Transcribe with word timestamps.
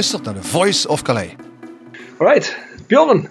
Luistert 0.00 0.24
naar 0.24 0.34
The 0.42 0.48
Voice 0.48 0.88
of 0.88 1.02
Calais. 1.02 1.30
Alright, 2.18 2.56
Bjorn. 2.86 3.28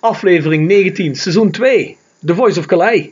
Aflevering 0.00 0.66
19, 0.66 1.14
seizoen 1.16 1.50
2. 1.50 1.96
The 2.24 2.34
Voice 2.34 2.58
of 2.58 2.66
Calais. 2.66 3.08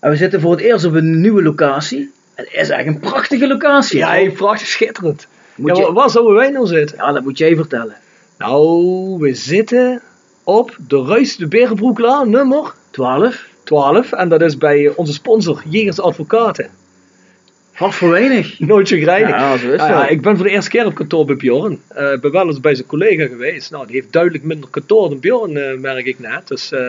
En 0.00 0.10
we 0.10 0.16
zitten 0.16 0.40
voor 0.40 0.50
het 0.50 0.60
eerst 0.60 0.84
op 0.84 0.94
een 0.94 1.20
nieuwe 1.20 1.42
locatie. 1.42 2.12
Het 2.34 2.46
is 2.46 2.68
eigenlijk 2.68 2.86
een 2.86 3.10
prachtige 3.10 3.46
locatie. 3.46 3.98
Ja, 3.98 4.30
prachtig 4.30 4.66
schitterend. 4.66 5.26
Moet 5.56 5.76
ja, 5.76 5.86
je- 5.86 5.92
Waar 5.92 6.10
zouden 6.10 6.34
wij 6.34 6.50
nou 6.50 6.66
zitten? 6.66 6.96
ja, 6.96 7.12
dat 7.12 7.22
moet 7.22 7.38
jij 7.38 7.56
vertellen. 7.56 7.96
Nou, 8.38 9.18
we 9.18 9.34
zitten 9.34 10.02
op 10.44 10.76
de 10.88 11.02
Ruis 11.02 11.36
de 11.36 11.46
Berenbroeklaan 11.48 12.30
nummer 12.30 12.74
12. 12.90 13.44
12. 13.64 14.12
En 14.12 14.28
dat 14.28 14.40
is 14.42 14.56
bij 14.58 14.92
onze 14.96 15.12
sponsor 15.12 15.62
Jegers 15.68 16.00
Advocaten. 16.00 16.70
Hart 17.76 17.94
voor 17.94 18.10
weinig. 18.10 18.58
Nooit 18.60 18.88
zo 18.88 18.96
grijnig. 18.96 19.30
Ja, 19.30 19.56
zo 19.56 19.70
is 19.70 19.80
Ah, 19.80 19.88
ja, 19.88 20.08
ik 20.08 20.20
ben 20.20 20.36
voor 20.36 20.44
de 20.44 20.50
eerste 20.50 20.70
keer 20.70 20.86
op 20.86 20.94
kantoor 20.94 21.24
bij 21.24 21.36
Bjorn. 21.36 21.80
Eh, 21.88 22.12
Ik 22.12 22.20
ben 22.20 22.32
wel 22.32 22.46
eens 22.46 22.60
bij 22.60 22.74
zijn 22.74 22.86
collega 22.86 23.26
geweest. 23.26 23.70
Nou, 23.70 23.86
die 23.86 23.94
heeft 23.96 24.12
duidelijk 24.12 24.44
minder 24.44 24.70
kantoor 24.70 25.08
dan 25.08 25.20
Bjorn, 25.20 25.56
eh, 25.56 25.78
merk 25.78 26.06
ik 26.06 26.18
net. 26.18 26.48
Dus 26.48 26.72
eh 26.72 26.80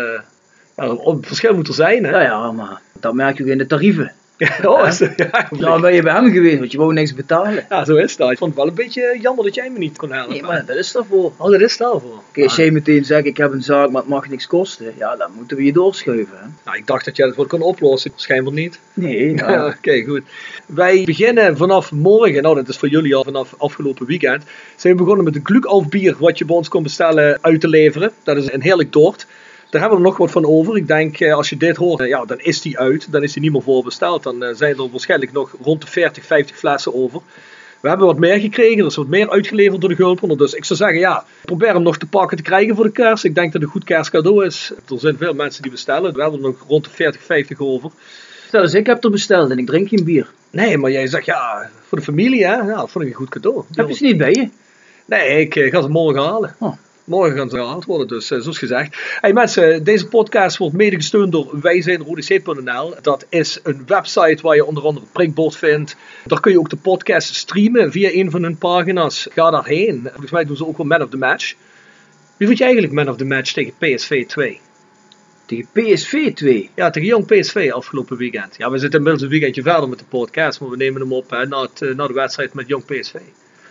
ja, 0.77 0.83
een 0.83 1.17
verschil 1.21 1.55
moet 1.55 1.67
er 1.67 1.73
zijn, 1.73 2.03
hè? 2.03 2.11
Ja, 2.11 2.21
ja, 2.21 2.51
maar 2.51 2.81
dat 2.99 3.13
merk 3.13 3.37
je 3.37 3.43
ook 3.43 3.49
in 3.49 3.57
de 3.57 3.67
tarieven. 3.67 4.11
oh, 4.63 4.87
is 4.87 4.97
dat- 4.97 5.13
ja, 5.15 5.47
Nou 5.49 5.81
ben 5.81 5.93
je 5.93 6.01
bij 6.01 6.13
hem 6.13 6.31
geweest, 6.31 6.59
want 6.59 6.71
je 6.71 6.77
wou 6.77 6.93
niks 6.93 7.13
betalen. 7.13 7.65
ja, 7.69 7.85
zo 7.85 7.95
is 7.95 8.15
dat. 8.15 8.31
Ik 8.31 8.37
vond 8.37 8.49
het 8.51 8.59
wel 8.59 8.69
een 8.69 8.75
beetje 8.75 9.17
jammer 9.21 9.45
dat 9.45 9.55
jij 9.55 9.69
me 9.69 9.77
niet 9.77 9.97
kon 9.97 10.11
helpen. 10.11 10.33
Nee, 10.33 10.41
maar 10.43 10.65
dat 10.65 10.75
is 10.75 10.91
daarvoor. 10.91 11.31
Oh, 11.37 11.51
dat 11.51 11.61
is 11.61 11.77
daarvoor. 11.77 12.21
Kijk, 12.31 12.45
als 12.47 12.55
jij 12.55 12.71
meteen 12.71 13.05
zegt, 13.05 13.25
ik 13.25 13.37
heb 13.37 13.51
een 13.51 13.61
zaak, 13.63 13.89
maar 13.89 14.01
het 14.01 14.09
mag 14.09 14.29
niks 14.29 14.47
kosten. 14.47 14.93
Ja, 14.97 15.15
dan 15.15 15.31
moeten 15.35 15.57
we 15.57 15.63
je 15.63 15.73
doorschuiven. 15.73 16.37
Hè? 16.37 16.45
Nou, 16.65 16.77
ik 16.77 16.87
dacht 16.87 17.05
dat 17.05 17.15
jij 17.15 17.27
dat 17.27 17.35
wel 17.35 17.45
kon 17.45 17.61
oplossen. 17.61 18.11
Schijnbaar 18.15 18.53
niet. 18.53 18.79
Nee, 18.93 19.31
Ja, 19.35 19.49
nou, 19.49 19.73
Oké, 19.77 20.03
goed. 20.03 20.21
Wij 20.65 21.03
beginnen 21.05 21.57
vanaf 21.57 21.91
morgen, 21.91 22.41
nou 22.41 22.55
dat 22.55 22.67
is 22.67 22.77
voor 22.77 22.89
jullie 22.89 23.15
al 23.15 23.23
vanaf 23.23 23.53
afgelopen 23.57 24.05
weekend, 24.05 24.43
zijn 24.75 24.93
we 24.93 24.99
begonnen 24.99 25.25
met 25.25 25.35
een 25.35 25.45
Glück 25.45 25.89
bier 25.89 26.15
wat 26.19 26.37
je 26.37 26.45
bij 26.45 26.55
ons 26.55 26.67
kon 26.67 26.83
bestellen 26.83 27.37
uit 27.41 27.61
te 27.61 27.67
leveren. 27.67 28.11
Dat 28.23 28.37
is 28.37 28.51
een 28.51 28.61
heerlijk 28.61 28.91
toort. 28.91 29.27
Daar 29.69 29.81
hebben 29.81 29.99
we 29.99 30.05
nog 30.05 30.17
wat 30.17 30.31
van 30.31 30.45
over. 30.45 30.77
Ik 30.77 30.87
denk, 30.87 31.19
eh, 31.19 31.33
als 31.33 31.49
je 31.49 31.57
dit 31.57 31.75
hoort, 31.75 32.01
eh, 32.01 32.07
ja, 32.07 32.25
dan 32.25 32.39
is 32.39 32.61
die 32.61 32.79
uit. 32.79 33.11
Dan 33.11 33.23
is 33.23 33.33
die 33.33 33.41
niet 33.41 33.51
meer 33.51 33.61
voorbesteld. 33.61 34.23
Dan 34.23 34.43
eh, 34.43 34.55
zijn 34.55 34.77
er 34.77 34.89
waarschijnlijk 34.89 35.31
nog 35.31 35.55
rond 35.61 35.81
de 35.81 35.87
40, 35.87 36.25
50 36.25 36.57
flessen 36.57 36.93
over. 36.93 37.21
We 37.79 37.89
hebben 37.89 38.07
wat 38.07 38.17
meer 38.17 38.39
gekregen, 38.39 38.79
er 38.79 38.85
is 38.85 38.95
wat 38.95 39.07
meer 39.07 39.29
uitgeleverd 39.29 39.81
door 39.81 39.89
de 39.89 39.95
Gulpener. 39.95 40.37
Dus 40.37 40.53
ik 40.53 40.65
zou 40.65 40.79
zeggen, 40.79 40.99
ja, 40.99 41.25
probeer 41.41 41.73
hem 41.73 41.83
nog 41.83 41.97
te 41.97 42.05
pakken 42.05 42.37
te 42.37 42.43
krijgen 42.43 42.75
voor 42.75 42.83
de 42.83 42.91
kerst. 42.91 43.23
Ik 43.23 43.35
denk 43.35 43.45
dat 43.45 43.61
het 43.61 43.63
een 43.63 43.75
goed 43.75 43.83
kerstcadeau 43.83 44.45
is. 44.45 44.73
Er 44.89 44.99
zijn 44.99 45.17
veel 45.17 45.33
mensen 45.33 45.61
die 45.61 45.71
bestellen. 45.71 46.13
We 46.13 46.21
hebben 46.21 46.39
er 46.39 46.45
nog 46.45 46.65
rond 46.67 46.83
de 46.83 46.89
40, 46.89 47.21
50 47.21 47.59
over. 47.59 47.91
stel 48.47 48.61
eens, 48.61 48.73
ik 48.73 48.85
heb 48.85 49.03
er 49.03 49.11
besteld 49.11 49.49
en 49.49 49.57
ik 49.57 49.65
drink 49.65 49.87
geen 49.87 50.03
bier. 50.03 50.31
Nee, 50.49 50.77
maar 50.77 50.91
jij 50.91 51.07
zegt 51.07 51.25
ja, 51.25 51.69
voor 51.87 51.97
de 51.97 52.03
familie 52.03 52.45
hè. 52.45 52.55
Ja, 52.55 52.75
dat 52.75 52.91
vond 52.91 53.03
ik 53.05 53.09
een 53.09 53.17
goed 53.17 53.29
cadeau. 53.29 53.63
Heb 53.73 53.87
je 53.87 53.93
ze 53.93 54.03
niet 54.03 54.17
bij 54.17 54.31
je? 54.31 54.49
Nee, 55.05 55.47
ik 55.47 55.73
ga 55.73 55.81
ze 55.81 55.87
morgen 55.87 56.21
halen. 56.21 56.55
Oh. 56.59 56.77
Morgen 57.07 57.37
gaan 57.37 57.49
ze 57.49 57.55
gehaald 57.55 57.85
worden, 57.85 58.07
dus 58.07 58.31
eh, 58.31 58.39
zoals 58.39 58.57
gezegd. 58.57 58.97
Hey 59.19 59.33
mensen, 59.33 59.83
deze 59.83 60.07
podcast 60.07 60.57
wordt 60.57 60.75
mede 60.75 60.95
gesteund 60.95 61.31
door 61.31 61.59
wijzijnrodc.nl. 61.61 62.93
Dat 63.01 63.25
is 63.29 63.59
een 63.63 63.83
website 63.85 64.41
waar 64.41 64.55
je 64.55 64.65
onder 64.65 64.83
andere 64.83 65.05
het 65.05 65.13
prikbord 65.13 65.55
vindt. 65.55 65.95
Daar 66.25 66.39
kun 66.39 66.51
je 66.51 66.59
ook 66.59 66.69
de 66.69 66.77
podcast 66.77 67.35
streamen 67.35 67.91
via 67.91 68.09
een 68.13 68.31
van 68.31 68.43
hun 68.43 68.57
pagina's. 68.57 69.27
Ga 69.33 69.51
daarheen. 69.51 70.01
Volgens 70.03 70.31
mij 70.31 70.45
doen 70.45 70.55
ze 70.55 70.67
ook 70.67 70.77
wel 70.77 70.85
Man 70.85 71.01
of 71.01 71.09
the 71.09 71.17
Match. 71.17 71.55
Wie 72.37 72.47
vond 72.47 72.59
je 72.59 72.63
eigenlijk 72.63 72.93
Man 72.93 73.09
of 73.09 73.15
the 73.15 73.25
Match 73.25 73.53
tegen 73.53 73.73
PSV 73.77 74.25
2? 74.25 74.59
Tegen 75.45 75.67
PSV 75.73 76.33
2. 76.33 76.69
Ja, 76.75 76.89
tegen 76.89 77.07
Jong 77.07 77.25
PSV 77.25 77.71
afgelopen 77.73 78.17
weekend. 78.17 78.55
Ja, 78.57 78.71
we 78.71 78.77
zitten 78.77 78.97
inmiddels 78.97 79.23
een 79.23 79.31
weekendje 79.31 79.61
verder 79.61 79.89
met 79.89 79.99
de 79.99 80.05
podcast, 80.05 80.59
maar 80.59 80.69
we 80.69 80.77
nemen 80.77 81.01
hem 81.01 81.13
op 81.13 81.29
hè, 81.29 81.45
na, 81.45 81.61
het, 81.61 81.81
eh, 81.81 81.95
na 81.95 82.07
de 82.07 82.13
wedstrijd 82.13 82.53
met 82.53 82.67
Jong 82.67 82.85
PSV. 82.85 83.15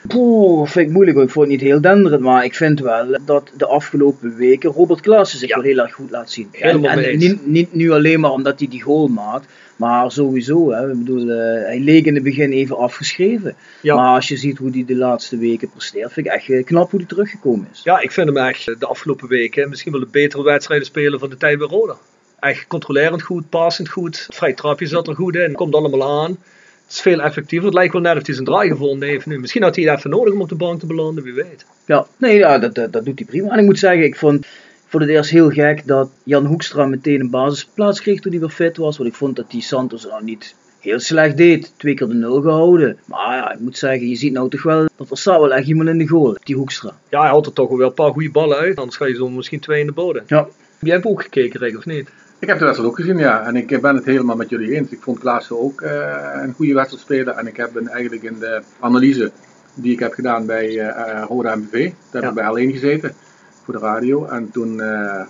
Poeh, 0.08 0.68
vind 0.68 0.86
ik 0.86 0.92
moeilijk. 0.92 1.18
Ik 1.18 1.30
vond 1.30 1.50
het 1.50 1.60
niet 1.60 1.68
heel 1.68 1.80
denderend, 1.80 2.22
maar 2.22 2.44
ik 2.44 2.54
vind 2.54 2.80
wel 2.80 3.18
dat 3.24 3.50
de 3.56 3.66
afgelopen 3.66 4.36
weken 4.36 4.70
Robert 4.70 5.00
Klaassen 5.00 5.38
zich 5.38 5.48
Ja. 5.48 5.54
wel 5.54 5.64
heel 5.64 5.78
erg 5.78 5.92
goed 5.94 6.10
laat 6.10 6.30
zien. 6.30 6.48
En 6.52 7.18
niet, 7.18 7.46
niet 7.46 7.74
nu 7.74 7.90
alleen 7.90 8.20
maar 8.20 8.30
omdat 8.30 8.58
hij 8.58 8.68
die 8.68 8.82
goal 8.82 9.08
maakt, 9.08 9.46
maar 9.76 10.10
sowieso. 10.12 10.70
Hè. 10.72 10.90
Ik 10.90 10.98
bedoel, 10.98 11.30
eh, 11.30 11.62
hij 11.64 11.80
leek 11.80 12.04
in 12.04 12.14
het 12.14 12.22
begin 12.24 12.52
even 12.52 12.76
afgeschreven. 12.76 13.54
Ja. 13.80 13.94
Maar 13.96 14.14
als 14.14 14.28
je 14.28 14.36
ziet 14.36 14.58
hoe 14.58 14.70
hij 14.70 14.84
de 14.86 14.96
laatste 14.96 15.36
weken 15.38 15.70
presteert, 15.70 16.12
vind 16.12 16.26
ik 16.26 16.32
echt 16.32 16.48
eh, 16.50 16.64
knap 16.64 16.90
hoe 16.90 17.00
hij 17.00 17.08
teruggekomen 17.08 17.68
is. 17.72 17.80
Ja, 17.84 18.00
ik 18.00 18.12
vind 18.12 18.26
hem 18.26 18.36
echt 18.36 18.68
eh, 18.68 18.74
de 18.78 18.86
afgelopen 18.86 19.28
weken 19.28 19.68
misschien 19.68 19.92
wel 19.92 20.00
de 20.00 20.08
betere 20.10 20.42
wedstrijden 20.42 20.86
spelen 20.86 21.18
van 21.18 21.30
de 21.30 21.36
tijd 21.36 21.58
bij 21.58 21.66
Roda. 21.68 21.96
Echt 22.40 22.66
controlerend 22.66 23.22
goed, 23.22 23.48
passend 23.48 23.88
goed. 23.88 24.26
Vrij 24.30 24.52
trapje 24.52 24.86
zat 24.86 25.08
er 25.08 25.14
goed 25.14 25.34
in. 25.34 25.52
Komt 25.52 25.74
allemaal 25.74 26.22
aan. 26.22 26.36
Het 26.86 26.94
is 26.94 27.00
veel 27.00 27.20
effectiever. 27.20 27.66
Het 27.66 27.74
lijkt 27.74 27.92
wel 27.92 28.02
net 28.02 28.16
of 28.16 28.26
hij 28.26 28.34
zijn 28.34 28.46
draai 28.46 28.68
gevonden 28.68 29.08
heeft 29.08 29.26
nu. 29.26 29.38
Misschien 29.38 29.62
had 29.62 29.76
hij 29.76 29.84
het 29.84 29.98
even 29.98 30.10
nodig 30.10 30.34
om 30.34 30.40
op 30.40 30.48
de 30.48 30.54
bank 30.54 30.80
te 30.80 30.86
belanden, 30.86 31.24
wie 31.24 31.32
weet. 31.32 31.66
Ja, 31.86 32.06
nee, 32.16 32.38
ja, 32.38 32.58
dat, 32.58 32.74
dat, 32.74 32.92
dat 32.92 33.04
doet 33.04 33.18
hij 33.18 33.28
prima. 33.28 33.50
En 33.52 33.58
ik 33.58 33.64
moet 33.64 33.78
zeggen, 33.78 34.04
ik 34.04 34.16
vond, 34.16 34.46
vond 34.86 35.02
het 35.02 35.12
eerst 35.12 35.30
heel 35.30 35.50
gek 35.50 35.86
dat 35.86 36.10
Jan 36.22 36.46
Hoekstra 36.46 36.86
meteen 36.86 37.20
een 37.20 37.30
basisplaats 37.30 38.00
kreeg 38.00 38.20
toen 38.20 38.32
hij 38.32 38.40
weer 38.40 38.50
fit 38.50 38.76
was. 38.76 38.96
Want 38.96 39.08
ik 39.08 39.16
vond 39.16 39.36
dat 39.36 39.50
die 39.50 39.62
Santos 39.62 40.04
nou 40.04 40.24
niet 40.24 40.54
heel 40.80 41.00
slecht 41.00 41.36
deed. 41.36 41.72
Twee 41.76 41.94
keer 41.94 42.08
de 42.08 42.14
nul 42.14 42.40
gehouden. 42.40 42.98
Maar 43.04 43.36
ja, 43.36 43.52
ik 43.52 43.60
moet 43.60 43.78
zeggen, 43.78 44.08
je 44.08 44.16
ziet 44.16 44.32
nou 44.32 44.50
toch 44.50 44.62
wel 44.62 44.86
dat 44.96 45.10
er 45.10 45.18
staat 45.18 45.40
wel 45.40 45.54
echt 45.54 45.66
iemand 45.66 45.88
in 45.88 45.98
de 45.98 46.08
goal. 46.08 46.36
Die 46.42 46.56
Hoekstra. 46.56 46.98
Ja, 47.08 47.20
hij 47.20 47.30
had 47.30 47.46
er 47.46 47.52
toch 47.52 47.68
wel 47.68 47.86
een 47.86 47.94
paar 47.94 48.12
goede 48.12 48.30
ballen 48.30 48.56
uit. 48.56 48.78
Anders 48.78 48.96
ga 48.96 49.06
je 49.06 49.14
zo 49.14 49.28
misschien 49.28 49.60
twee 49.60 49.80
in 49.80 49.86
de 49.86 49.92
bodem. 49.92 50.24
Ja. 50.26 50.48
Jij 50.80 50.94
hebt 50.94 51.06
ook 51.06 51.22
gekeken, 51.22 51.60
Rick, 51.60 51.76
of 51.76 51.86
niet? 51.86 52.08
Ik 52.38 52.48
heb 52.48 52.58
de 52.58 52.64
wedstrijd 52.64 52.90
ook 52.90 52.96
gezien, 52.96 53.18
ja. 53.18 53.44
En 53.46 53.56
ik 53.56 53.80
ben 53.80 53.94
het 53.94 54.04
helemaal 54.04 54.36
met 54.36 54.48
jullie 54.48 54.74
eens. 54.74 54.90
Ik 54.90 55.02
vond 55.02 55.18
Klaassen 55.18 55.60
ook 55.60 55.80
eh, 55.80 56.30
een 56.42 56.52
goede 56.52 56.74
wedstrijd 56.74 57.02
spelen. 57.02 57.36
En 57.36 57.46
ik 57.46 57.56
heb 57.56 57.76
een, 57.76 57.88
eigenlijk 57.88 58.22
in 58.22 58.38
de 58.38 58.62
analyse 58.80 59.30
die 59.74 59.92
ik 59.92 59.98
heb 59.98 60.12
gedaan 60.12 60.46
bij 60.46 60.78
eh 60.78 60.88
eh, 60.88 61.24
Roda 61.28 61.56
MVV, 61.56 61.72
daar 61.72 61.92
heb 62.12 62.22
Ja. 62.22 62.28
ik 62.28 62.34
bij 62.34 62.46
alleen 62.46 62.72
gezeten 62.72 63.14
voor 63.64 63.74
de 63.74 63.80
radio. 63.80 64.26
En 64.26 64.50
toen 64.50 64.78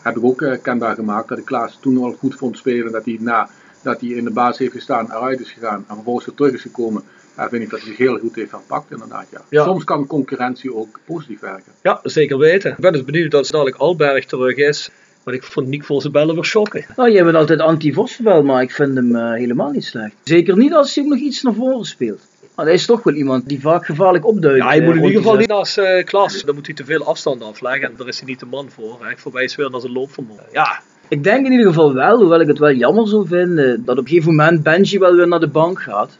heb 0.03 0.17
ik 0.17 0.25
ook 0.25 0.59
kenbaar 0.63 0.95
gemaakt 0.95 1.29
dat 1.29 1.39
ik 1.39 1.45
Klaas 1.45 1.79
toen 1.81 1.99
al 1.99 2.13
goed 2.13 2.35
vond 2.35 2.57
spelen. 2.59 2.93
Dat 2.93 3.05
hij 3.05 3.17
na 3.21 3.49
dat 3.83 4.01
hij 4.01 4.11
in 4.11 4.25
de 4.25 4.31
basis 4.31 4.59
heeft 4.59 4.73
gestaan, 4.73 5.11
eruit 5.13 5.41
is 5.41 5.53
gegaan 5.53 5.85
en 5.89 5.95
vervolgens 5.95 6.27
weer 6.27 6.35
terug 6.35 6.53
is 6.53 6.63
gekomen. 6.63 7.03
Ja, 7.37 7.49
vind 7.49 7.63
ik 7.63 7.71
dat 7.71 7.79
hij 7.81 7.89
zich 7.89 7.99
heel 7.99 8.19
goed 8.19 8.35
heeft 8.35 8.51
herpakt 8.51 8.91
inderdaad. 8.91 9.27
Ja. 9.31 9.41
Ja. 9.49 9.65
Soms 9.65 9.85
kan 9.85 10.07
concurrentie 10.07 10.75
ook 10.75 11.01
positief 11.05 11.41
werken. 11.41 11.73
Ja, 11.83 12.01
zeker 12.03 12.39
weten. 12.39 12.71
Ik 12.71 12.77
ben 12.77 12.93
dus 12.93 13.05
benieuwd 13.05 13.35
als 13.35 13.51
dadelijk 13.51 13.77
Alberg 13.77 14.25
terug 14.25 14.57
is. 14.57 14.91
Want 15.27 15.39
ik 15.39 15.45
vond 15.45 15.67
Nick 15.67 15.85
voor 15.85 16.01
zijn 16.01 16.13
bellen 16.13 16.35
weer 16.35 16.45
shocken. 16.45 16.85
Nou, 16.97 17.11
jij 17.11 17.25
bent 17.25 17.37
altijd 17.37 17.61
anti-Vossenbel, 17.61 18.43
maar 18.43 18.63
ik 18.63 18.71
vind 18.71 18.97
hem 18.97 19.17
eh, 19.17 19.33
helemaal 19.33 19.71
niet 19.71 19.85
slecht. 19.85 20.15
Zeker 20.25 20.57
niet 20.57 20.75
als 20.75 20.95
hij 20.95 21.05
nog 21.05 21.19
iets 21.19 21.43
naar 21.43 21.55
voren 21.55 21.85
speelt. 21.85 22.21
Maar 22.55 22.65
hij 22.65 22.75
is 22.75 22.87
toch 22.87 23.03
wel 23.03 23.15
iemand 23.15 23.49
die 23.49 23.61
vaak 23.61 23.87
gevaarlijk 23.87 24.27
opduikt. 24.27 24.59
Ja, 24.59 24.67
hij 24.67 24.79
eh, 24.79 24.85
moet 24.85 24.95
in 24.95 25.01
rond 25.01 25.13
ieder 25.13 25.23
geval 25.23 25.39
niet 25.39 25.49
naast 25.49 25.79
eh 25.79 26.05
Klaas. 26.05 26.43
Dan 26.43 26.55
moet 26.55 26.67
hij 26.67 26.75
te 26.75 26.85
veel 26.85 27.05
afstand 27.05 27.43
afleggen. 27.43 27.89
En 27.89 27.95
daar 27.97 28.09
is 28.09 28.19
hij 28.19 28.29
niet 28.29 28.41
de 28.41 28.47
man 28.47 28.71
voor. 28.71 28.99
Hij 29.01 29.17
voorbij 29.17 29.51
weer 29.57 29.71
naar 29.71 29.81
zijn 29.81 29.93
loopvermogen. 29.93 30.45
Ja, 30.53 30.81
Ik 31.09 31.25
denk 31.25 31.47
in 31.47 31.53
ieder 31.53 31.67
geval 31.67 31.95
wel, 31.95 32.19
hoewel 32.19 32.41
ik 32.41 32.47
het 32.47 32.59
wel 32.59 32.73
jammer 32.73 33.09
zou 33.09 33.27
vinden, 33.27 33.85
dat 33.85 33.99
op 33.99 34.03
een 34.05 34.09
gegeven 34.09 34.35
moment 34.35 34.63
Benji 34.63 34.99
wel 34.99 35.15
weer 35.15 35.29
naar 35.29 35.41
de 35.41 35.49
bank 35.49 35.83
gaat. 35.83 36.19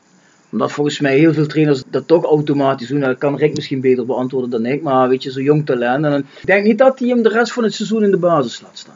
Omdat 0.57 0.73
volgens 0.73 1.01
mij 1.01 1.19
heel 1.19 1.33
veel 1.33 1.47
trainers 1.47 1.83
dat 1.91 2.07
toch 2.07 2.25
automatisch 2.25 2.89
doen. 2.89 3.01
Dat 3.01 3.19
kan 3.19 3.37
Rick 3.37 3.55
misschien 3.55 3.81
beter 3.81 4.07
beantwoorden 4.07 4.51
dan 4.51 4.67
ik, 4.67 4.83
maar 4.83 5.09
weet 5.09 5.23
je, 5.23 5.31
zo'n 5.31 5.43
jong 5.43 5.67
talent. 5.67 6.05
En 6.05 6.11
dan- 6.11 6.21
ik 6.41 6.47
denk 6.47 6.65
niet 6.65 6.79
dat 6.79 6.99
hij 6.99 7.09
hem 7.09 7.23
de 7.23 7.29
rest 7.29 7.53
van 7.53 7.65
het 7.65 7.75
seizoen 7.75 8.03
in 8.03 8.11
de 8.11 8.17
basis 8.17 8.61
laat 8.61 8.79
staan. 8.79 8.95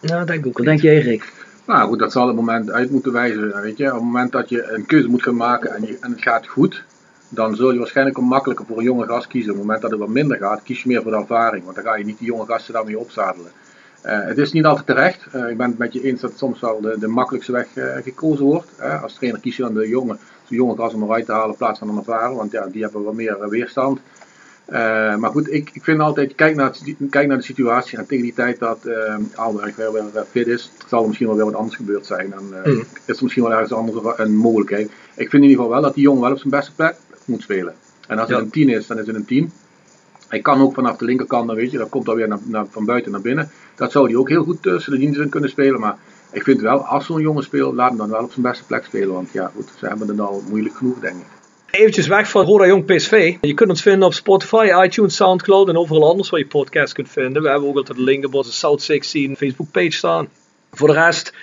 nou, 0.00 0.26
denk 0.26 0.38
ik 0.38 0.46
ook 0.46 0.56
Wat 0.56 0.66
denk 0.66 0.80
jij, 0.80 0.98
Rick? 0.98 1.32
Nou 1.66 1.88
goed, 1.88 1.98
dat 1.98 2.12
zal 2.12 2.26
het 2.26 2.36
moment 2.36 2.70
uit 2.70 2.90
moeten 2.90 3.12
wijzen. 3.12 3.60
Weet 3.62 3.76
je. 3.76 3.86
Op 3.86 3.92
het 3.92 4.02
moment 4.02 4.32
dat 4.32 4.48
je 4.48 4.72
een 4.72 4.86
keuze 4.86 5.08
moet 5.08 5.22
gaan 5.22 5.36
maken 5.36 5.74
en, 5.74 5.86
je, 5.86 5.98
en 6.00 6.10
het 6.10 6.22
gaat 6.22 6.46
goed, 6.46 6.84
dan 7.28 7.56
zul 7.56 7.72
je 7.72 7.78
waarschijnlijk 7.78 8.18
ook 8.18 8.24
makkelijker 8.24 8.66
voor 8.66 8.78
een 8.78 8.84
jonge 8.84 9.06
gast 9.06 9.26
kiezen. 9.26 9.50
Op 9.50 9.56
het 9.56 9.66
moment 9.66 9.82
dat 9.82 9.90
het 9.90 10.00
wat 10.00 10.08
minder 10.08 10.36
gaat, 10.36 10.62
kies 10.62 10.82
je 10.82 10.88
meer 10.88 11.02
voor 11.02 11.10
de 11.10 11.16
ervaring. 11.16 11.64
Want 11.64 11.76
dan 11.76 11.84
ga 11.84 11.96
je 11.96 12.04
niet 12.04 12.18
die 12.18 12.26
jonge 12.26 12.46
gasten 12.46 12.74
daarmee 12.74 12.98
opzadelen. 12.98 13.50
Eh, 14.04 14.18
het 14.24 14.38
is 14.38 14.52
niet 14.52 14.64
altijd 14.64 14.86
terecht. 14.86 15.26
Eh, 15.32 15.48
ik 15.48 15.56
ben 15.56 15.68
het 15.68 15.78
met 15.78 15.92
je 15.92 16.02
eens 16.02 16.20
dat 16.20 16.32
soms 16.36 16.60
wel 16.60 16.80
de, 16.80 16.96
de 16.98 17.06
makkelijkste 17.06 17.52
weg 17.52 17.66
eh, 17.74 18.02
gekozen 18.02 18.44
wordt. 18.44 18.70
Als 19.02 19.14
trainer 19.14 19.40
kies 19.40 19.56
je 19.56 19.62
dan 19.62 19.74
de 19.74 19.88
jonge, 19.88 20.16
zo'n 20.44 20.56
jonge 20.56 20.76
gast 20.76 20.94
om 20.94 21.02
eruit 21.02 21.26
te 21.26 21.32
halen 21.32 21.50
in 21.50 21.56
plaats 21.56 21.78
van 21.78 21.88
een 21.88 21.96
ervaren. 21.98 22.36
Want 22.36 22.52
ja, 22.52 22.66
die 22.66 22.82
hebben 22.82 23.02
wat 23.02 23.14
meer 23.14 23.48
weerstand. 23.48 24.00
Maar 25.18 25.30
goed, 25.30 25.52
ik, 25.52 25.70
ik 25.72 25.84
vind 25.84 26.00
altijd, 26.00 26.34
kijk 26.34 26.56
naar, 26.56 26.66
het, 26.66 26.94
kijk 27.10 27.28
naar 27.28 27.36
de 27.36 27.42
situatie 27.42 27.98
en 27.98 28.06
tegen 28.06 28.24
die 28.24 28.34
tijd 28.34 28.58
dat 28.58 28.78
Alberg 29.34 29.76
weer, 29.76 29.92
weer 29.92 30.24
fit 30.30 30.46
is, 30.46 30.70
zal 30.88 31.00
er 31.00 31.06
misschien 31.06 31.26
wel 31.26 31.36
weer 31.36 31.44
wat 31.44 31.54
anders 31.54 31.76
gebeurd 31.76 32.06
zijn. 32.06 32.32
En 32.32 32.42
Mm. 32.72 32.84
is 33.04 33.16
er 33.16 33.22
misschien 33.22 33.42
wel 33.42 33.52
ergens 33.52 33.72
anders 33.72 33.98
een 34.16 34.36
mogelijkheid. 34.36 34.86
Ik 35.14 35.30
vind 35.30 35.32
in 35.32 35.42
ieder 35.42 35.56
geval 35.56 35.70
wel 35.70 35.82
dat 35.82 35.94
die 35.94 36.02
jongen 36.02 36.22
wel 36.22 36.30
op 36.32 36.38
zijn 36.38 36.50
beste 36.50 36.74
plek 36.74 36.96
moet 37.24 37.42
spelen. 37.42 37.74
En 38.08 38.18
als 38.18 38.28
Ja. 38.28 38.34
het 38.34 38.44
een 38.44 38.50
10 38.50 38.68
is, 38.68 38.86
dan 38.86 38.98
is 38.98 39.06
het 39.06 39.16
een 39.16 39.24
10. 39.24 39.52
Hij 40.34 40.42
kan 40.42 40.60
ook 40.60 40.74
vanaf 40.74 40.96
de 40.96 41.04
linkerkant, 41.04 41.46
dan 41.46 41.56
weet 41.56 41.70
je, 41.70 41.78
dan 41.78 41.88
komt 41.88 42.06
hij 42.06 42.14
weer 42.14 42.28
naar, 42.28 42.38
naar, 42.44 42.66
van 42.70 42.84
buiten 42.84 43.12
naar 43.12 43.20
binnen. 43.20 43.50
Dat 43.74 43.92
zou 43.92 44.06
hij 44.06 44.16
ook 44.16 44.28
heel 44.28 44.44
goed 44.44 44.62
tussen 44.62 44.92
de 44.92 44.98
diensten 44.98 45.28
kunnen 45.28 45.50
spelen. 45.50 45.80
Maar 45.80 45.96
ik 46.32 46.42
vind 46.42 46.60
wel, 46.60 46.78
als 46.78 47.06
zo'n 47.06 47.20
jongen 47.20 47.42
speelt, 47.42 47.74
laat 47.74 47.88
hem 47.88 47.98
dan 47.98 48.10
wel 48.10 48.22
op 48.22 48.32
zijn 48.32 48.46
beste 48.46 48.64
plek 48.64 48.84
spelen. 48.84 49.12
Want 49.12 49.32
ja, 49.32 49.50
goed, 49.54 49.70
ze 49.78 49.86
hebben 49.86 50.08
het 50.08 50.20
al 50.20 50.42
moeilijk 50.48 50.76
genoeg, 50.76 50.98
denk 51.00 51.16
ik. 51.16 51.26
Eventjes 51.70 52.06
weg 52.06 52.30
van 52.30 52.44
Roda 52.44 52.66
Jong 52.66 52.84
PSV. 52.84 53.36
Je 53.40 53.54
kunt 53.54 53.70
ons 53.70 53.82
vinden 53.82 54.06
op 54.06 54.14
Spotify, 54.14 54.72
iTunes, 54.84 55.16
Soundcloud 55.16 55.68
en 55.68 55.76
overal 55.76 56.08
anders 56.08 56.30
waar 56.30 56.40
je 56.40 56.46
podcast 56.46 56.92
kunt 56.92 57.08
vinden. 57.08 57.42
We 57.42 57.48
hebben 57.48 57.68
ook 57.68 57.76
altijd 57.76 57.98
de 57.98 58.04
link 58.04 58.24
op 58.24 58.34
onze 58.34 58.52
South 58.52 58.82
16 58.82 59.36
Facebook 59.36 59.70
page 59.70 59.90
staan. 59.90 60.28
Voor 60.72 60.88
de 60.88 60.94
rest 60.94 61.34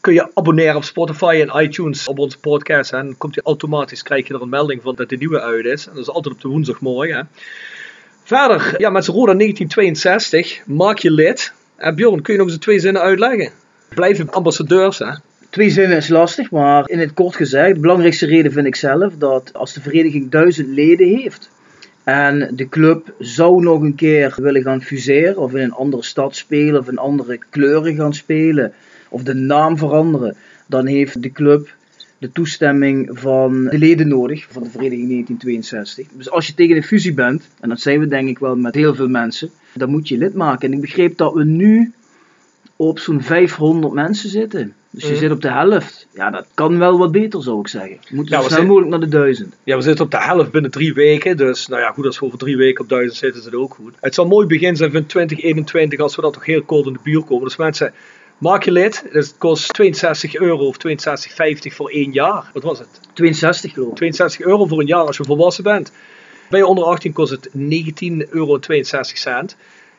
kun 0.00 0.14
je 0.14 0.30
abonneren 0.34 0.76
op 0.76 0.84
Spotify 0.84 1.44
en 1.46 1.62
iTunes 1.62 2.08
op 2.08 2.18
onze 2.18 2.38
podcast. 2.38 2.92
En 2.92 3.16
komt 3.18 3.34
je 3.34 3.42
automatisch, 3.42 4.02
krijg 4.02 4.28
je 4.28 4.34
er 4.34 4.42
een 4.42 4.48
melding 4.48 4.82
van 4.82 4.94
dat 4.94 5.08
de 5.08 5.16
nieuwe 5.16 5.40
uit 5.40 5.64
is. 5.64 5.86
En 5.86 5.94
dat 5.94 6.02
is 6.02 6.10
altijd 6.10 6.34
op 6.34 6.40
de 6.40 6.48
woensdagmorgen. 6.48 7.16
Hè. 7.16 7.22
Verder, 8.30 8.74
ja, 8.78 8.90
met 8.90 9.06
Roda 9.06 9.34
1962, 9.34 10.62
maak 10.66 10.98
je 10.98 11.10
lid. 11.10 11.52
En 11.76 11.94
Bjorn, 11.94 12.22
kun 12.22 12.32
je 12.32 12.38
nog 12.38 12.48
eens 12.48 12.58
twee 12.58 12.78
zinnen 12.78 13.02
uitleggen? 13.02 13.50
Blijven 13.88 14.30
ambassadeurs, 14.30 14.98
hè? 14.98 15.10
Twee 15.48 15.70
zinnen 15.70 15.96
is 15.96 16.08
lastig, 16.08 16.50
maar 16.50 16.88
in 16.88 16.98
het 16.98 17.12
kort 17.14 17.36
gezegd, 17.36 17.74
de 17.74 17.80
belangrijkste 17.80 18.26
reden 18.26 18.52
vind 18.52 18.66
ik 18.66 18.76
zelf 18.76 19.12
dat 19.18 19.52
als 19.52 19.72
de 19.72 19.80
vereniging 19.80 20.30
duizend 20.30 20.68
leden 20.68 21.08
heeft 21.08 21.50
en 22.04 22.50
de 22.54 22.68
club 22.68 23.14
zou 23.18 23.62
nog 23.62 23.80
een 23.80 23.94
keer 23.94 24.34
willen 24.36 24.62
gaan 24.62 24.82
fuseren 24.82 25.36
of 25.36 25.54
in 25.54 25.62
een 25.62 25.72
andere 25.72 26.02
stad 26.02 26.36
spelen 26.36 26.80
of 26.80 26.88
in 26.88 26.98
andere 26.98 27.38
kleuren 27.50 27.94
gaan 27.94 28.14
spelen 28.14 28.72
of 29.08 29.22
de 29.22 29.34
naam 29.34 29.78
veranderen, 29.78 30.36
dan 30.66 30.86
heeft 30.86 31.22
de 31.22 31.32
club 31.32 31.74
de 32.20 32.32
toestemming 32.32 33.10
van 33.12 33.64
de 33.64 33.78
leden 33.78 34.08
nodig 34.08 34.46
van 34.50 34.62
de 34.62 34.70
vereniging 34.70 35.08
1962. 35.08 36.06
Dus 36.16 36.30
als 36.30 36.46
je 36.46 36.54
tegen 36.54 36.76
een 36.76 36.82
fusie 36.82 37.14
bent, 37.14 37.48
en 37.60 37.68
dat 37.68 37.80
zijn 37.80 38.00
we 38.00 38.06
denk 38.06 38.28
ik 38.28 38.38
wel 38.38 38.56
met 38.56 38.74
heel 38.74 38.94
veel 38.94 39.08
mensen, 39.08 39.50
dan 39.74 39.90
moet 39.90 40.08
je 40.08 40.16
lid 40.16 40.34
maken. 40.34 40.68
En 40.68 40.74
ik 40.74 40.80
begreep 40.80 41.16
dat 41.16 41.34
we 41.34 41.44
nu 41.44 41.92
op 42.76 42.98
zo'n 42.98 43.22
500 43.22 43.94
mensen 43.94 44.30
zitten. 44.30 44.74
Dus 44.90 45.02
je 45.02 45.10
Mhm. 45.10 45.18
zit 45.18 45.30
op 45.30 45.42
de 45.42 45.50
helft. 45.52 46.06
Ja, 46.14 46.30
dat 46.30 46.46
kan 46.54 46.78
wel 46.78 46.98
wat 46.98 47.12
beter, 47.12 47.42
zou 47.42 47.60
ik 47.60 47.68
zeggen. 47.68 47.96
We 48.08 48.14
moeten 48.16 48.34
Ja, 48.34 48.40
zo 48.40 48.46
snel 48.46 48.56
zijn- 48.56 48.66
mogelijk 48.70 48.90
naar 48.90 49.00
de 49.00 49.08
duizend. 49.08 49.54
Ja, 49.64 49.76
we 49.76 49.82
zitten 49.82 50.04
op 50.04 50.10
de 50.10 50.18
helft 50.22 50.50
binnen 50.50 50.70
drie 50.70 50.94
weken. 50.94 51.36
Dus 51.36 51.66
nou 51.66 51.80
ja, 51.82 51.90
goed, 51.92 52.06
als 52.06 52.18
we 52.18 52.26
over 52.26 52.38
drie 52.38 52.56
weken 52.56 52.82
op 52.82 52.88
duizend 52.88 53.16
zitten, 53.16 53.38
is 53.40 53.46
het 53.46 53.54
ook 53.54 53.74
goed. 53.74 53.94
Het 54.00 54.14
zal 54.14 54.24
een 54.24 54.30
mooi 54.30 54.46
begin 54.46 54.76
zijn 54.76 54.90
van 54.92 55.06
2021 55.06 55.98
als 56.00 56.16
we 56.16 56.22
dat 56.22 56.32
toch 56.32 56.44
heel 56.46 56.62
kort 56.62 56.86
in 56.86 56.92
de 56.92 56.98
buurt 57.02 57.24
komen. 57.24 57.44
Dus 57.44 57.56
mensen, 57.56 57.92
maak 58.40 58.62
je 58.62 58.72
lid. 58.72 59.04
Dus 59.12 59.26
het 59.26 59.38
kost 59.38 59.72
62 59.72 60.34
euro 60.34 60.66
of 60.66 60.76
62,50 60.76 61.74
voor 61.74 61.90
één 61.90 62.12
jaar. 62.12 62.50
Wat 62.52 62.62
was 62.62 62.78
het? 62.78 63.00
62 63.14 63.72
geloof 63.72 63.90
ik. 63.90 63.96
62 63.96 64.46
euro 64.46 64.66
voor 64.66 64.80
een 64.80 64.86
jaar 64.86 65.06
als 65.06 65.16
je 65.16 65.24
volwassen 65.24 65.64
bent. 65.64 65.92
Ben 66.50 66.58
je 66.58 66.66
onder 66.66 66.84
18 66.84 67.12
kost 67.12 67.30
het 67.30 67.48
19,62 67.48 67.54
euro. 68.30 68.58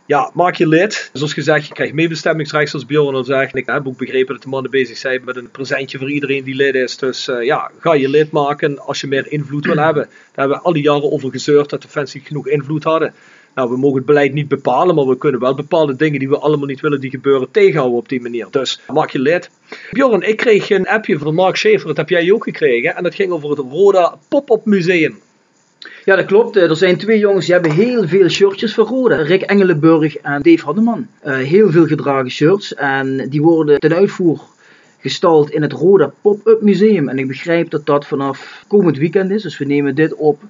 Ja, 0.06 0.32
maak 0.34 0.56
je 0.56 0.68
lid. 0.68 1.10
Zoals 1.14 1.34
gezegd, 1.34 1.68
je 1.68 1.74
krijgt 1.74 1.94
meebestemmingsrecht 1.94 2.70
zoals 2.70 2.86
Bjorn 2.86 3.16
al 3.16 3.24
zegt. 3.24 3.56
Ik 3.56 3.66
heb 3.66 3.88
ook 3.88 3.98
begrepen 3.98 4.34
dat 4.34 4.44
de 4.44 4.50
mannen 4.50 4.72
bezig 4.72 4.98
zijn 4.98 5.22
met 5.24 5.36
een 5.36 5.52
presentje 5.52 5.98
voor 5.98 6.12
iedereen 6.12 6.44
die 6.44 6.56
lid 6.56 6.76
is. 6.76 6.98
Dus 6.98 7.28
eh, 7.28 7.46
ja, 7.46 7.72
ga 7.80 7.94
je 7.94 8.10
lid 8.10 8.32
maken 8.32 8.80
als 8.80 9.02
je 9.02 9.08
meer 9.08 9.32
invloed 9.32 9.66
wil 9.66 9.78
hebben. 9.78 10.04
Daar 10.04 10.14
hebben 10.34 10.58
we 10.58 10.64
al 10.64 10.74
die 10.74 10.84
jaren 10.84 11.12
over 11.12 11.32
gezeurd 11.32 11.70
dat 11.70 11.82
de 11.82 11.88
fans 11.88 12.14
niet 12.14 12.28
genoeg 12.28 12.48
invloed 12.48 12.84
hadden. 12.84 13.14
Nou, 13.56 13.69
we 13.69 13.77
mogen 13.77 13.98
het 13.98 14.06
beleid 14.06 14.33
niet 14.33 14.48
bepalen, 14.48 14.95
maar 14.95 15.06
we 15.07 15.18
kunnen 15.18 15.39
wel 15.42 15.56
bepaalde 15.56 15.95
dingen 15.95 16.19
die 16.19 16.30
we 16.30 16.38
allemaal 16.38 16.68
niet 16.68 16.80
willen 16.80 17.00
die 17.00 17.09
gebeuren 17.09 17.51
tegenhouden 17.51 17.98
op 17.98 18.09
die 18.09 18.21
manier. 18.21 18.48
Dus 18.51 18.81
maak 18.94 19.09
je 19.09 19.19
lid. 19.19 19.50
Bjorn, 19.92 20.21
ik 20.21 20.38
kreeg 20.38 20.69
een 20.69 20.88
appje 20.88 21.18
van 21.18 21.33
Mark 21.36 21.56
Schaefer, 21.56 21.88
dat 21.88 21.98
heb 21.98 22.09
jij 22.09 22.31
ook 22.31 22.44
gekregen. 22.44 22.95
En 22.95 23.03
dat 23.03 23.15
ging 23.15 23.31
over 23.31 23.50
het 23.50 23.59
Roda 23.59 24.15
Pop-Up 24.27 24.65
Museum. 24.65 25.19
Ja, 26.06 26.15
dat 26.15 26.25
klopt. 26.25 26.56
Eh, 26.56 26.69
Er 26.69 26.75
zijn 26.75 26.98
twee 26.98 27.19
jongens 27.19 27.45
die 27.45 27.53
hebben 27.53 27.71
heel 27.71 28.07
veel 28.07 28.30
shirtjes 28.30 28.74
van 28.74 28.86
Roda. 28.86 29.15
Rick 29.15 29.42
Engelenburg 29.42 30.18
en 30.18 30.42
Dave 30.42 30.65
Haddeman. 30.65 31.07
Eh, 31.19 31.36
heel 31.36 31.71
veel 31.71 31.86
gedragen 31.86 32.31
shirts. 32.31 32.74
En 32.75 33.30
die 33.30 33.42
worden 33.42 33.80
ten 33.80 33.94
uitvoer 33.94 34.42
gestald 35.00 35.50
in 35.51 35.62
het 35.62 35.71
Roda 35.74 36.13
Pop-Up 36.21 36.62
Museum. 36.62 37.09
En 37.09 37.19
ik 37.19 37.27
begrijp 37.27 37.69
dat 37.69 37.86
dat 37.86 38.07
vanaf 38.07 38.63
komend 38.68 38.98
weekend 38.98 39.31
is. 39.31 39.42
Dus 39.42 39.57
we 39.57 39.65
nemen 39.65 39.95
dit 39.95 40.15
op, 40.15 40.42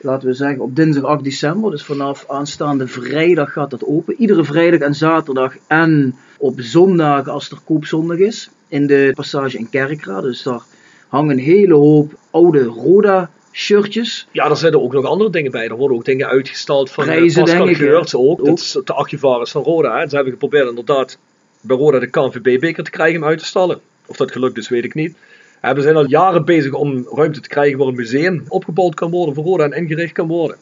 laten 0.00 0.28
we 0.28 0.34
zeggen, 0.34 0.60
op 0.60 0.76
dinsdag 0.76 1.04
8 1.04 1.24
december. 1.24 1.70
Dus 1.70 1.84
vanaf 1.84 2.24
aanstaande 2.28 2.86
vrijdag 2.86 3.52
gaat 3.52 3.70
dat 3.70 3.84
open. 3.84 4.14
Iedere 4.18 4.44
vrijdag 4.44 4.80
en 4.80 4.94
zaterdag. 4.94 5.54
En 5.66 6.16
op 6.38 6.60
zondag 6.60 7.28
als 7.28 7.50
er 7.50 7.58
koopzondag 7.64 8.18
is. 8.18 8.50
In 8.68 8.86
de 8.86 9.12
passage 9.14 9.58
in 9.58 9.70
Kerkrade. 9.70 10.26
Dus 10.26 10.42
daar 10.42 10.62
hangen 11.08 11.30
een 11.30 11.44
hele 11.44 11.74
hoop 11.74 12.12
oude 12.30 12.64
Roda 12.64 13.30
shirtjes. 13.52 14.28
Ja, 14.32 14.50
er 14.50 14.56
zitten 14.56 14.82
ook 14.82 14.92
nog 14.92 15.04
andere 15.04 15.30
dingen 15.30 15.50
bij. 15.50 15.68
Er 15.68 15.76
worden 15.76 15.96
ook 15.96 16.04
dingen 16.04 16.26
uitgestald 16.26 16.90
van 16.90 17.04
eh, 17.04 17.10
Prijzen, 17.10 17.42
Pascal 17.42 17.64
denk 17.64 17.76
ik, 17.76 17.82
hè? 17.82 17.88
Geurts 17.88 18.14
ook. 18.14 18.40
Ook. 18.40 18.46
Dat 18.46 18.58
is 18.58 18.78
de 18.84 18.92
archivaris 18.92 19.50
van 19.50 19.62
Roda. 19.62 19.98
Hè. 19.98 20.08
Ze 20.08 20.14
hebben 20.14 20.32
geprobeerd 20.32 20.68
inderdaad 20.68 21.18
bij 21.60 21.76
Roda 21.76 21.98
de 21.98 22.10
KNVB-beker 22.10 22.84
te 22.84 22.90
krijgen 22.90 23.22
om 23.22 23.28
uit 23.28 23.38
te 23.38 23.44
stallen. 23.44 23.80
Of 24.06 24.16
dat 24.16 24.32
gelukt 24.32 24.58
is, 24.58 24.68
weet 24.68 24.84
ik 24.84 24.94
niet. 24.94 25.16
En 25.60 25.74
we 25.74 25.82
zijn 25.82 25.96
al 25.96 26.08
jaren 26.08 26.44
bezig 26.44 26.72
om 26.72 27.06
ruimte 27.12 27.40
te 27.40 27.48
krijgen 27.48 27.78
waar 27.78 27.86
een 27.86 27.94
museum 27.94 28.44
opgebouwd 28.48 28.94
kan 28.94 29.10
worden 29.10 29.34
voor 29.34 29.60
en 29.60 29.72
ingericht 29.72 30.12
kan 30.12 30.26
worden. 30.26 30.56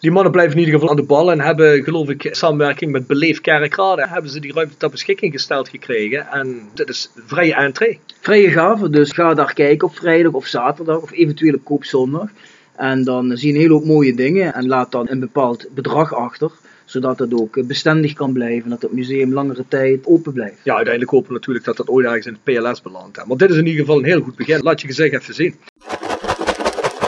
Die 0.00 0.10
mannen 0.10 0.32
blijven 0.32 0.52
in 0.54 0.58
ieder 0.58 0.74
geval 0.74 0.90
aan 0.90 0.96
de 0.96 1.02
bal 1.02 1.30
en 1.30 1.40
hebben, 1.40 1.82
geloof 1.84 2.08
ik, 2.08 2.24
in 2.24 2.34
samenwerking 2.34 2.92
met 2.92 3.06
Beleef 3.06 3.40
Kerkrade, 3.40 4.08
hebben 4.08 4.30
ze 4.30 4.40
die 4.40 4.52
ruimte 4.52 4.76
ter 4.76 4.90
beschikking 4.90 5.32
gesteld 5.32 5.68
gekregen. 5.68 6.26
En 6.26 6.68
dit 6.74 6.88
is 6.88 7.10
vrije 7.26 7.54
entree. 7.54 7.98
Vrije 8.20 8.50
gave, 8.50 8.90
dus 8.90 9.12
ga 9.12 9.34
daar 9.34 9.54
kijken 9.54 9.88
op 9.88 9.96
vrijdag 9.96 10.32
of 10.32 10.46
zaterdag 10.46 11.00
of 11.00 11.12
eventueel 11.12 11.54
op 11.54 11.64
koopzondag. 11.64 12.28
En 12.76 13.04
dan 13.04 13.36
zie 13.36 13.48
je 13.48 13.54
een 13.54 13.60
hele 13.60 13.72
hoop 13.72 13.84
mooie 13.84 14.14
dingen 14.14 14.54
en 14.54 14.66
laat 14.66 14.92
dan 14.92 15.06
een 15.10 15.20
bepaald 15.20 15.66
bedrag 15.74 16.14
achter. 16.14 16.50
Zodat 16.90 17.18
het 17.18 17.34
ook 17.34 17.66
bestendig 17.66 18.12
kan 18.12 18.32
blijven 18.32 18.64
en 18.64 18.70
dat 18.70 18.82
het 18.82 18.92
museum 18.92 19.32
langere 19.32 19.64
tijd 19.68 20.06
open 20.06 20.32
blijft. 20.32 20.56
Ja, 20.62 20.74
uiteindelijk 20.74 21.12
hopen 21.12 21.28
we 21.28 21.34
natuurlijk 21.34 21.64
dat 21.64 21.76
dat 21.76 21.88
ooit 21.88 22.06
ergens 22.06 22.26
in 22.26 22.38
het 22.42 22.42
PLS 22.44 22.82
belandt. 22.82 23.16
hè. 23.16 23.22
Maar 23.26 23.36
dit 23.36 23.50
is 23.50 23.56
in 23.56 23.66
ieder 23.66 23.80
geval 23.80 23.98
een 23.98 24.04
heel 24.04 24.20
goed 24.20 24.36
begin. 24.36 24.60
Laat 24.62 24.80
je 24.80 24.86
gezicht 24.86 25.14
even 25.14 25.34
zien. 25.34 25.54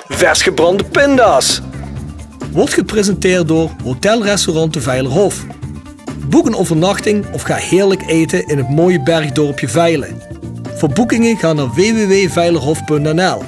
Vers 0.08 0.42
gebrande 0.42 0.84
pinda's. 0.84 1.60
Wordt 2.52 2.72
gepresenteerd 2.72 3.48
door 3.48 3.70
Hotel 3.84 4.22
Restaurant 4.22 4.72
de 4.72 4.80
Veilerhof. 4.80 5.46
Boek 6.28 6.46
een 6.46 6.56
overnachting 6.56 7.26
of 7.32 7.42
ga 7.42 7.54
heerlijk 7.54 8.02
eten 8.06 8.46
in 8.46 8.58
het 8.58 8.68
mooie 8.68 9.02
bergdorpje 9.02 9.68
Veilen. 9.68 10.22
Voor 10.74 10.88
boekingen 10.88 11.36
ga 11.36 11.52
naar 11.52 11.68
www.veilerhof.nl. 11.74 13.42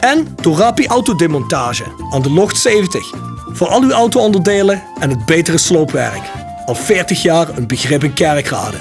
En 0.00 0.34
Torapi 0.34 0.86
Autodemontage 0.86 1.84
aan 2.10 2.22
de 2.22 2.30
Locht 2.30 2.56
70. 2.56 3.27
Voor 3.52 3.66
al 3.66 3.82
uw 3.82 3.90
auto-onderdelen 3.90 4.82
en 5.00 5.10
het 5.10 5.26
betere 5.26 5.58
sloopwerk. 5.58 6.22
Al 6.66 6.74
40 6.74 7.22
jaar 7.22 7.48
een 7.56 7.66
begrip 7.66 8.04
in 8.04 8.12
Kerkrade. 8.12 8.76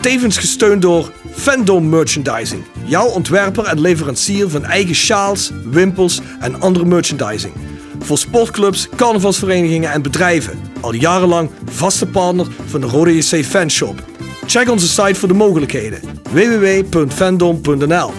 Tevens 0.00 0.38
gesteund 0.38 0.82
door 0.82 1.12
Fandom 1.32 1.88
Merchandising. 1.88 2.62
Jouw 2.84 3.06
ontwerper 3.06 3.64
en 3.64 3.80
leverancier 3.80 4.48
van 4.48 4.64
eigen 4.64 4.94
sjaals, 4.94 5.50
wimpels 5.64 6.20
en 6.40 6.60
andere 6.60 6.84
merchandising. 6.84 7.52
Voor 7.98 8.18
sportclubs, 8.18 8.88
carnavalsverenigingen 8.96 9.92
en 9.92 10.02
bedrijven. 10.02 10.58
Al 10.80 10.94
jarenlang 10.94 11.50
vaste 11.64 12.06
partner 12.06 12.46
van 12.66 12.80
de 12.80 12.86
Rode 12.86 13.16
JC 13.16 13.44
Fanshop. 13.44 14.02
Check 14.46 14.70
onze 14.70 14.88
site 14.88 15.14
voor 15.14 15.28
de 15.28 15.34
mogelijkheden. 15.34 16.00
www.fandom.nl 16.32 18.10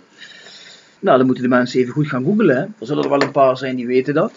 Nou, 1.01 1.17
dan 1.17 1.27
moeten 1.27 1.45
de 1.45 1.51
mensen 1.51 1.81
even 1.81 1.93
goed 1.93 2.09
gaan 2.09 2.25
googlen. 2.25 2.57
Hè. 2.57 2.63
Er 2.63 2.87
zullen 2.87 3.05
er 3.05 3.11
wel 3.11 3.23
een 3.23 3.31
paar 3.31 3.57
zijn 3.57 3.77
die 3.77 3.87
weten 3.87 4.15
dat. 4.15 4.33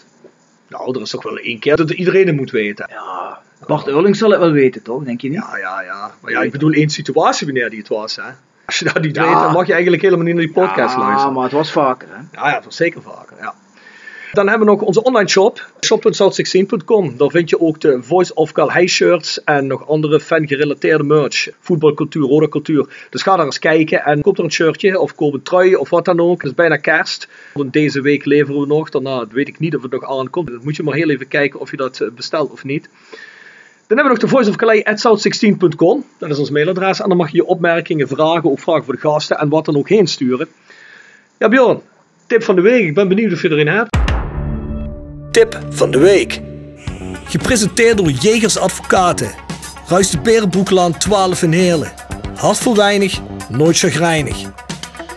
Nou, 0.68 0.94
er 0.94 1.00
is 1.00 1.10
toch 1.10 1.22
wel 1.22 1.36
één 1.36 1.58
keer 1.58 1.76
dat 1.76 1.90
iedereen 1.90 2.26
het 2.26 2.36
moet 2.36 2.50
weten. 2.50 2.86
Ja, 2.90 3.38
Bart 3.66 3.86
Eurling 3.86 4.16
zal 4.16 4.30
het 4.30 4.40
wel 4.40 4.52
weten, 4.52 4.82
toch? 4.82 5.04
Denk 5.04 5.20
je 5.20 5.28
niet? 5.28 5.38
Ja, 5.38 5.58
ja, 5.58 5.82
ja. 5.82 6.14
Maar 6.20 6.32
ja, 6.32 6.42
ik 6.42 6.52
bedoel 6.52 6.72
één 6.72 6.88
situatie 6.88 7.46
wanneer 7.46 7.70
die 7.70 7.78
het 7.78 7.88
was, 7.88 8.16
hè. 8.16 8.30
Als 8.70 8.78
je 8.78 8.84
dat 8.92 9.02
niet 9.02 9.16
Ja. 9.16 9.24
weet, 9.24 9.32
dan 9.32 9.52
mag 9.52 9.66
je 9.66 9.72
eigenlijk 9.72 10.02
helemaal 10.02 10.24
niet 10.24 10.34
naar 10.34 10.44
die 10.44 10.52
podcast 10.52 10.94
ja, 10.94 11.00
luisteren. 11.00 11.32
maar 11.34 11.42
het 11.42 11.52
was 11.52 11.72
vaker, 11.72 12.08
hè? 12.08 12.14
Ja, 12.40 12.48
ja, 12.48 12.54
dat 12.54 12.64
was 12.64 12.76
zeker 12.76 13.02
vaker, 13.02 13.36
ja. 13.40 13.54
Dan 14.32 14.48
hebben 14.48 14.66
we 14.66 14.72
nog 14.72 14.82
onze 14.82 15.02
online 15.02 15.28
shop, 15.28 15.70
shop.south16.com. 15.80 17.16
Daar 17.16 17.30
vind 17.30 17.50
je 17.50 17.60
ook 17.60 17.80
de 17.80 18.02
Voice 18.02 18.34
of 18.34 18.52
Calhei 18.52 18.88
shirts 18.88 19.44
en 19.44 19.66
nog 19.66 19.88
andere 19.88 20.20
fan-gerelateerde 20.20 21.04
merch. 21.04 21.48
Voetbalcultuur, 21.60 22.22
rode 22.22 22.48
cultuur. 22.48 23.06
Dus 23.10 23.22
ga 23.22 23.36
daar 23.36 23.44
eens 23.44 23.58
kijken 23.58 24.04
en 24.04 24.22
koop 24.22 24.38
er 24.38 24.44
een 24.44 24.52
shirtje 24.52 25.00
of 25.00 25.14
koop 25.14 25.34
een 25.34 25.42
trui 25.42 25.74
of 25.74 25.90
wat 25.90 26.04
dan 26.04 26.20
ook. 26.20 26.42
Het 26.42 26.50
is 26.50 26.54
bijna 26.56 26.76
kerst. 26.76 27.28
Want 27.54 27.72
deze 27.72 28.00
week 28.00 28.24
leveren 28.24 28.60
we 28.60 28.66
nog. 28.66 28.90
Daarna 28.90 29.26
weet 29.30 29.48
ik 29.48 29.58
niet 29.58 29.76
of 29.76 29.82
het 29.82 29.92
nog 29.92 30.18
aankomt. 30.18 30.48
Dan 30.48 30.60
moet 30.62 30.76
je 30.76 30.82
maar 30.82 30.94
heel 30.94 31.10
even 31.10 31.28
kijken 31.28 31.60
of 31.60 31.70
je 31.70 31.76
dat 31.76 32.00
eh, 32.00 32.08
bestelt 32.10 32.50
of 32.50 32.64
niet. 32.64 32.88
Dan 33.90 33.98
hebben 33.98 34.16
we 34.16 34.22
nog 34.22 34.30
de 34.30 34.36
Voice 34.36 34.50
of 34.50 34.56
Calais 34.56 34.84
at 34.84 34.98
south16.com. 34.98 36.04
Dat 36.18 36.30
is 36.30 36.38
ons 36.38 36.50
mailadres. 36.50 37.00
En 37.00 37.08
dan 37.08 37.16
mag 37.16 37.30
je 37.30 37.36
je 37.36 37.46
opmerkingen, 37.46 38.08
vragen, 38.08 38.50
ook 38.50 38.58
vragen 38.58 38.84
voor 38.84 38.94
de 38.94 39.00
gasten 39.00 39.38
en 39.38 39.48
wat 39.48 39.64
dan 39.64 39.76
ook 39.76 39.88
heen 39.88 40.06
sturen. 40.06 40.48
Ja, 41.38 41.48
Bjorn, 41.48 41.80
tip 42.26 42.42
van 42.42 42.54
de 42.54 42.60
week. 42.60 42.84
Ik 42.84 42.94
ben 42.94 43.08
benieuwd 43.08 43.32
of 43.32 43.42
je 43.42 43.50
erin 43.50 43.66
hebt. 43.66 43.96
Tip 45.30 45.60
van 45.70 45.90
de 45.90 45.98
week. 45.98 46.40
Gepresenteerd 47.24 47.96
door 47.96 48.10
Jegers 48.10 48.58
Advocaten. 48.58 49.30
Ruist 49.86 50.12
de 50.12 50.20
Berenbroeklaan 50.20 50.98
12 50.98 51.42
in 51.42 51.52
Heerlen. 51.52 51.92
Hart 52.34 52.58
voor 52.58 52.76
weinig, 52.76 53.20
nooit 53.48 53.78
chagrijnig. 53.78 54.36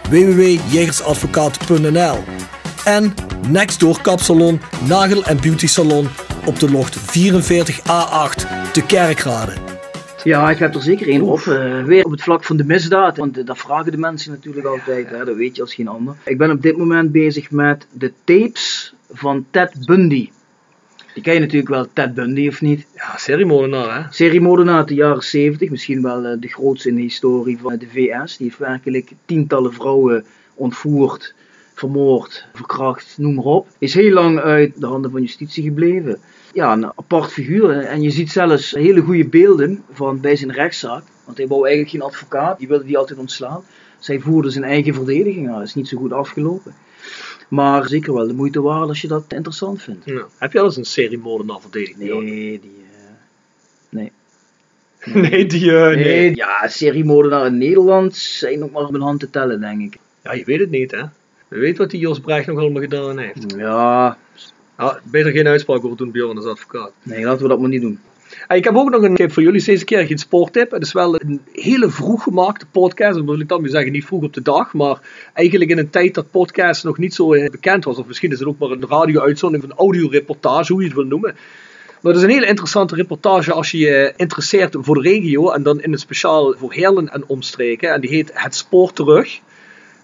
www.jegersadvocaten.nl 0.09 2.17
En 2.85 3.13
Nextdoor 3.47 4.01
Kapsalon, 4.01 4.61
Nagel 4.87 5.23
en 5.23 5.41
Beauty 5.41 5.67
Salon 5.67 6.07
op 6.45 6.59
de 6.59 6.71
locht 6.71 6.97
44A8 6.97 8.71
te 8.71 8.83
Kerkrade. 8.87 9.53
Ja, 10.23 10.49
ik 10.49 10.57
heb 10.57 10.75
er 10.75 10.81
zeker 10.81 11.07
één 11.07 11.21
op. 11.21 11.39
eh, 11.39 11.83
weer 11.83 12.05
op 12.05 12.11
het 12.11 12.23
vlak 12.23 12.43
van 12.43 12.57
de 12.57 12.63
misdaad. 12.63 13.17
Want 13.17 13.37
eh, 13.37 13.45
dat 13.45 13.57
vragen 13.57 13.91
de 13.91 13.97
mensen 13.97 14.31
natuurlijk 14.31 14.65
altijd. 14.65 15.09
Hè, 15.09 15.25
dat 15.25 15.35
weet 15.35 15.55
je 15.55 15.61
als 15.61 15.73
geen 15.73 15.87
ander. 15.87 16.15
Ik 16.25 16.37
ben 16.37 16.51
op 16.51 16.61
dit 16.61 16.77
moment 16.77 17.11
bezig 17.11 17.51
met 17.51 17.87
de 17.91 18.13
tapes 18.23 18.93
van 19.11 19.45
Ted 19.49 19.85
Bundy. 19.85 20.29
Die 21.13 21.23
ken 21.23 21.33
je 21.33 21.39
natuurlijk 21.39 21.69
wel, 21.69 21.87
Ted 21.93 22.13
Bundy 22.13 22.47
of 22.47 22.61
niet? 22.61 22.85
Ja, 22.95 23.17
seriemoordenaar 23.17 23.95
hè? 23.95 24.07
Seriemoordenaar 24.09 24.77
uit 24.77 24.87
de 24.87 24.93
jaren 24.93 25.23
70. 25.23 25.69
Misschien 25.69 26.01
wel 26.01 26.25
eh, 26.25 26.39
de 26.39 26.47
grootste 26.47 26.89
in 26.89 26.95
de 26.95 27.01
historie 27.01 27.57
van 27.61 27.77
de 27.77 27.87
VS. 27.87 28.37
Die 28.37 28.47
heeft 28.47 28.59
werkelijk 28.59 29.11
tientallen 29.25 29.73
vrouwen 29.73 30.25
ontvoerd, 30.55 31.33
vermoord, 31.73 32.45
verkracht, 32.53 33.15
noem 33.17 33.35
maar 33.35 33.43
op. 33.45 33.67
Is 33.79 33.93
heel 33.93 34.13
lang 34.13 34.39
uit 34.39 34.71
de 34.81 34.85
handen 34.85 35.11
van 35.11 35.21
justitie 35.21 35.63
gebleven. 35.63 36.19
Ja, 36.53 36.71
een 36.73 36.85
apart 36.85 37.31
figuur. 37.31 37.79
En 37.79 38.01
je 38.01 38.09
ziet 38.09 38.31
zelfs 38.31 38.71
hele 38.71 39.01
goede 39.01 39.27
beelden 39.27 39.83
van 39.91 40.19
bij 40.19 40.35
zijn 40.35 40.51
rechtszaak. 40.51 41.03
Want 41.25 41.37
hij 41.37 41.47
wou 41.47 41.61
eigenlijk 41.61 41.91
geen 41.91 42.01
advocaat, 42.01 42.59
die 42.59 42.67
wilde 42.67 42.85
die 42.85 42.97
altijd 42.97 43.19
ontslaan. 43.19 43.63
Zij 43.99 44.19
voerde 44.19 44.49
zijn 44.49 44.63
eigen 44.63 44.93
verdediging 44.93 45.49
aan. 45.49 45.57
Dat 45.57 45.67
is 45.67 45.75
niet 45.75 45.87
zo 45.87 45.97
goed 45.97 46.13
afgelopen. 46.13 46.73
Maar 47.47 47.87
zeker 47.87 48.13
wel 48.13 48.27
de 48.27 48.33
moeite 48.33 48.61
waard 48.61 48.87
als 48.87 49.01
je 49.01 49.07
dat 49.07 49.23
interessant 49.27 49.81
vindt. 49.81 50.05
Ja. 50.05 50.25
Heb 50.37 50.51
je 50.53 50.59
al 50.59 50.65
eens 50.65 50.77
een 50.77 50.85
seriemoordenaar 50.85 51.61
verdedigd? 51.61 51.97
Bjorn? 51.97 52.25
Nee, 52.25 52.59
die. 52.59 52.83
eh, 52.93 53.09
nee. 53.89 54.11
nee, 55.29 55.45
die. 55.45 55.71
eh, 55.75 55.95
nee. 55.95 56.03
Nee, 56.03 56.35
ja, 56.35 56.67
seriemoordenaar 56.67 57.45
in 57.45 57.57
Nederland 57.57 58.15
zijn 58.15 58.59
nog 58.59 58.71
maar 58.71 58.83
op 58.83 58.91
mijn 58.91 59.03
hand 59.03 59.19
te 59.19 59.29
tellen, 59.29 59.59
denk 59.59 59.81
ik. 59.93 59.99
Ja, 60.23 60.33
je 60.33 60.45
weet 60.45 60.59
het 60.59 60.69
niet 60.69 60.91
hè? 60.91 61.03
Je 61.49 61.59
weet 61.59 61.77
wat 61.77 61.89
die 61.89 61.99
Jos 61.99 62.19
Brecht 62.19 62.47
nog 62.47 62.57
allemaal 62.59 62.81
gedaan 62.81 63.17
heeft. 63.19 63.53
Ja, 63.57 64.17
Ja, 64.77 64.99
beter 65.03 65.31
geen 65.31 65.47
uitspraak 65.47 65.85
over 65.85 65.97
doen, 65.97 66.11
Bjorn, 66.11 66.37
als 66.37 66.45
advocaat. 66.45 66.91
nee, 67.03 67.23
laten 67.23 67.41
we 67.41 67.47
dat 67.47 67.59
maar 67.59 67.69
niet 67.69 67.81
doen. 67.81 67.99
Ah, 68.47 68.57
ik 68.57 68.63
heb 68.63 68.75
ook 68.75 68.89
nog 68.89 69.01
een 69.01 69.15
tip 69.15 69.31
voor 69.31 69.43
jullie. 69.43 69.63
Deze 69.63 69.85
keer 69.85 70.05
geen 70.05 70.17
sporttip. 70.17 70.71
Het 70.71 70.83
is 70.83 70.93
wel 70.93 71.21
een 71.21 71.41
hele 71.51 71.89
vroeg 71.89 72.23
gemaakte 72.23 72.65
podcast. 72.65 73.15
Dat 73.15 73.25
wil 73.25 73.39
ik 73.39 73.47
dan 73.47 73.61
weer 73.61 73.71
zeggen, 73.71 73.91
niet 73.91 74.05
vroeg 74.05 74.23
op 74.23 74.33
de 74.33 74.41
dag. 74.41 74.73
Maar 74.73 75.01
eigenlijk 75.33 75.71
in 75.71 75.77
een 75.77 75.89
tijd 75.89 76.13
dat 76.13 76.31
podcast 76.31 76.83
nog 76.83 76.97
niet 76.97 77.13
zo 77.13 77.33
eh, 77.33 77.49
bekend 77.49 77.83
was. 77.83 77.97
Of 77.97 78.07
misschien 78.07 78.31
is 78.31 78.39
het 78.39 78.47
ook 78.47 78.57
maar 78.57 78.69
een 78.69 78.87
radio-uitzending 78.87 79.63
of 79.63 79.69
een 79.69 79.77
audioreportage, 79.77 80.73
hoe 80.73 80.81
je 80.81 80.87
het 80.87 80.97
wil 80.97 81.05
noemen. 81.05 81.35
Maar 82.01 82.13
het 82.13 82.21
is 82.21 82.27
een 82.27 82.33
hele 82.33 82.47
interessante 82.47 82.95
reportage 82.95 83.53
als 83.53 83.71
je 83.71 83.77
je 83.77 84.13
interesseert 84.15 84.75
voor 84.79 84.95
de 85.01 85.09
regio. 85.09 85.49
En 85.49 85.63
dan 85.63 85.81
in 85.81 85.91
het 85.91 85.99
speciaal 85.99 86.53
voor 86.57 86.73
Heerlen 86.73 87.09
en 87.09 87.27
omstreken. 87.27 87.93
En 87.93 88.01
die 88.01 88.09
heet 88.09 88.31
Het 88.33 88.55
Spoor 88.55 88.93
Terug. 88.93 89.39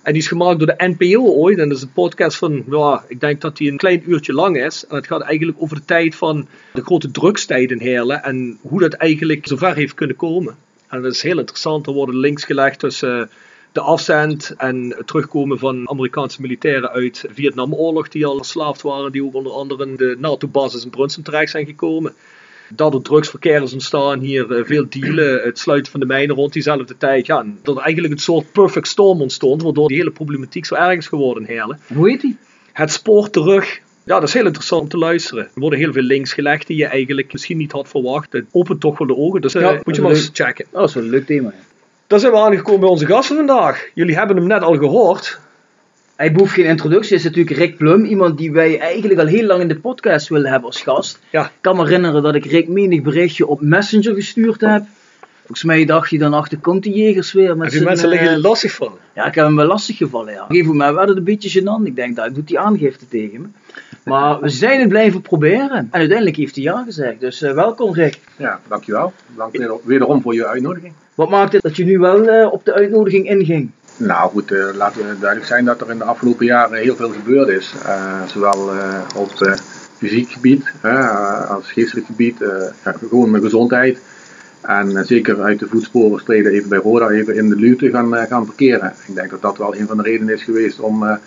En 0.02 0.14
die 0.14 0.22
is 0.22 0.28
gemaakt 0.28 0.60
door 0.60 0.68
de 0.68 0.96
NPO 0.98 1.24
ooit. 1.24 1.58
En 1.58 1.70
dat 1.70 1.78
is 1.78 1.84
een 1.84 1.94
podcast 1.94 2.38
van, 2.38 2.64
ja, 2.70 3.04
ik 3.08 3.20
denk 3.20 3.42
dat 3.42 3.58
die 3.58 3.72
een 3.72 3.78
klein 3.78 4.04
uurtje 4.06 4.34
lang 4.34 4.58
is. 4.58 4.86
En 4.88 4.96
het 4.96 5.08
gaat 5.08 5.22
eigenlijk 5.22 5.62
over 5.62 5.76
de 5.76 5.86
tijd 5.86 6.16
van 6.16 6.48
de 6.74 6.82
grote 6.82 7.12
drugstijd 7.12 7.72
in 7.72 7.80
Heerlen. 7.80 8.24
En 8.24 8.58
hoe 8.62 8.80
dat 8.80 8.94
eigenlijk 8.94 9.48
zover 9.48 9.76
heeft 9.76 9.94
kunnen 9.94 10.16
komen. 10.16 10.56
En 10.88 11.02
dat 11.02 11.14
is 11.14 11.22
heel 11.22 11.38
interessant. 11.38 11.88
Er 11.88 11.94
worden 11.94 12.16
links 12.16 12.46
gelegd 12.46 12.80
tussen 12.80 13.22
eh, 13.22 13.28
de 13.72 13.82
afzend 13.82 14.54
en 14.58 14.94
het 14.98 15.08
terugkomen 15.08 15.60
van 15.60 15.90
Amerikaanse 15.90 16.42
militairen 16.42 16.90
uit 16.90 17.22
de 17.22 17.34
Vietnamoorlog. 17.34 18.10
Die 18.10 18.26
al 18.26 18.38
verslaafd 18.38 18.82
waren. 18.82 19.12
Die 19.12 19.24
ook 19.24 19.34
onder 19.34 19.52
andere 19.52 19.96
de 19.96 20.16
NATO-basis 20.20 20.84
in 20.84 20.90
Brunson 20.90 21.24
terecht 21.24 21.52
zijn 21.52 21.66
gekomen. 21.66 22.14
Dat 22.76 22.94
er 22.94 23.02
drugsverkeer 23.02 23.62
is 23.64 23.74
ontstaan, 23.74 24.20
hier 24.20 24.52
eh, 24.56 24.66
veel 24.66 24.86
dealen, 24.90 25.42
het 25.42 25.60
sluiten 25.60 25.92
van 25.92 26.00
de 26.00 26.06
mijnen 26.06 26.36
rond 26.36 26.54
diezelfde 26.54 26.98
tijd. 26.98 27.26
Ja, 27.26 27.46
dat 27.64 27.76
er 27.78 27.82
eigenlijk 27.84 28.14
een 28.14 28.20
soort 28.20 28.52
perfect 28.52 28.88
storm 28.88 29.22
ontstond, 29.22 29.62
waardoor 29.64 29.88
die 29.88 29.98
hele 29.98 30.12
problematiek 30.12 30.66
zo 30.66 30.76
erg 30.76 30.98
is 30.98 31.08
geworden 31.08 31.44
in 31.44 31.50
Heerlen. 31.50 31.80
Hoe 31.94 32.10
heet 32.10 32.22
die? 32.22 32.38
Het 32.74 32.92
spoor 32.92 33.30
terug. 33.30 33.80
Ja, 34.06 34.20
dat 34.20 34.28
is 34.28 34.34
heel 34.34 34.46
interessant 34.46 34.82
om 34.82 34.88
te 34.90 34.98
luisteren. 34.98 35.44
Er 35.44 35.50
worden 35.62 35.80
heel 35.80 35.94
veel 35.94 36.02
links 36.04 36.34
gelegd 36.34 36.68
die 36.68 36.78
je 36.78 36.86
eigenlijk 36.86 37.32
misschien 37.32 37.58
niet 37.58 37.72
had 37.72 37.88
verwacht. 37.90 38.34
Het 38.34 38.46
opent 38.52 38.80
toch 38.80 38.98
wel 38.98 39.08
de 39.08 39.16
ogen, 39.16 39.42
dus 39.42 39.56
eh, 39.56 39.62
Ja, 39.62 39.82
moet 39.84 39.96
je 39.96 40.02
maar 40.02 40.12
leuk. 40.12 40.20
eens 40.20 40.30
checken. 40.34 40.66
Oh, 40.72 40.80
dat 40.80 40.88
is 40.90 40.94
wel 40.96 41.04
een 41.04 41.10
leuk 41.10 41.26
thema. 41.26 41.50
ja. 41.50 41.64
Dan 42.08 42.20
zijn 42.20 42.32
we 42.32 42.38
aangekomen 42.38 42.80
bij 42.80 42.90
onze 42.90 43.06
gast 43.06 43.28
van 43.28 43.36
vandaag. 43.38 43.88
Jullie 43.94 44.16
hebben 44.18 44.36
hem 44.38 44.48
net 44.48 44.62
al 44.62 44.78
gehoord. 44.78 45.40
Hij 46.20 46.32
behoeft 46.32 46.54
geen 46.54 46.66
introductie. 46.66 47.16
Is 47.16 47.24
natuurlijk 47.24 47.58
Rick 47.58 47.78
Plum. 47.78 48.06
Iemand 48.06 48.38
die 48.38 48.52
wij 48.52 48.80
eigenlijk 48.80 49.20
al 49.20 49.26
heel 49.26 49.46
lang 49.46 49.62
in 49.62 49.68
de 49.68 49.80
podcast 49.80 50.28
willen 50.28 50.52
hebben 50.52 50.70
als 50.70 50.82
gast. 50.82 51.20
Ja. 51.30 51.46
Ik 51.46 51.52
kan 51.62 51.76
me 51.76 51.84
herinneren 51.84 52.24
dat 52.24 52.36
ik 52.36 52.46
Rick 52.46 52.68
menig 52.68 53.02
berichtje 53.02 53.48
op 53.48 53.62
Messenger 53.62 54.14
gestuurd 54.14 54.62
heb. 54.62 54.84
Volgens 55.40 55.64
mij 55.64 55.86
dacht 55.86 56.10
hij 56.10 56.20
dan 56.20 56.34
achter, 56.34 56.58
komt 56.58 56.84
die 56.84 56.94
jegers 56.94 57.34
weer 57.34 57.58
met 57.58 57.72
zijn, 57.72 57.84
mensen 57.84 58.10
liggen 58.10 58.28
eh, 58.28 58.34
er 58.34 58.40
lastig 58.40 58.72
van? 58.72 58.92
Ja, 59.16 59.26
ik 59.26 59.36
heb 59.36 59.46
hem 59.46 59.56
wel 59.56 59.66
lastig 59.66 59.98
gevallen, 59.98 60.34
ja. 60.34 60.44
Op 60.44 60.50
een 60.50 60.56
gegeven 60.56 60.78
moment 60.78 60.96
werd 60.96 61.08
het 61.08 61.18
een 61.18 61.24
beetje 61.24 61.62
gênant. 61.62 61.84
Ik 61.84 61.96
denk, 61.96 62.16
daar 62.16 62.34
doet 62.34 62.50
hij 62.50 62.60
aangifte 62.60 63.08
tegen 63.08 63.42
me. 63.42 63.48
Maar 64.04 64.40
we 64.40 64.50
zijn 64.50 64.80
het 64.80 64.90
blijven 64.90 65.22
proberen. 65.22 65.78
En 65.78 65.88
uiteindelijk 65.92 66.38
heeft 66.38 66.56
hij 66.56 66.64
ja 66.64 66.84
gezegd. 66.84 67.20
Dus 67.20 67.42
eh, 67.42 67.54
welkom 67.54 67.94
Rick. 67.94 68.20
Ja, 68.38 68.60
dankjewel. 68.68 69.14
Dank 69.36 69.58
weer, 69.58 69.72
wederom 69.84 70.22
voor 70.22 70.34
je 70.34 70.48
uitnodiging. 70.48 70.94
Wat 71.16 71.30
maakt 71.30 71.54
het 71.54 71.62
dat 71.62 71.76
je 71.76 71.86
nu 71.86 72.00
wel 72.00 72.28
eh, 72.28 72.52
op 72.54 72.66
de 72.66 72.74
uitnodiging 72.74 73.30
inging? 73.30 73.72
Nou 74.00 74.30
goed, 74.30 74.52
eh, 74.52 74.68
laten 74.74 75.08
we 75.08 75.20
duidelijk 75.20 75.50
zijn 75.50 75.66
dat 75.66 75.82
er 75.82 75.90
in 75.90 75.98
de 75.98 76.04
afgelopen 76.04 76.46
jaren 76.46 76.80
heel 76.80 76.96
veel 76.96 77.10
gebeurd 77.10 77.48
is. 77.48 77.74
Eh, 77.86 78.22
zowel 78.28 78.72
eh, 78.72 79.00
op 79.16 79.38
de 79.38 79.58
fysiek 79.98 80.32
gebied, 80.32 80.72
als 81.48 81.72
geestelijk 81.72 82.06
gebied, 82.06 82.36
gewoon 82.84 83.32
mijn 83.32 83.44
gezondheid. 83.44 84.00
En 84.62 85.06
zeker 85.06 85.42
uit 85.42 85.60
de 85.60 85.68
voetsporen 85.68 86.20
streden 86.20 86.52
even 86.52 86.70
bij 86.70 86.80
Roda 86.80 87.10
even 87.10 87.36
in 87.36 87.50
de 87.50 87.56
luwte 87.56 87.90
gaan, 87.90 88.16
gaan 88.16 88.46
parkeren. 88.46 88.94
Ik 89.08 89.16
denk 89.16 89.30
dat 89.30 89.42
dat 89.42 89.58
wel 89.58 89.76
een 89.76 89.88
van 89.88 89.98
de 89.98 90.04
redenen 90.04 90.34
is 90.34 90.44
geweest 90.44 90.80
om, 90.80 91.20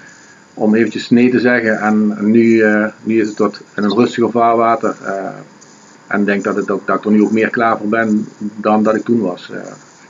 om 0.54 0.74
eventjes 0.74 1.10
nee 1.10 1.30
te 1.30 1.40
zeggen. 1.40 1.78
En 1.78 2.16
nu, 2.20 2.64
nu 3.02 3.20
is 3.20 3.28
het 3.28 3.38
wat 3.38 3.60
in 3.76 3.82
een 3.82 3.96
rustiger 3.96 4.30
vaarwater. 4.30 4.96
en 6.06 6.20
ik 6.20 6.26
denk 6.26 6.44
dat, 6.44 6.56
het 6.56 6.70
ook, 6.70 6.86
dat 6.86 6.98
ik 6.98 7.04
er 7.04 7.10
nu 7.10 7.22
ook 7.22 7.32
meer 7.32 7.50
klaar 7.50 7.78
voor 7.78 7.88
ben 7.88 8.28
dan 8.38 8.82
dat 8.82 8.94
ik 8.94 9.04
toen 9.04 9.20
was. 9.20 9.50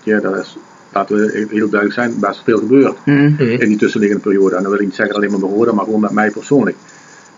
ja, 0.02 0.20
dat 0.20 0.36
is, 0.36 0.56
laten 0.92 1.16
we 1.16 1.46
heel 1.50 1.68
duidelijk 1.68 1.92
zijn, 1.92 2.20
best 2.20 2.42
veel 2.44 2.58
gebeurd 2.58 2.96
Mhm. 3.04 3.40
in 3.40 3.68
die 3.68 3.76
tussenliggende 3.76 4.22
periode. 4.22 4.56
En 4.56 4.62
dan 4.62 4.70
wil 4.70 4.80
ik 4.80 4.86
niet 4.86 4.94
zeggen 4.94 5.16
alleen 5.16 5.30
maar 5.30 5.40
Roda, 5.40 5.72
maar 5.72 5.84
gewoon 5.84 6.00
met 6.00 6.10
mij 6.10 6.30
persoonlijk. 6.30 6.76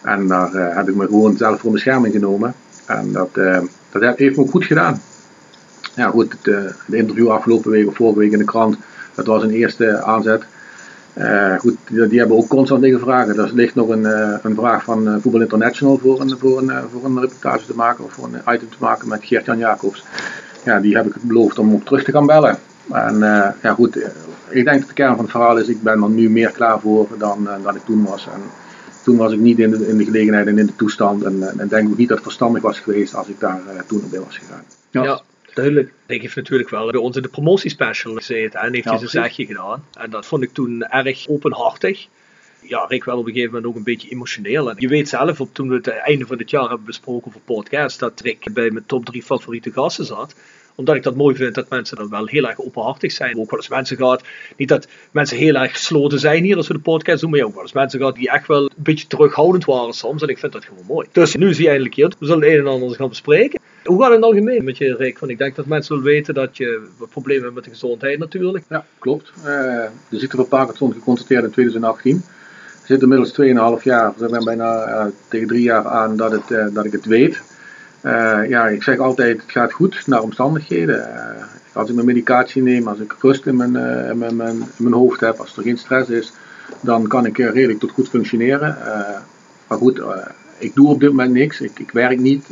En 0.02 0.26
daar 0.26 0.54
uh, 0.54 0.76
heb 0.76 0.88
ik 0.88 0.94
me 0.94 1.06
gewoon 1.06 1.36
zelf 1.36 1.60
voor 1.60 1.72
bescherming 1.72 2.14
genomen. 2.14 2.54
En 2.86 3.12
dat, 3.12 3.30
uh, 3.34 3.58
dat 3.90 4.18
heeft 4.18 4.36
me 4.36 4.42
ook 4.42 4.50
goed 4.50 4.64
gedaan. 4.64 5.02
Ja, 5.94 6.08
goed, 6.08 6.32
het, 6.32 6.46
uh, 6.46 6.60
de 6.86 6.96
interview 6.96 7.28
afgelopen 7.28 7.70
week 7.70 7.88
of 7.88 7.96
vorige 7.96 8.18
week 8.18 8.32
in 8.32 8.38
de 8.38 8.44
krant, 8.44 8.76
dat 9.14 9.26
was 9.26 9.42
een 9.42 9.50
eerste 9.50 10.02
aanzet. 10.02 10.42
goed, 11.58 11.76
die, 11.88 12.06
die, 12.08 12.18
hebben 12.18 12.36
ook 12.36 12.48
constant 12.48 12.80
liggen 12.80 13.00
vragen. 13.00 13.38
Er 13.38 13.50
ligt 13.54 13.74
nog 13.74 13.88
een, 13.88 14.04
een 14.42 14.54
vraag 14.54 14.84
van 14.84 15.18
Voetbal 15.20 15.40
International 15.40 15.98
voor 15.98 16.20
een, 16.20 16.36
voor, 16.38 16.58
een, 16.58 16.72
voor 16.92 17.04
een 17.04 17.20
reportage 17.20 17.66
te 17.66 17.74
maken 17.74 18.04
of 18.04 18.12
voor 18.12 18.24
een 18.24 18.54
item 18.54 18.68
te 18.70 18.76
maken 18.78 19.08
met 19.08 19.24
Gert-Jan 19.24 19.58
Jacobs. 19.58 20.04
Ja, 20.64 20.80
die 20.80 20.96
heb 20.96 21.06
ik 21.06 21.14
beloofd 21.20 21.58
om 21.58 21.74
op 21.74 21.84
terug 21.84 22.04
te 22.04 22.12
gaan 22.12 22.26
bellen. 22.26 22.58
En 22.92 23.18
ja, 23.62 23.74
goed, 23.74 23.96
ik 24.48 24.64
denk 24.64 24.78
dat 24.78 24.88
de 24.88 24.94
kern 24.94 25.14
van 25.14 25.24
het 25.24 25.30
verhaal 25.30 25.58
is, 25.58 25.68
ik 25.68 25.82
ben 25.82 26.02
er 26.02 26.10
nu 26.10 26.30
meer 26.30 26.50
klaar 26.50 26.80
voor 26.80 27.08
dan, 27.18 27.48
dan 27.62 27.76
ik 27.76 27.84
toen 27.84 28.04
was. 28.04 28.26
En, 28.26 28.40
toen 29.04 29.16
was 29.16 29.32
ik 29.32 29.38
niet 29.38 29.58
in 29.58 29.70
de, 29.70 29.88
in 29.88 29.96
de 29.96 30.04
gelegenheid 30.04 30.46
en 30.46 30.58
in 30.58 30.66
de 30.66 30.76
toestand. 30.76 31.22
En, 31.22 31.58
en 31.58 31.68
denk 31.68 31.88
ook 31.88 31.96
niet 31.96 32.08
dat 32.08 32.16
het 32.16 32.26
verstandig 32.26 32.62
was 32.62 32.80
geweest 32.80 33.14
als 33.14 33.28
ik 33.28 33.40
daar 33.40 33.60
uh, 33.74 33.80
toen 33.86 34.04
op 34.04 34.12
in 34.12 34.24
was 34.24 34.38
gegaan. 34.38 34.62
Ja, 34.90 35.02
ja 35.02 35.22
duidelijk. 35.54 35.92
Ik 36.06 36.22
heeft 36.22 36.36
natuurlijk 36.36 36.70
wel 36.70 36.90
bij 36.90 37.00
ons 37.00 37.16
in 37.16 37.22
de 37.22 37.28
promotiespecial 37.28 38.14
gezeten 38.14 38.60
en 38.60 38.74
heeft 38.74 38.88
hij 38.88 38.98
zijn 38.98 39.10
zegje 39.10 39.46
gedaan. 39.46 39.84
En 39.92 40.10
dat 40.10 40.26
vond 40.26 40.42
ik 40.42 40.52
toen 40.52 40.82
erg 40.82 41.28
openhartig. 41.28 42.06
Ja, 42.60 42.84
Rick 42.84 43.04
wel 43.04 43.18
op 43.18 43.26
een 43.26 43.32
gegeven 43.32 43.52
moment 43.54 43.70
ook 43.70 43.76
een 43.76 43.84
beetje 43.84 44.10
emotioneel. 44.10 44.70
En 44.70 44.76
je 44.78 44.88
weet 44.88 45.08
zelf, 45.08 45.40
op, 45.40 45.54
toen 45.54 45.68
we 45.68 45.74
het 45.74 45.88
einde 45.88 46.26
van 46.26 46.38
het 46.38 46.50
jaar 46.50 46.68
hebben 46.68 46.86
besproken 46.86 47.32
voor 47.32 47.40
podcast, 47.40 47.98
dat 47.98 48.20
Rick 48.20 48.52
bij 48.52 48.70
mijn 48.70 48.86
top 48.86 49.04
3 49.04 49.22
favoriete 49.22 49.72
gasten 49.72 50.04
zat 50.04 50.34
omdat 50.74 50.96
ik 50.96 51.02
dat 51.02 51.14
mooi 51.14 51.34
vind 51.34 51.54
dat 51.54 51.68
mensen 51.68 51.96
dan 51.96 52.08
wel 52.08 52.26
heel 52.26 52.48
erg 52.48 52.60
openhartig 52.60 53.12
zijn. 53.12 53.38
Ook 53.38 53.50
wel 53.50 53.58
eens 53.58 53.68
mensen 53.68 53.96
gehad, 53.96 54.24
niet 54.56 54.68
dat 54.68 54.88
mensen 55.10 55.36
heel 55.36 55.54
erg 55.54 55.72
gesloten 55.72 56.18
zijn 56.18 56.44
hier 56.44 56.56
als 56.56 56.66
we 56.66 56.74
de 56.74 56.80
podcast 56.80 57.20
doen, 57.20 57.30
maar 57.30 57.42
ook 57.42 57.54
wel 57.54 57.62
eens 57.62 57.72
mensen 57.72 57.98
gehad 57.98 58.14
die 58.14 58.30
echt 58.30 58.46
wel 58.46 58.62
een 58.62 58.70
beetje 58.76 59.06
terughoudend 59.06 59.64
waren 59.64 59.92
soms. 59.92 60.22
En 60.22 60.28
ik 60.28 60.38
vind 60.38 60.52
dat 60.52 60.64
gewoon 60.64 60.84
mooi. 60.86 61.08
Dus 61.12 61.34
nu 61.34 61.54
zie 61.54 61.62
je 61.62 61.68
eindelijk 61.68 61.94
hier. 61.94 62.12
We 62.18 62.26
zullen 62.26 62.42
het 62.42 62.52
een 62.52 62.58
en 62.58 62.66
ander 62.66 62.96
gaan 62.96 63.08
bespreken. 63.08 63.60
Hoe 63.84 64.02
gaat 64.02 64.10
het 64.10 64.16
in 64.16 64.22
het 64.22 64.32
algemeen 64.34 64.64
met 64.64 64.78
je, 64.78 64.96
Rick? 64.96 65.18
Want 65.18 65.32
ik 65.32 65.38
denk 65.38 65.56
dat 65.56 65.66
mensen 65.66 65.96
willen 65.96 66.12
weten 66.12 66.34
dat 66.34 66.56
je 66.56 66.88
problemen 67.10 67.42
hebt 67.42 67.54
met 67.54 67.64
de 67.64 67.70
gezondheid 67.70 68.18
natuurlijk. 68.18 68.64
Ja, 68.68 68.86
klopt. 68.98 69.32
Uh, 69.36 69.44
de 70.08 70.18
ziekte 70.18 70.36
van 70.36 70.48
Parkinson 70.48 70.92
geconstateerd 70.92 71.44
in 71.44 71.50
2018. 71.50 72.16
Ik 72.16 72.90
zit 72.90 73.02
inmiddels 73.02 73.30
2,5 73.78 73.82
jaar, 73.82 74.14
we 74.16 74.28
zijn 74.28 74.44
bijna 74.44 74.88
uh, 74.88 75.06
tegen 75.28 75.46
drie 75.46 75.62
jaar 75.62 75.86
aan 75.86 76.16
dat, 76.16 76.30
het, 76.30 76.50
uh, 76.50 76.66
dat 76.72 76.84
ik 76.84 76.92
het 76.92 77.04
weet. 77.04 77.42
Uh, 78.04 78.48
ja, 78.48 78.66
ik 78.68 78.82
zeg 78.82 78.98
altijd, 78.98 79.42
het 79.42 79.50
gaat 79.50 79.72
goed 79.72 80.06
naar 80.06 80.22
omstandigheden. 80.22 80.98
Uh, 80.98 81.44
als 81.72 81.88
ik 81.88 81.94
mijn 81.94 82.06
medicatie 82.06 82.62
neem, 82.62 82.88
als 82.88 82.98
ik 82.98 83.16
rust 83.20 83.46
in 83.46 83.56
mijn, 83.56 83.74
uh, 83.74 84.10
in 84.10 84.18
mijn, 84.18 84.36
mijn, 84.76 84.92
hoofd 84.92 85.20
heb, 85.20 85.38
als 85.38 85.56
er 85.56 85.62
geen 85.62 85.78
stress 85.78 86.10
is, 86.10 86.32
dan 86.80 87.06
kan 87.06 87.26
ik 87.26 87.38
redelijk 87.38 87.78
tot 87.78 87.90
goed 87.90 88.08
functioneren. 88.08 88.76
maar 89.66 89.78
goed, 89.78 90.02
ik 90.58 90.74
doe 90.74 90.88
op 90.88 91.00
dit 91.00 91.08
moment 91.08 91.32
niks. 91.32 91.60
Ik, 91.60 91.78
ik 91.78 91.90
werk 91.90 92.18
niet. 92.18 92.46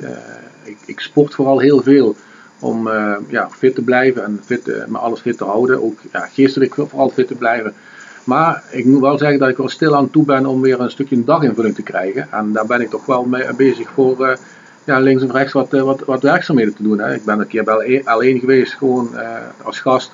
Ik, 0.63 0.77
ik, 0.87 1.01
sport 1.01 1.35
vooral 1.35 1.59
heel 1.59 1.83
veel 1.83 2.17
om 2.59 2.89
ja, 3.29 3.51
fit 3.51 3.75
te 3.75 3.83
blijven 3.83 4.25
en 4.25 4.41
fit, 4.45 4.87
me 4.89 4.99
alles 4.99 5.21
fit 5.21 5.39
te 5.39 5.45
houden. 5.45 5.83
Ook 5.83 5.99
ja, 6.13 6.21
geestelijk 6.21 6.75
vooral 6.75 7.11
fit 7.11 7.27
te 7.27 7.35
blijven. 7.35 7.75
Maar 8.25 8.65
ik 8.71 8.85
moet 8.85 9.01
wel 9.01 9.19
zeggen 9.19 9.39
dat 9.39 9.49
ik 9.49 9.59
er 9.59 9.71
stil 9.71 9.97
aan 9.97 10.11
toe 10.11 10.25
ben 10.25 10.47
om 10.47 10.61
weer 10.61 10.81
een 10.81 10.91
stukje 10.91 11.17
een 11.17 11.25
daginvulling 11.25 11.75
te 11.75 11.83
krijgen. 11.83 12.29
En 12.31 12.53
daar 12.53 12.67
ben 12.67 12.81
ik 12.81 12.91
toch 12.91 13.07
wel 13.07 13.25
mee 13.25 13.55
bezig 13.55 13.91
voor 13.91 14.39
ja, 14.85 14.99
links 14.99 15.23
en 15.23 15.33
rechts 15.33 15.53
wat, 15.53 15.71
wat, 15.71 16.03
wat 16.07 16.23
werkzaamheden 16.23 16.75
te 16.75 16.83
doen. 16.83 16.99
Hè. 16.99 17.15
Ik 17.15 17.25
ben 17.25 17.39
een 17.41 17.47
keer 17.47 17.65
bij 17.65 18.01
L1 18.01 18.41
geweest, 18.41 18.75
gewoon 18.75 19.09
uh, 19.15 19.29
als 19.63 19.81
gast. 19.81 20.13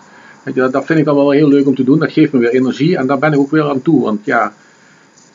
Je, 0.55 0.71
dat 0.71 0.87
vind 0.87 0.99
ik 0.99 1.05
dan 1.05 1.15
wel 1.15 1.31
heel 1.31 1.49
leuk 1.49 1.67
om 1.67 1.75
te 1.75 1.85
doen. 1.85 1.99
Dat 1.99 2.13
geeft 2.13 2.33
me 2.33 2.39
weer 2.39 2.51
energie 2.51 2.97
en 2.97 3.07
daar 3.07 3.19
ben 3.19 3.33
ik 3.33 3.39
ook 3.39 3.51
weer 3.51 3.69
aan 3.69 3.83
toe. 3.83 4.03
Want 4.03 4.25
ja, 4.25 4.53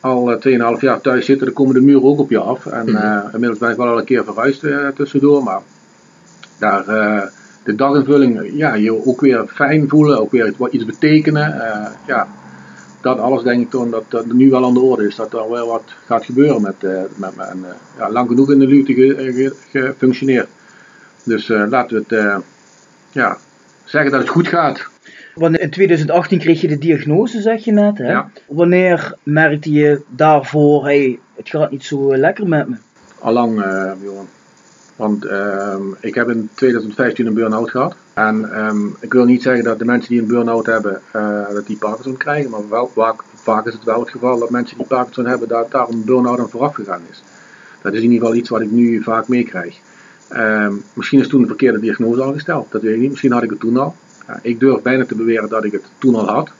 al 0.00 0.38
2,5 0.48 0.80
jaar 0.80 1.00
thuis 1.00 1.26
zitten, 1.26 1.46
dan 1.46 1.54
komen 1.54 1.74
de 1.74 1.80
muren 1.80 2.02
ook 2.02 2.18
op 2.18 2.30
je 2.30 2.38
af. 2.38 2.66
En 2.66 2.88
uh, 2.88 3.20
inmiddels 3.32 3.58
ben 3.58 3.70
ik 3.70 3.76
wel 3.76 3.88
al 3.88 3.98
een 3.98 4.04
keer 4.04 4.24
verhuisd 4.24 4.62
uh, 4.62 4.88
tussendoor. 4.88 5.42
Maar 5.42 5.60
daar, 6.58 6.84
de 7.64 7.74
daginvulling, 7.74 8.50
ja, 8.52 8.74
je 8.74 9.06
ook 9.06 9.20
weer 9.20 9.44
fijn 9.46 9.88
voelen, 9.88 10.20
ook 10.20 10.30
weer 10.30 10.54
iets 10.70 10.84
betekenen. 10.84 11.62
ja, 12.06 12.28
dat 13.04 13.18
alles 13.18 13.42
denk 13.42 13.62
ik 13.62 13.70
toch 13.70 13.90
dat 13.90 14.04
dat 14.08 14.32
nu 14.32 14.50
wel 14.50 14.64
aan 14.64 14.74
de 14.74 14.80
orde 14.80 15.06
is. 15.06 15.16
Dat 15.16 15.32
er 15.32 15.50
wel 15.50 15.66
wat 15.66 15.82
gaat 16.06 16.24
gebeuren 16.24 16.62
met, 16.62 16.74
uh, 16.80 17.02
met, 17.16 17.36
met 17.36 17.46
uh, 17.56 17.68
ja, 17.98 18.10
lang 18.10 18.28
genoeg 18.28 18.50
in 18.50 18.58
de 18.58 18.66
luwte 18.66 19.54
gefunctioneerd. 19.70 20.48
Dus 21.24 21.48
uh, 21.48 21.64
laten 21.68 22.04
we 22.08 22.14
het 22.14 22.42
ja, 23.12 23.36
zeggen 23.84 24.10
dat 24.10 24.20
het 24.20 24.28
goed 24.28 24.48
gaat. 24.48 24.86
Want 25.34 25.56
in 25.56 25.70
2018 25.70 26.38
kreeg 26.38 26.60
je 26.60 26.68
de 26.68 26.78
diagnose, 26.78 27.40
zeg 27.40 27.64
je 27.64 27.72
net. 27.72 27.98
Hè? 27.98 28.10
Ja. 28.10 28.30
Wanneer 28.46 29.14
merkte 29.22 29.72
je 29.72 30.00
daarvoor, 30.08 30.84
hey, 30.84 31.18
het 31.36 31.48
gaat 31.48 31.70
niet 31.70 31.84
zo 31.84 32.16
lekker 32.16 32.48
met 32.48 32.68
me? 32.68 32.76
Allang, 33.18 33.64
Johan. 34.02 34.28
Want 34.96 35.24
uh, 35.24 35.76
ik 36.00 36.14
heb 36.14 36.28
in 36.28 36.48
2015 36.54 37.26
een 37.26 37.34
burn-out 37.34 37.70
gehad. 37.70 37.94
En 38.12 38.66
um, 38.66 38.96
ik 39.00 39.12
wil 39.12 39.24
niet 39.24 39.42
zeggen 39.42 39.64
dat 39.64 39.78
de 39.78 39.84
mensen 39.84 40.10
die 40.10 40.20
een 40.20 40.26
burn-out 40.26 40.66
hebben, 40.66 41.00
uh, 41.16 41.48
dat 41.52 41.66
die 41.66 41.76
Parkinson 41.76 42.16
krijgen. 42.16 42.50
Maar 42.50 42.68
wel, 42.68 42.90
vaak, 42.94 43.22
vaak, 43.34 43.66
is 43.66 43.72
het 43.72 43.84
wel 43.84 44.00
het 44.00 44.10
geval 44.10 44.38
dat 44.38 44.50
mensen 44.50 44.76
die 44.76 44.86
Parkinson 44.86 45.26
hebben, 45.26 45.48
dat 45.48 45.70
daar 45.70 45.88
een 45.88 46.04
burn-out 46.04 46.38
aan 46.38 46.50
vooraf 46.50 46.74
gegaan 46.74 47.02
is. 47.10 47.22
Dat 47.82 47.92
is 47.92 47.98
in 47.98 48.04
ieder 48.04 48.18
geval 48.18 48.34
iets 48.34 48.48
wat 48.48 48.60
ik 48.60 48.70
nu 48.70 49.02
vaak 49.02 49.28
meekrijg. 49.28 49.78
Um, 50.32 50.82
misschien 50.92 51.20
is 51.20 51.28
toen 51.28 51.40
een 51.40 51.46
verkeerde 51.46 51.80
diagnose 51.80 52.22
al 52.22 52.32
gesteld, 52.32 52.72
dat 52.72 52.82
weet 52.82 52.94
ik 52.94 53.00
niet. 53.00 53.10
Misschien 53.10 53.32
had 53.32 53.42
ik 53.42 53.50
het 53.50 53.60
toen 53.60 53.76
al. 53.76 53.94
Uh, 54.30 54.36
ik 54.42 54.60
durf 54.60 54.82
bijna 54.82 55.04
te 55.04 55.14
beweren 55.14 55.48
dat 55.48 55.64
ik 55.64 55.72
het 55.72 55.84
toen 55.98 56.14
al 56.14 56.28
had. 56.28 56.50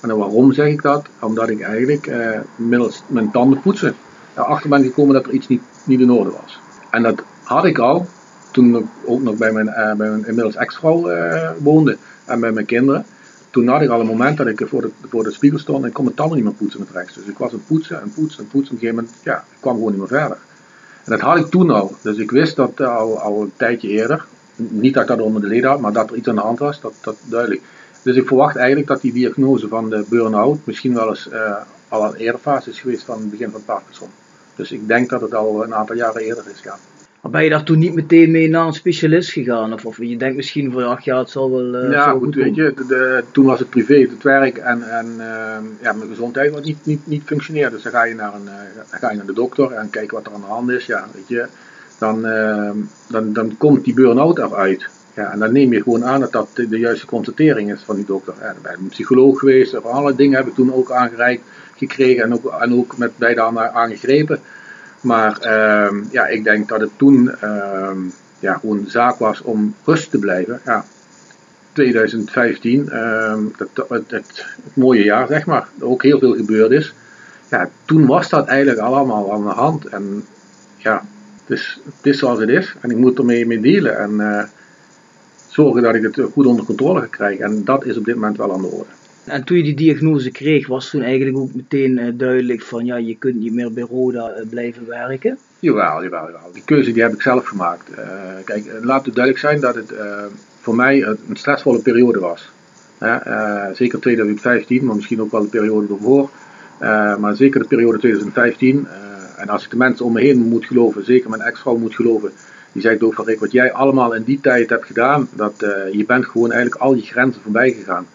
En 0.00 0.16
waarom 0.16 0.52
zeg 0.52 0.66
ik 0.66 0.82
dat? 0.82 1.06
Omdat 1.20 1.48
ik 1.48 1.60
eigenlijk 1.60 2.06
uh, 2.06 2.38
middels 2.56 3.02
mijn 3.06 3.30
tanden 3.30 3.60
poetsen 3.60 3.94
erachter 4.34 4.68
ben 4.68 4.82
gekomen 4.82 5.14
dat 5.14 5.26
er 5.26 5.32
iets 5.32 5.48
niet, 5.48 5.62
niet 5.84 6.00
in 6.00 6.10
orde 6.10 6.30
was. 6.30 6.60
En 6.90 7.02
dat 7.02 7.22
had 7.50 7.64
ik 7.64 7.78
al, 7.78 8.06
toen 8.50 8.76
ik 8.76 8.84
ook 9.04 9.22
nog 9.22 9.36
bij 9.36 9.52
mijn, 9.52 9.66
uh, 9.66 9.74
bij 9.74 10.08
mijn 10.08 10.26
inmiddels 10.26 10.56
ex-vrouw 10.56 11.10
uh, 11.10 11.50
woonde 11.58 11.96
en 12.24 12.40
bij 12.40 12.52
mijn 12.52 12.66
kinderen. 12.66 13.04
Toen 13.50 13.68
had 13.68 13.82
ik 13.82 13.88
al 13.88 14.00
een 14.00 14.06
moment 14.06 14.36
dat 14.36 14.46
ik 14.46 14.62
voor 14.66 14.80
de, 14.80 14.90
voor 15.08 15.22
de 15.22 15.30
spiegel 15.30 15.58
stond 15.58 15.82
en 15.82 15.88
ik 15.88 15.94
kon 15.94 16.04
mijn 16.04 16.16
tanden 16.16 16.36
niet 16.36 16.44
meer 16.44 16.54
poetsen 16.54 16.80
met 16.80 16.90
rechts. 16.90 17.14
Dus 17.14 17.24
ik 17.24 17.38
was 17.38 17.52
het 17.52 17.66
poetsen 17.66 18.00
en 18.00 18.12
poetsen 18.14 18.44
en 18.44 18.50
poetsen. 18.50 18.74
Op 18.74 18.82
een 18.82 18.88
gegeven 18.88 19.04
moment, 19.04 19.22
ja, 19.22 19.36
ik 19.36 19.60
kwam 19.60 19.74
gewoon 19.74 19.90
niet 19.90 20.00
meer 20.00 20.08
verder. 20.08 20.36
En 21.04 21.10
dat 21.12 21.20
had 21.20 21.36
ik 21.36 21.46
toen 21.46 21.70
al. 21.70 21.94
Dus 22.02 22.16
ik 22.16 22.30
wist 22.30 22.56
dat 22.56 22.80
al, 22.80 23.18
al 23.18 23.42
een 23.42 23.52
tijdje 23.56 23.88
eerder. 23.88 24.26
Niet 24.56 24.94
dat 24.94 25.02
ik 25.02 25.08
dat 25.08 25.20
onder 25.20 25.40
de 25.40 25.48
leden 25.48 25.70
had, 25.70 25.80
maar 25.80 25.92
dat 25.92 26.10
er 26.10 26.16
iets 26.16 26.28
aan 26.28 26.34
de 26.34 26.40
hand 26.40 26.58
was, 26.58 26.80
dat, 26.80 26.94
dat 27.00 27.16
duidelijk. 27.24 27.62
Dus 28.02 28.16
ik 28.16 28.26
verwacht 28.26 28.56
eigenlijk 28.56 28.88
dat 28.88 29.00
die 29.00 29.12
diagnose 29.12 29.68
van 29.68 29.90
de 29.90 30.04
burn-out 30.08 30.58
misschien 30.64 30.94
wel 30.94 31.08
eens 31.08 31.28
al 31.88 32.04
een 32.04 32.14
eerder 32.14 32.40
fase 32.40 32.70
is 32.70 32.80
geweest 32.80 33.02
van 33.02 33.18
het 33.18 33.30
begin 33.30 33.50
van 33.50 33.64
Parkinson. 33.64 34.08
Dus 34.56 34.72
ik 34.72 34.88
denk 34.88 35.10
dat 35.10 35.20
het 35.20 35.34
al 35.34 35.64
een 35.64 35.74
aantal 35.74 35.96
jaren 35.96 36.22
eerder 36.22 36.44
is 36.52 36.60
gegaan. 36.60 36.78
Maar 37.20 37.30
ben 37.30 37.44
je 37.44 37.50
daar 37.50 37.64
toen 37.64 37.78
niet 37.78 37.94
meteen 37.94 38.30
mee 38.30 38.48
naar 38.48 38.66
een 38.66 38.72
specialist 38.72 39.30
gegaan? 39.30 39.72
Of, 39.72 39.86
of 39.86 39.98
je 39.98 40.16
denkt 40.16 40.36
misschien 40.36 40.72
van, 40.72 40.84
ach 40.84 41.04
ja, 41.04 41.18
het 41.18 41.30
zal 41.30 41.50
wel. 41.50 41.84
Uh, 41.84 41.90
ja, 41.90 42.04
zal 42.04 42.18
goed, 42.18 42.22
goed 42.22 42.34
weet 42.34 42.54
je, 42.54 42.72
de, 42.76 42.86
de, 42.86 43.24
toen 43.32 43.44
was 43.44 43.58
het 43.58 43.70
privé, 43.70 44.00
het 44.00 44.22
werk 44.22 44.56
en, 44.56 44.82
en 44.82 45.06
uh, 45.18 45.56
ja, 45.82 45.92
mijn 45.92 46.08
gezondheid 46.08 46.52
wat 46.52 46.64
niet, 46.64 46.86
niet, 46.86 47.06
niet 47.06 47.22
functioneerde. 47.24 47.74
Dus 47.74 47.82
dan 47.82 47.92
ga, 47.92 48.04
je 48.04 48.14
naar 48.14 48.34
een, 48.34 48.44
uh, 48.44 48.52
dan 48.90 48.98
ga 49.00 49.10
je 49.10 49.16
naar 49.16 49.26
de 49.26 49.32
dokter 49.32 49.72
en 49.72 49.90
kijken 49.90 50.16
wat 50.16 50.26
er 50.26 50.32
aan 50.32 50.40
de 50.40 50.46
hand 50.46 50.70
is. 50.70 50.86
Ja, 50.86 51.06
weet 51.14 51.28
je, 51.28 51.46
dan, 51.98 52.22
dan, 53.08 53.32
dan 53.32 53.56
komt 53.58 53.84
die 53.84 53.94
burn-out 53.94 54.38
eruit. 54.38 54.88
Ja, 55.14 55.32
en 55.32 55.38
dan 55.38 55.52
neem 55.52 55.72
je 55.72 55.82
gewoon 55.82 56.04
aan 56.04 56.20
dat 56.20 56.32
dat 56.32 56.48
de, 56.54 56.68
de 56.68 56.78
juiste 56.78 57.06
constatering 57.06 57.72
is 57.72 57.82
van 57.82 57.96
die 57.96 58.04
dokter. 58.04 58.34
Ben 58.62 58.72
ik 58.72 58.78
een 58.78 58.88
psycholoog 58.88 59.38
geweest, 59.38 59.76
of 59.76 59.84
alle 59.84 60.14
dingen 60.14 60.36
heb 60.36 60.46
ik 60.46 60.54
toen 60.54 60.74
ook 60.74 60.90
aangereikt 60.90 61.42
gekregen 61.76 62.22
en 62.22 62.32
ook, 62.32 62.54
en 62.60 62.74
ook 62.74 62.96
met 62.96 63.16
beide 63.16 63.40
handen 63.40 63.72
aangegrepen. 63.72 64.40
Maar 65.00 65.38
uh, 65.42 66.02
ja, 66.10 66.26
ik 66.26 66.44
denk 66.44 66.68
dat 66.68 66.80
het 66.80 66.90
toen 66.96 67.34
uh, 67.44 67.90
ja, 68.38 68.54
gewoon 68.54 68.84
zaak 68.86 69.18
was 69.18 69.42
om 69.42 69.74
rustig 69.84 70.10
te 70.10 70.18
blijven. 70.18 70.60
Ja, 70.64 70.84
2015, 71.72 72.88
uh, 72.92 73.36
het, 73.88 74.10
het, 74.10 74.46
mooie 74.74 75.04
jaar 75.04 75.26
zeg 75.26 75.46
maar, 75.46 75.68
ook 75.80 76.02
heel 76.02 76.18
veel 76.18 76.34
gebeurd 76.34 76.70
is. 76.70 76.94
Ja, 77.50 77.70
toen 77.84 78.06
was 78.06 78.28
dat 78.28 78.46
eigenlijk 78.46 78.80
allemaal 78.80 79.32
aan 79.32 79.42
de 79.42 79.48
hand. 79.48 79.84
En 79.84 80.24
ja, 80.76 81.04
het 81.44 81.58
is, 81.58 81.80
het 81.84 82.06
is 82.06 82.18
zoals 82.18 82.38
het 82.38 82.48
is. 82.48 82.74
En 82.80 82.90
ik 82.90 82.96
moet 82.96 83.18
ermee 83.18 83.46
mee 83.46 83.60
dealen. 83.60 83.98
En 83.98 84.10
uh, 84.10 84.42
zorgen 85.48 85.82
dat 85.82 85.94
ik 85.94 86.02
het 86.02 86.20
goed 86.32 86.46
onder 86.46 86.64
controle 86.64 87.00
ga 87.00 87.06
krijgen. 87.06 87.44
En 87.44 87.64
dat 87.64 87.84
is 87.84 87.96
op 87.96 88.04
dit 88.04 88.14
moment 88.14 88.36
wel 88.36 88.52
aan 88.52 88.62
de 88.62 88.66
orde. 88.66 88.99
En 89.30 89.44
toen 89.44 89.56
je 89.56 89.62
die 89.62 89.74
diagnose 89.74 90.30
kreeg, 90.30 90.66
was 90.66 90.90
toen 90.90 91.02
eigenlijk 91.02 91.36
ook 91.36 91.54
meteen 91.54 91.98
eh, 91.98 92.12
duidelijk 92.14 92.62
van 92.62 92.84
ja, 92.84 92.96
je 92.96 93.16
kunt 93.18 93.34
niet 93.34 93.52
meer 93.52 93.72
bij 93.72 93.82
Roda 93.82 94.28
eh, 94.30 94.48
blijven 94.48 94.86
werken. 94.86 95.38
Jawel, 95.58 96.02
jawel, 96.02 96.26
jawel. 96.26 96.52
Die 96.52 96.62
keuze 96.64 96.92
die 96.92 97.02
heb 97.02 97.12
ik 97.12 97.22
zelf 97.22 97.46
gemaakt. 97.46 97.90
Eh, 97.90 98.04
kijk, 98.44 98.64
laat 98.82 99.04
het 99.04 99.14
duidelijk 99.14 99.44
zijn 99.44 99.60
dat 99.60 99.74
het 99.74 99.94
voor 100.60 100.74
mij 100.74 101.02
een 101.02 101.36
stressvolle 101.36 101.78
periode 101.78 102.18
was. 102.18 102.50
Zeker 103.72 104.00
2015, 104.00 104.84
maar 104.84 104.96
misschien 104.96 105.20
ook 105.20 105.30
wel 105.30 105.42
de 105.42 105.48
periode 105.48 105.94
ervoor. 105.94 106.30
Maar 107.20 107.36
zeker 107.36 107.60
de 107.60 107.66
periode 107.66 107.98
2015. 107.98 108.86
eh, 108.86 109.42
en 109.42 109.48
als 109.48 109.64
ik 109.64 109.70
de 109.70 109.76
mensen 109.76 110.04
om 110.04 110.12
me 110.12 110.20
heen 110.20 110.38
moet 110.38 110.64
geloven, 110.64 111.04
zeker 111.04 111.30
mijn 111.30 111.42
ex-vrouw 111.42 111.76
moet 111.76 111.94
geloven, 111.94 112.32
die 112.72 112.82
zei 112.82 112.98
ook 113.00 113.14
van 113.14 113.24
Rick, 113.24 113.40
wat 113.40 113.52
jij 113.52 113.72
allemaal 113.72 114.14
in 114.14 114.22
die 114.22 114.40
tijd 114.40 114.70
hebt 114.70 114.86
gedaan, 114.86 115.28
dat 115.34 115.54
je 115.92 116.04
bent 116.06 116.26
gewoon 116.26 116.52
eigenlijk 116.52 116.82
al 116.82 116.94
je 116.94 117.02
grenzen 117.02 117.42
voorbij 117.42 117.72
gegaan. 117.72 118.06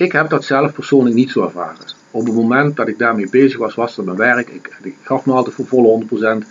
Ik 0.00 0.12
heb 0.12 0.30
dat 0.30 0.44
zelf 0.44 0.72
persoonlijk 0.72 1.14
niet 1.14 1.30
zo 1.30 1.44
ervaren. 1.44 1.84
Op 2.10 2.26
het 2.26 2.34
moment 2.34 2.76
dat 2.76 2.88
ik 2.88 2.98
daarmee 2.98 3.28
bezig 3.30 3.58
was, 3.58 3.74
was 3.74 3.96
dat 3.96 4.04
mijn 4.04 4.16
werk. 4.16 4.48
Ik, 4.48 4.96
gaf 5.02 5.26
me 5.26 5.32
altijd 5.32 5.54
voor 5.54 5.66
volle 5.66 6.04
100%. 6.42 6.46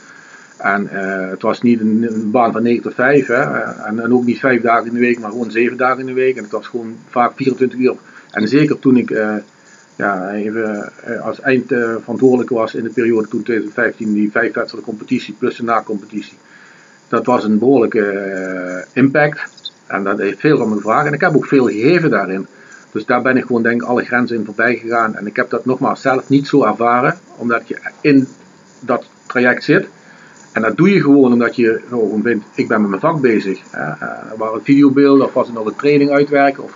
En 0.57 0.87
eh, 0.87 1.29
het 1.29 1.41
was 1.41 1.61
niet 1.61 1.79
een, 1.79 2.29
baan 2.31 2.51
van 2.51 2.63
9 2.63 2.83
tot 2.83 2.93
5. 2.93 3.27
Hè, 3.27 3.41
en, 3.43 3.99
en 3.99 4.13
ook 4.13 4.25
niet 4.25 4.39
5 4.39 4.61
dagen 4.61 4.87
in 4.87 4.93
de 4.93 4.99
week, 4.99 5.19
maar 5.19 5.29
gewoon 5.29 5.51
7 5.51 5.77
dagen 5.77 5.99
in 5.99 6.05
de 6.05 6.13
week. 6.13 6.35
En 6.37 6.43
het 6.43 6.51
was 6.51 6.67
gewoon 6.67 6.95
vaak 7.07 7.31
24 7.35 7.79
uur. 7.79 7.95
En 8.31 8.47
zeker 8.47 8.79
toen 8.79 8.97
ik 8.97 9.11
eh, 9.11 9.35
ja, 9.95 10.31
even, 10.31 10.91
eh, 11.03 11.21
als 11.21 11.41
eindverantwoordelijke 11.41 12.53
was 12.53 12.75
in 12.75 12.83
de 12.83 12.89
periode 12.89 13.27
toen 13.27 13.43
2015, 13.43 14.13
die 14.13 14.31
vijf 14.31 14.53
wedstrijden 14.53 14.89
competitie 14.89 15.35
plus 15.39 15.55
de 15.55 15.63
na-competitie. 15.63 16.37
Dat 17.07 17.25
was 17.25 17.43
een 17.43 17.59
behoorlijke 17.59 18.05
eh, 18.05 19.03
impact. 19.03 19.71
En 19.87 20.03
dat 20.03 20.17
heeft 20.17 20.39
veel 20.39 20.57
van 20.57 20.69
me 20.69 20.75
gevraagd. 20.75 21.07
En 21.07 21.13
ik 21.13 21.21
heb 21.21 21.35
ook 21.35 21.45
veel 21.45 21.65
gegeven 21.65 22.09
daarin. 22.09 22.47
Dus 22.91 23.05
daar 23.05 23.21
ben 23.21 23.37
ik 23.37 23.45
gewoon 23.45 23.63
denk 23.63 23.81
ik 23.81 23.87
alle 23.87 24.03
grenzen 24.03 24.37
in 24.37 24.45
voorbij 24.45 24.75
gegaan. 24.75 25.15
En 25.15 25.27
ik 25.27 25.35
heb 25.35 25.49
dat 25.49 25.65
nogmaals 25.65 26.01
zelf 26.01 26.29
niet 26.29 26.47
zo 26.47 26.63
ervaren, 26.63 27.17
omdat 27.35 27.67
je 27.67 27.79
in 28.01 28.27
dat 28.79 29.05
traject 29.25 29.63
zit. 29.63 29.87
En 30.51 30.61
dat 30.61 30.77
doe 30.77 30.89
je 30.89 31.01
gewoon 31.01 31.33
omdat 31.33 31.55
je 31.55 31.81
gewoon 31.89 32.21
vindt, 32.23 32.45
ik 32.55 32.67
ben 32.67 32.81
met 32.81 32.89
mijn 32.89 33.01
vak 33.01 33.21
bezig. 33.21 33.59
Uh, 33.75 33.91
waren 34.37 34.53
het 34.53 34.63
videobeelden 34.63 35.25
of 35.25 35.33
was 35.33 35.47
het 35.47 35.55
nog 35.55 35.65
een 35.65 35.75
training 35.75 36.11
uitwerken 36.11 36.63
of 36.63 36.73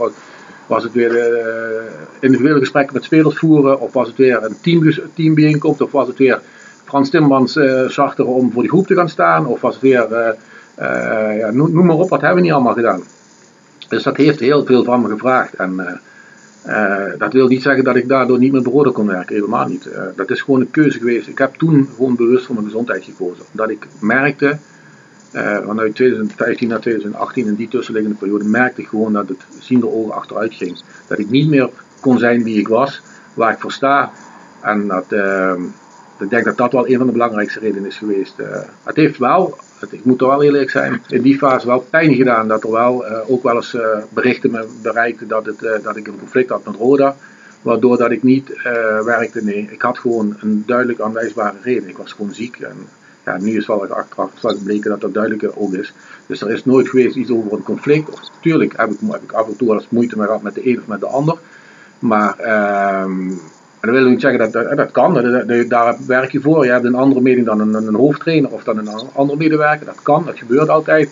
was, 0.68 0.84
het 0.84 0.94
weer 0.94 1.12
uh, 1.12 1.82
individuele 2.20 2.60
gesprekken 2.60 2.94
met 2.94 3.04
spelers 3.04 3.38
voeren 3.38 3.80
of 3.80 3.94
was 3.94 4.08
het 4.08 4.18
weer 4.18 4.44
een 4.44 4.56
team, 4.62 4.94
teambijeenkomst 5.14 5.82
of 5.82 5.92
was 5.92 6.08
het 6.08 6.18
weer 6.18 6.42
Frans 6.84 7.10
Timmermans 7.10 7.60
zachter 7.88 8.26
om 8.26 8.52
voor 8.52 8.62
die 8.62 8.72
groep 8.72 8.88
te 8.88 8.96
gaan 8.96 9.10
staan 9.10 9.46
of 9.46 9.62
was 9.62 9.74
het 9.74 9.84
weer, 9.84 10.36
ja, 11.38 11.52
noem, 11.52 11.74
noem, 11.74 11.86
maar 11.86 11.96
op, 11.96 12.10
wat 12.10 12.22
hebben 12.22 12.38
we 12.38 12.44
niet 12.44 12.54
allemaal 12.54 12.74
gedaan. 12.74 13.04
Dus 13.94 14.04
dat 14.04 14.18
heeft 14.18 14.40
heel 14.40 14.66
veel 14.66 14.84
van 14.84 15.02
me 15.02 15.10
gevraagd. 15.10 15.54
En 15.54 16.00
uh, 16.68 17.12
dat 17.18 17.34
wil 17.34 17.48
niet 17.48 17.62
zeggen 17.62 17.84
dat 17.84 17.96
ik 17.96 18.08
daardoor 18.08 18.40
niet 18.40 18.52
meer 18.52 18.62
behoorlijk 18.62 18.96
kon 18.96 19.08
werken, 19.08 19.36
helemaal 19.36 19.68
niet. 19.68 19.86
Uh, 19.86 20.02
dat 20.16 20.30
is 20.30 20.42
gewoon 20.42 20.62
een 20.62 20.70
keuze 20.70 20.98
geweest. 20.98 21.28
Ik 21.28 21.38
heb 21.38 21.56
toen 21.56 21.90
gewoon 21.96 22.16
bewust 22.16 22.46
voor 22.46 22.56
mijn 22.56 22.68
gezondheid 22.68 23.04
gekozen. 23.04 23.46
Omdat 23.52 23.70
ik 23.70 23.88
merkte, 24.00 24.58
vanuit 25.66 25.96
2015 25.96 26.68
naar 26.68 26.80
2018, 26.80 27.48
in 27.48 27.56
die 27.56 27.68
tussenliggende 27.68 28.18
periode, 28.18 28.44
merkte 28.44 28.82
ik 28.82 28.88
gewoon 28.88 29.14
dat 29.14 29.30
het 29.30 29.46
ziende 29.60 29.88
ogen 29.90 30.14
achteruit 30.14 30.54
ging. 30.54 30.82
Dat 31.08 31.20
ik 31.20 31.30
niet 31.30 31.50
meer 31.50 31.70
kon 32.00 32.18
zijn 32.18 32.44
wie 32.44 32.60
ik 32.60 32.68
was, 32.68 33.02
waar 33.34 33.54
ik 33.54 33.60
voor 33.60 33.72
sta. 33.72 34.12
En 34.62 34.88
dat, 34.88 35.06
ik 36.20 36.30
denk 36.30 36.46
dat 36.46 36.58
dat 36.58 36.72
wel 36.72 36.88
een 36.88 36.98
van 36.98 37.06
de 37.06 37.12
belangrijkste 37.12 37.60
redenen 37.60 37.90
is 37.90 37.98
geweest. 37.98 38.36
het 38.84 38.96
heeft 38.96 39.18
wel 39.18 39.58
ik 39.92 40.06
moet 40.06 40.22
er 40.22 40.28
wel 40.28 40.44
eerlijk 40.44 40.70
zijn, 40.70 41.02
in 41.08 41.22
die 41.22 41.38
fase 41.38 41.68
wel 41.68 41.88
pijn 41.90 42.16
gedaan 42.16 42.48
dat 42.48 42.64
er 42.64 42.72
wel 42.72 43.06
uh, 43.06 43.18
ook 43.28 43.44
wel 43.44 43.56
eens 43.56 43.74
uh, 43.74 43.82
berichten 44.10 44.52
me 44.52 44.68
bereikten 44.82 45.28
dat, 45.28 45.46
het, 45.46 45.62
uh, 45.62 45.72
dat 45.84 45.96
ik 45.96 46.08
een 46.08 46.20
conflict 46.20 46.50
had 46.50 46.66
met 46.66 46.76
Roda. 46.76 47.16
Waardoor 47.62 47.98
dat 47.98 48.12
ik 48.12 48.24
niet 48.24 48.62
werkte. 49.04 49.44
Nee, 49.44 49.68
ik 49.72 49.82
had 49.82 49.98
gewoon 49.98 50.38
een 50.40 50.64
duidelijk 50.66 51.00
aanwijsbare 51.00 51.58
reden. 51.62 51.90
Ik 51.90 51.98
was 51.98 52.12
gewoon 52.12 52.34
ziek. 52.34 52.60
En 52.60 52.76
ja, 53.26 53.38
nu 53.38 53.58
is 53.58 53.68
wel 53.68 53.88
achteraf 53.88 54.32
gebleken 54.34 54.90
dat 54.90 55.02
dat 55.02 55.14
duidelijk 55.14 55.52
ook 55.56 55.74
is. 55.74 55.94
Dus 56.26 56.42
er 56.42 56.52
is 56.52 56.66
nooit 56.66 56.90
geweest 56.90 57.16
iets 57.16 57.32
over 57.32 57.54
een 57.54 57.64
conflict. 57.64 58.10
Of, 58.10 58.20
tuurlijk 58.42 58.74
heb 58.78 58.90
ik, 58.90 59.00
ik 59.02 59.32
af 59.32 59.48
en 59.48 59.56
toe 59.56 59.68
wel 59.68 59.78
eens 59.78 59.90
moeite 59.90 60.16
gehad 60.16 60.42
met 60.42 60.56
de 60.56 60.70
een 60.70 60.80
of 60.80 60.88
met 60.88 61.00
de 61.00 61.06
ander. 61.06 61.38
Maar 62.00 62.40
ehm, 62.40 63.32
dat 63.92 63.96
wil 63.96 64.10
niet 64.10 64.22
zeggen 64.22 64.40
dat 64.40 64.52
dat, 64.54 64.78
dat 64.78 64.92
kan, 64.92 65.14
dat, 65.14 65.48
dat, 65.48 65.70
daar 65.70 65.96
werk 66.08 66.32
je 66.32 66.42
voor. 66.42 66.66
Je 66.66 66.72
hebt 66.72 66.86
een 66.86 66.96
andere 66.96 67.22
mening 67.22 67.46
dan 67.46 67.60
een, 67.60 67.74
een, 67.74 67.96
hoofdtrainer 67.96 68.52
of 68.52 68.64
dan 68.64 68.78
een 68.78 68.88
andere 69.14 69.38
medewerker. 69.38 69.86
Dat 69.86 70.02
kan, 70.02 70.26
dat 70.26 70.38
gebeurt 70.38 70.70
altijd. 70.70 71.10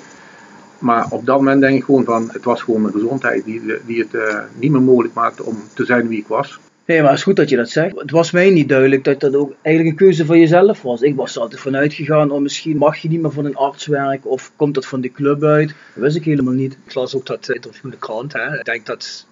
Maar 0.79 1.05
op 1.09 1.25
dat 1.25 1.37
moment 1.37 1.61
denk 1.61 1.77
ik 1.77 1.83
gewoon 1.83 2.03
van, 2.03 2.29
het 2.31 2.43
was 2.43 2.61
gewoon 2.61 2.81
mijn 2.81 2.93
gezondheid 2.93 3.45
die, 3.45 3.61
die 3.85 3.99
het 3.99 4.13
uh, 4.13 4.39
niet 4.59 4.71
meer 4.71 4.81
mogelijk 4.81 5.13
maakte 5.13 5.43
om 5.43 5.63
te 5.73 5.85
zijn 5.85 6.07
wie 6.07 6.19
ik 6.19 6.27
was. 6.27 6.59
Nee, 6.85 6.99
maar 7.01 7.09
het 7.09 7.17
is 7.17 7.23
goed 7.23 7.35
dat 7.35 7.49
je 7.49 7.55
dat 7.55 7.69
zegt. 7.69 7.99
Het 7.99 8.11
was 8.11 8.31
mij 8.31 8.49
niet 8.49 8.69
duidelijk 8.69 9.03
dat 9.03 9.19
dat 9.19 9.35
ook 9.35 9.53
eigenlijk 9.61 9.99
een 9.99 10.05
keuze 10.05 10.25
van 10.25 10.39
jezelf 10.39 10.81
was. 10.81 11.01
Ik 11.01 11.15
was 11.15 11.35
er 11.35 11.41
altijd 11.41 11.61
vanuit 11.61 11.93
gegaan, 11.93 12.31
om 12.31 12.41
misschien 12.41 12.77
mag 12.77 12.97
je 12.97 13.09
niet 13.09 13.21
meer 13.21 13.31
van 13.31 13.45
een 13.45 13.55
arts 13.55 13.85
werken 13.85 14.29
of 14.29 14.51
komt 14.55 14.73
dat 14.73 14.85
van 14.85 15.01
de 15.01 15.11
club 15.11 15.43
uit. 15.43 15.67
Dat 15.67 16.03
wist 16.03 16.15
ik 16.15 16.23
helemaal 16.23 16.53
niet. 16.53 16.77
Ik 16.85 16.93
las 16.93 17.15
ook 17.15 17.25
dat 17.25 17.49
interview 17.49 17.85
in 17.85 17.89
de 17.89 17.97
krant. 17.97 18.33
Hè. 18.33 18.57
Ik 18.57 18.65
denk 18.65 18.85
dat 18.85 19.27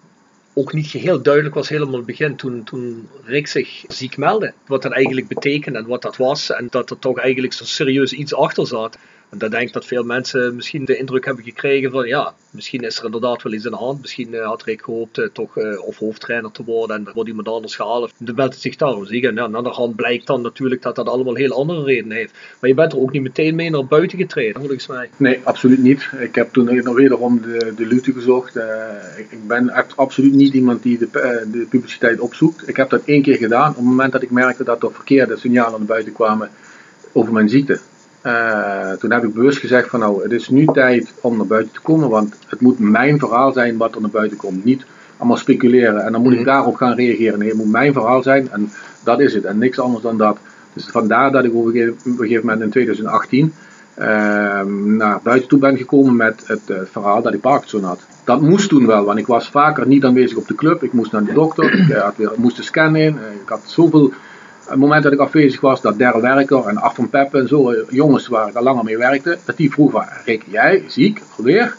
ook 0.53 0.73
niet 0.73 0.88
geheel 0.88 1.21
duidelijk 1.21 1.55
was 1.55 1.69
helemaal 1.69 1.95
het 1.95 2.05
begin 2.05 2.35
toen, 2.35 2.63
toen 2.63 3.09
Rick 3.23 3.47
zich 3.47 3.83
ziek 3.88 4.17
meldde. 4.17 4.53
Wat 4.67 4.81
dat 4.81 4.91
eigenlijk 4.91 5.27
betekende 5.27 5.79
en 5.79 5.88
wat 5.88 6.01
dat 6.01 6.17
was. 6.17 6.51
En 6.51 6.67
dat 6.69 6.89
er 6.89 6.99
toch 6.99 7.17
eigenlijk 7.17 7.53
zo 7.53 7.63
serieus 7.63 8.13
iets 8.13 8.33
achter 8.33 8.67
zat. 8.67 8.97
En 9.29 9.37
dan 9.37 9.49
denk 9.49 9.67
ik 9.67 9.73
dat 9.73 9.85
veel 9.85 10.03
mensen 10.03 10.55
misschien 10.55 10.85
de 10.85 10.97
indruk 10.97 11.25
hebben 11.25 11.43
gekregen 11.43 11.91
van 11.91 12.07
ja, 12.07 12.33
misschien 12.51 12.81
is 12.81 12.97
er 12.97 13.05
inderdaad 13.05 13.41
wel 13.41 13.53
iets 13.53 13.65
aan 13.65 13.71
de 13.71 13.77
hand. 13.77 14.01
Misschien 14.01 14.33
uh, 14.33 14.45
had 14.45 14.63
Rick 14.63 14.81
gehoopt 14.81 15.17
uh, 15.17 15.27
toch 15.33 15.57
uh, 15.57 15.85
of 15.85 15.97
hoofdtrainer 15.97 16.51
te 16.51 16.63
worden 16.63 16.95
en 16.95 17.07
er 17.07 17.13
wordt 17.13 17.29
iemand 17.29 17.47
anders 17.47 17.75
gehaald. 17.75 18.13
Dan 18.17 18.35
meldt 18.35 18.53
het 18.53 18.61
zich 18.61 18.75
daarom 18.75 19.05
ja, 19.07 19.29
aan 19.29 19.35
de 19.35 19.57
andere 19.57 19.75
hand 19.75 19.95
blijkt 19.95 20.27
dan 20.27 20.41
natuurlijk 20.41 20.81
dat 20.81 20.95
dat 20.95 21.07
allemaal 21.07 21.35
heel 21.35 21.51
andere 21.51 21.83
redenen 21.83 22.17
heeft. 22.17 22.33
Maar 22.59 22.69
je 22.69 22.75
bent 22.75 22.91
er 22.93 22.99
ook 22.99 23.11
niet 23.11 23.21
meteen 23.21 23.55
mee 23.55 23.69
naar 23.69 23.85
buiten 23.85 24.17
getreden, 24.17 24.61
volgens 24.61 24.87
mij. 24.87 25.09
Nee, 25.17 25.39
absoluut 25.43 25.81
niet. 25.81 26.09
Ik 26.19 26.35
heb 26.35 26.53
toen 26.53 26.83
nog 26.83 26.95
wederom 26.95 27.41
de, 27.41 27.73
de 27.75 28.13
gezocht. 28.13 28.55
ik, 29.17 29.27
ik 29.29 29.47
ben 29.47 29.87
absoluut 29.95 30.33
niet 30.33 30.53
iemand 30.53 30.83
die 30.83 30.97
de, 30.97 31.07
de 31.51 31.67
publiciteit 31.69 32.19
opzoekt. 32.19 32.67
Ik 32.67 32.75
heb 32.75 32.89
dat 32.89 33.01
één 33.05 33.21
keer 33.21 33.37
gedaan 33.37 33.69
op 33.69 33.75
het 33.75 33.85
moment 33.85 34.11
dat 34.11 34.21
ik 34.21 34.31
merkte 34.31 34.63
dat 34.63 34.83
er 34.83 34.93
verkeerde 34.93 35.37
signalen 35.37 35.79
naar 35.79 35.87
buiten 35.87 36.13
kwamen 36.13 36.49
over 37.11 37.33
mijn 37.33 37.49
ziekte. 37.49 37.79
Uh, 38.25 38.91
toen 38.91 39.12
heb 39.12 39.23
ik 39.23 39.34
bewust 39.34 39.60
gezegd 39.60 39.89
van 39.89 39.99
nou, 39.99 40.23
het 40.23 40.32
is 40.32 40.49
nu 40.49 40.65
tijd 40.65 41.13
om 41.21 41.38
naar 41.38 41.47
buiten 41.47 41.73
te 41.73 41.82
komen, 41.82 42.10
want 42.10 42.36
het 42.47 42.62
moet 42.62 42.79
mijn 42.79 43.19
verhaal 43.19 43.51
zijn 43.51 43.77
wat 43.77 43.95
er 43.95 44.01
naar 44.01 44.10
buiten 44.10 44.38
komt. 44.38 44.65
Niet 44.65 44.86
allemaal 45.17 45.38
speculeren 45.38 46.05
en 46.05 46.12
dan 46.12 46.21
moet 46.21 46.34
ik 46.34 46.45
daarop 46.45 46.75
gaan 46.75 46.95
reageren. 46.95 47.39
Nee, 47.39 47.47
het 47.47 47.58
moet 47.58 47.71
mijn 47.71 47.93
verhaal 47.93 48.23
zijn 48.23 48.51
en 48.51 48.71
dat 49.03 49.19
is 49.19 49.34
het 49.34 49.45
en 49.45 49.58
niks 49.58 49.79
anders 49.79 50.03
dan 50.03 50.17
dat. 50.17 50.38
Dus 50.73 50.86
vandaar 50.86 51.32
dat 51.32 51.43
ik 51.43 51.53
op 51.53 51.65
een 51.65 51.95
gegeven 52.03 52.45
moment 52.45 52.62
in 52.62 52.69
2018 52.69 53.53
uh, 53.99 54.05
naar 54.86 55.19
buiten 55.23 55.49
toe 55.49 55.60
ben 55.60 55.77
gekomen 55.77 56.15
met 56.15 56.43
het 56.45 56.62
uh, 56.67 56.77
verhaal 56.91 57.21
dat 57.21 57.34
ik 57.34 57.41
Parkinson 57.41 57.84
had. 57.84 57.99
Dat 58.23 58.41
moest 58.41 58.69
toen 58.69 58.86
wel, 58.86 59.05
want 59.05 59.19
ik 59.19 59.27
was 59.27 59.49
vaker 59.49 59.88
niet 59.88 60.05
aanwezig 60.05 60.38
op 60.38 60.47
de 60.47 60.55
club. 60.55 60.84
Ik 60.84 60.93
moest 60.93 61.12
naar 61.12 61.23
de 61.23 61.34
dokter, 61.34 61.73
ik 61.73 61.95
had 61.95 62.15
weer, 62.17 62.32
moest 62.36 62.55
de 62.55 62.63
scan 62.63 62.95
in, 62.95 63.17
ik 63.41 63.49
had 63.49 63.62
zoveel 63.65 64.13
het 64.69 64.79
moment 64.79 65.03
dat 65.03 65.12
ik 65.12 65.19
afwezig 65.19 65.62
was, 65.62 65.82
dat 65.82 65.99
Daryl 65.99 66.21
Werker 66.21 66.67
en 66.67 66.77
Af 66.77 66.95
van 66.95 67.10
Peppe 67.10 67.39
en 67.39 67.47
zo, 67.47 67.73
jongens 67.89 68.27
waar 68.27 68.47
ik 68.47 68.55
al 68.55 68.63
langer 68.63 68.84
mee 68.84 68.97
werkte, 68.97 69.38
dat 69.45 69.58
die 69.58 69.71
vroegen 69.71 70.08
Rick, 70.25 70.43
jij 70.49 70.84
ziek, 70.88 71.21
alweer? 71.38 71.75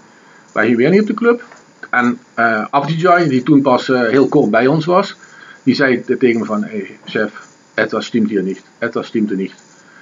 Ben 0.52 0.68
je 0.68 0.76
weer 0.76 0.90
niet 0.90 1.00
op 1.00 1.06
de 1.06 1.14
club? 1.14 1.44
En 1.90 2.18
uh, 2.38 2.66
Afdijay, 2.70 3.28
die 3.28 3.42
toen 3.42 3.62
pas 3.62 3.88
uh, 3.88 4.00
heel 4.00 4.28
kort 4.28 4.50
bij 4.50 4.66
ons 4.66 4.84
was, 4.84 5.16
die 5.62 5.74
zei 5.74 6.04
tegen 6.04 6.40
me 6.40 6.44
van, 6.44 6.64
hey, 6.64 6.98
chef, 7.04 7.32
het 7.74 7.92
was 7.92 8.06
steamt 8.06 8.28
hier 8.28 8.42
niet, 8.42 8.62
het 8.78 8.94
was 8.94 9.06
steamt 9.06 9.30
er 9.30 9.36
niet. 9.36 9.54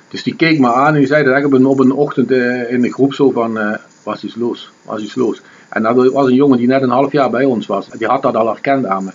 Dus 0.09 0.23
die 0.23 0.37
keek 0.37 0.59
me 0.59 0.73
aan 0.73 0.95
en 0.95 0.99
die 0.99 1.07
zei 1.07 1.25
dat 1.25 1.37
ik 1.37 1.45
op 1.45 1.79
een 1.79 1.93
ochtend 1.93 2.31
in 2.71 2.81
de 2.81 2.93
groep 2.93 3.15
zo 3.15 3.31
van, 3.31 3.79
was 4.03 4.25
iets 4.25 4.35
los, 4.35 4.71
was 4.83 5.03
iets 5.03 5.15
los. 5.15 5.43
En 5.69 5.83
dat 5.83 6.13
was 6.13 6.27
een 6.27 6.35
jongen 6.35 6.59
die 6.59 6.67
net 6.67 6.83
een 6.83 6.91
half 6.91 7.13
jaar 7.13 7.31
bij 7.31 7.45
ons 7.45 7.67
was, 7.67 7.89
die 7.89 8.07
had 8.07 8.23
dat 8.23 8.37
al 8.37 8.47
herkend 8.47 8.87
aan 8.87 9.05
me. 9.05 9.11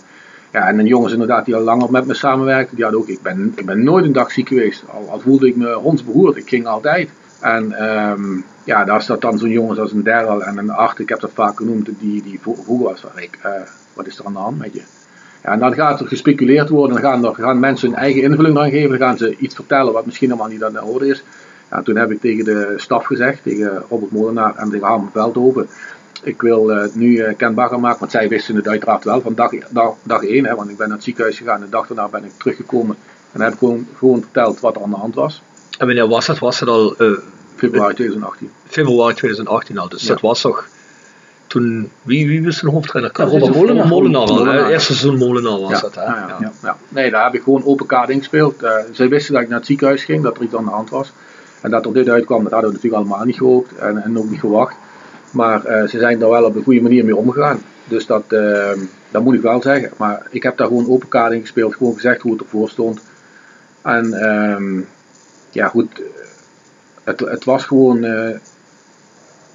Ja, 0.54 0.68
en 0.68 0.86
jongens 0.86 1.12
inderdaad 1.12 1.44
die 1.44 1.54
al 1.54 1.60
langer 1.60 1.90
met 1.90 2.06
me 2.06 2.14
samenwerkten, 2.14 2.74
die 2.74 2.84
hadden 2.84 3.02
ook, 3.02 3.08
ik 3.08 3.22
ben, 3.22 3.52
ik 3.56 3.66
ben 3.66 3.84
nooit 3.84 4.04
een 4.04 4.12
dag 4.12 4.30
ziek 4.30 4.48
geweest. 4.48 4.84
Al, 5.08 5.20
voelde 5.20 5.48
ik 5.48 5.56
me 5.56 5.72
hondsberoerd, 5.72 6.36
ik 6.36 6.48
ging 6.48 6.66
altijd. 6.66 7.10
En 7.40 7.88
um, 8.10 8.44
ja, 8.64 8.84
daar 8.84 9.02
staat 9.02 9.20
dan 9.20 9.38
zo'n 9.38 9.48
jongens 9.48 9.78
als 9.78 9.92
een 9.92 10.02
Daryl 10.02 10.42
en 10.42 10.58
een 10.58 10.70
Art, 10.70 10.98
ik 10.98 11.08
heb 11.08 11.20
dat 11.20 11.30
vaak 11.34 11.56
genoemd, 11.56 11.88
die, 11.98 12.22
die 12.22 12.38
vroeger 12.42 12.78
was 12.78 13.00
van, 13.00 13.10
ik, 13.22 13.38
uh, 13.46 13.52
wat 13.92 14.06
is 14.06 14.18
er 14.18 14.24
aan 14.24 14.32
de 14.32 14.38
hand 14.38 14.58
met 14.58 14.72
je? 14.72 14.82
Ja, 15.42 15.52
en 15.52 15.58
dan 15.58 15.74
gaat 15.74 16.00
er 16.00 16.06
gespeculeerd 16.06 16.68
worden, 16.68 17.02
dan 17.02 17.10
gaan, 17.10 17.24
er, 17.24 17.34
gaan 17.34 17.60
mensen 17.60 17.88
hun 17.88 17.98
eigen 17.98 18.22
invulling 18.22 18.58
aan 18.58 18.70
geven, 18.70 18.98
dan 18.98 19.08
gaan 19.08 19.18
ze 19.18 19.36
iets 19.36 19.54
vertellen 19.54 19.92
wat 19.92 20.06
misschien 20.06 20.28
helemaal 20.28 20.50
niet 20.50 20.64
aan 20.64 20.72
de 20.72 20.84
orde 20.84 21.06
is. 21.06 21.24
Ja, 21.70 21.82
toen 21.82 21.96
heb 21.96 22.10
ik 22.10 22.20
tegen 22.20 22.44
de 22.44 22.74
staf 22.76 23.04
gezegd, 23.04 23.42
tegen 23.42 23.82
Robert 23.88 24.10
Molenaar 24.10 24.56
en 24.56 24.70
tegen 24.70 24.86
Harm 24.86 25.10
Veldhoven, 25.12 25.68
ik 26.26 26.42
wil 26.42 26.70
uh, 26.70 26.80
het 26.80 26.94
nu 26.94 27.06
uh, 27.06 27.36
kenbaar 27.36 27.80
maken, 27.80 27.98
want 27.98 28.10
zij 28.10 28.28
wisten 28.28 28.56
het 28.56 28.68
uiteraard 28.68 29.04
wel 29.04 29.20
van 29.20 29.34
dag, 29.34 29.50
dag, 29.70 29.94
dag 30.02 30.22
1, 30.22 30.46
hè, 30.46 30.54
want 30.54 30.70
ik 30.70 30.76
ben 30.76 30.86
naar 30.86 30.96
het 30.96 31.04
ziekenhuis 31.04 31.38
gegaan 31.38 31.54
en 31.54 31.64
de 31.64 31.68
dag 31.68 31.86
daarna 31.86 32.08
ben 32.08 32.24
ik 32.24 32.32
teruggekomen 32.38 32.96
en 33.32 33.40
heb 33.40 33.52
ik 33.52 33.58
gewoon, 33.58 33.86
gewoon 33.96 34.20
verteld 34.20 34.60
wat 34.60 34.76
er 34.76 34.82
aan 34.82 34.90
de 34.90 34.96
hand 34.96 35.14
was. 35.14 35.42
En 35.78 35.86
wanneer 35.86 36.08
was 36.08 36.26
dat? 36.26 36.38
Was 36.38 36.60
het 36.60 36.68
al 36.68 37.02
uh, 37.02 37.18
februari 37.54 37.94
2018? 37.94 38.50
Februari 38.64 39.14
2018 39.14 39.78
al, 39.78 39.88
dus 39.88 40.02
ja. 40.02 40.08
dat 40.08 40.20
was 40.20 40.40
toch 40.40 40.68
toen, 41.46 41.90
wie, 42.02 42.26
wie 42.28 42.44
was 42.44 42.58
zijn 42.58 42.72
hoofdtrainer? 42.72 43.12
Ja, 43.16 43.24
Robert 43.24 43.54
Molenaar. 43.54 43.86
Molenaar. 43.86 44.70
Eerste 44.70 44.94
seizoen 44.94 45.18
Molenaar 45.18 45.60
was 45.60 45.70
Ja, 45.70 45.80
dat, 45.80 45.94
hè? 45.94 46.02
ja, 46.02 46.26
ja, 46.28 46.36
ja, 46.40 46.52
ja. 46.62 46.76
Nee, 46.88 47.10
daar 47.10 47.24
heb 47.24 47.34
ik 47.34 47.42
gewoon 47.42 47.64
open 47.64 47.86
kaart 47.86 48.08
ingespeeld. 48.08 48.62
Eh 48.62 48.72
zij 48.92 49.08
wisten 49.08 49.32
dat 49.32 49.42
ik 49.42 49.48
naar 49.48 49.58
het 49.58 49.66
ziekenhuis 49.66 50.04
ging, 50.04 50.22
dat 50.22 50.36
er 50.36 50.42
iets 50.42 50.54
aan 50.54 50.64
de 50.64 50.70
hand 50.70 50.90
was. 50.90 51.12
En 51.60 51.70
dat 51.70 51.86
er 51.86 51.92
dit 51.92 52.08
uitkwam, 52.08 52.42
dat 52.42 52.52
hadden 52.52 52.70
we 52.70 52.76
natuurlijk 52.76 53.02
allemaal 53.02 53.26
niet 53.26 53.36
gehoopt 53.36 53.74
en, 53.74 54.02
en 54.02 54.18
ook 54.18 54.30
niet 54.30 54.40
verwacht. 54.40 54.76
Maar 55.34 55.64
eh, 55.64 55.88
ze 55.88 55.98
zijn 55.98 56.18
daar 56.18 56.30
wel 56.30 56.44
op 56.44 56.56
een 56.56 56.62
goede 56.62 56.80
manier 56.82 57.04
mee 57.04 57.16
omgegaan. 57.16 57.60
Dus 57.88 58.06
dat, 58.06 58.24
eh, 58.28 58.72
dat 59.10 59.22
moet 59.22 59.34
ik 59.34 59.40
wel 59.40 59.62
zeggen. 59.62 59.90
Maar 59.96 60.26
ik 60.30 60.42
heb 60.42 60.56
daar 60.56 60.66
gewoon 60.66 60.88
open 60.88 61.08
kaart 61.08 61.32
in 61.32 61.40
gespeeld, 61.40 61.74
gewoon 61.74 61.94
gezegd 61.94 62.22
hoe 62.22 62.32
het 62.32 62.40
ervoor 62.40 62.68
stond. 62.68 63.00
En 63.82 64.12
ehm, 64.12 64.80
ja, 65.50 65.68
goed, 65.68 66.02
het, 67.04 67.20
het 67.20 67.44
was 67.44 67.64
gewoon, 67.64 68.04
eh, 68.04 68.36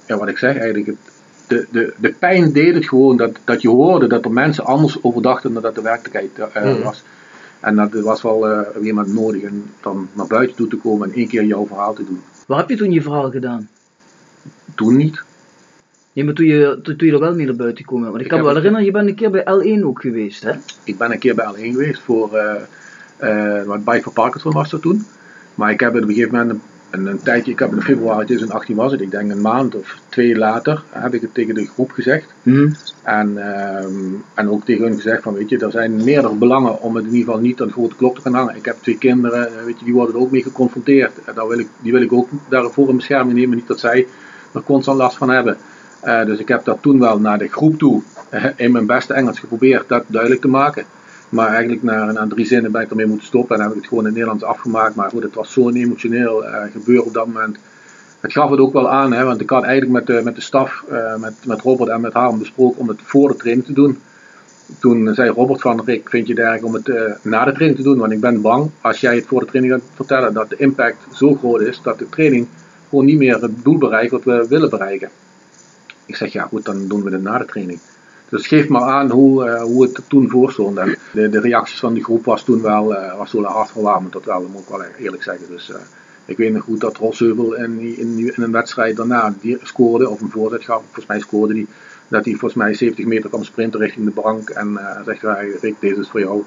ja, 0.06 0.16
wat 0.16 0.28
ik 0.28 0.38
zeg 0.38 0.56
eigenlijk, 0.56 0.86
het, 0.86 0.96
de, 1.46 1.66
de, 1.70 1.94
de 1.96 2.12
pijn 2.12 2.52
deed 2.52 2.74
het 2.74 2.88
gewoon 2.88 3.16
dat, 3.16 3.30
dat 3.44 3.62
je 3.62 3.68
hoorde 3.68 4.06
dat 4.06 4.24
er 4.24 4.32
mensen 4.32 4.64
anders 4.64 5.02
over 5.02 5.22
dachten 5.22 5.52
dan 5.52 5.62
dat 5.62 5.74
de 5.74 5.82
werkelijkheid 5.82 6.38
Mhm. 6.54 6.82
was. 6.82 7.02
En 7.60 7.76
dat 7.76 7.92
was 7.92 8.22
wel 8.22 8.40
gegeven 8.40 8.94
moment 8.94 9.14
nodig 9.14 9.42
en 9.42 9.70
dan 9.80 10.08
naar 10.12 10.26
buiten 10.26 10.56
toe 10.56 10.68
te 10.68 10.76
komen 10.76 11.08
en 11.08 11.16
één 11.16 11.28
keer 11.28 11.44
jouw 11.44 11.66
verhaal 11.66 11.94
te 11.94 12.04
doen. 12.04 12.22
Waar 12.46 12.58
heb 12.58 12.68
je 12.68 12.76
toen 12.76 12.92
je 12.92 13.02
verhaal 13.02 13.30
gedaan? 13.30 13.68
Toen 14.74 14.96
niet. 14.96 15.22
Nee, 16.12 16.24
maar 16.24 16.34
toen 16.34 16.46
je, 16.46 16.78
toen, 16.82 16.96
toen 16.96 17.08
je 17.08 17.14
er 17.14 17.20
wel 17.20 17.34
mee 17.34 17.46
naar 17.46 17.56
buiten 17.56 17.84
kwam. 17.84 18.02
Want 18.02 18.14
ik, 18.14 18.20
Ik 18.20 18.28
kan 18.28 18.38
me 18.38 18.44
wel 18.44 18.54
herinneren, 18.54 18.86
je 18.86 18.92
bent 18.92 19.08
een 19.08 19.14
keer 19.14 19.30
bij 19.30 19.42
L1 19.42 19.84
ook 19.84 20.00
geweest, 20.00 20.42
hè? 20.42 20.52
Ik 20.84 20.98
ben 20.98 21.12
een 21.12 21.18
keer 21.18 21.34
bij 21.34 21.46
L1 21.54 21.58
geweest 21.58 22.00
voor 22.00 22.36
eh, 23.20 23.62
wat 23.62 23.84
Bike 23.84 24.02
for 24.02 24.12
Parkinson 24.12 24.52
was 24.52 24.70
dat 24.70 24.82
toen. 24.82 25.06
Maar 25.54 25.70
ik 25.70 25.80
heb 25.80 25.94
op 25.94 26.02
een 26.02 26.08
gegeven 26.08 26.38
moment 26.38 26.60
een, 26.90 27.06
een, 27.06 27.22
tijdje, 27.22 27.52
ik 27.52 27.58
heb 27.58 27.72
in 27.72 27.82
februari 27.82 28.24
2018 28.24 28.76
was 28.76 28.92
het, 28.92 29.00
ik 29.00 29.10
denk 29.10 29.30
een 29.30 29.40
maand 29.40 29.74
of 29.74 29.98
twee 30.08 30.36
later, 30.36 30.82
heb 30.90 31.14
ik 31.14 31.20
het 31.20 31.34
tegen 31.34 31.54
de 31.54 31.66
groep 31.66 31.90
gezegd. 31.90 32.32
En, 33.02 33.54
ehm, 33.54 34.14
en 34.34 34.50
ook 34.50 34.64
tegen 34.64 34.84
hun 34.84 34.94
gezegd 34.94 35.22
van 35.22 35.34
weet 35.34 35.48
je, 35.48 35.58
er 35.58 35.70
zijn 35.70 36.04
meerdere 36.04 36.34
belangen 36.34 36.80
om 36.80 36.96
het 36.96 37.04
in 37.04 37.10
ieder 37.10 37.26
geval 37.26 37.40
niet 37.40 37.60
aan 37.60 37.66
de 37.66 37.72
grote 37.72 37.96
klok 37.96 38.14
te 38.14 38.20
gaan 38.20 38.34
hangen. 38.34 38.56
Ik 38.56 38.64
heb 38.64 38.76
twee 38.80 38.98
kinderen, 38.98 39.58
eh, 39.58 39.64
weet 39.64 39.78
je, 39.78 39.84
die 39.84 39.94
worden 39.94 40.14
er 40.14 40.20
ook 40.20 40.30
mee 40.30 40.42
geconfronteerd. 40.42 41.24
En 41.24 41.34
daar 41.34 41.48
wil 41.48 41.58
ik, 41.58 41.68
die 41.82 41.92
wil 41.92 42.02
ik 42.02 42.12
ook 42.12 42.28
daarvoor 42.48 42.88
in 42.88 42.96
bescherming 42.96 43.38
nemen, 43.38 43.56
niet 43.56 43.66
dat 43.66 43.80
zij 43.80 44.06
er 44.54 44.62
constant 44.62 44.98
last 44.98 45.16
van 45.16 45.30
hebben. 45.30 45.56
Eh, 46.00 46.24
dus 46.24 46.38
ik 46.38 46.48
heb 46.48 46.64
dat 46.64 46.78
toen 46.80 46.98
wel 46.98 47.18
naar 47.18 47.38
de 47.38 47.48
groep 47.48 47.78
toe 47.78 48.02
eh, 48.28 48.44
in 48.56 48.72
mijn 48.72 48.86
beste 48.86 49.14
Engels 49.14 49.38
geprobeerd 49.38 49.88
dat 49.88 50.04
duidelijk 50.06 50.40
te 50.40 50.48
maken. 50.48 50.84
Maar 51.28 51.48
eigenlijk 51.48 51.82
na, 51.82 52.12
na 52.12 52.26
drie 52.26 52.46
zinnen 52.46 52.72
ben 52.72 52.82
ik 52.82 52.90
ermee 52.90 53.06
moeten 53.06 53.26
stoppen 53.26 53.56
en 53.56 53.62
heb 53.62 53.70
ik 53.70 53.76
het 53.76 53.86
gewoon 53.86 54.02
in 54.02 54.08
het 54.08 54.14
Nederlands 54.14 54.44
afgemaakt. 54.44 54.94
Maar 54.94 55.10
goed, 55.10 55.22
het 55.22 55.34
was 55.34 55.52
zo'n 55.52 55.76
emotioneel 55.76 56.44
eh, 56.44 56.72
gebeuren 56.72 57.06
op 57.06 57.14
dat 57.14 57.26
moment. 57.26 57.58
Het 58.20 58.32
gaf 58.32 58.50
het 58.50 58.60
ook 58.60 58.72
wel 58.72 58.90
aan, 58.90 59.12
hè, 59.12 59.24
want 59.24 59.40
ik 59.40 59.50
had 59.50 59.62
eigenlijk 59.62 59.92
met 59.92 60.06
de, 60.06 60.24
met 60.24 60.34
de 60.34 60.40
staf, 60.40 60.84
met, 61.18 61.32
met 61.44 61.60
Robert 61.60 61.90
en 61.90 62.00
met 62.00 62.12
Harm 62.12 62.38
besproken 62.38 62.80
om 62.80 62.88
het 62.88 63.00
voor 63.02 63.28
de 63.28 63.36
training 63.36 63.66
te 63.66 63.72
doen. 63.72 63.98
Toen 64.78 65.14
zei 65.14 65.30
Robert 65.30 65.60
van, 65.60 65.82
Rick, 65.84 66.08
vind 66.08 66.26
je 66.26 66.32
het 66.32 66.42
erg 66.42 66.62
om 66.62 66.74
het 66.74 66.86
na 67.22 67.44
de 67.44 67.52
training 67.52 67.76
te 67.76 67.82
doen? 67.82 67.98
Want 67.98 68.12
ik 68.12 68.20
ben 68.20 68.40
bang, 68.40 68.70
als 68.80 69.00
jij 69.00 69.14
het 69.14 69.26
voor 69.26 69.40
de 69.40 69.46
training 69.46 69.74
gaat 69.74 69.90
vertellen, 69.94 70.34
dat 70.34 70.48
de 70.48 70.56
impact 70.56 71.06
zo 71.12 71.34
groot 71.34 71.60
is 71.60 71.80
dat 71.82 71.98
de 71.98 72.08
training 72.08 72.46
gewoon 72.88 73.04
niet 73.04 73.18
meer 73.18 73.42
het 73.42 73.64
doel 73.64 73.78
bereikt 73.78 74.10
wat 74.10 74.24
we 74.24 74.46
willen 74.48 74.70
bereiken. 74.70 75.10
Ik 76.10 76.16
zeg, 76.16 76.32
ja 76.32 76.46
goed, 76.46 76.64
dan 76.64 76.88
doen 76.88 77.02
we 77.02 77.10
het 77.10 77.22
na 77.22 77.38
de 77.38 77.44
training. 77.44 77.78
Dus 78.28 78.40
het 78.40 78.48
geeft 78.48 78.68
maar 78.68 78.82
aan 78.82 79.10
hoe, 79.10 79.48
eh, 79.48 79.62
hoe 79.62 79.82
het 79.82 79.96
er 79.96 80.06
toen 80.06 80.30
voor 80.30 80.52
stond. 80.52 80.78
En 80.78 80.96
de, 81.12 81.28
de 81.28 81.40
reacties 81.40 81.78
van 81.78 81.94
die 81.94 82.04
groep 82.04 82.24
was 82.24 82.44
toen 82.44 82.62
wel, 82.62 82.94
eh 82.94 83.16
was 83.16 83.32
wel 83.32 83.44
hartverwarmend, 83.44 84.12
dat 84.12 84.24
wel, 84.24 84.40
dat 84.40 84.50
moet 84.50 84.62
ik 84.62 84.68
wel 84.68 84.82
eerlijk 84.98 85.22
zeggen. 85.22 85.46
Dus 85.48 85.70
eh, 85.70 85.80
ik 86.24 86.36
weet 86.36 86.52
nog 86.52 86.62
goed 86.62 86.80
dat 86.80 86.96
Rosheuvel 86.96 87.54
in, 87.54 87.80
in, 87.80 88.18
in 88.18 88.42
een 88.42 88.52
wedstrijd 88.52 88.96
daarna 88.96 89.34
die 89.40 89.58
scoorde, 89.62 90.08
of 90.08 90.20
een 90.20 90.30
voorzet 90.30 90.64
gaf, 90.64 90.82
volgens 90.82 91.06
mij 91.06 91.20
scoorde 91.20 91.54
die, 91.54 91.66
dat 92.08 92.24
hij 92.24 92.34
volgens 92.34 92.54
mij 92.54 92.74
70 92.74 93.04
meter 93.04 93.28
kwam 93.28 93.44
sprinten 93.44 93.80
richting 93.80 94.04
de 94.04 94.20
bank 94.20 94.50
en 94.50 94.78
zegt 95.04 95.22
hij, 95.22 95.52
Rick, 95.60 95.74
deze 95.80 96.00
is 96.00 96.08
voor 96.08 96.20
jou. 96.20 96.44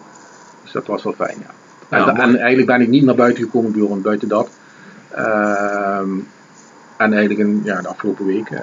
Dus 0.63 0.71
dat 0.71 0.87
was 0.87 1.03
wel 1.03 1.13
fijn, 1.13 1.37
ja. 1.39 1.53
En, 1.89 1.99
Ja, 1.99 2.07
en 2.07 2.15
mooi. 2.15 2.37
eigenlijk 2.37 2.67
ben 2.67 2.81
ik 2.81 2.87
niet 2.87 3.03
naar 3.03 3.15
buiten 3.15 3.43
gekomen, 3.43 3.71
Bjorn, 3.71 4.01
buiten 4.01 4.27
dat. 4.27 4.49
En 7.03 7.13
eigenlijk 7.13 7.65
ja, 7.65 7.81
de 7.81 7.87
afgelopen 7.87 8.25
week, 8.25 8.49
eh, 8.49 8.59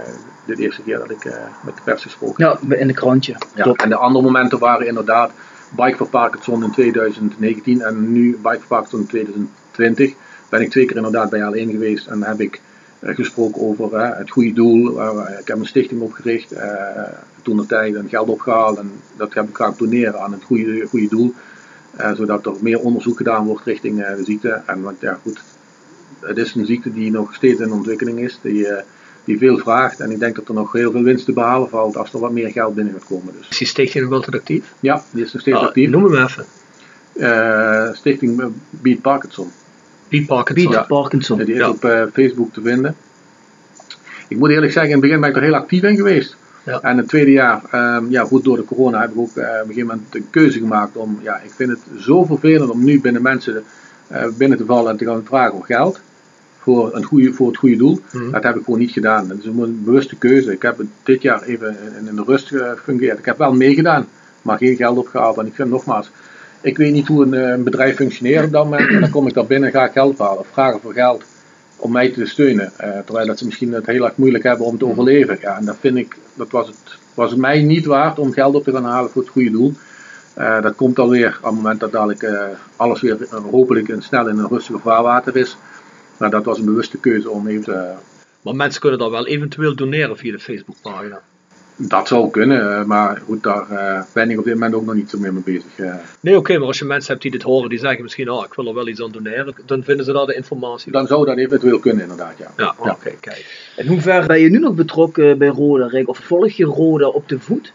de 0.47 0.55
eerste 0.55 0.83
keer 0.83 0.99
dat 0.99 1.11
ik 1.11 1.25
eh, 1.25 1.33
met 1.65 1.77
de 1.77 1.83
pers 1.85 2.03
gesproken 2.03 2.45
Ja, 2.45 2.77
in 2.77 2.87
de 2.87 2.93
krantje. 2.93 3.37
ja, 3.55 3.73
en 3.73 3.89
de 3.89 3.97
andere 3.97 4.25
momenten 4.25 4.59
waren 4.59 4.87
inderdaad 4.87 5.31
Bike 5.77 5.97
for 5.97 6.09
Parkinson 6.09 6.65
in 6.65 6.71
2019 6.71 7.81
en 7.81 8.13
nu 8.13 8.39
Bike 8.43 8.59
for 8.59 8.67
Parkinson 8.67 9.01
in 9.01 9.07
2020. 9.07 10.15
Ben 10.49 10.61
ik 10.61 10.71
twee 10.71 10.87
keer 10.87 10.97
inderdaad 10.97 11.31
bij 11.31 11.41
L1 11.41 11.71
geweest 11.71 12.07
en 12.07 12.23
heb 12.23 12.41
ik 12.41 12.61
eh, 12.99 13.15
gesproken 13.15 13.63
over 13.63 14.17
het 14.17 14.31
goede 14.31 14.53
doel. 14.53 15.01
Ik 15.39 15.49
heb 15.49 15.59
een 15.59 15.67
stichting 15.67 16.01
opgericht, 16.01 16.55
toen 17.43 17.57
de 17.57 17.67
tijd 17.67 17.95
en 17.95 18.09
geld 18.09 18.29
opgehaald 18.29 18.79
en 18.79 18.93
dat 19.17 19.35
heb 19.35 19.49
ik 19.49 19.57
gaan 19.57 19.75
doneren 19.77 20.21
aan 20.21 20.33
het 20.33 20.45
goede, 20.45 20.87
goede 20.87 21.09
doel. 21.09 21.35
Zodat 22.15 22.47
er 22.47 22.53
meer 22.61 22.81
onderzoek 22.81 23.17
gedaan 23.17 23.47
wordt 23.47 23.65
richting 23.65 23.97
de 23.97 24.25
ziekte. 24.25 24.63
En 24.67 24.83
want 24.83 25.01
ja, 25.01 25.19
goed, 25.23 25.43
het 26.21 26.37
is 26.37 26.55
een 26.55 26.67
ziekte 26.67 26.93
die 26.93 27.11
nog 27.11 27.35
steeds 27.35 27.61
in 27.61 27.73
ontwikkeling 27.73 28.19
is, 28.19 28.39
die, 28.43 28.67
eh, 28.69 28.83
die 29.25 29.39
veel 29.39 29.59
vraagt. 29.59 30.01
En 30.01 30.11
ik 30.11 30.19
denk 30.19 30.37
dat 30.37 30.49
er 30.49 30.55
nog 30.55 30.73
heel 30.73 30.91
veel 30.91 31.03
winst 31.03 31.25
te 31.25 31.33
behalen 31.33 31.69
valt 31.69 31.97
als 31.97 32.13
er 32.13 32.19
wat 32.21 32.33
meer 32.33 32.51
geld 32.51 32.75
binnen 32.75 32.93
gaat 32.93 33.05
komen. 33.05 33.35
Dus. 33.39 33.49
Is 33.49 33.59
die 33.59 33.67
stichting 33.67 34.05
nog 34.05 34.13
altijd 34.13 34.37
actief? 34.37 34.73
Ja, 34.81 35.03
die 35.11 35.25
is 35.25 35.33
nog 35.33 35.43
steeds 35.43 35.57
Ah, 35.57 35.63
actief. 35.67 35.91
Noem 35.91 36.05
hem 36.13 36.25
even. 36.25 36.45
Eh, 37.13 37.93
Stichting 37.93 38.41
eh, 38.41 38.47
Beat 38.71 39.01
Parkinson. 39.01 39.51
Piet 40.09 40.27
Parkinson. 40.27 40.73
Piet 40.73 40.87
Parkinson. 40.87 41.39
Die 41.39 41.55
is 41.55 41.59
Ja. 41.61 41.69
op 41.69 41.85
eh, 41.85 42.03
Facebook 42.13 42.53
te 42.53 42.61
vinden. 42.63 42.95
Ik 44.29 44.39
moet 44.39 44.51
eerlijk 44.51 44.73
zeggen, 44.73 44.91
in 44.93 44.97
het 44.99 45.07
begin 45.07 45.21
ben 45.21 45.31
ik 45.31 45.37
er 45.37 45.43
heel 45.43 45.55
actief 45.55 45.83
in 45.83 45.97
geweest. 45.97 46.37
Ja. 46.65 46.81
En 46.81 46.97
het 46.97 47.09
tweede 47.09 47.31
jaar, 47.31 47.63
ehm, 47.71 48.05
ja 48.11 48.25
goed, 48.25 48.45
door 48.45 48.57
de 48.57 48.65
corona 48.65 49.01
heb 49.01 49.11
ik 49.11 49.19
ook 49.19 49.37
eh, 49.37 49.45
op 49.45 49.51
een 49.51 49.67
gegeven 49.67 49.87
moment 49.87 50.15
een 50.15 50.27
keuze 50.31 50.59
gemaakt 50.59 50.97
om, 50.97 51.19
ja, 51.23 51.41
ik 51.45 51.51
vind 51.57 51.71
het 51.71 51.79
zo 51.99 52.25
vervelend 52.25 52.71
om 52.71 52.85
nu 52.85 53.01
binnen 53.01 53.23
mensen 53.23 53.65
eh, 54.07 54.27
binnen 54.39 54.59
te 54.59 54.65
vallen 54.65 54.91
en 54.91 54.97
te 54.97 55.05
gaan 55.05 55.25
vragen 55.25 55.55
om 55.55 55.63
geld. 55.63 56.01
Voor, 56.61 56.95
een 56.95 57.05
goede, 57.05 57.33
voor 57.33 57.47
het 57.47 57.57
goede 57.57 57.77
doel. 57.77 58.01
Mhm. 58.13 58.31
Dat 58.31 58.43
heb 58.43 58.57
ik 58.57 58.65
gewoon 58.65 58.79
niet 58.79 58.91
gedaan. 58.91 59.29
Dat 59.29 59.39
is 59.39 59.45
een 59.45 59.83
bewuste 59.85 60.17
keuze. 60.17 60.53
Ik 60.53 60.63
heb 60.63 60.81
dit 61.03 61.23
jaar 61.23 61.43
even 61.43 61.77
in, 61.99 62.09
in 62.09 62.17
de 62.17 62.23
rust 62.27 62.47
gefungeerd. 62.49 63.19
Ik 63.19 63.25
heb 63.25 63.39
wel 63.39 63.53
meegedaan, 63.53 64.07
maar 64.43 64.59
geen 64.59 64.77
geld 64.77 64.99
opgehaald. 64.99 65.39
En 65.39 65.47
ik 65.47 65.55
vind 65.55 65.71
nogmaals, 65.71 66.11
ik 66.61 66.77
weet 66.77 66.93
niet 66.93 67.07
hoe 67.07 67.25
een, 67.25 67.35
eh, 67.35 67.49
een 67.49 67.65
bedrijf 67.65 67.97
functioneert 67.97 68.45
op 68.45 68.53
dat 68.53 68.65
moment. 68.65 68.89
En 68.89 69.01
dan 69.01 69.11
kom 69.11 69.27
ik 69.27 69.35
daar 69.35 69.47
binnen 69.47 69.69
en 69.69 69.75
ga 69.75 69.87
ik 69.87 69.93
geld 69.93 70.19
halen. 70.19 70.39
Of 70.39 70.49
vragen 70.53 70.81
voor 70.81 70.93
geld 70.93 71.25
om 71.77 71.93
mij 71.93 72.11
te 72.11 72.27
steunen. 72.27 72.73
Eh, 72.77 72.99
terwijl 73.05 73.27
dat 73.27 73.39
ze 73.39 73.45
misschien 73.45 73.73
het 73.73 73.87
heel 73.87 74.05
erg 74.05 74.17
moeilijk 74.17 74.45
hebben 74.45 74.67
om 74.67 74.79
te 74.79 74.87
overleven. 74.87 75.39
Ja, 75.41 75.57
en 75.57 75.65
dat 75.65 75.77
vind 75.81 75.97
ik, 75.97 76.17
dat 76.35 76.51
was 76.51 76.67
het, 76.67 76.99
was 77.15 77.31
het 77.31 77.41
mij 77.41 77.63
niet 77.63 77.85
waard 77.85 78.19
om 78.19 78.33
geld 78.33 78.55
op 78.55 78.65
te 78.65 78.73
gaan 78.73 78.85
halen 78.85 79.11
voor 79.11 79.23
het 79.23 79.31
goede 79.31 79.51
doel. 79.51 79.75
Eh, 80.35 80.63
dat 80.63 80.75
komt 80.75 80.99
alweer 80.99 81.39
op 81.39 81.45
het 81.45 81.55
moment 81.55 81.81
dat 81.81 81.93
dadelijk 81.93 82.23
eh, 82.23 82.45
alles 82.77 83.01
weer 83.01 83.17
eh, 83.23 83.39
hopelijk 83.51 83.89
en 83.89 84.03
snel 84.03 84.29
in 84.29 84.39
een 84.39 84.49
rustige 84.49 84.79
vaarwater 84.79 85.37
is. 85.37 85.57
Maar 86.21 86.31
dat 86.31 86.45
was 86.45 86.59
een 86.59 86.65
bewuste 86.65 86.99
keuze 86.99 87.31
om 87.31 87.47
even 87.47 87.63
te, 87.65 87.93
Maar 88.43 88.55
mensen 88.57 88.81
kunnen 88.81 88.99
dat 88.99 89.11
wel 89.11 89.27
eventueel 89.27 89.75
doneren 89.75 90.17
via 90.17 90.33
de 90.33 90.39
Facebookpagina. 90.39 91.21
dat 91.77 92.09
zou 92.09 92.31
kunnen, 92.31 92.79
eh, 92.79 92.85
maar 92.85 93.23
goed, 93.25 93.43
daar 93.43 93.71
eh, 93.71 94.03
ben 94.13 94.31
ik 94.31 94.39
op 94.39 94.45
dit 94.45 94.55
moment 94.55 94.75
ook 94.75 94.85
nog 94.85 94.95
niet 94.95 95.11
zo 95.11 95.19
mee 95.19 95.31
mee 95.33 95.43
bezig. 95.43 95.79
eh. 95.79 95.95
Nee, 96.21 96.37
oké, 96.37 96.59
maar 96.59 96.67
als 96.67 96.79
je 96.79 96.85
mensen 96.85 97.11
hebt 97.11 97.23
die 97.23 97.31
dit 97.31 97.43
horen, 97.43 97.69
die 97.69 97.79
zeggen 97.79 98.03
misschien, 98.03 98.31
oh, 98.31 98.45
ik 98.45 98.55
wil 98.55 98.67
er 98.67 98.75
wel 98.75 98.89
iets 98.89 99.03
aan 99.03 99.11
doneren, 99.11 99.55
dan 99.67 99.83
vinden 99.83 100.05
ze 100.05 100.13
daar 100.13 100.27
de 100.27 100.35
informatie. 100.35 100.93
dan 100.93 101.07
zou 101.07 101.27
dat 101.27 101.37
eventueel 101.37 101.79
kunnen 101.79 102.03
inderdaad, 102.03 102.39
ja. 102.39 102.51
Ja, 102.57 102.75
oké, 102.79 103.11
kijk. 103.21 103.73
In 103.77 103.87
hoeverre 103.87 104.27
ben 104.27 104.41
je 104.41 104.49
nu 104.51 104.59
nog 104.59 104.75
betrokken 104.75 105.39
bij 105.39 105.49
Roda, 105.49 105.87
Rick? 105.87 106.09
Of 106.09 106.19
volg 106.19 106.51
je 106.51 106.65
Roda 106.65 107.09
op 107.09 107.29
de 107.29 107.39
voet? 107.41 107.73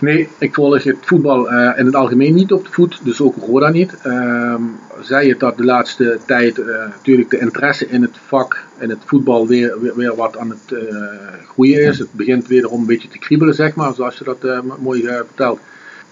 Nee, 0.00 0.28
ik 0.38 0.54
volg 0.54 0.82
het 0.82 0.96
voetbal 1.00 1.50
eh, 1.50 1.78
in 1.78 1.86
het 1.86 1.94
algemeen 1.94 2.34
niet 2.34 2.52
op 2.52 2.64
de 2.64 2.72
voet, 2.72 3.00
dus 3.04 3.20
ook 3.20 3.36
Roda 3.36 3.68
niet. 3.68 3.94
Ehm 4.02 4.62
zij 5.00 5.28
het 5.28 5.40
dat 5.40 5.56
de 5.56 5.64
laatste 5.64 6.18
tijd 6.26 6.58
eh, 6.58 6.66
natuurlijk 6.66 7.30
de 7.30 7.38
interesse 7.38 7.88
in 7.88 8.02
het 8.02 8.16
vak, 8.26 8.64
in 8.78 8.90
het 8.90 8.98
voetbal 9.04 9.46
weer, 9.46 9.80
weer, 9.80 9.96
weer 9.96 10.16
wat 10.16 10.38
aan 10.38 10.50
het 10.50 10.72
eh, 10.72 10.96
groeien 11.48 11.82
is. 11.82 11.98
Het 11.98 12.12
begint 12.12 12.46
wederom 12.46 12.80
een 12.80 12.86
beetje 12.86 13.08
te 13.08 13.18
kriebelen, 13.18 13.54
zeg 13.54 13.74
maar, 13.74 13.94
zoals 13.94 14.18
je 14.18 14.24
dat 14.24 14.62
mooi 14.78 15.02
vertelt. 15.02 15.60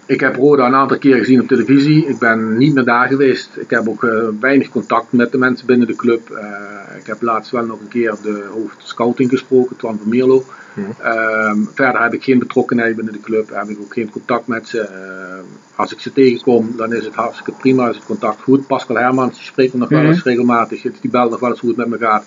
Ik 0.06 0.20
heb 0.20 0.36
Roda 0.36 0.66
een 0.66 0.74
aantal 0.74 0.98
keer 0.98 1.16
gezien 1.16 1.40
op 1.40 1.48
televisie. 1.48 2.06
Ik 2.06 2.18
ben 2.18 2.56
niet 2.56 2.74
meer 2.74 2.84
daar 2.84 3.08
geweest. 3.08 3.56
Ik 3.56 3.70
heb 3.70 3.88
ook 3.88 4.04
eh, 4.04 4.28
weinig 4.40 4.68
contact 4.68 5.12
met 5.12 5.32
de 5.32 5.38
mensen 5.38 5.66
binnen 5.66 5.86
de 5.86 5.96
club. 5.96 6.30
Eh, 6.30 6.96
ik 6.98 7.06
heb 7.06 7.22
laatst 7.22 7.50
wel 7.50 7.64
nog 7.64 7.80
een 7.80 7.88
keer 7.88 8.14
de 8.22 8.46
hoofd 8.52 8.76
scouting 8.78 9.30
gesproken, 9.30 9.76
Twan 9.76 9.98
van 9.98 10.08
Mierlo. 10.08 10.44
Ehm, 11.02 11.58
verder 11.74 12.02
heb 12.02 12.14
ik 12.14 12.24
geen 12.24 12.38
betrokkenheid 12.38 12.96
binnen 12.96 13.12
de 13.12 13.20
club, 13.20 13.50
heb 13.52 13.68
ik 13.68 13.78
ook 13.80 13.92
geen 13.92 14.10
contact 14.10 14.46
met 14.46 14.68
ze. 14.68 14.80
Ehm, 14.80 15.44
als 15.74 15.92
ik 15.92 16.00
ze 16.00 16.12
tegenkom, 16.12 16.72
dan 16.76 16.92
is 16.92 17.04
het 17.04 17.14
hartstikke 17.14 17.52
prima, 17.60 17.88
is 17.88 17.96
het 17.96 18.04
contact 18.04 18.42
goed. 18.42 18.66
Pascal 18.66 18.96
Hermans, 18.96 19.44
spreekt 19.44 19.72
me 19.72 19.78
nog 19.78 19.88
wel 19.88 20.04
eens 20.04 20.22
regelmatig, 20.22 20.82
die 20.82 21.10
belt 21.10 21.30
nog 21.30 21.40
wel 21.40 21.50
eens 21.50 21.60
hoe 21.60 21.68
het 21.68 21.78
met 21.78 21.88
me 21.88 21.98
gaat. 21.98 22.26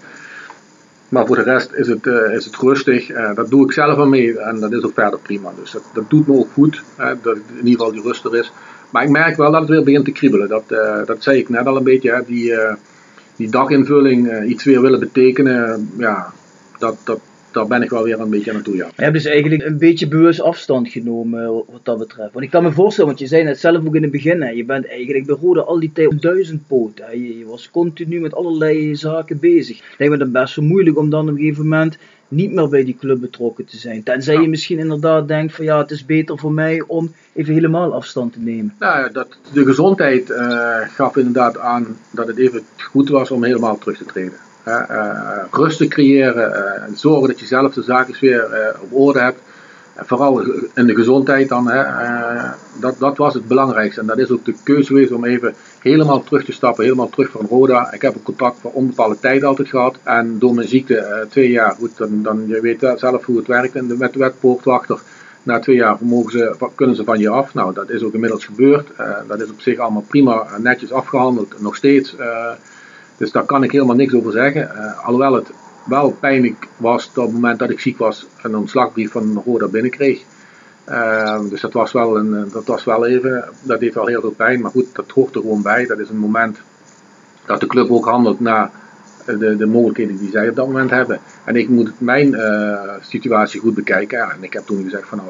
Maar 1.09 1.25
voor 1.25 1.35
de 1.35 1.41
rest 1.41 1.73
is 1.73 1.87
het, 1.87 2.07
eh, 2.07 2.33
is 2.33 2.45
het 2.45 2.55
rustig. 2.55 3.09
Eh, 3.09 3.35
dat 3.35 3.49
doe 3.49 3.65
ik 3.65 3.71
zelf 3.71 3.99
aan 3.99 4.09
mee 4.09 4.39
en 4.39 4.59
dat 4.59 4.71
is 4.71 4.83
ook 4.83 4.93
verder 4.93 5.19
prima. 5.19 5.51
Dus 5.59 5.75
dat, 5.93 6.09
doet 6.09 6.27
me 6.27 6.33
ook 6.33 6.49
goed, 6.53 6.83
hè, 6.95 7.13
dat 7.21 7.35
in 7.35 7.43
ieder 7.55 7.71
geval 7.71 7.91
die 7.91 8.01
rust 8.01 8.25
er 8.25 8.35
is. 8.35 8.51
Maar 8.89 9.03
ik 9.03 9.09
merk 9.09 9.37
wel 9.37 9.51
dat 9.51 9.61
het 9.61 9.69
weer 9.69 9.83
begint 9.83 10.05
te 10.05 10.11
kriebelen. 10.11 10.47
Dat, 10.47 10.63
eh, 10.67 11.05
dat 11.05 11.23
zei 11.23 11.37
ik 11.37 11.49
net 11.49 11.65
al 11.65 11.77
een 11.77 11.83
beetje, 11.83 12.11
hè, 12.11 12.21
die, 12.25 12.53
die 13.35 13.49
daginvulling, 13.49 14.43
iets 14.43 14.63
weer 14.63 14.81
willen 14.81 14.99
betekenen. 14.99 15.91
ja, 15.97 16.33
dat, 16.77 16.97
dat, 17.03 17.19
daar 17.51 17.67
ben 17.67 17.81
ik 17.81 17.89
wel 17.89 18.03
weer 18.03 18.19
een 18.19 18.29
beetje 18.29 18.53
aan 18.53 18.61
toe, 18.61 18.75
ja. 18.75 18.89
Je 18.95 19.01
hebt 19.03 19.13
dus 19.13 19.25
eigenlijk 19.25 19.63
een 19.63 19.77
beetje 19.77 20.07
bewust 20.07 20.41
afstand 20.41 20.89
genomen 20.89 21.43
eh, 21.43 21.47
wat 21.47 21.79
dat 21.83 21.97
betreft. 21.97 22.33
Want 22.33 22.45
ik 22.45 22.51
kan 22.51 22.63
me 22.63 22.71
voorstellen, 22.71 23.09
want 23.09 23.21
je 23.21 23.27
zei 23.27 23.43
net 23.43 23.59
zelf 23.59 23.85
ook 23.85 23.95
in 23.95 24.01
het 24.01 24.11
begin, 24.11 24.41
hè, 24.41 24.49
je 24.49 24.65
bent 24.65 24.87
eigenlijk 24.87 25.25
bij 25.25 25.37
Rode 25.41 25.63
al 25.63 25.79
die 25.79 25.91
tijd 25.93 26.07
op 26.07 26.21
duizend 26.21 26.67
poot. 26.67 27.01
Hè. 27.01 27.11
Je, 27.11 27.37
je 27.37 27.45
was 27.45 27.71
continu 27.71 28.19
met 28.19 28.35
allerlei 28.35 28.95
zaken 28.95 29.39
bezig. 29.39 29.81
Lijkt 29.97 30.13
me 30.13 30.19
dan 30.19 30.31
best 30.31 30.55
wel 30.55 30.65
moeilijk 30.65 30.97
om 30.97 31.09
dan 31.09 31.21
op 31.21 31.27
een 31.27 31.37
gegeven 31.37 31.63
moment 31.63 31.97
niet 32.27 32.51
meer 32.51 32.69
bij 32.69 32.83
die 32.83 32.97
club 32.99 33.19
betrokken 33.19 33.65
te 33.65 33.77
zijn. 33.77 34.03
Tenzij 34.03 34.41
je 34.41 34.47
misschien 34.47 34.79
inderdaad 34.79 35.27
denkt 35.27 35.55
van 35.55 35.65
ja, 35.65 35.77
het 35.77 35.91
is 35.91 36.05
beter 36.05 36.37
voor 36.37 36.51
mij 36.51 36.83
om 36.87 37.13
even 37.33 37.53
helemaal 37.53 37.93
afstand 37.93 38.33
te 38.33 38.39
nemen. 38.39 38.73
Nou 38.79 38.99
ja, 38.99 39.09
dat, 39.09 39.27
de 39.53 39.65
gezondheid 39.65 40.29
eh, 40.29 40.77
gaf 40.79 41.17
inderdaad 41.17 41.57
aan 41.57 41.97
dat 42.11 42.27
het 42.27 42.37
even 42.37 42.61
goed 42.77 43.09
was 43.09 43.31
om 43.31 43.43
helemaal 43.43 43.77
terug 43.77 43.97
te 43.97 44.05
treden. 44.05 44.33
Eh, 44.69 45.43
rust 45.51 45.77
te 45.77 45.87
creëren, 45.87 46.55
eh, 46.55 46.83
zorgen 46.93 47.27
dat 47.27 47.39
je 47.39 47.45
zelf 47.45 47.73
de 47.73 47.83
zaken 47.83 48.15
weer 48.19 48.43
eh, 48.43 48.81
op 48.81 48.93
orde 48.93 49.19
hebt. 49.19 49.39
En 49.95 50.05
vooral 50.05 50.41
in 50.73 50.87
de 50.87 50.95
gezondheid 50.95 51.49
dan, 51.49 51.67
hè, 51.69 51.83
dat, 52.79 52.99
dat 52.99 53.17
was 53.17 53.33
het 53.33 53.47
belangrijkste. 53.47 54.01
En 54.01 54.07
dat 54.07 54.17
is 54.17 54.31
ook 54.31 54.45
de 54.45 54.53
keuze 54.63 54.85
geweest 54.85 55.11
om 55.11 55.25
even 55.25 55.53
helemaal 55.79 56.23
terug 56.23 56.45
te 56.45 56.51
stappen, 56.51 56.83
helemaal 56.83 57.09
terug 57.09 57.29
van 57.29 57.45
Roda. 57.49 57.93
Ik 57.93 58.01
heb 58.01 58.15
een 58.15 58.23
contract 58.23 58.57
voor 58.61 58.71
onbepaalde 58.71 59.19
tijd 59.19 59.43
altijd 59.43 59.67
gehad. 59.67 59.97
En 60.03 60.39
door 60.39 60.53
mijn 60.53 60.67
ziekte, 60.67 61.25
twee 61.29 61.51
jaar, 61.51 61.71
goed, 61.71 61.97
dan, 61.97 62.23
dan 62.23 62.43
je 62.47 62.61
weet 62.61 62.93
zelf 62.95 63.25
hoe 63.25 63.37
het 63.37 63.47
werkt 63.47 63.75
en 63.75 63.97
met 63.97 64.13
de 64.13 64.19
wetpoortwachter. 64.19 64.99
Na 65.43 65.59
twee 65.59 65.75
jaar 65.75 65.97
mogen 65.99 66.31
ze, 66.31 66.55
kunnen 66.75 66.95
ze 66.95 67.03
van 67.03 67.19
je 67.19 67.29
af. 67.29 67.53
Nou, 67.53 67.73
dat 67.73 67.89
is 67.89 68.03
ook 68.03 68.13
inmiddels 68.13 68.45
gebeurd. 68.45 68.87
Dat 69.27 69.41
is 69.41 69.49
op 69.49 69.61
zich 69.61 69.77
allemaal 69.77 70.05
prima 70.07 70.47
en 70.55 70.61
netjes 70.61 70.91
afgehandeld, 70.91 71.61
nog 71.61 71.75
steeds. 71.75 72.15
Dus 73.19 73.31
daar 73.31 73.45
kan 73.45 73.63
ik 73.63 73.71
helemaal 73.71 73.95
niks 73.95 74.13
over 74.13 74.31
zeggen. 74.31 74.75
Eh, 74.75 75.05
alhoewel 75.05 75.33
het 75.33 75.51
wel 75.85 76.17
pijnlijk 76.19 76.67
was 76.77 77.09
op 77.15 77.15
het 77.15 77.33
moment 77.33 77.59
dat 77.59 77.69
ik 77.69 77.79
ziek 77.79 77.97
was 77.97 78.27
en 78.41 78.49
een 78.49 78.59
ontslagbrief 78.59 79.11
van 79.11 79.41
Roda 79.45 79.67
binnenkreeg. 79.67 80.21
Eh, 80.83 81.39
dus 81.49 81.61
dat 81.61 81.73
was, 81.73 81.91
wel 81.91 82.17
een, 82.17 82.49
dat 82.51 82.65
was 82.65 82.83
wel 82.83 83.05
even, 83.05 83.43
dat 83.61 83.79
deed 83.79 83.93
wel 83.93 84.07
heel 84.07 84.21
veel 84.21 84.31
pijn. 84.31 84.61
Maar 84.61 84.71
goed, 84.71 84.95
dat 84.95 85.11
hoort 85.11 85.35
er 85.35 85.41
gewoon 85.41 85.61
bij. 85.61 85.85
Dat 85.85 85.99
is 85.99 86.09
een 86.09 86.17
moment 86.17 86.57
dat 87.45 87.59
de 87.59 87.67
club 87.67 87.91
ook 87.91 88.05
handelt 88.05 88.39
naar 88.39 88.71
de, 89.25 89.55
de 89.57 89.65
mogelijkheden 89.65 90.17
die 90.17 90.31
zij 90.31 90.49
op 90.49 90.55
dat 90.55 90.67
moment 90.67 90.89
hebben. 90.89 91.19
En 91.43 91.55
ik 91.55 91.69
moet 91.69 91.91
mijn 91.97 92.35
eh, 92.35 92.93
situatie 93.01 93.59
goed 93.59 93.75
bekijken. 93.75 94.17
Ja, 94.17 94.31
en 94.31 94.43
ik 94.43 94.53
heb 94.53 94.65
toen 94.65 94.83
gezegd 94.83 95.07
van 95.07 95.17
nou, 95.17 95.29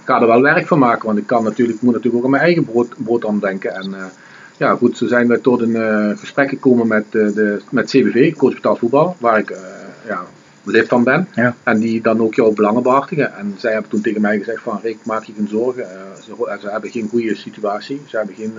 ik 0.00 0.06
ga 0.06 0.20
er 0.20 0.26
wel 0.26 0.42
werk 0.42 0.66
van 0.66 0.78
maken. 0.78 1.06
Want 1.06 1.18
ik 1.18 1.26
kan 1.26 1.44
natuurlijk, 1.44 1.80
moet 1.80 1.94
natuurlijk 1.94 2.16
ook 2.16 2.24
aan 2.24 2.30
mijn 2.30 2.42
eigen 2.42 2.64
brood, 2.64 2.94
brood 2.96 3.26
aan 3.26 3.38
denken. 3.38 3.74
En 3.74 3.94
eh, 3.94 4.04
ja, 4.60 4.76
goed, 4.76 4.96
zo 4.96 5.06
zijn 5.06 5.28
we 5.28 5.40
tot 5.40 5.60
een 5.60 5.76
eh, 5.76 6.18
gesprek 6.18 6.48
gekomen 6.48 6.86
met, 6.86 7.04
eh, 7.10 7.34
de, 7.34 7.60
met 7.70 7.90
CBV, 7.90 8.34
Coach 8.36 8.54
Betaald 8.54 8.78
Voetbal, 8.78 9.16
waar 9.18 9.38
ik 9.38 9.50
eh, 9.50 9.58
ja, 10.06 10.24
lid 10.64 10.88
van 10.88 11.04
ben. 11.04 11.28
Ja. 11.34 11.54
En 11.62 11.78
die 11.78 12.00
dan 12.00 12.20
ook 12.20 12.34
jouw 12.34 12.52
belangen 12.52 12.82
behartigen. 12.82 13.34
En 13.34 13.54
zij 13.58 13.72
hebben 13.72 13.90
toen 13.90 14.00
tegen 14.00 14.20
mij 14.20 14.38
gezegd 14.38 14.62
van 14.62 14.80
Rick, 14.82 14.98
maak 15.04 15.24
je 15.24 15.32
geen 15.36 15.48
zorgen. 15.48 15.86
Ze, 16.24 16.58
ze 16.60 16.70
hebben 16.70 16.90
geen 16.90 17.08
goede 17.08 17.34
situatie. 17.34 18.02
Ze 18.06 18.16
hebben 18.16 18.34
geen, 18.34 18.54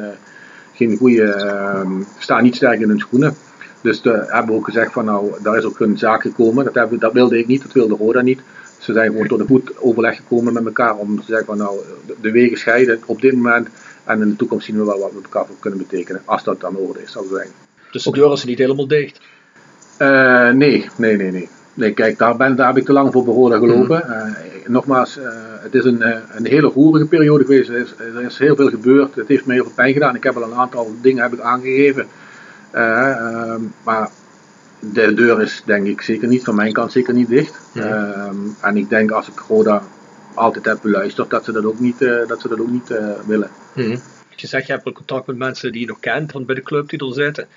geen 0.74 0.98
goede, 0.98 1.24
ehm, 1.24 2.02
staan 2.18 2.44
niet 2.44 2.56
sterk 2.56 2.80
in 2.80 2.90
hun 2.90 3.00
schoenen. 3.00 3.36
Dus 3.82 4.02
de, 4.02 4.26
hebben 4.28 4.52
we 4.52 4.60
ook 4.60 4.66
gezegd 4.66 4.92
van 4.92 5.06
nou, 5.06 5.32
daar 5.42 5.58
is 5.58 5.64
ook 5.64 5.80
een 5.80 5.98
zaak 5.98 6.22
gekomen. 6.22 6.66
Dat, 6.66 6.76
hebben, 6.76 7.00
dat 7.00 7.14
wilde 7.14 7.38
ik 7.38 7.48
niet, 7.48 7.62
dat 7.62 7.72
wilde 7.72 7.96
Roda 7.96 8.22
niet. 8.22 8.42
Ze 8.78 8.94
zijn 8.94 9.12
gewoon 9.12 9.28
tot 9.28 9.40
een 9.40 9.48
goed 9.48 9.72
overleg 9.78 10.16
gekomen 10.16 10.54
met 10.54 10.66
elkaar 10.66 10.96
om 10.96 11.20
te 11.20 11.26
zeggen 11.26 11.46
van 11.46 11.58
nou, 11.58 11.80
de 12.22 12.32
wegen 12.32 12.58
scheiden 12.58 13.00
op 13.06 13.22
dit 13.22 13.34
moment. 13.34 13.68
En 14.12 14.22
in 14.22 14.30
de 14.30 14.36
toekomst 14.36 14.66
zien 14.66 14.78
we 14.78 14.86
wel 14.86 15.00
wat 15.00 15.12
we 15.12 15.20
elkaar 15.24 15.46
voor 15.46 15.56
kunnen 15.60 15.80
betekenen. 15.80 16.22
Als 16.26 16.44
dat 16.44 16.60
dan 16.60 16.76
orde 16.76 17.02
is, 17.02 17.12
zou 17.12 17.26
zijn. 17.34 17.50
Dus 17.92 18.04
de 18.04 18.12
deur 18.12 18.32
is 18.32 18.44
niet 18.44 18.58
helemaal 18.58 18.88
dicht. 18.88 19.20
Eh, 19.98 20.50
nee, 20.50 20.90
nee, 20.96 21.18
nee, 21.18 21.32
nee. 21.32 21.50
Nee, 21.74 21.94
kijk, 21.94 22.18
daar, 22.18 22.38
ben, 22.38 22.56
daar 22.56 22.68
heb 22.68 22.78
ik 22.78 22.86
te 22.86 22.94
lang 22.94 23.12
voor 23.12 23.24
behoorlijk 23.24 23.62
gelopen. 23.62 24.10
Eh, 24.10 24.32
nogmaals, 24.68 25.18
eh, 25.18 25.30
het 25.60 25.76
is 25.76 25.84
een, 25.84 26.02
een 26.32 26.46
hele 26.46 26.68
roerige 26.68 27.06
periode 27.06 27.44
geweest. 27.44 27.70
Er 27.70 27.78
is, 27.78 27.94
er 27.98 28.22
is 28.22 28.38
heel 28.38 28.56
veel 28.56 28.70
gebeurd. 28.70 29.16
Het 29.16 29.28
heeft 29.28 29.46
me 29.46 29.54
heel 29.54 29.64
veel 29.64 29.74
pijn 29.76 29.94
gedaan. 29.94 30.16
Ik 30.16 30.24
heb 30.24 30.36
al 30.36 30.44
een 30.44 30.54
aantal 30.54 30.96
dingen 31.02 31.24
heb 31.24 31.34
ik 31.34 31.40
aangegeven. 31.40 32.08
Eh, 32.72 33.10
ehm, 33.10 33.62
maar 33.84 34.10
de 34.80 35.14
deur 35.14 35.42
is 35.42 35.64
denk 35.66 35.88
ik 35.88 36.02
zeker 36.02 36.28
niet 36.28 36.44
van 36.44 36.56
mijn 36.56 36.74
kant 36.74 36.92
zeker 36.92 37.14
niet 37.14 37.30
dicht. 37.30 37.60
Ehm, 37.74 38.36
en 38.62 38.78
ik 38.78 38.90
denk 38.90 39.12
als 39.12 39.28
ik 39.28 39.40
Roda 39.48 39.82
altijd 40.34 40.66
heb 40.66 40.80
beluisterd, 40.82 41.30
dat 41.30 41.46
ze 41.46 41.52
dat 41.52 41.66
ook 41.66 41.80
niet, 41.80 42.02
eh, 42.02 42.28
dat 42.28 42.42
ze 42.42 42.48
dat 42.48 42.60
ook 42.60 42.72
niet 42.72 42.92
eh, 42.92 43.06
willen. 43.26 43.50
Je 44.36 44.48
zegt, 44.48 44.68
je 44.68 44.72
hebt 44.72 44.92
contact 44.92 45.28
met 45.28 45.38
mensen 45.38 45.72
die 45.72 45.82
je 45.82 45.88
nog 45.88 46.00
kent 46.00 46.32
van 46.32 46.46
bij 46.46 46.56
de 46.56 46.62
club 46.62 46.90
die 46.90 47.00
er 47.00 47.14
zitten. 47.14 47.48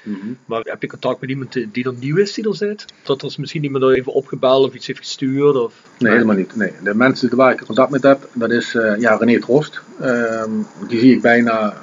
Maar 0.47 0.61
heb 0.63 0.83
je 0.83 0.89
contact 0.89 1.21
met 1.21 1.31
iemand 1.31 1.53
die 1.53 1.85
er 1.85 1.95
nieuw 1.99 2.17
is 2.17 2.35
die 2.35 2.49
er 2.49 2.57
zit? 2.57 2.85
Dat 3.03 3.23
er 3.23 3.29
is 3.29 3.37
misschien 3.37 3.65
iemand 3.65 3.85
even 3.85 4.13
opgebeld 4.13 4.67
of 4.67 4.75
iets 4.75 4.87
heeft 4.87 4.99
gestuurd? 4.99 5.57
Of... 5.57 5.75
Nee, 5.99 6.13
helemaal 6.13 6.37
niet. 6.37 6.57
Nee. 6.57 6.73
De 6.83 6.95
mensen 6.95 7.37
waar 7.37 7.53
ik 7.53 7.65
contact 7.67 7.91
mee 7.91 8.01
heb, 8.03 8.29
dat 8.33 8.51
is 8.51 8.75
eh, 8.75 8.99
ja, 8.99 9.17
René 9.17 9.41
Trost. 9.41 9.81
Ehm, 10.01 10.51
die 10.89 10.99
zie 10.99 11.13
ik 11.13 11.23
bijna 11.23 11.77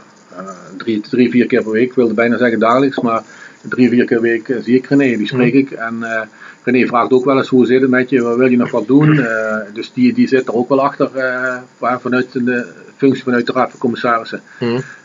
drie, 0.77 1.01
drie, 1.01 1.29
vier 1.29 1.45
keer 1.45 1.63
per 1.63 1.71
week. 1.71 1.89
Ik 1.89 1.93
wilde 1.95 2.13
bijna 2.13 2.37
zeggen 2.37 2.59
dagelijks, 2.59 2.99
maar 2.99 3.23
drie, 3.69 3.89
vier 3.89 4.05
keer 4.05 4.19
per 4.19 4.21
week 4.21 4.49
eh, 4.49 4.57
zie 4.61 4.75
ik 4.75 4.85
René. 4.85 5.17
Die 5.17 5.27
spreek 5.27 5.53
ik. 5.53 5.71
En 5.71 6.03
eh, 6.03 6.21
René 6.63 6.87
vraagt 6.87 7.11
ook 7.11 7.25
wel 7.25 7.37
eens 7.37 7.49
hoe 7.49 7.65
zit 7.65 7.81
het 7.81 7.89
met 7.89 8.09
je, 8.09 8.37
wil 8.37 8.49
je 8.49 8.57
nog 8.57 8.71
wat 8.71 8.87
doen? 8.87 9.19
Eh, 9.31 9.57
dus 9.73 9.93
die, 9.93 10.13
die 10.13 10.27
zit 10.27 10.47
er 10.47 10.53
ook 10.53 10.69
wel 10.69 10.81
achter 10.81 11.09
vanuit 11.79 12.31
de 12.31 12.65
functie 12.97 13.23
vanuit 13.23 13.45
de 13.45 13.51
Raad 13.51 13.69
van 13.69 13.79
Commissarissen. 13.79 14.41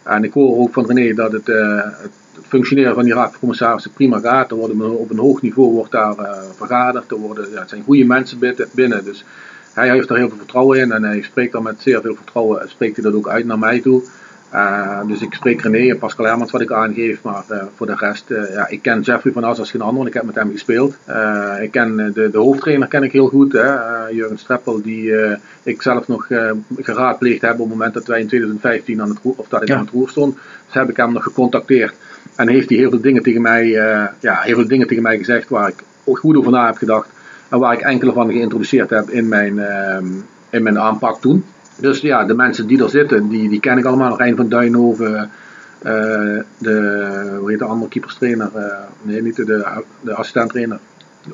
En 0.02 0.24
ik 0.24 0.32
hoor 0.32 0.58
ook 0.58 0.72
van 0.72 0.86
René 0.86 1.14
dat 1.14 1.32
het, 1.32 1.46
het 1.46 2.10
functioneren 2.48 2.94
van 2.94 3.04
die 3.04 3.14
raad 3.14 3.30
van 3.30 3.40
commissarissen 3.40 3.92
prima 3.92 4.18
gaat. 4.18 4.50
Er 4.50 4.56
worden 4.56 4.98
op 4.98 5.10
een 5.10 5.18
hoog 5.18 5.42
niveau 5.42 5.72
wordt 5.72 5.92
daar 5.92 6.14
vergaderd. 6.56 7.10
Er 7.10 7.16
worden, 7.16 7.50
ja, 7.50 7.60
het 7.60 7.68
zijn 7.68 7.82
goede 7.82 8.04
mensen 8.04 8.38
binnen. 8.72 9.04
Dus 9.04 9.24
hij 9.72 9.90
heeft 9.90 10.10
er 10.10 10.16
heel 10.16 10.28
veel 10.28 10.38
vertrouwen 10.38 10.78
in 10.78 10.92
en 10.92 11.02
hij 11.02 11.22
spreekt 11.22 11.52
dan 11.52 11.62
met 11.62 11.80
zeer 11.80 12.00
veel 12.00 12.14
vertrouwen. 12.14 12.68
Spreekt 12.68 12.96
hij 12.96 13.04
dat 13.04 13.14
ook 13.14 13.28
uit 13.28 13.46
naar 13.46 13.58
mij 13.58 13.80
toe. 13.80 14.02
Eh, 14.50 15.00
dus 15.06 15.20
ik 15.20 15.35
spreek 15.35 15.62
René 15.62 15.90
en 15.90 15.98
Pascal 15.98 16.24
Hermans 16.26 16.50
wat 16.50 16.61
ik 16.61 16.72
aangeef. 16.72 17.22
Maar 17.22 17.44
eh, 17.48 17.62
voor 17.76 17.87
de 17.87 17.94
rest, 17.96 18.30
eh, 18.30 18.52
ja, 18.54 18.68
ik 18.68 18.82
ken 18.82 19.00
Jeffrey 19.00 19.32
van 19.32 19.44
As 19.44 19.59
als 19.59 19.70
geen 19.70 19.80
ander, 19.80 19.96
want 19.96 20.09
ik 20.09 20.14
heb 20.14 20.24
met 20.24 20.35
hem 20.35 20.50
gespeeld. 20.50 20.96
Ik 21.62 21.70
ken 21.70 21.96
de, 22.14 22.30
de 22.30 22.38
hoofdtrainer 22.38 22.88
ken 22.88 23.02
ik 23.02 23.12
heel 23.12 23.28
goed, 23.28 23.52
hè, 23.52 23.74
Jurgen 24.06 24.38
Streppel, 24.38 24.82
die 24.82 25.12
ik 25.62 25.82
zelf 25.82 26.09
nog 26.09 26.26
geraadpleegd 26.76 27.40
heb 27.40 27.52
op 27.52 27.59
het 27.59 27.68
moment 27.68 27.94
dat 27.94 28.06
wij 28.06 28.20
in 28.20 28.26
2015 28.26 29.00
aan 29.00 29.09
het 29.09 29.18
roer, 29.22 29.35
of 29.37 29.48
dat 29.48 29.62
ik 29.62 29.68
Ja. 29.68 29.74
aan 29.74 29.80
het 29.85 29.90
roer 29.90 30.09
stond. 30.09 30.35
Dus 30.35 30.74
heb 30.74 30.90
ik 30.90 30.96
hem 30.96 31.12
nog 31.12 31.22
gecontacteerd. 31.22 31.94
En 32.37 32.48
heeft 32.48 32.68
hij 32.68 32.78
heel 32.78 32.90
veel 32.90 33.00
dingen 33.00 33.22
tegen 33.22 33.42
mij, 33.42 33.66
ja, 34.20 34.40
heel 34.40 34.54
veel 34.54 34.68
dingen 34.68 34.87
tegen 34.87 35.02
mij 35.02 35.18
gezegd 35.18 35.48
waar 35.48 35.68
ik 35.68 35.85
goed 36.04 36.37
over 36.37 36.52
na 36.52 36.66
heb 36.66 36.76
gedacht. 36.76 37.09
En 37.48 37.59
waar 37.59 37.72
ik 37.72 37.80
enkele 37.80 38.12
van 38.12 38.30
geïntroduceerd 38.30 38.90
heb 38.90 39.11
in 39.11 39.28
mijn, 39.28 39.59
ehm, 39.59 40.06
in 40.50 40.62
mijn 40.62 40.78
aanpak 40.78 41.20
toen. 41.20 41.44
Dus 41.76 42.00
ja, 42.00 42.24
de 42.24 42.34
mensen 42.34 42.66
die 42.66 42.82
er 42.82 42.90
zitten, 42.90 43.28
die, 43.28 43.48
die 43.48 43.60
ken 43.60 43.78
ik 43.78 43.84
allemaal. 43.84 44.16
Rijn 44.16 44.36
van 44.36 44.48
Duinhoven, 44.48 45.30
eh, 45.82 45.92
de, 46.58 47.36
hoe 47.38 47.50
heet 47.50 47.58
de 47.58 47.64
andere 47.64 47.90
keeperstrainer? 47.90 48.50
eh 48.54 48.78
nee, 49.02 49.22
niet 49.22 49.36
de, 49.36 49.44
de, 49.44 49.82
de 50.00 50.14
assistent-trainer. 50.14 50.78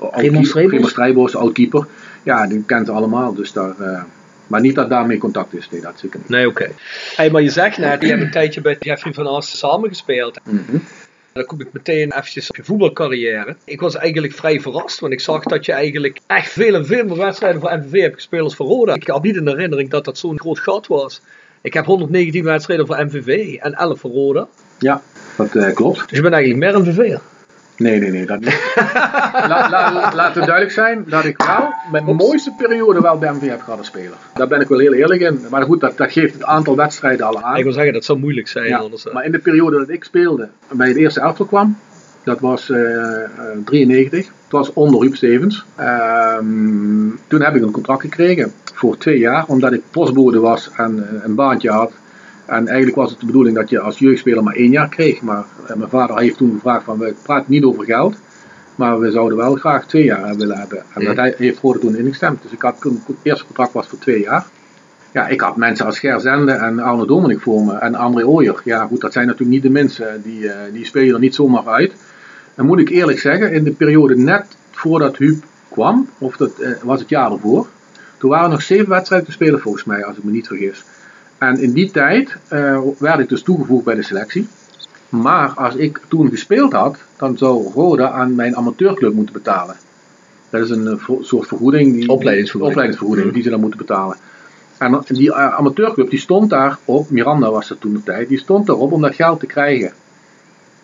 Raymond 0.01 0.47
Strijbos? 0.89 1.37
Oud-keeper. 1.37 1.87
Ja, 2.23 2.47
die 2.47 2.63
kent 2.65 2.87
ze 2.87 2.93
allemaal. 2.93 3.35
Dus 3.35 3.53
daar, 3.53 3.81
eh, 3.81 4.03
maar 4.47 4.61
niet 4.61 4.75
dat 4.75 4.89
daarmee 4.89 5.19
contact 5.19 5.55
is. 5.55 5.71
Nee, 5.71 5.81
dat 5.81 5.93
zeker 5.97 6.19
niet. 6.19 6.29
Nee, 6.29 6.49
oké. 6.49 6.71
Hey, 7.17 7.31
maar 7.31 7.43
je 7.43 7.51
zegt 7.51 7.79
net, 7.79 8.03
je 8.03 8.09
hebt 8.09 8.23
een 8.23 8.31
tijdje 8.31 8.61
bij 8.61 8.77
Jeffrey 8.81 9.13
van 9.13 9.27
As 9.27 9.59
samengespeeld. 9.59 10.41
Mhm. 10.45 10.77
Dan 11.33 11.45
kom 11.45 11.61
ik 11.61 11.73
meteen 11.73 12.13
eventjes 12.13 12.49
op 12.49 12.57
je 12.57 12.65
voetbalcarrière. 12.65 13.57
Ik 13.65 13.81
was 13.81 13.95
eigenlijk 13.95 14.33
vrij 14.33 14.61
verrast, 14.61 15.01
want 15.01 15.13
ik 15.13 15.21
zag 15.21 15.43
dat 15.43 15.65
je 15.65 15.73
eigenlijk 15.73 16.21
echt 16.27 16.53
veel 16.53 16.75
en 16.75 16.87
veel 16.87 17.05
meer 17.05 17.17
wedstrijden 17.17 17.61
voor 17.61 17.79
MVV 17.79 18.01
hebt 18.01 18.15
gespeeld 18.15 18.45
als 18.45 18.57
voor 18.57 18.67
Roda. 18.67 18.95
Ik 18.95 19.07
had 19.07 19.23
niet 19.23 19.37
in 19.37 19.49
herinnering 19.49 19.91
dat 19.91 20.05
dat 20.05 20.19
zo'n 20.19 20.41
groot 20.41 20.59
gat 20.59 20.87
was. 20.87 21.21
Ik 21.61 21.75
heb 21.75 21.85
119 21.85 22.45
wedstrijden 22.45 22.87
voor 22.87 23.05
MVV 23.05 23.55
en 23.55 23.75
11 23.75 24.01
voor 24.01 24.11
Roda. 24.11 24.49
Ja, 24.79 25.03
dat 25.37 25.55
eh, 25.55 25.75
klopt. 25.75 26.09
Dus 26.09 26.17
je 26.17 26.23
bent 26.23 26.35
eigenlijk 26.35 26.65
meer 26.65 26.81
MVV'er. 26.81 27.21
Nee, 27.83 27.99
nee, 28.01 28.11
nee, 28.11 28.27
dat 28.27 28.41
niet. 28.41 28.73
La- 29.49 29.69
la- 29.71 30.13
laten 30.15 30.41
we 30.41 30.47
duidelijk 30.47 30.71
zijn 30.75 31.05
dat 31.07 31.25
ik 31.25 31.43
wel 31.43 31.73
mijn 31.93 32.17
mooiste 32.17 32.53
periode 32.59 33.01
wel 33.01 33.19
bij 33.19 33.33
MV 33.33 33.49
heb 33.49 33.61
gehad 33.63 33.79
als 33.79 33.87
speler. 33.87 34.17
Daar 34.35 34.49
ben 34.49 34.61
ik 34.61 34.69
wel 34.69 34.79
heel 34.79 34.93
eerlijk 34.93 35.21
in. 35.21 35.41
Maar 35.51 35.63
goed, 35.63 35.81
dat, 35.81 35.97
dat 35.97 36.13
geeft 36.13 36.33
het 36.35 36.45
aantal 36.45 36.77
wedstrijden 36.77 37.27
al 37.27 37.43
aan. 37.43 37.57
Ik 37.57 37.63
wil 37.65 37.73
zeggen, 37.73 37.93
dat 37.93 38.05
zou 38.05 38.19
moeilijk 38.19 38.49
zijn 38.49 38.67
Ja, 38.69 38.79
anders. 38.79 39.07
eh. 39.07 39.15
maar 39.15 39.25
in 39.25 39.33
de 39.33 39.39
periode 39.39 39.79
dat 39.79 39.89
ik 39.89 40.05
speelde, 40.05 40.49
bij 40.73 40.89
het 40.89 40.97
eerste 40.97 41.21
elftal 41.21 41.47
kwam, 41.47 41.77
dat 42.25 42.41
was 42.41 42.71
eh, 42.71 43.23
eh, 43.23 43.29
93. 43.65 44.27
Het 44.27 44.33
was 44.61 44.73
onder 44.73 45.01
Huub 45.01 45.15
Stevens. 45.17 45.65
Ehm, 45.77 47.09
toen 47.27 47.43
heb 47.43 47.55
ik 47.55 47.63
een 47.63 47.71
contract 47.71 48.01
gekregen 48.01 48.53
voor 48.75 48.97
twee 48.99 49.19
jaar, 49.19 49.45
omdat 49.47 49.73
ik 49.73 49.83
postbode 49.91 50.41
was 50.41 50.71
en 50.77 51.09
eh, 51.09 51.25
een 51.25 51.35
baantje 51.35 51.71
had. 51.71 51.93
En 52.47 52.67
eigenlijk 52.67 52.97
was 52.97 53.11
het 53.11 53.21
de 53.21 53.27
bedoeling 53.27 53.57
dat 53.57 53.71
je 53.71 53.81
als 53.81 53.99
jeugdspeler 53.99 54.43
maar 54.43 54.55
één 54.55 54.71
jaar 54.71 54.89
kreeg. 54.89 55.21
Maar 55.23 55.45
eh, 55.67 55.77
mijn 55.77 55.91
vader 55.91 56.19
heeft 56.19 56.37
toen 56.37 56.53
gevraagd 56.55 56.85
van, 56.85 56.99
we 56.99 57.15
praten 57.23 57.51
niet 57.53 57.65
over 57.65 57.85
geld. 57.85 58.17
Maar 58.77 58.99
we 58.99 59.11
zouden 59.11 59.39
wel 59.39 59.55
graag 59.55 59.87
twee 59.87 60.05
jaar 60.05 60.37
willen 60.37 60.59
hebben. 60.59 60.83
En 60.95 61.05
dat 61.05 61.17
hij- 61.17 61.35
heeft 61.37 61.61
Rode 61.61 61.79
toen 61.79 61.97
ingestemd. 61.97 62.43
Dus 62.43 62.53
ik 62.53 62.63
had 62.63 62.77
het 62.83 63.17
eerste 63.23 63.45
contract 63.47 63.73
was 63.73 63.87
voor 63.87 63.99
twee 63.99 64.21
jaar. 64.21 64.47
Ja, 65.13 65.29
ik 65.29 65.41
had 65.41 65.57
mensen 65.57 65.87
als 65.87 65.99
Ger 65.99 66.21
Zende 66.21 66.53
en 66.53 66.79
Arno 66.79 67.05
Dominik 67.05 67.41
voor 67.41 67.63
me 67.65 67.75
en 67.75 67.95
André 67.95 68.27
Ooyer. 68.27 68.61
Ja, 68.65 68.87
goed, 68.87 69.01
dat 69.01 69.13
zijn 69.13 69.27
natuurlijk 69.27 69.53
niet 69.53 69.63
de 69.63 69.71
mensen, 69.71 70.23
die, 70.23 70.49
eh, 70.49 70.73
die 70.73 70.85
spelen 70.87 71.15
er 71.15 71.21
niet 71.21 71.35
zomaar 71.35 71.67
uit. 71.67 71.93
Dan 72.55 72.67
moet 72.67 72.79
ik 72.79 72.89
eerlijk 72.89 73.19
zeggen, 73.21 73.53
in 73.53 73.65
de 73.65 73.71
periode 73.71 74.17
net 74.17 74.45
voordat 74.71 75.17
Huub 75.17 75.45
kwam, 75.69 76.09
of 76.19 76.37
dat 76.37 76.59
eh, 76.59 76.71
was 76.83 77.01
het 77.01 77.09
jaar 77.09 77.33
ervoor. 77.33 77.67
Toen 78.19 78.31
waren 78.31 78.45
er 78.47 78.51
nog 78.53 78.63
zeven 78.63 78.89
wedstrijden 78.89 79.27
te 79.29 79.33
spelen 79.35 79.61
volgens 79.61 79.85
mij, 79.85 80.05
als 80.05 80.17
ik 80.17 80.25
me 80.25 80.31
niet 80.31 80.47
vergis. 80.47 80.85
En 81.43 81.59
in 81.59 81.73
die 81.73 81.91
tijd 81.91 82.37
eh, 82.49 82.81
werd 82.99 83.19
ik 83.19 83.29
dus 83.29 83.43
toegevoegd 83.43 83.85
bij 83.85 83.95
de 83.95 84.03
selectie. 84.03 84.49
Maar 85.09 85.49
als 85.51 85.75
ik 85.75 86.01
toen 86.09 86.29
gespeeld 86.31 86.73
had, 86.73 86.97
dan 87.17 87.39
zou 87.39 87.71
Roda 87.75 88.11
aan 88.11 88.35
mijn 88.35 88.57
amateurclub 88.57 89.13
moeten 89.15 89.35
betalen. 89.35 89.77
Dat 90.51 90.63
is 90.63 90.71
een 90.71 90.87
eh, 90.87 91.09
soort 91.21 91.49
vergoeding. 91.49 91.93
Die, 91.95 92.09
Opleidingsvergoeding. 92.09 92.71
opleidingsvergoeding 92.71 93.27
Mhm. 93.27 93.35
die 93.35 93.45
ze 93.45 93.51
dan 93.51 93.61
moeten 93.61 93.79
betalen. 93.79 94.17
En 94.79 95.01
die 95.09 95.33
eh, 95.33 95.55
amateurclub 95.55 96.11
die 96.11 96.19
stond 96.19 96.51
daar 96.51 96.79
op, 96.85 97.11
Miranda 97.11 97.51
was 97.51 97.69
dat 97.69 97.81
toen 97.81 97.93
de 97.93 98.03
tijd, 98.03 98.29
die 98.29 98.39
stond 98.39 98.67
daarop 98.67 98.93
om 98.93 99.01
dat 99.01 99.15
geld 99.15 99.41
te 99.41 99.47
krijgen. 99.47 99.93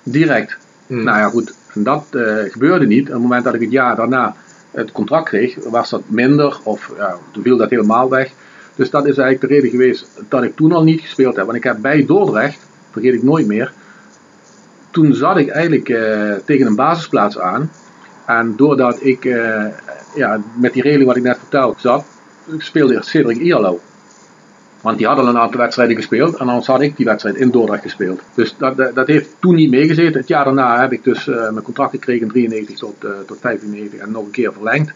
Direct. 0.02 0.56
Hmm. 0.86 1.04
Nou 1.04 1.18
ja, 1.18 1.28
goed, 1.28 1.54
en 1.74 1.82
dat 1.82 2.06
gebeurde 2.48 2.86
niet. 2.86 3.06
Op 3.06 3.12
het 3.12 3.22
moment 3.22 3.44
dat 3.44 3.54
ik 3.54 3.60
het 3.60 3.70
jaar 3.70 3.96
daarna 3.96 4.34
het 4.70 4.92
contract 4.92 5.28
kreeg, 5.28 5.56
was 5.70 5.90
dat 5.90 6.02
minder 6.06 6.58
of 6.62 6.92
ja, 6.96 7.16
toen 7.30 7.42
viel 7.42 7.56
dat 7.56 7.70
helemaal 7.70 8.08
weg. 8.08 8.32
Dus 8.78 8.90
dat 8.90 9.06
is 9.06 9.18
eigenlijk 9.18 9.40
de 9.40 9.54
reden 9.54 9.70
geweest 9.70 10.06
dat 10.28 10.42
ik 10.42 10.56
toen 10.56 10.72
al 10.72 10.82
niet 10.82 11.00
gespeeld 11.00 11.36
heb. 11.36 11.44
Want 11.44 11.56
ik 11.56 11.64
heb 11.64 11.76
bij 11.80 12.06
Dordrecht, 12.06 12.66
vergeet 12.90 13.14
ik 13.14 13.22
nooit 13.22 13.46
meer, 13.46 13.72
toen 14.90 15.14
zat 15.14 15.36
ik 15.36 15.48
eigenlijk 15.48 15.88
eh, 15.88 16.32
tegen 16.44 16.66
een 16.66 16.74
basisplaats 16.74 17.38
aan. 17.38 17.70
En 18.26 18.56
doordat 18.56 18.98
ik 19.04 19.24
eh, 19.24 19.64
ja, 20.14 20.40
met 20.60 20.72
die 20.72 20.82
regeling 20.82 21.06
wat 21.06 21.16
ik 21.16 21.22
net 21.22 21.38
verteld 21.38 21.80
zat, 21.80 22.04
speelde 22.58 23.02
Cedric 23.02 23.36
Ierlo. 23.36 23.80
Want 24.80 24.98
die 24.98 25.06
hadden 25.06 25.26
een 25.26 25.38
aantal 25.38 25.60
wedstrijden 25.60 25.96
gespeeld 25.96 26.36
en 26.36 26.48
anders 26.48 26.66
had 26.66 26.80
ik 26.80 26.96
die 26.96 27.06
wedstrijd 27.06 27.36
in 27.36 27.50
Dordrecht 27.50 27.82
gespeeld. 27.82 28.20
Dus 28.34 28.54
dat, 28.58 28.76
dat, 28.94 29.06
heeft 29.06 29.30
toen 29.38 29.54
niet 29.54 29.70
meegezeten. 29.70 30.20
Het 30.20 30.28
jaar 30.28 30.44
daarna 30.44 30.80
heb 30.80 30.92
ik 30.92 31.04
dus 31.04 31.28
eh, 31.28 31.50
mijn 31.50 31.62
contract 31.62 31.90
gekregen 31.90 32.26
in 32.26 32.32
93 32.32 32.76
tot, 32.76 33.06
tot 33.26 33.38
95 33.40 34.00
en 34.00 34.10
nog 34.10 34.24
een 34.24 34.30
keer 34.30 34.52
verlengd. 34.52 34.92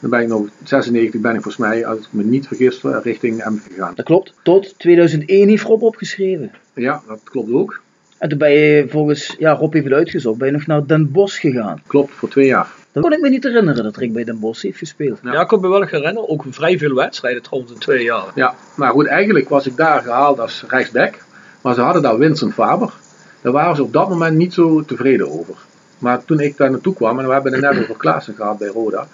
Dan 0.00 0.10
ben 0.10 0.20
ik 0.20 0.28
nog 0.28 0.46
96 0.64 1.20
ben 1.20 1.34
ik 1.34 1.42
volgens 1.42 1.66
mij, 1.66 1.86
als 1.86 1.98
ik 1.98 2.06
me 2.10 2.24
niet 2.24 2.46
vergis, 2.46 2.84
eh, 2.84 2.96
richting 3.02 3.44
M 3.44 3.56
gegaan. 3.68 3.92
Dat 3.94 4.04
klopt. 4.04 4.32
Tot 4.42 4.78
2001 4.78 5.48
heeft 5.48 5.62
Rob 5.62 5.82
opgeschreven. 5.82 6.50
Ja, 6.74 7.02
dat 7.06 7.20
klopt 7.24 7.52
ook. 7.52 7.80
En 8.18 8.28
toen 8.28 8.38
ben 8.38 8.50
je 8.50 8.86
volgens, 8.88 9.34
ja, 9.38 9.52
Rob 9.52 9.72
heeft 9.72 9.84
het 9.84 9.94
uitgezocht, 9.94 10.38
ben 10.38 10.46
je 10.46 10.52
nog 10.52 10.66
naar 10.66 10.86
Den 10.86 11.10
Bosch 11.10 11.40
gegaan. 11.40 11.82
Klopt, 11.86 12.12
voor 12.12 12.28
twee 12.28 12.46
jaar. 12.46 12.68
Dan 12.92 13.02
kon 13.02 13.12
ik 13.12 13.20
me 13.20 13.28
niet 13.28 13.44
herinneren 13.44 13.84
dat 13.84 13.96
Rick 13.96 14.12
bij 14.12 14.24
Den 14.24 14.40
Bosch 14.40 14.62
heeft 14.62 14.78
gespeeld. 14.78 15.18
Ja, 15.22 15.40
ik 15.40 15.48
kan 15.48 15.60
me 15.60 15.68
wel 15.68 15.82
herinneren. 15.82 16.28
Ook 16.28 16.44
vrij 16.50 16.78
veel 16.78 16.94
wedstrijden 16.94 17.42
trouwens 17.42 17.72
in 17.72 17.78
twee 17.78 18.04
jaar. 18.04 18.24
Ja, 18.34 18.54
maar 18.76 18.90
goed, 18.90 19.06
eigenlijk 19.06 19.48
was 19.48 19.66
ik 19.66 19.76
daar 19.76 20.02
gehaald 20.02 20.40
als 20.40 20.64
rechtsback. 20.68 21.14
Maar 21.60 21.74
ze 21.74 21.80
hadden 21.80 22.02
daar 22.02 22.16
Vincent 22.16 22.54
Faber. 22.54 22.92
Daar 23.40 23.52
waren 23.52 23.76
ze 23.76 23.82
op 23.82 23.92
dat 23.92 24.08
moment 24.08 24.36
niet 24.36 24.54
zo 24.54 24.84
tevreden 24.84 25.30
over. 25.30 25.54
Maar 25.98 26.24
toen 26.24 26.40
ik 26.40 26.56
daar 26.56 26.70
naartoe 26.70 26.94
kwam, 26.94 27.18
en 27.18 27.26
we 27.26 27.32
hebben 27.32 27.52
het 27.52 27.60
net 27.60 27.82
over 27.82 27.96
Klaassen 27.96 28.34
gehad 28.34 28.58
bij 28.58 28.68
Roda. 28.68 29.08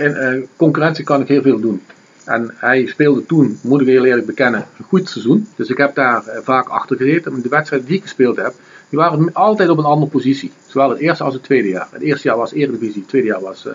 En 0.00 0.16
eh, 0.16 0.42
concurrentie 0.56 1.04
kan 1.04 1.20
ik 1.20 1.28
heel 1.28 1.42
veel 1.42 1.60
doen. 1.60 1.82
En 2.24 2.54
hij 2.56 2.86
speelde 2.86 3.26
toen, 3.26 3.58
moet 3.62 3.80
ik 3.80 3.86
heel 3.86 4.04
eerlijk 4.04 4.26
bekennen, 4.26 4.66
een 4.78 4.84
goed 4.84 5.08
seizoen. 5.08 5.48
Dus 5.56 5.68
ik 5.68 5.76
heb 5.76 5.94
daar 5.94 6.26
eh, 6.26 6.40
vaak 6.42 6.68
achter 6.68 6.96
gezeten. 6.96 7.42
De 7.42 7.48
wedstrijden 7.48 7.88
die 7.88 7.96
ik 7.96 8.02
gespeeld 8.02 8.36
heb, 8.36 8.54
die 8.88 8.98
waren 8.98 9.32
altijd 9.32 9.68
op 9.68 9.78
een 9.78 9.84
andere 9.84 10.10
positie. 10.10 10.52
Zowel 10.66 10.90
het 10.90 10.98
eerste 10.98 11.24
als 11.24 11.34
het 11.34 11.42
tweede 11.42 11.68
jaar. 11.68 11.88
Het 11.90 12.02
eerste 12.02 12.28
jaar 12.28 12.36
was 12.36 12.52
Eredivisie, 12.52 13.00
het 13.00 13.08
tweede 13.08 13.28
jaar 13.28 13.40
was, 13.40 13.66
eh, 13.66 13.72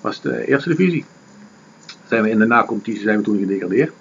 was 0.00 0.20
de 0.20 0.46
Eerste 0.46 0.68
Divisie. 0.68 1.04
Zijn 2.08 2.22
we 2.22 2.30
in 2.30 2.38
de 2.38 2.46
nacompetitie 2.46 3.02
zijn 3.02 3.18
we 3.18 3.24
toen 3.24 3.38
gedegradeerd. 3.38 3.92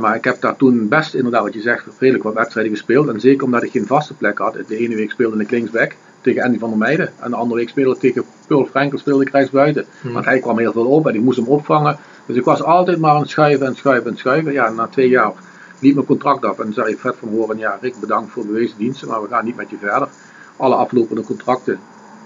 Maar 0.00 0.14
ik 0.14 0.24
heb 0.24 0.40
daar 0.40 0.56
toen 0.56 0.88
best, 0.88 1.14
inderdaad 1.14 1.42
wat 1.42 1.54
je 1.54 1.60
zegt, 1.60 1.86
redelijk 1.98 2.24
wat 2.24 2.34
wedstrijden 2.34 2.72
gespeeld. 2.72 3.08
En 3.08 3.20
zeker 3.20 3.44
omdat 3.44 3.62
ik 3.62 3.70
geen 3.70 3.86
vaste 3.86 4.14
plek 4.14 4.38
had. 4.38 4.56
De 4.66 4.76
ene 4.76 4.94
week 4.94 5.10
speelde 5.10 5.42
ik 5.42 5.50
linksback 5.50 5.94
tegen 6.20 6.42
Andy 6.42 6.58
van 6.58 6.68
der 6.68 6.78
Meijden. 6.78 7.12
En 7.18 7.30
de 7.30 7.36
andere 7.36 7.60
week 7.60 7.68
speelde 7.68 7.94
ik 7.94 8.00
tegen 8.00 8.24
Paul 8.46 8.66
Frenkel 8.66 8.98
speelde 8.98 9.22
ik 9.22 9.30
rechtsbuiten. 9.30 9.84
Hmm. 10.00 10.12
Want 10.12 10.24
hij 10.24 10.40
kwam 10.40 10.58
heel 10.58 10.72
veel 10.72 10.86
op 10.86 11.06
en 11.06 11.14
ik 11.14 11.20
moest 11.20 11.38
hem 11.38 11.46
opvangen. 11.46 11.98
Dus 12.26 12.36
ik 12.36 12.44
was 12.44 12.62
altijd 12.62 12.98
maar 12.98 13.10
aan 13.10 13.20
het 13.20 13.30
schuiven 13.30 13.66
en 13.66 13.76
schuiven 13.76 14.10
en 14.10 14.16
schuiven. 14.16 14.52
Ja, 14.52 14.70
na 14.70 14.86
twee 14.86 15.08
jaar 15.08 15.32
liep 15.80 15.94
mijn 15.94 16.06
contract 16.06 16.44
af. 16.44 16.58
En 16.58 16.72
zei 16.72 16.92
ik 16.92 16.98
vet 16.98 17.16
van 17.16 17.28
horen, 17.28 17.58
ja 17.58 17.78
Rick 17.80 18.00
bedankt 18.00 18.32
voor 18.32 18.46
bewezen 18.46 18.78
diensten, 18.78 19.08
maar 19.08 19.22
we 19.22 19.28
gaan 19.28 19.44
niet 19.44 19.56
met 19.56 19.70
je 19.70 19.76
verder. 19.80 20.08
Alle 20.56 20.74
aflopende 20.74 21.22
contracten, 21.22 21.78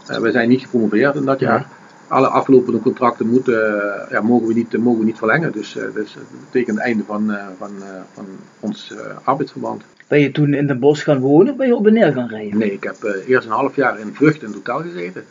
eh, 0.06 0.18
we 0.18 0.30
zijn 0.30 0.48
niet 0.48 0.62
gepromoveerd 0.62 1.14
in 1.14 1.24
dat 1.24 1.40
jaar. 1.40 1.66
Alle 2.08 2.26
aflopende 2.26 2.80
contracten 2.80 3.28
moeten, 3.28 3.82
eh, 4.04 4.10
ja, 4.10 4.20
mogen, 4.20 4.46
we 4.46 4.54
niet, 4.54 4.78
mogen 4.78 4.98
we 4.98 5.04
niet 5.04 5.18
verlengen. 5.18 5.52
Dus 5.52 5.76
eh, 5.76 5.84
dat 5.94 6.06
betekent 6.44 6.76
het 6.76 6.86
einde 6.86 7.04
van, 7.06 7.36
van, 7.58 7.70
van 8.12 8.26
ons 8.60 8.94
arbeidsverband. 9.24 9.82
Ben 10.14 10.22
je 10.22 10.30
toen 10.32 10.54
in 10.54 10.66
Den 10.66 10.78
Bosch 10.78 11.04
gaan 11.04 11.18
wonen 11.18 11.52
of 11.52 11.56
ben 11.58 11.66
je 11.66 11.76
op 11.76 11.86
en 11.86 11.92
neer 11.92 12.12
gaan 12.12 12.28
rijden? 12.28 12.58
Nee, 12.58 12.72
ik 12.72 12.82
heb 12.82 13.04
eh, 13.04 13.28
eerst 13.28 13.46
een 13.46 13.52
half 13.52 13.76
jaar 13.76 13.98
in 14.00 14.10
Vught 14.14 14.40
in 14.42 14.46
het 14.46 14.54
hotel 14.54 14.78
gezeten. 14.80 15.24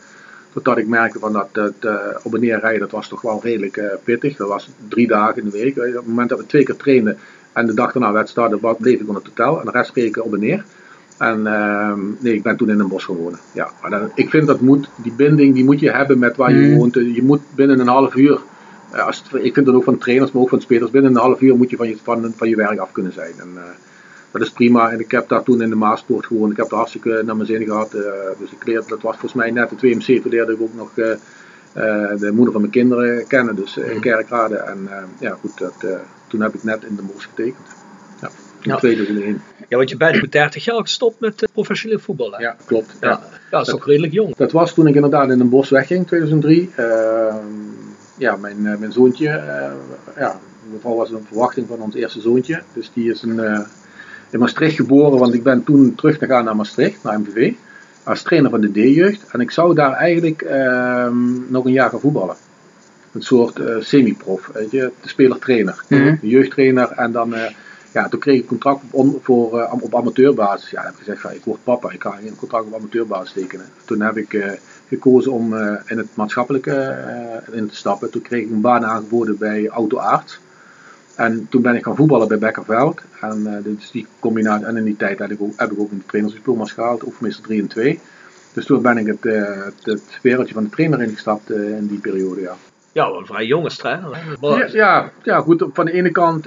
Totdat 0.52 0.78
ik 0.78 0.86
merkte 0.86 1.18
van 1.18 1.32
dat 1.32 1.48
het 1.52 1.74
eh, 1.84 1.94
op 2.22 2.34
en 2.34 2.40
neer 2.40 2.58
rijden, 2.60 2.80
dat 2.80 2.90
was 2.90 3.08
toch 3.08 3.20
wel 3.20 3.40
redelijk 3.42 3.76
eh, 3.76 3.86
pittig. 4.04 4.36
Dat 4.36 4.48
was 4.48 4.70
drie 4.88 5.06
dagen 5.06 5.36
in 5.42 5.44
de 5.44 5.58
week. 5.58 5.76
Op 5.76 5.84
het 5.84 6.06
moment 6.06 6.28
dat 6.28 6.38
we 6.38 6.46
twee 6.46 6.64
keer 6.64 6.76
trainden 6.76 7.18
en 7.52 7.66
de 7.66 7.74
dag 7.74 7.92
daarna 7.92 8.24
wa- 8.60 8.72
bleef 8.72 9.00
ik 9.00 9.08
op 9.08 9.14
het 9.14 9.26
hotel. 9.26 9.58
En 9.60 9.64
de 9.66 9.70
rest 9.72 9.94
reed 9.94 10.04
ik 10.06 10.24
op 10.24 10.32
en 10.34 10.40
neer. 10.40 10.64
En 11.18 11.46
ehm, 11.46 12.00
nee, 12.18 12.34
ik 12.34 12.42
ben 12.42 12.56
toen 12.56 12.70
in 12.70 12.80
een 12.80 12.88
bos 12.88 13.04
gewonnen. 13.04 13.40
Ja, 13.52 13.70
maar 13.80 13.90
dan, 13.90 14.10
ik 14.14 14.30
vind 14.30 14.46
dat 14.46 14.60
moet, 14.60 14.88
die 14.96 15.12
binding 15.12 15.54
die 15.54 15.64
moet 15.64 15.80
je 15.80 15.90
hebben 15.90 16.18
met 16.18 16.36
waar 16.36 16.52
je 16.54 16.68
Mm. 16.68 16.76
woont. 16.76 16.94
Je 16.94 17.22
moet 17.22 17.40
binnen 17.54 17.78
een 17.80 17.88
half 17.88 18.14
uur, 18.14 18.40
als 19.06 19.22
het- 19.30 19.44
ik 19.44 19.54
vind 19.54 19.66
dat 19.66 19.74
ook 19.74 19.84
van 19.84 19.98
trainers, 19.98 20.32
maar 20.32 20.42
ook 20.42 20.48
van 20.48 20.60
spelers, 20.60 20.90
binnen 20.90 21.10
een 21.10 21.16
half 21.20 21.40
uur 21.40 21.56
moet 21.56 21.70
je 21.70 21.76
van 21.76 21.88
je, 21.88 21.96
van, 22.02 22.32
van 22.36 22.48
je 22.48 22.56
werk 22.56 22.78
af 22.78 22.92
kunnen 22.92 23.12
zijn. 23.12 23.32
En, 23.40 23.48
dat 24.40 24.48
is 24.48 24.54
prima. 24.54 24.90
En 24.90 25.00
ik 25.00 25.10
heb 25.10 25.28
daar 25.28 25.42
toen 25.42 25.62
in 25.62 25.68
de 25.68 25.74
Maaspoort 25.76 26.26
gewoond. 26.26 26.50
Ik 26.52 26.56
heb 26.56 26.70
er 26.70 26.76
hartstikke 26.76 27.22
naar 27.24 27.36
mijn 27.36 27.48
zin 27.48 27.64
gehad. 27.64 27.94
eh, 27.94 28.02
dus 28.38 28.50
ik 28.50 28.66
leerde, 28.66 28.88
dat 28.88 29.02
was 29.02 29.12
volgens 29.16 29.32
mij 29.32 29.50
net 29.50 29.70
het 29.70 29.80
WMC. 29.80 30.22
Toen 30.22 30.30
leerde 30.30 30.52
ik 30.52 30.60
ook 30.60 30.74
nog 30.74 30.90
eh, 30.98 31.10
eh, 31.12 32.18
de 32.20 32.30
moeder 32.32 32.52
van 32.52 32.60
mijn 32.60 32.72
kinderen 32.72 33.26
kennen. 33.26 33.56
Dus 33.56 33.76
in 33.76 34.00
Kerkrade. 34.00 34.56
En 34.56 34.88
ja, 35.18 35.36
goed, 35.40 35.58
dat, 35.58 35.74
toen 36.26 36.40
heb 36.40 36.54
ik 36.54 36.62
net 36.64 36.84
in 36.84 36.96
de 36.96 37.02
Bosch 37.02 37.28
getekend. 37.28 37.66
Ja, 38.20 38.28
in 38.62 38.70
Ja. 38.70 38.76
2001. 38.76 39.42
Ja, 39.68 39.76
want 39.76 39.90
je 39.90 39.96
bent 39.96 40.20
met 40.20 40.32
30 40.32 40.64
jaar 40.64 40.80
gestopt 40.80 41.20
met 41.20 41.48
professioneel 41.52 41.98
voetballen. 41.98 42.40
Ja, 42.40 42.56
klopt. 42.64 42.96
Ja. 43.00 43.08
Ja, 43.08 43.20
dat 43.50 43.66
is 43.66 43.72
toch 43.72 43.86
redelijk 43.86 44.12
jong. 44.12 44.36
Dat 44.36 44.52
was 44.52 44.74
toen 44.74 44.86
ik 44.86 44.94
inderdaad 44.94 45.30
in 45.30 45.40
een 45.40 45.48
bos 45.48 45.70
wegging, 45.70 46.06
2003. 46.06 46.70
Ehm, 46.76 47.36
ja, 48.18 48.36
mijn, 48.36 48.62
mijn 48.62 48.92
zoontje, 48.92 49.28
eh, 49.28 49.72
ja, 50.16 50.38
vooral 50.80 50.98
was 50.98 51.10
een 51.10 51.24
verwachting 51.26 51.66
van 51.68 51.80
ons 51.80 51.94
eerste 51.94 52.20
zoontje. 52.20 52.62
Dus 52.72 52.90
die 52.94 53.10
is 53.10 53.22
een, 53.22 53.66
in 54.34 54.40
Maastricht 54.40 54.76
geboren, 54.76 55.18
want 55.18 55.34
ik 55.34 55.42
ben 55.42 55.64
toen 55.64 55.94
terug 55.94 56.18
gegaan 56.18 56.44
naar 56.44 56.56
Maastricht, 56.56 57.02
naar 57.02 57.20
MVV. 57.20 57.52
Als 58.02 58.22
trainer 58.22 58.50
van 58.50 58.60
de 58.60 58.70
D-jeugd. 58.70 59.24
En 59.32 59.40
ik 59.40 59.50
zou 59.50 59.74
daar 59.74 59.92
eigenlijk 59.92 60.42
ehm, 60.42 61.52
nog 61.52 61.64
een 61.64 61.72
jaar 61.72 61.90
gaan 61.90 62.00
voetballen. 62.00 62.36
Een 63.12 63.22
soort 63.22 63.58
eh, 63.58 63.76
semi-prof, 63.80 64.50
weet 64.52 64.70
je, 64.70 64.90
de 65.02 65.08
speler-trainer. 65.08 65.84
Mhm. 65.88 66.14
De 66.20 66.28
jeugdtrainer 66.28 66.90
en 66.90 67.12
dan... 67.12 67.34
eh, 67.34 67.50
ja, 67.92 68.08
toen 68.08 68.20
kreeg 68.20 68.40
ik 68.40 68.46
contract 68.46 68.80
op, 68.90 69.24
voor, 69.24 69.60
eh, 69.60 69.72
op 69.82 69.94
amateurbasis. 69.94 70.70
Ja, 70.70 70.82
heb 70.82 70.92
ik 70.92 70.98
gezegd, 70.98 71.20
van, 71.20 71.32
ik 71.32 71.44
word 71.44 71.64
papa, 71.64 71.90
ik 71.90 72.02
ga 72.02 72.10
geen 72.10 72.36
contract 72.36 72.66
op 72.66 72.74
amateurbasis 72.74 73.32
tekenen. 73.32 73.66
Toen 73.84 74.00
heb 74.00 74.16
ik 74.16 74.58
gekozen 74.88 75.32
om 75.32 75.54
in 75.86 75.98
het 75.98 76.08
maatschappelijke 76.14 76.96
in 77.50 77.68
te 77.68 77.76
stappen. 77.76 78.10
Toen 78.10 78.22
kreeg 78.22 78.42
ik 78.42 78.50
een 78.50 78.60
baan 78.60 78.84
aangeboden 78.84 79.38
bij 79.38 79.68
Auto 79.68 79.96
Arts. 79.96 80.40
En 81.16 81.46
toen 81.50 81.62
ben 81.62 81.74
ik 81.74 81.84
gaan 81.84 81.96
voetballen 81.96 82.28
bij 82.28 82.38
Bekkerveld. 82.38 83.00
En 83.20 83.60
dus 83.62 83.90
die 83.90 84.06
combinatie, 84.18 84.66
en 84.66 84.76
in 84.76 84.84
die 84.84 84.96
tijd 84.96 85.18
heb 85.18 85.30
ik 85.30 85.40
ook, 85.40 85.52
heb 85.56 85.72
ik 85.72 85.78
ook 85.80 85.90
een 85.90 86.02
trainersdiploma's 86.06 86.72
gehaald, 86.72 87.04
oefenmeester 87.06 87.44
3 87.44 87.60
en 87.60 87.68
2. 87.68 88.00
Dus 88.52 88.66
toen 88.66 88.82
ben 88.82 88.98
ik 88.98 89.06
het, 89.06 89.26
eh, 89.26 89.64
het, 89.64 89.84
het 89.84 90.18
wereldje 90.22 90.54
van 90.54 90.64
de 90.64 90.70
trainer 90.70 91.02
ingestapt 91.02 91.50
eh, 91.50 91.76
in 91.76 91.86
die 91.86 91.98
periode, 91.98 92.40
ja. 92.40 92.56
Ja, 92.92 93.10
wel 93.10 93.18
een 93.18 93.26
vrij 93.26 93.46
jonge 93.46 93.68
trainer. 93.70 94.10
hè. 94.16 94.46
Ja, 94.48 94.66
ja, 94.72 95.10
ja, 95.22 95.40
goed. 95.40 95.64
Van 95.72 95.84
de 95.84 95.92
ene 95.92 96.10
kant 96.10 96.46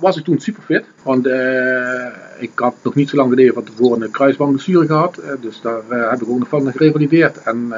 was 0.00 0.16
ik 0.16 0.24
toen 0.24 0.40
super 0.40 0.62
fit. 0.62 0.84
Want 1.02 1.26
ik 2.38 2.50
had 2.54 2.74
nog 2.82 2.94
niet 2.94 3.08
zo 3.08 3.16
lang 3.16 3.28
geleden 3.28 3.54
van 3.54 3.64
tevoren 3.64 4.02
een 4.02 4.10
kruisbandblessure 4.10 4.86
gehad. 4.86 5.16
eh, 5.16 5.30
dus 5.40 5.60
daar 5.60 6.10
heb 6.10 6.22
ik 6.22 6.28
ook 6.28 6.38
nog 6.38 6.48
van 6.48 6.72
gerevalideerd. 6.72 7.42
En 7.42 7.74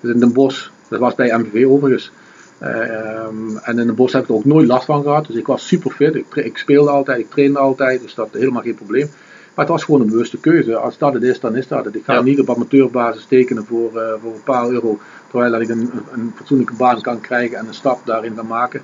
dus 0.00 0.12
in 0.12 0.20
Den 0.20 0.32
Bosch, 0.32 0.68
dat 0.88 1.00
was 1.00 1.14
bij 1.14 1.38
MVV 1.38 1.66
overigens. 1.66 2.12
Eh, 2.60 2.98
ehm, 2.98 3.56
en 3.56 3.78
in 3.78 3.86
Den 3.86 3.94
Bosch 3.94 4.12
heb 4.12 4.22
ik 4.22 4.28
er 4.28 4.34
ook 4.34 4.44
nooit 4.44 4.66
last 4.66 4.84
van 4.84 5.02
gehad. 5.02 5.26
Dus 5.26 5.36
ik 5.36 5.46
was 5.46 5.66
super 5.66 5.90
fit. 5.90 6.14
Ik, 6.34 6.56
speelde 6.58 6.90
altijd, 6.90 7.18
ik 7.18 7.30
trainde 7.30 7.58
altijd. 7.58 8.02
Dus 8.02 8.14
dat 8.14 8.28
helemaal 8.32 8.62
geen 8.62 8.74
probleem. 8.74 9.10
Maar 9.54 9.64
het 9.64 9.68
was 9.68 9.84
gewoon 9.84 10.00
een 10.00 10.10
bewuste 10.10 10.38
keuze. 10.38 10.76
Als 10.76 10.98
dat 10.98 11.12
het 11.14 11.22
is, 11.22 11.40
dan 11.40 11.56
is 11.56 11.68
dat 11.68 11.84
het. 11.84 11.94
Ik 11.94 12.04
ga 12.04 12.12
Ja. 12.12 12.22
niet 12.22 12.40
op 12.40 12.50
amateurbasis 12.50 13.24
tekenen 13.24 13.64
voor, 13.64 13.96
eh, 13.96 14.12
voor 14.22 14.34
een 14.34 14.42
paar 14.44 14.68
euro. 14.68 14.98
Terwijl 15.30 15.52
dat 15.52 15.60
ik 15.60 15.68
een, 15.68 15.90
een, 16.12 16.32
fatsoenlijke 16.36 16.74
baan 16.74 17.00
kan 17.00 17.20
krijgen 17.20 17.58
en 17.58 17.66
een 17.66 17.74
stap 17.74 18.06
daarin 18.06 18.34
kan 18.34 18.46
maken. 18.46 18.82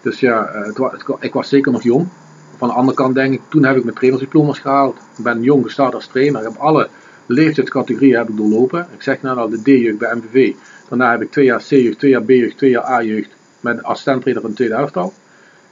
Dus 0.00 0.20
ja, 0.20 0.46
eh, 0.46 0.64
het 0.64 1.02
ik 1.20 1.32
was 1.32 1.48
zeker 1.48 1.72
nog 1.72 1.82
jong. 1.82 2.08
Van 2.56 2.68
de 2.68 2.74
andere 2.74 2.96
kant 2.96 3.14
denk 3.14 3.34
ik, 3.34 3.40
toen 3.48 3.64
heb 3.64 3.76
ik 3.76 3.84
mijn 3.84 3.96
trainersdiploma's 3.96 4.58
gehaald. 4.58 4.96
Ik 5.16 5.24
ben 5.24 5.42
jong 5.42 5.64
gestart 5.64 5.94
als 5.94 6.06
trainer. 6.06 6.40
Ik 6.40 6.48
heb 6.48 6.56
alle 6.56 6.88
leeftijdscategorieën 7.26 8.16
heb 8.16 8.28
ik 8.28 8.36
doorlopen. 8.36 8.86
Ik 8.92 9.02
zeg 9.02 9.22
net 9.22 9.36
al, 9.36 9.48
de 9.48 9.62
D-jeugd 9.62 9.98
bij 9.98 10.14
MVV. 10.14 10.54
Daarna 10.88 11.10
heb 11.10 11.22
ik 11.22 11.30
twee 11.30 11.44
jaar 11.44 11.62
C-jeugd, 11.68 11.98
twee 11.98 12.10
jaar 12.10 12.22
B-jeugd, 12.22 12.56
twee 12.56 12.70
jaar 12.70 12.84
A-jeugd. 12.84 13.30
Met 13.60 13.82
assistent-trainer 13.82 14.42
van 14.42 14.50
het 14.50 14.58
tweede 14.58 14.74
elftal. 14.74 15.12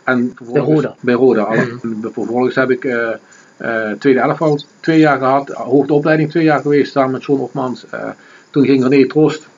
En 0.04 0.36
Bij 0.52 0.62
Roda. 0.62 0.94
Bij 1.00 1.14
Roda. 1.14 1.46
En 1.46 1.80
Vervolgens 2.12 2.54
heb 2.54 2.70
ik 2.70 2.84
eh, 2.84 3.10
eh, 3.56 3.90
tweede 3.98 4.20
elftal 4.20 4.58
twee 4.80 4.98
jaar 4.98 5.18
gehad. 5.18 5.48
Hoogteopleiding 5.48 6.30
twee 6.30 6.44
jaar 6.44 6.60
geweest 6.60 6.92
samen 6.92 7.12
met 7.12 7.24
John 7.24 7.40
Hofmans. 7.40 7.86
Eh, 7.90 8.08
toen 8.50 8.64
ging 8.64 8.88
René 8.88 9.06
Troost 9.06 9.48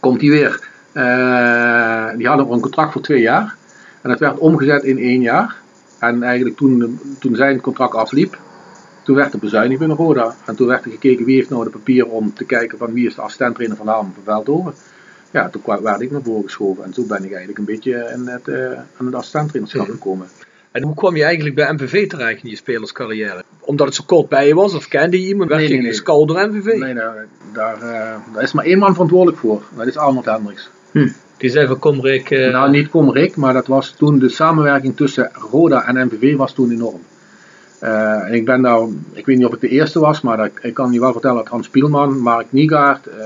komt 0.00 0.20
hij 0.20 0.30
weer 0.30 0.70
Eh, 0.92 2.08
die 2.16 2.26
hadden 2.26 2.50
een 2.50 2.60
contract 2.60 2.92
voor 2.92 3.02
twee 3.02 3.20
jaar. 3.20 3.54
En 4.02 4.10
dat 4.10 4.18
werd 4.18 4.38
omgezet 4.38 4.82
in 4.82 4.98
één 4.98 5.20
jaar. 5.20 5.56
En 5.98 6.22
eigenlijk 6.22 6.56
toen, 6.56 7.00
toen 7.18 7.36
zijn 7.36 7.60
contract 7.60 7.94
afliep, 7.94 8.38
toen 9.02 9.16
werd 9.16 9.32
er 9.32 9.38
bezuinigd 9.38 9.78
binnen 9.78 9.96
Roda. 9.96 10.34
En 10.46 10.56
toen 10.56 10.66
werd 10.66 10.84
er 10.84 10.90
gekeken 10.90 11.24
wie 11.24 11.36
heeft 11.36 11.50
nou 11.50 11.64
de 11.64 11.70
papier 11.70 12.06
om 12.06 12.34
te 12.34 12.44
kijken 12.44 12.78
van 12.78 12.92
wie 12.92 13.06
is 13.06 13.14
de 13.14 13.20
assistent-trainer 13.20 13.76
van 13.76 13.86
Harmen 13.88 14.12
van 14.14 14.22
Veldhoven. 14.24 14.74
Ja, 15.30 15.48
toen 15.48 15.62
werd 15.82 16.00
ik 16.00 16.10
naar 16.10 16.22
voren 16.22 16.44
geschoven. 16.44 16.84
En 16.84 16.94
zo 16.94 17.02
ben 17.02 17.24
ik 17.24 17.30
eigenlijk 17.30 17.58
een 17.58 17.64
beetje 17.64 18.10
in 18.14 18.26
het, 18.26 18.48
eh, 18.48 18.72
aan 18.72 19.06
het 19.06 19.14
assistent-trainerschap 19.14 19.88
gekomen. 19.88 20.26
En 20.70 20.82
hoe 20.82 20.94
kwam 20.94 21.16
je 21.16 21.24
eigenlijk 21.24 21.54
bij 21.54 21.72
MVV 21.72 22.08
terecht 22.08 22.42
in 22.42 22.50
je 22.50 22.56
spelerscarrière? 22.56 23.44
Omdat 23.60 23.86
het 23.86 23.96
zo 23.96 24.02
kort 24.06 24.28
bij 24.28 24.46
je 24.46 24.54
was 24.54 24.74
of 24.74 24.88
kende 24.88 25.20
je 25.20 25.26
iemand? 25.26 25.48
Werd 25.48 25.60
Nee, 25.60 25.68
je 25.68 25.74
nee, 25.74 25.82
nee. 25.84 25.92
gescout 25.92 26.28
door 26.28 26.48
MVV? 26.48 26.78
Nee, 26.78 26.94
daar, 26.94 27.26
daar, 27.52 27.74
eh, 27.74 28.16
daar 28.32 28.42
is 28.42 28.52
maar 28.52 28.64
één 28.64 28.78
man 28.78 28.92
verantwoordelijk 28.92 29.38
voor. 29.38 29.62
Dat 29.76 29.86
is 29.86 29.96
Arnold 29.96 30.24
Hendricks. 30.24 30.70
Die 31.36 31.50
zei 31.50 31.66
van 31.66 31.78
kom 31.78 32.00
Rick, 32.00 32.30
eh, 32.30 32.52
Nou, 32.52 32.70
niet 32.70 32.88
Komrik, 32.88 33.36
maar 33.36 33.52
dat 33.52 33.66
was 33.66 33.90
toen 33.90 34.18
de 34.18 34.28
samenwerking 34.28 34.96
tussen 34.96 35.30
Roda 35.50 35.86
en 35.86 36.06
MVV 36.06 36.36
was 36.36 36.52
toen 36.52 36.70
enorm. 36.70 37.00
Eh, 37.82 38.26
en 38.26 38.32
ik 38.34 38.44
ben 38.44 38.62
daar, 38.62 38.80
ik 39.12 39.26
weet 39.26 39.36
niet 39.36 39.46
of 39.46 39.54
ik 39.54 39.60
de 39.60 39.68
eerste 39.68 40.00
was, 40.00 40.20
maar 40.20 40.36
dat, 40.36 40.50
ik 40.60 40.74
kan 40.74 40.92
je 40.92 41.00
wel 41.00 41.12
vertellen 41.12 41.36
dat 41.36 41.48
Hans 41.48 41.68
Pielman, 41.68 42.18
Mark 42.18 42.46
Niegaard, 42.50 43.06
eh, 43.06 43.16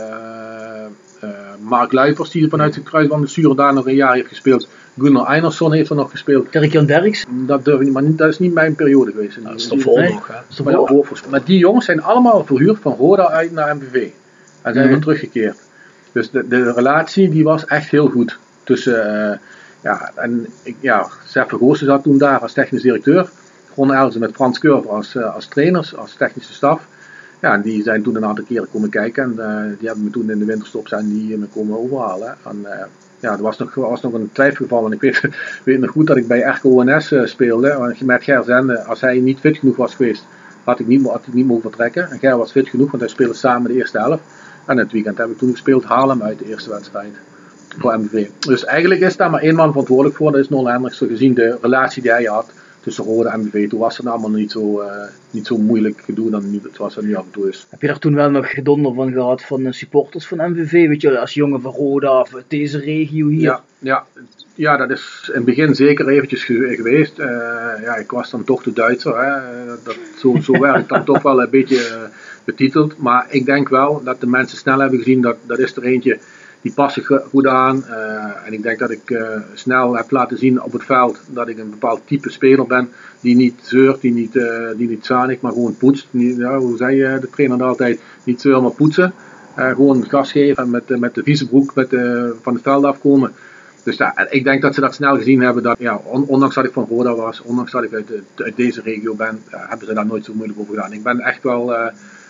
eh, 1.20 1.28
Mark 1.60 1.92
Luipers, 1.92 2.30
die 2.30 2.48
vanuit 2.48 2.74
de 2.74 2.82
kruisbandblessure 2.82 3.54
daar 3.54 3.72
nog 3.74 3.86
een 3.86 3.94
jaar 3.94 4.14
heeft 4.14 4.28
gespeeld. 4.28 4.68
Gunnar 4.98 5.26
Einarsson 5.26 5.72
heeft 5.72 5.90
er 5.90 5.96
nog 5.96 6.10
gespeeld. 6.10 6.52
Dirk-Jan 6.52 6.86
Derks? 6.86 7.24
Dat 7.30 7.64
durf 7.64 7.78
ik 7.78 7.84
niet, 7.84 7.92
maar 7.92 8.02
niet- 8.02 8.18
dat 8.18 8.28
is 8.28 8.38
niet 8.38 8.54
mijn 8.54 8.74
periode 8.74 9.10
geweest. 9.10 9.44
dat 9.44 9.54
is 9.54 9.66
toch 9.68 9.80
vol 9.82 9.98
nog, 10.12 10.26
hè? 10.26 10.34
Maar, 10.64 10.72
ja, 10.72 10.78
maar 11.30 11.44
die 11.44 11.58
jongens 11.58 11.84
zijn 11.84 12.02
allemaal 12.02 12.44
verhuurd 12.44 12.78
van 12.80 12.92
Roda 12.98 13.28
uit 13.30 13.52
naar 13.52 13.76
MVV. 13.76 13.94
En 14.62 14.72
zijn 14.72 14.84
Mhm. 14.84 14.88
weer 14.94 15.00
teruggekeerd. 15.02 15.58
Dus 16.12 16.30
de, 16.30 16.48
de 16.48 16.72
relatie 16.72 17.28
die 17.30 17.44
was 17.44 17.64
echt 17.64 17.90
heel 17.90 18.08
goed. 18.08 18.38
Tussen, 18.64 19.40
ja, 19.82 20.10
en 20.14 20.46
ik, 20.62 20.76
ja, 20.80 21.06
Sepp 21.26 21.48
Vergoosen 21.48 21.86
zat 21.86 22.02
toen 22.02 22.18
daar 22.18 22.38
als 22.38 22.52
technisch 22.52 22.82
directeur. 22.82 23.28
Ron 23.76 23.94
Elzen 23.94 24.20
met 24.20 24.34
Frans 24.34 24.58
Curver 24.58 24.90
als, 24.90 25.14
eh, 25.14 25.34
als 25.34 25.46
trainers, 25.46 25.96
als 25.96 26.14
technische 26.14 26.52
staf. 26.52 26.86
Ja, 27.40 27.52
en 27.52 27.62
die 27.62 27.82
zijn 27.82 28.02
toen 28.02 28.16
een 28.16 28.24
aantal 28.24 28.44
keren 28.44 28.70
komen 28.70 28.90
kijken. 28.90 29.22
En 29.22 29.30
eh, 29.38 29.78
die 29.78 29.86
hebben 29.86 30.04
me 30.04 30.10
toen 30.10 30.30
in 30.30 30.38
de 30.38 30.44
winterstop 30.44 30.88
zijn 30.88 31.08
die 31.08 31.38
me 31.38 31.46
komen 31.46 31.78
overhalen. 31.78 32.36
En, 32.44 32.72
eh, 32.72 32.86
ja, 33.20 33.32
er 33.32 33.42
was 33.42 33.58
nog, 33.58 33.74
was 33.74 34.02
nog 34.02 34.12
een 34.12 34.30
twijfelgeval. 34.32 34.86
En 34.86 34.92
ik 34.92 35.00
weet, 35.00 35.20
weet 35.64 35.80
nog 35.80 35.90
goed 35.90 36.06
dat 36.06 36.16
ik 36.16 36.26
bij 36.26 36.40
RKO 36.40 36.68
ONS 36.68 37.12
eh, 37.12 37.24
speelde. 37.24 37.94
Met 38.04 38.24
Ger 38.24 38.44
Zende, 38.44 38.84
als 38.84 39.00
hij 39.00 39.20
niet 39.20 39.38
fit 39.38 39.56
genoeg 39.56 39.76
was 39.76 39.94
geweest, 39.94 40.24
had 40.64 40.80
ik 40.80 40.86
niet, 40.86 41.06
had 41.06 41.26
ik 41.26 41.34
niet 41.34 41.46
mogen 41.46 41.62
vertrekken. 41.62 42.10
En 42.10 42.18
Ger 42.18 42.36
was 42.36 42.50
fit 42.50 42.68
genoeg, 42.68 42.90
want 42.90 43.02
hij 43.02 43.10
speelde 43.10 43.34
samen 43.34 43.70
de 43.70 43.76
eerste 43.76 43.98
helft. 43.98 44.22
En 44.66 44.76
het 44.76 44.92
weekend 44.92 45.18
heb 45.18 45.30
ik 45.30 45.38
toen 45.38 45.50
gespeeld 45.50 45.84
Haarlem 45.84 46.22
uit 46.22 46.38
de 46.38 46.48
eerste 46.48 46.70
wedstrijd 46.70 47.14
voor 47.78 47.98
MVV. 47.98 48.28
Dus 48.38 48.64
eigenlijk 48.64 49.00
is 49.00 49.16
daar 49.16 49.30
maar 49.30 49.40
één 49.40 49.54
man 49.54 49.68
verantwoordelijk 49.68 50.16
voor. 50.16 50.32
Dat 50.32 50.40
is 50.40 50.48
Nolan 50.48 50.72
Hendricks, 50.72 50.98
gezien 50.98 51.34
de 51.34 51.58
relatie 51.60 52.02
die 52.02 52.10
hij 52.10 52.24
had 52.24 52.52
tussen 52.86 53.04
Rode 53.04 53.28
en 53.28 53.40
MVV. 53.40 53.68
Toen 53.68 53.78
was 53.80 53.96
het 53.96 54.06
allemaal 54.06 54.30
niet 54.30 54.50
zo, 54.50 54.80
eh, 54.80 55.08
niet 55.30 55.46
zo 55.46 55.58
moeilijk 55.58 56.00
gedoe 56.04 56.30
dan 56.30 56.50
nu, 56.50 56.60
zoals 56.72 56.94
het 56.94 57.04
nu 57.04 57.14
af 57.14 57.24
en 57.24 57.30
toe 57.30 57.48
is. 57.48 57.66
Heb 57.70 57.80
je 57.80 57.86
daar 57.86 57.98
toen 57.98 58.14
wel 58.14 58.30
nog 58.30 58.50
gedonder 58.50 58.94
van 58.94 59.12
gehad 59.12 59.42
van 59.42 59.72
supporters 59.72 60.26
van 60.26 60.50
MVV? 60.50 60.88
Weet 60.88 61.00
je, 61.00 61.18
als 61.18 61.34
jongen 61.34 61.60
van 61.60 61.72
Roda 61.72 62.20
of 62.20 62.30
deze 62.48 62.78
regio 62.78 63.28
hier? 63.28 63.40
Ja, 63.40 63.62
ja, 63.78 64.04
ja, 64.54 64.76
dat 64.76 64.90
is 64.90 65.24
in 65.28 65.34
het 65.34 65.44
begin 65.44 65.74
zeker 65.74 66.08
eventjes 66.08 66.44
ge- 66.44 66.74
geweest. 66.76 67.18
Eh, 67.18 67.26
ja, 67.82 67.96
ik 67.96 68.10
was 68.10 68.30
dan 68.30 68.44
toch 68.44 68.62
de 68.62 68.72
Duitser. 68.72 69.24
Hè. 69.24 69.40
Dat, 69.84 69.96
zo, 70.18 70.36
zo 70.42 70.58
werd 70.60 70.78
ik 70.78 70.88
dan 70.88 71.04
toch 71.04 71.22
wel 71.22 71.42
een 71.42 71.50
beetje 71.50 71.76
eh, 71.78 72.00
betiteld. 72.44 72.98
Maar 72.98 73.26
ik 73.28 73.46
denk 73.46 73.68
wel 73.68 74.02
dat 74.04 74.20
de 74.20 74.26
mensen 74.26 74.58
snel 74.58 74.78
hebben 74.78 74.98
gezien 74.98 75.20
dat 75.20 75.36
dat 75.46 75.58
is 75.58 75.76
er 75.76 75.82
eentje 75.82 76.18
die 76.74 77.04
go- 77.04 77.22
goed 77.30 77.46
aan. 77.46 77.84
Eh, 77.84 78.46
en 78.46 78.52
ik 78.52 78.62
denk 78.62 78.78
dat 78.78 78.90
ik 78.90 79.10
eh, 79.10 79.28
snel 79.54 79.96
heb 79.96 80.10
laten 80.10 80.38
zien 80.38 80.62
op 80.62 80.72
het 80.72 80.84
veld 80.84 81.20
dat 81.28 81.48
ik 81.48 81.58
een 81.58 81.70
bepaald 81.70 82.00
type 82.04 82.30
speler 82.30 82.66
ben. 82.66 82.88
Die 83.20 83.36
niet 83.36 83.58
zeurt, 83.62 84.00
die 84.00 84.12
niet, 84.12 84.36
eh 84.36 84.68
die 84.76 84.88
niet 84.88 85.06
zanikt, 85.06 85.40
maar 85.40 85.52
gewoon 85.52 85.76
poetst. 85.76 86.06
Niet, 86.10 86.36
ja, 86.36 86.58
hoe 86.58 86.76
zei 86.76 87.20
de 87.20 87.30
trainer 87.30 87.62
altijd? 87.62 88.00
Niet 88.24 88.40
zeuren, 88.40 88.62
maar 88.62 88.70
poetsen. 88.70 89.12
Gewoon 89.56 90.04
gas 90.08 90.32
geven 90.32 90.62
en 90.62 90.70
met, 90.70 90.98
met 90.98 91.14
de 91.14 91.22
vieze 91.22 91.48
broek 91.48 91.74
met, 91.74 91.88
van 92.42 92.54
het 92.54 92.62
veld 92.62 92.84
afkomen. 92.84 93.32
Dus 93.82 93.96
ja, 93.96 94.28
ik 94.30 94.44
denk 94.44 94.62
dat 94.62 94.74
ze 94.74 94.80
dat 94.80 94.94
snel 94.94 95.16
gezien 95.16 95.40
hebben. 95.40 95.62
Dat, 95.62 95.76
ja, 95.78 96.00
on- 96.04 96.26
ondanks 96.26 96.54
dat 96.54 96.64
ik 96.64 96.72
van 96.72 96.86
Roda 96.88 97.14
was, 97.14 97.42
ondanks 97.42 97.72
dat 97.72 97.82
ik 97.82 97.92
uit, 97.92 98.12
uit 98.36 98.56
deze 98.56 98.82
regio 98.82 99.14
ben, 99.14 99.42
hebben 99.50 99.86
ze 99.86 99.94
daar 99.94 100.06
nooit 100.06 100.24
zo 100.24 100.32
moeilijk 100.34 100.58
over 100.60 100.74
gedaan. 100.74 100.92
Ik 100.92 101.02
ben 101.02 101.20
echt 101.20 101.42
wel 101.42 101.74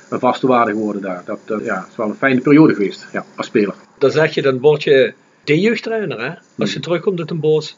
een 0.09 0.19
vaste 0.21 0.47
waarde 0.47 0.71
geworden 0.71 1.03
daar. 1.03 1.23
Dat 1.25 1.61
ja, 1.63 1.87
is 1.91 1.97
wel 1.97 2.09
een 2.09 2.15
fijne 2.15 2.41
periode 2.41 2.75
geweest 2.75 3.07
ja, 3.13 3.25
als 3.37 3.47
speler. 3.47 3.75
Dan 3.99 4.11
zeg 4.11 4.35
je, 4.35 4.43
dan 4.43 4.61
word 4.61 4.83
je 4.83 5.13
D-jeugdtrainer, 5.45 6.21
hè? 6.21 6.31
Als 6.59 6.73
je 6.73 6.81
terugkomt 6.81 7.19
uit 7.19 7.31
een 7.31 7.41
boos. 7.41 7.77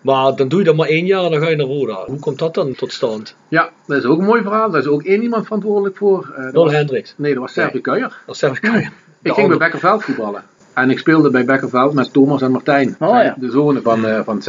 Maar 0.00 0.36
dan 0.36 0.48
doe 0.48 0.58
je 0.58 0.64
dat 0.64 0.76
maar 0.76 0.88
één 0.88 1.06
jaar 1.06 1.24
en 1.24 1.30
dan 1.30 1.40
ga 1.40 1.48
je 1.48 1.56
naar 1.56 1.66
Roda. 1.66 2.04
Hoe 2.06 2.18
komt 2.18 2.38
dat 2.38 2.54
dan 2.54 2.74
tot 2.74 2.92
stand? 2.92 3.36
Ja, 3.48 3.70
dat 3.86 3.98
is 3.98 4.04
ook 4.04 4.18
een 4.18 4.24
mooi 4.24 4.42
verhaal. 4.42 4.70
Daar 4.70 4.80
is 4.80 4.86
ook 4.86 5.02
één 5.02 5.22
iemand 5.22 5.44
verantwoordelijk 5.44 5.96
voor. 5.96 6.32
Eh, 6.36 6.42
dat 6.44 6.52
Don 6.54 6.64
was- 6.64 6.72
Hendricks. 6.74 7.14
Nee, 7.16 7.32
dat 7.32 7.42
was 7.42 7.52
Sergio 7.52 7.80
Kuijer. 7.80 8.16
Dat 8.26 8.36
zeg 8.36 8.50
ik. 8.60 8.90
Ik 9.22 9.32
ging 9.32 9.48
bij 9.48 9.56
Bekkerveld 9.56 10.04
voetballen. 10.04 10.42
En 10.74 10.90
ik 10.90 10.98
speelde 10.98 11.30
bij 11.30 11.44
Bekkerveld 11.44 11.92
met 11.94 12.12
Thomas 12.12 12.42
en 12.42 12.50
Martijn. 12.50 12.96
Oh, 12.98 13.08
ja. 13.22 13.34
De 13.38 13.50
zonen 13.50 13.82
van, 13.82 14.06
eh 14.06 14.20
van. 14.24 14.42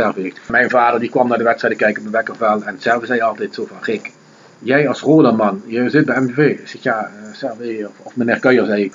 Mijn 0.50 0.70
vader 0.70 1.00
die 1.00 1.10
kwam 1.10 1.28
naar 1.28 1.38
de 1.38 1.44
wedstrijden 1.44 1.80
kijken 1.80 2.02
bij 2.04 2.12
Bekkerveld. 2.12 2.64
En 2.64 2.76
Servi 2.80 3.06
zei 3.06 3.20
altijd 3.22 3.54
zo 3.54 3.66
van, 3.66 3.78
Rick, 3.82 4.12
jij 4.60 4.88
als 4.88 5.02
Roda-man, 5.02 5.62
je 5.66 5.90
zit 5.90 6.06
bij 6.06 6.20
MVV. 6.22 6.38
Ik 6.60 6.68
zeg, 6.68 6.84
ja, 6.84 7.00
eh, 7.24 7.34
Servi, 7.34 7.86
of, 7.86 7.92
of 8.04 8.16
meneer 8.16 8.40
Kuijer 8.40 8.66
zei 8.66 8.84
ik. 8.84 8.94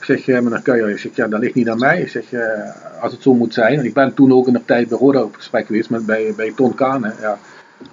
Ik 0.00 0.06
zeg, 0.06 0.28
eh, 0.28 0.40
meneer 0.40 0.62
Kuijer, 0.62 0.90
ik 0.90 0.98
zeg, 0.98 1.16
ja, 1.16 1.28
dat 1.28 1.40
ligt 1.40 1.54
niet 1.54 1.68
aan 1.68 1.78
mij. 1.78 2.00
Ik 2.00 2.08
zeg, 2.08 2.32
eh, 2.32 3.02
als 3.02 3.12
het 3.12 3.22
zo 3.22 3.34
moet 3.34 3.54
zijn. 3.54 3.78
En 3.78 3.84
ik 3.84 3.94
ben 3.94 4.14
toen 4.14 4.32
ook 4.32 4.46
in 4.46 4.52
de 4.52 4.64
tijd 4.64 4.88
bij 4.88 4.98
Roda 4.98 5.22
op 5.22 5.34
gesprek 5.34 5.66
geweest 5.66 5.90
met, 5.90 6.06
bij, 6.06 6.32
bij 6.36 6.52
Ton 6.56 6.74
Kaan. 6.74 7.14
Ja. 7.20 7.38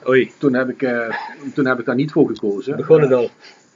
Oei, 0.07 0.31
Toen, 0.37 0.53
heb 0.53 0.69
ik, 0.69 0.81
eh, 0.81 1.13
toen 1.53 1.65
heb 1.65 1.79
ik 1.79 1.85
daar 1.85 1.95
niet 1.95 2.11
voor 2.11 2.27
gekozen. 2.27 2.75
begon 2.75 3.01
het 3.01 3.13
al. 3.13 3.29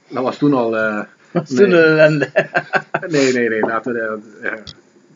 Dat 0.08 0.22
was 0.22 0.38
toen 0.38 0.54
al... 0.54 0.76
eh, 0.76 1.00
Dat 1.32 1.50
is 1.50 1.56
toen 1.56 1.68
nee. 1.68 1.78
een 1.78 1.84
ellende. 1.84 2.28
Nee, 3.08 3.32
nee, 3.32 3.48
nee. 3.48 3.60
Laten 3.60 3.92
we, 3.92 4.18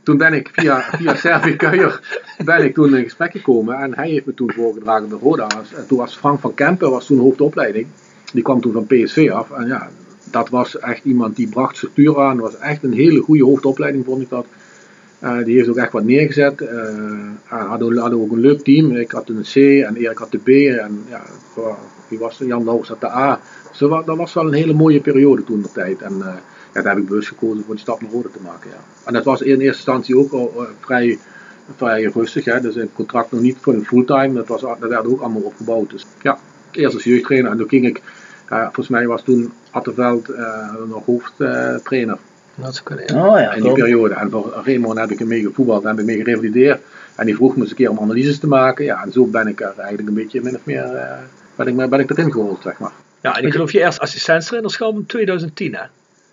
toen 0.03 0.17
ben 0.17 0.33
ik 0.33 0.51
via, 0.53 0.81
via 0.81 1.14
Servi 1.14 1.57
Kuijer 1.57 2.01
ben 2.45 2.64
ik 2.64 2.75
toen 2.75 2.97
in 2.97 3.03
gesprek 3.03 3.31
gekomen 3.31 3.77
en 3.77 3.95
hij 3.95 4.09
heeft 4.09 4.27
me 4.27 4.35
toen 4.35 4.53
voorgedragen 4.53 5.09
bij 5.09 5.19
Roda. 5.19 5.47
En 5.77 5.87
toen 5.87 5.99
was 5.99 6.17
Frank 6.17 6.41
van 6.41 6.55
Kempen 6.55 6.91
was 6.91 7.07
toen 7.07 7.19
hoofdopleiding. 7.19 7.87
Die 8.33 8.43
kwam 8.43 8.61
toen 8.61 8.73
van 8.73 8.87
PSV 8.87 9.31
af. 9.33 9.51
En 9.51 9.67
ja, 9.67 9.89
dat 10.31 10.49
was 10.49 10.79
echt 10.79 11.05
iemand 11.05 11.37
die 11.37 11.49
bracht 11.49 11.77
structuur 11.77 12.20
aan. 12.20 12.39
Was 12.39 12.59
echt 12.59 12.83
een 12.83 12.93
hele 12.93 13.20
goede 13.20 13.45
hoofdopleiding 13.45 14.05
vond 14.05 14.22
ik 14.22 14.29
dat. 14.29 14.47
Eh, 15.18 15.45
die 15.45 15.57
heeft 15.57 15.68
ook 15.68 15.77
echt 15.77 15.93
wat 15.93 16.05
neergezet. 16.05 16.61
Eh 16.61 16.95
hadden, 17.45 17.99
hadden 17.99 18.20
ook 18.20 18.33
een 18.33 18.41
leuk 18.41 18.61
team. 18.64 18.91
Ik 18.97 19.11
had 19.11 19.29
een 19.29 19.43
C 19.43 19.57
en 19.57 19.97
Erik 19.97 20.18
had 20.18 20.31
de 20.31 20.39
B. 20.39 20.49
En 20.49 21.05
ja, 21.09 21.22
wie 22.09 22.18
was? 22.18 22.39
Jan 22.39 22.64
Lauwers 22.64 22.89
had 22.89 23.01
de 23.01 23.11
A. 23.11 23.41
Dus 23.70 23.79
dat 23.79 23.91
wa- 23.91 24.03
dat 24.03 24.16
was 24.16 24.35
wel 24.35 24.47
een 24.47 24.53
hele 24.53 24.72
mooie 24.72 25.01
periode 25.01 25.45
toen 25.45 25.62
de 25.62 25.72
tijd. 25.72 26.03
En 26.03 26.12
eh, 26.20 26.27
ja, 26.74 26.83
daar 26.83 26.95
heb 26.95 27.03
ik 27.03 27.09
bewust 27.09 27.29
gekozen 27.29 27.64
voor 27.64 27.74
die 27.74 27.83
stap 27.83 28.01
naar 28.01 28.11
Rode 28.11 28.31
te 28.31 28.39
maken. 28.43 28.70
Ja. 28.70 28.77
En 29.05 29.12
dat 29.12 29.24
was 29.24 29.41
in 29.43 29.49
eerste 29.51 29.66
instantie 29.66 30.18
ook 30.18 30.33
al 30.33 30.66
vrij, 30.81 31.18
vrij 31.77 32.03
rustig. 32.03 32.45
Hè. 32.45 32.61
Dus 32.61 32.77
een 32.77 32.93
contract 32.93 33.31
nog 33.33 33.41
niet 33.41 33.57
voor 33.61 33.74
een 33.74 33.85
fulltime. 33.85 34.33
Dat, 34.33 34.49
was, 34.49 34.61
dat 34.61 34.79
werd 34.89 35.07
ook 35.07 35.20
allemaal 35.20 35.43
opgebouwd. 35.43 35.91
Dus 35.91 36.07
ja, 36.22 36.39
eerst 36.70 36.95
als 36.95 37.05
jeugdtrainer. 37.05 37.51
En 37.51 37.57
toen 37.59 37.68
ging 37.68 37.87
ik, 37.87 38.03
ja, 38.49 38.64
volgens 38.64 38.88
mij 38.88 39.07
was 39.07 39.22
toen 39.22 39.53
Attenveld 39.70 40.28
eh, 40.28 40.74
nog 40.88 41.05
hoofdtrainer. 41.05 42.18
Dat 42.55 42.74
zou 42.74 42.84
kunnen, 42.84 43.26
Oh 43.26 43.38
ja, 43.38 43.53
in 43.53 43.62
die 43.62 43.72
periode. 43.72 44.14
En 44.14 44.30
voor 44.30 44.62
Raymond 44.64 44.99
heb 44.99 45.11
ik 45.11 45.18
hem 45.18 45.28
mee 45.28 45.42
gevoetbald 45.42 45.82
en 45.82 45.88
heb 45.88 45.99
ik 45.99 46.05
mee 46.05 46.16
gerevalideerd. 46.16 46.80
En 47.14 47.26
die 47.26 47.34
vroeg 47.34 47.55
me 47.57 47.61
eens 47.61 47.70
een 47.70 47.76
keer 47.76 47.90
om 47.90 47.99
analyses 47.99 48.38
te 48.38 48.47
maken. 48.47 48.84
Ja, 48.84 49.03
en 49.03 49.12
zo 49.12 49.26
ben 49.26 49.47
ik 49.47 49.61
er 49.61 49.74
eigenlijk 49.76 50.09
een 50.09 50.14
beetje 50.14 50.40
min 50.42 50.55
of 50.55 50.64
meer 50.64 50.94
eh, 50.94 51.18
ben 51.55 51.66
ik, 51.66 51.90
ben 51.90 52.01
ik 52.01 52.11
erin 52.11 52.32
gerold, 52.32 52.62
zeg 52.62 52.78
maar. 52.78 52.92
Ja, 53.20 53.36
en 53.36 53.44
ik 53.44 53.53
geloof 53.53 53.72
je 53.72 53.80
eerst 53.80 53.99
assistentstrainerschap 53.99 54.94
in 54.94 55.07
2010, 55.07 55.74
hè? 55.74 55.80
Dat 55.80 55.88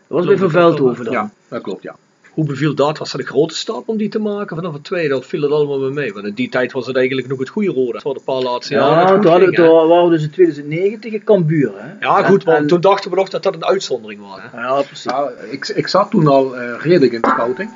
was 0.08 0.26
bij 0.26 0.38
Van 0.38 0.50
Veldhoven 0.50 1.04
dan. 1.06 1.14
Ja, 1.14 1.32
dat 1.48 1.62
klopt, 1.62 1.84
ja. 1.84 1.96
Hoe 2.34 2.46
beviel 2.46 2.74
dat? 2.76 2.98
Was 2.98 3.12
dat 3.12 3.22
een 3.22 3.28
grote 3.28 3.56
stap 3.56 3.88
om 3.88 3.98
die 3.98 4.10
te 4.10 4.20
maken? 4.20 4.56
Vanaf 4.56 4.74
het 4.74 4.84
tweede, 4.84 5.10
dat 5.10 5.26
viel 5.26 5.42
het 5.42 5.52
allemaal 5.52 5.80
mee 5.80 5.90
mee. 5.90 6.14
Want 6.14 6.26
in 6.26 6.34
die 6.34 6.50
tijd 6.50 6.72
was 6.72 6.88
het 6.88 6.96
eigenlijk 6.96 7.28
nog 7.28 7.40
het 7.40 7.50
goede 7.50 7.72
Roda. 7.72 8.00
Voor 8.00 8.14
de 8.14 8.20
paar 8.26 8.42
laatste 8.42 8.74
jaren. 8.74 8.98
het 8.98 9.24
Ja, 9.24 9.40
toen 9.50 9.88
waren 9.88 10.04
we 10.04 10.10
dus 10.10 10.24
in 10.24 10.30
2090 10.32 11.12
in 11.14 11.24
Cambuur. 11.24 11.72
Hè? 11.76 12.06
Ja, 12.06 12.24
goed, 12.24 12.44
want 12.44 12.58
en- 12.58 12.68
toen 12.68 12.82
dachten 12.82 13.10
we 13.10 13.16
nog 13.16 13.30
dat 13.30 13.44
dat 13.44 13.56
een 13.56 13.66
uitzondering 13.66 14.22
was. 14.22 14.40
Hè? 14.52 14.58
Ja, 14.62 14.82
precies. 14.82 15.04
Nou, 15.06 15.30
ik, 15.52 15.68
ik 15.68 15.88
zat 15.88 16.12
toen 16.12 16.28
al 16.28 16.58
eh, 16.58 16.74
redelijk 16.80 17.12
in 17.14 17.22
de 17.22 17.28
scouting. 17.28 17.70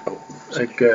Ik, 0.59 0.79
eh, 0.81 0.89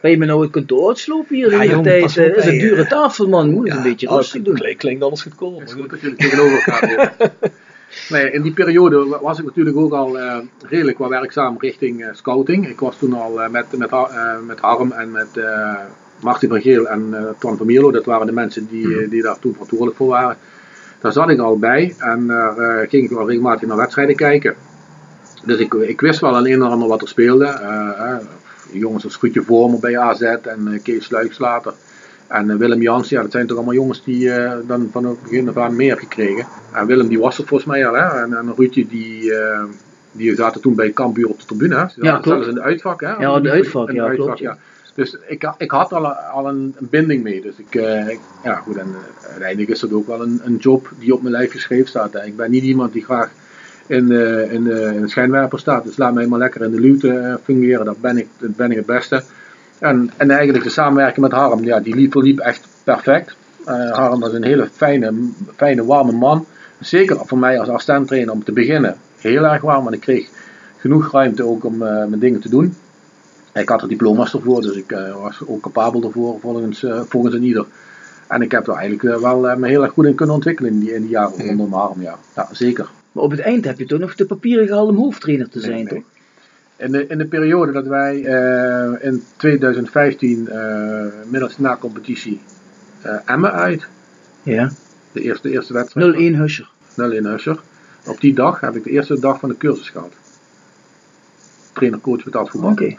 Ben 0.00 0.10
je 0.10 0.18
me 0.18 0.26
nou 0.26 0.42
het 0.42 0.50
kantoor 0.50 0.88
uitslopen 0.88 1.36
hier 1.36 1.50
Ja, 1.50 1.54
in 1.54 1.60
de 1.60 1.66
jongen, 1.68 1.82
tijd? 1.84 2.00
pas 2.02 2.16
eh, 2.16 2.28
Dat 2.28 2.36
is 2.36 2.44
een 2.50 2.58
dure 2.58 2.86
tafel, 2.86 3.28
man. 3.28 3.50
Moet 3.50 3.66
eens 3.66 3.76
een 3.76 3.82
beetje 3.82 4.08
rustig 4.08 4.42
doen. 4.42 4.74
Klinkt, 4.76 5.02
anders 5.02 5.22
goedkoop. 5.22 5.58
Het 5.60 5.68
is 5.68 5.74
goed 5.74 5.90
dat 5.90 6.00
jullie 6.00 6.16
tegenover 6.16 6.62
elkaar. 6.66 7.12
Nee, 8.08 8.30
in 8.30 8.42
die 8.42 8.52
periode 8.52 9.06
wa- 9.06 9.20
was 9.20 9.38
ik 9.38 9.44
natuurlijk 9.44 9.76
ook 9.76 9.92
al 9.92 10.18
eh, 10.18 10.38
redelijk 10.68 10.98
wat 10.98 11.08
werkzaam 11.08 11.56
richting 11.58 12.02
eh, 12.04 12.08
scouting. 12.12 12.68
Ik 12.68 12.80
was 12.80 12.96
toen 12.98 13.12
al 13.12 13.42
eh, 13.42 13.50
met, 13.50 13.66
met, 13.76 13.90
met 14.46 14.60
Harm 14.60 14.92
en 14.92 15.10
met 15.10 15.28
Martin 16.20 16.48
van 16.48 16.60
Geel 16.60 16.88
en 16.88 17.14
Twan 17.38 17.56
van 17.56 17.66
Mierlo. 17.66 17.90
Dat 17.90 18.04
waren 18.04 18.26
de 18.26 18.32
mensen 18.32 18.66
die, 18.66 18.98
eh, 19.02 19.10
die 19.10 19.22
daar 19.22 19.38
toen 19.38 19.52
verantwoordelijk 19.52 19.96
voor 19.96 20.08
waren. 20.08 20.36
Daar 21.00 21.12
zat 21.12 21.30
ik 21.30 21.38
al 21.38 21.58
bij 21.58 21.94
en 21.98 22.26
daar 22.26 22.86
ging 22.88 23.04
ik 23.04 23.10
wel 23.10 23.28
regelmatig 23.28 23.68
naar 23.68 23.76
wedstrijden 23.76 24.16
kijken. 24.16 24.54
Dus 25.44 25.58
ik, 25.58 25.74
ik 25.74 26.00
wist 26.00 26.20
wel 26.20 26.36
een 26.36 26.46
en 26.52 26.62
ander 26.62 26.88
wat 26.88 27.02
er 27.02 27.08
speelde. 27.08 27.60
Jongens 28.72 29.04
als 29.04 29.16
Goedje 29.16 29.42
Vormer 29.42 29.78
bij 29.80 29.98
AZ 29.98 30.20
en 30.22 30.80
Kees 30.82 31.04
Sluiks 31.04 31.38
later. 31.38 31.72
En 32.26 32.50
eh, 32.50 32.56
Willem 32.56 32.82
Jans, 32.82 33.08
ja, 33.08 33.22
dat 33.22 33.30
zijn 33.32 33.46
toch 33.46 33.56
allemaal 33.56 33.74
jongens 33.74 34.04
die 34.04 34.30
eh, 34.30 34.52
dan 34.66 34.88
van 34.92 35.04
het 35.04 35.22
begin 35.22 35.48
af 35.48 35.56
aan 35.56 35.76
meer 35.76 35.88
hebben 35.88 36.06
gekregen. 36.08 36.46
En 36.72 36.86
Willem 36.86 37.08
die 37.08 37.18
was 37.18 37.38
er 37.38 37.46
volgens 37.46 37.70
mij 37.70 37.86
al, 37.86 37.94
hè. 37.94 38.22
En, 38.22 38.34
en 38.36 38.52
Ruudje 38.56 38.86
die, 38.86 39.34
eh, 39.34 39.64
die 40.12 40.34
zaten 40.34 40.60
toen 40.60 40.74
bij 40.74 40.90
Kambuur 40.90 41.28
op 41.28 41.40
de 41.40 41.46
tribune. 41.46 41.74
Hè. 41.74 41.88
Ze 41.88 41.94
zaten 42.00 42.10
klopt. 42.10 42.26
zelfs 42.26 42.46
in 42.48 42.54
de 42.54 42.62
uitvak, 42.62 43.00
hè. 43.00 43.12
Ja, 43.12 43.40
de 43.40 43.50
uitvak, 43.50 43.88
In 43.88 43.94
ja, 43.94 44.08
klopt, 44.10 44.38
ja. 44.38 44.58
Dus 44.94 45.16
ik, 45.26 45.52
ik 45.58 45.70
had 45.70 45.92
al, 45.92 46.06
al 46.06 46.48
een, 46.48 46.74
een 46.78 46.88
binding 46.90 47.22
mee. 47.22 47.40
Dus 47.40 47.54
ik, 47.56 47.74
ik- 48.08 48.20
ja 48.44 48.54
goed, 48.54 48.76
en 48.76 48.86
uiteindelijk 49.30 49.68
is 49.70 49.80
dat 49.80 49.92
ook 49.92 50.06
wel 50.06 50.22
een, 50.22 50.40
een 50.44 50.56
job 50.56 50.90
die 50.98 51.14
op 51.14 51.20
mijn 51.22 51.34
lijf 51.34 51.50
geschreven 51.50 51.88
staat. 51.88 52.12
hè. 52.12 52.24
Ik 52.24 52.36
ben 52.36 52.50
niet 52.50 52.62
iemand 52.62 52.92
die 52.92 53.04
graag 53.04 53.30
in, 53.86 54.06
de 54.06 54.46
in, 54.50 54.66
in 54.70 55.00
de 55.00 55.08
schijnwerper 55.08 55.58
staat. 55.58 55.84
Dus 55.84 55.96
laat 55.96 56.14
mij 56.14 56.26
maar 56.26 56.38
lekker 56.38 56.62
in 56.62 56.70
de 56.70 56.80
luwte 56.80 57.38
fungeren. 57.44 57.84
Dat 57.84 58.00
ben 58.00 58.16
ik, 58.18 58.26
dat 58.38 58.56
ben 58.56 58.70
ik 58.70 58.76
het 58.76 58.86
beste. 58.86 59.22
En, 59.84 60.10
en 60.16 60.30
eigenlijk 60.30 60.64
de 60.64 60.70
samenwerking 60.70 61.20
met 61.20 61.32
Harm, 61.32 61.64
ja, 61.64 61.80
die 61.80 61.96
liep, 61.96 62.38
echt 62.38 62.68
perfect. 62.84 63.36
Eh, 63.64 63.90
Harm 63.90 64.20
was 64.20 64.32
een 64.32 64.44
hele 64.44 64.68
fijne, 64.72 65.12
fijne, 65.56 65.84
warme 65.84 66.12
man. 66.12 66.46
Zeker 66.80 67.16
voor 67.24 67.38
mij 67.38 67.58
als 67.58 67.68
assistenttrainer 67.68 68.32
om 68.32 68.44
te 68.44 68.52
beginnen. 68.52 68.96
Heel 69.16 69.44
erg 69.44 69.62
warm, 69.62 69.82
want 69.82 69.94
ik 69.94 70.00
kreeg 70.00 70.28
genoeg 70.76 71.12
ruimte 71.12 71.44
ook 71.44 71.64
om 71.64 71.82
eh, 71.82 72.06
mijn 72.06 72.18
dingen 72.18 72.40
te 72.40 72.48
doen. 72.48 72.74
Ik 73.54 73.68
had 73.68 73.82
er 73.82 73.88
diploma's 73.88 74.34
ervoor, 74.34 74.62
dus 74.62 74.76
ik 74.76 74.92
eh, 74.92 75.22
was 75.22 75.40
ook 75.46 75.62
capabel 75.62 76.02
ervoor 76.02 76.40
volgens, 76.40 76.86
volgens 77.08 77.34
een 77.34 77.42
ieder. 77.42 77.66
En 78.28 78.42
ik 78.42 78.50
heb 78.50 78.68
er 78.68 78.74
eigenlijk 78.74 79.20
wel 79.20 79.56
me 79.56 79.68
heel 79.68 79.82
erg 79.82 79.92
goed 79.92 80.06
in 80.06 80.14
kunnen 80.14 80.34
ontwikkelen 80.34 80.72
in 80.72 80.80
die, 80.80 80.94
in 80.94 81.00
die 81.00 81.10
jaren 81.10 81.46
rondom 81.46 81.72
Harm. 81.72 82.02
Ja. 82.02 82.18
ja, 82.36 82.48
zeker. 82.52 82.88
Maar 83.12 83.24
op 83.24 83.30
het 83.30 83.40
eind 83.40 83.64
heb 83.64 83.78
je 83.78 83.86
toch 83.86 83.98
nog 84.00 84.14
de 84.14 84.26
papieren 84.26 84.66
gehaald 84.66 84.88
om 84.88 84.96
hoofdtrainer 84.96 85.48
te 85.48 85.60
zijn, 85.60 85.88
toch? 85.88 86.02
In 86.76 86.92
de, 86.92 87.06
in 87.06 87.18
de 87.18 87.26
periode 87.26 87.72
dat 87.72 87.86
wij 87.86 88.24
eh, 88.24 89.06
in 89.06 89.24
2015 89.36 90.48
eh 90.48 91.04
middels 91.26 91.58
na 91.58 91.76
competitie 91.76 92.40
eh 93.02 93.16
Emmen 93.24 93.52
uit, 93.52 93.86
Ja. 94.42 94.70
de 95.12 95.20
eerste, 95.20 95.50
eerste 95.50 95.72
wedstrijd. 95.72 96.14
0-1 96.14 96.18
Huscher. 96.36 96.68
0-1 96.90 97.22
Husser. 97.22 97.60
Op 98.06 98.20
die 98.20 98.34
dag 98.34 98.60
heb 98.60 98.76
ik 98.76 98.84
de 98.84 98.90
eerste 98.90 99.18
dag 99.20 99.38
van 99.40 99.48
de 99.48 99.56
cursus 99.56 99.88
gehad. 99.88 100.12
Trainer-coach 101.72 102.24
betaald 102.24 102.50
voetbal. 102.50 102.70
Oké. 102.70 102.96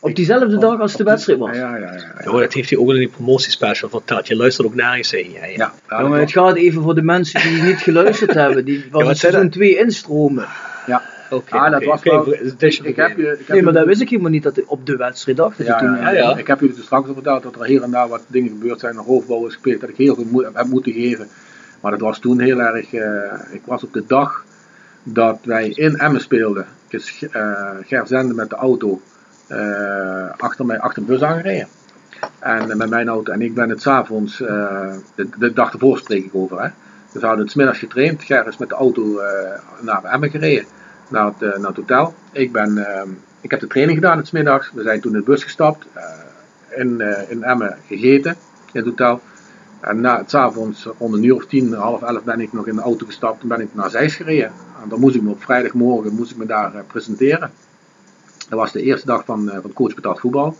Op 0.00 0.14
diezelfde 0.14 0.58
dag 0.58 0.80
als 0.80 0.96
de 0.96 1.04
wedstrijd 1.04 1.38
was. 1.38 1.56
Ja, 1.56 1.76
ja, 1.76 1.92
ja. 1.94 2.12
Ja, 2.24 2.30
dat 2.40 2.52
heeft 2.52 2.70
hij 2.70 2.78
ook 2.78 2.88
in 2.90 2.96
die 2.98 3.08
promotiespecial 3.08 3.90
verteld. 3.90 4.26
Je 4.26 4.36
luistert 4.36 4.66
ook 4.66 4.74
nergens 4.74 5.10
heen. 5.10 5.30
Ja, 5.32 5.44
ja. 5.44 5.72
ja. 5.88 6.00
Jongen, 6.02 6.20
het 6.20 6.32
gaat 6.32 6.56
even 6.56 6.82
voor 6.82 6.94
de 6.94 7.02
mensen 7.02 7.40
die 7.42 7.62
niet 7.62 7.78
geluisterd 7.80 8.34
hebben, 8.42 8.64
die 8.64 8.84
van 8.90 9.04
Ja, 9.04 9.14
seizoen 9.14 9.50
2 9.50 9.76
instromen. 9.78 10.46
Ja. 10.86 11.02
Oké, 11.30 11.56
Ah, 11.56 11.70
dat 11.70 11.84
was 11.84 12.02
wel- 12.02 12.32
ik, 12.32 12.78
ik 12.82 12.96
heb 12.96 13.16
je, 13.16 13.22
ik 13.32 13.38
heb 13.38 13.48
Nee, 13.48 13.62
maar 13.62 13.72
dat 13.72 13.86
wist 13.86 14.00
ik 14.00 14.08
helemaal 14.08 14.30
niet 14.30 14.42
dat 14.42 14.56
het 14.56 14.64
op 14.66 14.86
de 14.86 14.96
wedstrijd 14.96 15.36
dacht. 15.38 15.58
Dat 15.58 15.66
Ja, 15.66 15.78
toen, 15.78 15.96
ja, 15.96 16.12
eh, 16.12 16.38
Ik 16.38 16.46
heb 16.46 16.60
jullie 16.60 16.74
dus 16.74 16.84
straks 16.84 17.08
al 17.08 17.14
verteld 17.14 17.42
dat 17.42 17.54
er 17.54 17.64
hier 17.64 17.82
en 17.82 17.90
daar 17.90 18.08
wat 18.08 18.22
dingen 18.26 18.48
gebeurd 18.48 18.80
zijn. 18.80 18.96
Een 18.96 19.04
hoofdbouw 19.04 19.46
is 19.46 19.52
gespeeld 19.52 19.80
dat 19.80 19.88
ik 19.90 19.96
heel 19.96 20.14
veel 20.14 20.24
moe- 20.30 20.50
heb 20.54 20.66
moeten 20.66 20.92
geven. 20.92 21.28
Maar 21.80 21.90
dat 21.90 22.00
was 22.00 22.18
toen 22.18 22.40
heel 22.40 22.60
erg. 22.60 22.92
eh, 22.92 23.32
ik 23.50 23.62
was 23.64 23.84
op 23.84 23.92
de 23.92 24.04
dag 24.06 24.44
dat 25.02 25.38
wij 25.44 25.68
in 25.68 25.96
Emmen 25.96 26.20
speelden. 26.20 26.66
Is 26.88 27.26
eh 27.32 27.70
Ger 27.86 28.06
Zende 28.06 28.34
met 28.34 28.50
de 28.50 28.56
auto 28.56 29.00
eh, 29.46 30.30
achter, 30.36 30.66
mij, 30.66 30.78
achter 30.80 31.02
een 31.02 31.08
bus 31.08 31.22
aangereden. 31.22 31.68
En 32.38 32.70
eh, 32.70 32.76
met 32.76 32.88
mijn 32.90 33.08
auto. 33.08 33.32
En 33.32 33.40
ik 33.42 33.54
ben 33.54 33.68
het 33.68 33.82
s'avonds, 33.82 34.40
eh 34.42 34.92
de, 35.14 35.28
de 35.38 35.52
dag 35.52 35.72
ervoor 35.72 35.98
spreek 35.98 36.24
ik 36.24 36.34
over. 36.34 36.62
Hè. 36.62 36.68
Dus 37.12 37.20
we 37.20 37.26
hadden 37.26 37.44
het 37.44 37.52
's 37.52 37.56
middags 37.56 37.78
getraind. 37.78 38.22
Ger 38.22 38.46
is 38.46 38.56
met 38.56 38.68
de 38.68 38.74
auto 38.74 39.18
eh, 39.18 39.58
naar 39.80 40.04
Emmen 40.04 40.30
gereden. 40.30 40.64
Naar 41.08 41.24
het, 41.26 41.42
eh, 41.42 41.58
naar 41.58 41.68
het 41.68 41.76
hotel. 41.76 42.14
Ik, 42.32 42.52
ben, 42.52 42.78
eh, 42.86 43.08
ik 43.40 43.50
heb 43.50 43.60
de 43.60 43.66
training 43.66 43.98
gedaan 43.98 44.16
het 44.18 44.32
middags. 44.32 44.70
We 44.74 44.82
zijn 44.82 45.00
toen 45.00 45.12
in 45.12 45.18
de 45.18 45.24
bus 45.24 45.42
gestapt. 45.42 45.86
eh, 45.92 46.02
in, 46.76 47.00
eh, 47.00 47.30
in 47.30 47.42
Emmen 47.42 47.76
gegeten. 47.86 48.30
In 48.72 48.80
het 48.80 48.84
hotel. 48.84 49.20
En 49.80 50.00
na 50.00 50.18
het 50.18 50.34
avonds 50.34 50.88
rond 50.98 51.14
een 51.14 51.24
uur 51.24 51.34
of 51.34 51.46
tien, 51.46 51.72
half 51.72 52.02
elf 52.02 52.22
ben 52.24 52.40
ik 52.40 52.52
nog 52.52 52.66
in 52.66 52.74
de 52.74 52.80
auto 52.82 53.06
gestapt. 53.06 53.40
Toen 53.40 53.48
ben 53.48 53.60
ik 53.60 53.74
naar 53.74 53.90
Zeist 53.90 54.16
gereden. 54.16 54.52
En 54.82 54.88
dan 54.88 55.00
moest 55.00 55.14
ik 55.14 55.22
me 55.22 55.30
op 55.30 55.42
vrijdagmorgen 55.42 56.14
moest 56.14 56.30
ik 56.30 56.36
me 56.36 56.46
daar 56.46 56.84
presenteren. 56.86 57.50
Dat 58.48 58.58
was 58.58 58.72
de 58.72 58.82
eerste 58.82 59.06
dag 59.06 59.24
van, 59.24 59.50
eh, 59.50 59.58
van 59.62 59.72
coach 59.72 59.94
betaald 59.94 60.20
voetbal. 60.20 60.56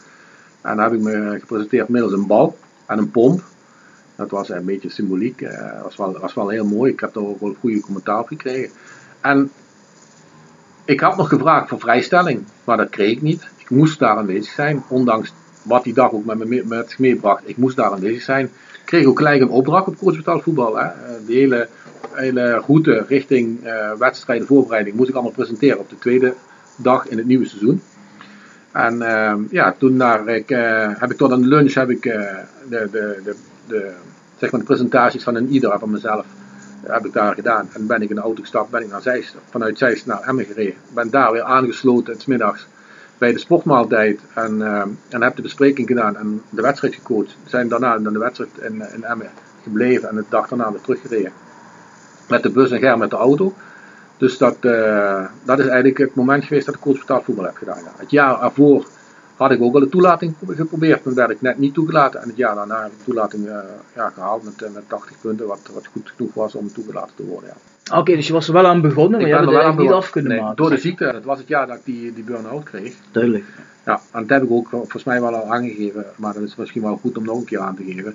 En 0.61 0.77
daar 0.77 0.91
heb 0.91 0.99
ik 0.99 1.05
me 1.05 1.37
gepresenteerd 1.41 1.89
middels 1.89 2.13
een 2.13 2.27
bal 2.27 2.57
en 2.87 2.99
een 2.99 3.11
pomp. 3.11 3.43
Dat 4.17 4.31
was 4.31 4.49
een 4.49 4.65
beetje 4.65 4.91
symboliek. 4.91 5.41
eh 5.43 5.83
was, 5.83 5.97
wel, 5.97 6.19
was 6.21 6.35
wel 6.35 6.49
heel 6.49 6.65
mooi. 6.67 6.93
Ik 6.93 7.01
heb 7.01 7.15
daar 7.15 7.25
ook 7.25 7.41
wel 7.41 7.57
goede 7.61 7.81
commentaar 7.81 8.19
op 8.21 8.29
gekregen. 8.29 8.71
En 9.21 9.51
ik 10.89 11.01
had 11.01 11.16
nog 11.16 11.28
gevraagd 11.28 11.68
voor 11.68 11.80
vrijstelling, 11.80 12.45
maar 12.64 12.76
dat 12.76 12.89
kreeg 12.89 13.11
ik 13.11 13.22
niet. 13.22 13.49
Ik 13.57 13.70
moest 13.70 13.99
daar 13.99 14.16
aanwezig 14.16 14.53
zijn, 14.53 14.82
ondanks 14.89 15.32
wat 15.62 15.84
die 15.84 15.95
dag 15.95 16.12
ook 16.12 16.24
met 16.24 16.39
me 16.39 16.62
met 16.64 16.89
zich 16.91 16.99
meebracht. 16.99 17.43
Ik 17.45 17.57
moest 17.57 17.76
daar 17.76 17.91
aanwezig 17.91 18.22
zijn. 18.22 18.45
Ik 18.45 18.80
kreeg 18.84 19.07
ook 19.07 19.16
gelijk 19.16 19.41
een 19.41 19.49
opdracht 19.49 19.86
op 19.86 19.99
coach 19.99 20.16
betaald 20.16 20.43
voetbal. 20.43 20.76
Hè. 20.76 20.84
Eh, 20.84 20.93
De 21.26 21.32
hele, 21.32 21.68
hele 22.12 22.62
route 22.66 23.05
richting 23.09 23.64
eh, 23.64 23.93
wedstrijden, 23.99 24.47
voorbereiding 24.47 24.97
moest 24.97 25.09
ik 25.09 25.14
allemaal 25.14 25.32
presenteren 25.32 25.78
op 25.78 25.91
de 25.91 25.99
tweede 25.99 26.34
dag 26.76 27.09
in 27.09 27.18
het 27.18 27.26
nieuwe 27.26 27.47
seizoen. 27.47 27.82
En 28.72 29.03
ehm, 29.03 29.41
ja, 29.51 29.74
toen 29.78 30.03
ik, 30.26 30.51
eh, 30.51 30.91
heb 30.99 31.11
ik 31.11 31.16
tot 31.16 31.32
aan 31.32 31.43
de 31.43 31.49
lunch 31.49 31.74
heb 31.74 31.91
ik, 31.91 32.03
de, 32.03 32.45
de, 32.68 33.20
de, 33.24 33.34
de, 33.66 33.93
zeg 34.39 34.51
maar 34.51 34.62
presentaties 34.62 35.22
van 35.22 35.34
een 35.34 35.49
ieder 35.49 35.78
van 35.78 35.91
mezelf 35.91 36.26
heb 36.87 37.07
ik 37.07 37.12
daar 37.12 37.35
gedaan. 37.35 37.68
En 37.72 37.87
ben 37.87 38.03
ik 38.03 38.09
in 38.09 38.14
de 38.14 38.22
auto 38.22 38.41
gestapt, 38.43 38.70
ben 38.70 38.83
ik 38.83 38.91
naar 38.91 39.03
Zeist, 39.03 39.35
vanuit 39.51 39.79
Zeist 39.79 40.07
naar 40.07 40.20
Emmen 40.20 40.45
gereden. 40.45 40.74
Ben 40.95 41.11
daar 41.11 41.33
weer 41.33 41.43
aangesloten, 41.43 42.20
's 42.20 42.26
middags 42.26 42.66
bij 43.18 43.33
de 43.33 43.39
sportmaaltijd. 43.39 44.20
En, 44.35 44.62
ehm, 44.62 44.89
en 45.09 45.22
heb 45.22 45.37
de 45.37 45.43
bespreking 45.43 45.89
gedaan 45.89 46.16
en 46.16 46.43
de 46.51 46.62
wedstrijd 46.62 46.95
gecoacht. 46.95 47.37
Zijn 47.47 47.68
daarna 47.68 47.99
naar 47.99 48.12
de 48.12 48.18
wedstrijd 48.18 48.51
in, 48.59 48.83
in 48.95 49.05
Emmen 49.05 49.31
gebleven 49.62 50.09
en 50.09 50.14
de 50.14 50.24
dag 50.29 50.49
daarna 50.49 50.70
weer 50.70 50.81
teruggereden. 50.81 51.33
Met 52.29 52.43
de 52.43 52.51
bus 52.51 52.70
en 52.70 52.79
Ger 52.79 52.99
met 52.99 53.11
de 53.11 53.16
auto. 53.16 53.55
Dus 54.16 54.39
dat, 54.39 54.57
eh, 54.61 55.24
dat 55.45 55.59
is 55.59 55.66
eigenlijk 55.66 55.99
het 55.99 56.14
moment 56.14 56.45
geweest 56.45 56.66
dat 56.66 56.74
ik 56.74 56.81
coach 56.81 56.99
betaald 56.99 57.24
voetbal 57.24 57.45
heb 57.45 57.57
gedaan. 57.57 57.79
ja. 57.79 57.93
Het 57.97 58.11
jaar 58.11 58.43
ervoor 58.43 58.87
had 59.39 59.51
ik 59.51 59.62
ook 59.62 59.74
al 59.74 59.80
de 59.80 59.89
toelating 59.89 60.34
geprobeerd. 60.47 61.03
Toen 61.03 61.14
werd 61.14 61.30
ik 61.30 61.41
net 61.41 61.59
niet 61.59 61.74
toegelaten. 61.74 62.22
En 62.22 62.28
het 62.28 62.36
jaar 62.36 62.55
daarna 62.55 62.82
heb 62.82 62.93
ik 62.93 62.99
de 62.99 63.05
toelating 63.05 63.47
eh, 63.47 63.57
ja, 63.95 64.11
gehaald 64.11 64.45
met, 64.45 64.62
eh, 64.62 64.70
met 64.74 64.89
80 64.89 65.16
punten. 65.20 65.47
Wat, 65.47 65.70
wat 65.74 65.86
goed 65.86 66.12
genoeg 66.16 66.34
was 66.34 66.55
om 66.55 66.72
toegelaten 66.72 67.14
te 67.14 67.24
worden. 67.24 67.51
Ja. 67.84 67.99
Oké, 67.99 68.14
dus 68.14 68.26
je 68.26 68.32
was 68.32 68.47
er 68.47 68.53
wel 68.53 68.66
aan 68.66 68.80
begonnen, 68.80 69.11
maar 69.11 69.20
Ik 69.20 69.26
je 69.26 69.32
hebt 69.32 69.51
het 69.51 69.76
wel 69.76 69.84
niet 69.84 69.93
af 69.93 70.11
kunnen 70.11 70.32
Nee, 70.32 70.41
maken. 70.41 70.57
Door 70.57 70.70
de 70.70 70.78
ziekte. 70.78 71.12
Dat 71.12 71.24
was 71.24 71.39
het 71.39 71.49
jaar 71.49 71.66
dat 71.66 71.76
ik 71.76 71.84
die, 71.84 72.12
die 72.12 72.24
burn-out 72.24 72.62
kreeg. 72.62 72.95
Duidelijk. 73.11 73.45
Ja, 73.84 74.01
en 74.12 74.20
dat 74.20 74.30
heb 74.30 74.43
ik 74.43 74.51
ook 74.51 74.68
volgens 74.68 75.05
mij 75.05 75.20
wel 75.20 75.34
al 75.34 75.53
aangegeven, 75.53 76.05
maar 76.16 76.34
dat 76.34 76.43
is 76.43 76.57
misschien 76.57 76.82
wel 76.82 76.97
goed 76.97 77.16
om 77.16 77.24
nog 77.24 77.39
een 77.39 77.45
keer 77.45 77.61
aan 77.61 77.76
te 77.76 77.84
geven. 77.84 78.14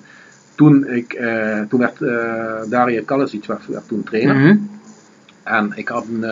Toen, 0.54 0.88
ik, 0.88 1.12
eh, 1.12 1.60
toen 1.68 1.80
werd 1.80 2.02
eh 2.02 2.70
Daria 2.70 3.02
Kalasic 3.04 3.44
werd, 3.44 3.66
werd 3.66 3.88
toen 3.88 4.02
trainer. 4.02 4.36
Mhm. 4.36 4.56
En 5.42 5.72
ik 5.74 5.88
had 5.88 6.04
een 6.06 6.24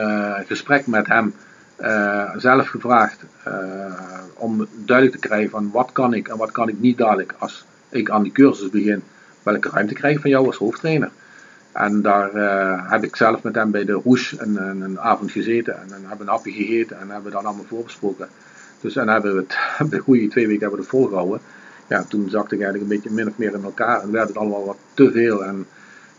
gesprek 0.47 0.87
met 0.87 1.07
hem 1.07 1.35
eh, 1.83 2.31
zelf 2.37 2.69
gevraagd 2.69 3.25
eh, 3.43 3.53
om 4.35 4.67
duidelijk 4.85 5.21
te 5.21 5.29
krijgen 5.29 5.51
van 5.51 5.71
wat 5.71 5.93
kan 5.93 6.15
ik 6.15 6.29
en 6.29 6.37
wat 6.37 6.51
kan 6.51 6.69
ik 6.69 6.81
niet 6.81 6.99
dadelijk 6.99 7.35
als 7.39 7.65
ik 7.89 8.11
aan 8.11 8.23
die 8.23 8.33
cursus 8.33 8.71
begin. 8.71 9.03
Welke 9.43 9.69
ruimte 9.69 9.95
krijg 9.95 10.21
van 10.21 10.31
jou 10.31 10.47
als 10.47 10.57
hoofdtrainer? 10.57 11.11
En 11.73 12.03
daar 12.03 12.35
eh, 12.35 12.91
heb 12.91 13.05
ik 13.05 13.17
zelf 13.17 13.43
met 13.43 13.55
hem 13.55 13.71
bij 13.71 13.85
de 13.85 13.93
Roes 13.93 14.35
een, 14.39 14.83
een, 14.83 15.01
avond 15.01 15.31
gezeten 15.31 15.81
en 15.81 15.89
dan 15.89 16.01
hebben 16.01 16.27
een 16.27 16.33
hapje 16.33 16.53
gegeten 16.53 17.01
en 17.01 17.11
hebben 17.11 17.33
dat 17.33 17.45
allemaal 17.45 17.65
voorbesproken. 17.69 18.29
Dus 18.81 18.97
en 18.97 19.09
hebben 19.09 19.35
we 19.35 19.45
het, 19.47 19.91
de 19.91 19.99
goede 19.99 20.29
twee 20.29 20.47
weken 20.47 20.63
hebben 20.63 20.79
we 20.79 20.85
het 20.85 20.95
volgehouden. 20.95 21.41
Ja, 21.89 22.05
toen 22.09 22.31
zakte 22.31 22.55
ik 22.55 22.61
eigenlijk 22.63 22.91
een 22.91 22.97
beetje 22.97 23.15
min 23.15 23.29
of 23.29 23.39
meer 23.39 23.55
in 23.55 23.65
elkaar 23.65 24.03
en 24.03 24.13
werd 24.13 24.29
het 24.29 24.37
allemaal 24.37 24.65
wat 24.65 24.79
te 24.95 25.11
veel. 25.11 25.45
En 25.45 25.67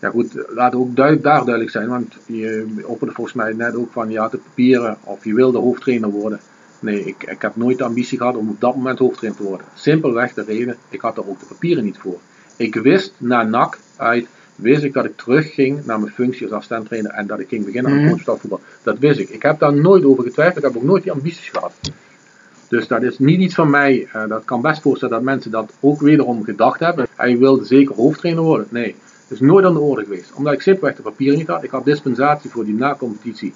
ja 0.04 0.10
goed, 0.10 0.34
laat 0.48 0.76
ook 0.76 0.96
duid- 0.96 1.24
daar 1.24 1.40
duidelijk 1.44 1.70
zijn, 1.70 1.88
want 1.90 2.14
je 2.26 2.66
opende 2.86 3.14
volgens 3.14 3.36
mij 3.36 3.54
net 3.54 3.76
ook 3.76 3.92
van 3.92 4.10
je 4.10 4.20
had 4.20 4.32
de 4.32 4.38
papieren 4.38 4.98
of 5.04 5.26
je 5.26 5.34
wilde 5.34 5.58
hoofdtrainer 5.58 6.10
worden. 6.10 6.40
Nee, 6.80 7.04
ik, 7.06 7.24
ik 7.24 7.42
heb 7.42 7.56
nooit 7.56 7.78
de 7.78 7.84
ambitie 7.84 8.18
gehad 8.18 8.36
om 8.36 8.50
op 8.50 8.62
dat 8.62 8.76
moment 8.76 9.00
hoofdtrainer 9.00 9.42
te 9.42 9.48
worden. 9.48 9.68
Simpelweg 9.76 10.34
de 10.34 10.44
reden, 10.44 10.76
ik 10.90 11.02
had 11.02 11.18
er 11.18 11.30
ook 11.30 11.40
de 11.40 11.46
papieren 11.46 11.84
niet 11.84 11.98
voor. 11.98 12.20
Ik 12.56 12.76
wist 12.76 13.14
na 13.18 13.44
NAC 13.44 13.78
uit, 13.96 14.28
wist 14.56 14.84
ik 14.84 14.94
dat 14.94 15.06
ik 15.06 15.18
terugging 15.18 15.86
naar 15.86 16.00
mijn 16.00 16.14
functie 16.14 16.44
als 16.44 16.52
assistenttrainer 16.54 17.12
en 17.12 17.28
dat 17.28 17.40
ik 17.40 17.48
ging 17.50 17.66
beginnen 17.66 17.92
aan 17.92 18.10
coachstafvoetbal. 18.10 18.62
Dat 18.84 19.00
wist 19.00 19.20
ik. 19.20 19.30
Ik 19.30 19.42
heb 19.42 19.60
daar 19.60 19.74
nooit 19.74 20.04
over 20.06 20.24
getwijfeld, 20.24 20.58
ik 20.58 20.64
heb 20.64 20.76
ook 20.78 20.84
nooit 20.88 21.04
die 21.04 21.12
ambities 21.12 21.50
gehad. 21.50 21.74
Dus 22.68 22.88
dat 22.88 23.02
is 23.04 23.20
niet 23.20 23.40
iets 23.40 23.56
van 23.56 23.70
mij. 23.70 24.08
eh, 24.14 24.28
dat 24.28 24.46
kan 24.46 24.62
best 24.62 24.82
voorstellen 24.82 25.14
dat 25.16 25.24
mensen 25.24 25.52
dat 25.52 25.74
ook 25.80 26.02
wederom 26.02 26.44
gedacht 26.44 26.80
hebben. 26.80 27.08
En 27.16 27.30
je 27.30 27.38
wilde 27.38 27.66
zeker 27.66 27.96
hoofdtrainer 27.96 28.44
worden. 28.44 28.68
Nee, 28.70 28.96
is 29.34 29.40
nooit 29.40 29.66
aan 29.66 29.74
de 29.74 29.80
orde 29.80 30.04
geweest. 30.04 30.34
Omdat 30.34 30.54
ik 30.54 30.62
simpelweg 30.62 30.96
de 30.96 31.02
papieren 31.02 31.38
niet 31.38 31.48
had. 31.48 31.64
Ik 31.64 31.70
had 31.70 31.86
dispensatie 31.86 32.50
voor 32.50 32.66
die 32.66 32.74
na-competitie. 32.74 33.54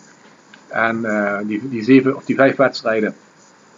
En 0.68 1.06
eh, 1.06 1.48
die, 1.48 1.70
die 1.70 1.84
zeven 1.84 2.16
of 2.16 2.26
die 2.26 2.36
vijf 2.36 2.56
wedstrijden. 2.56 3.16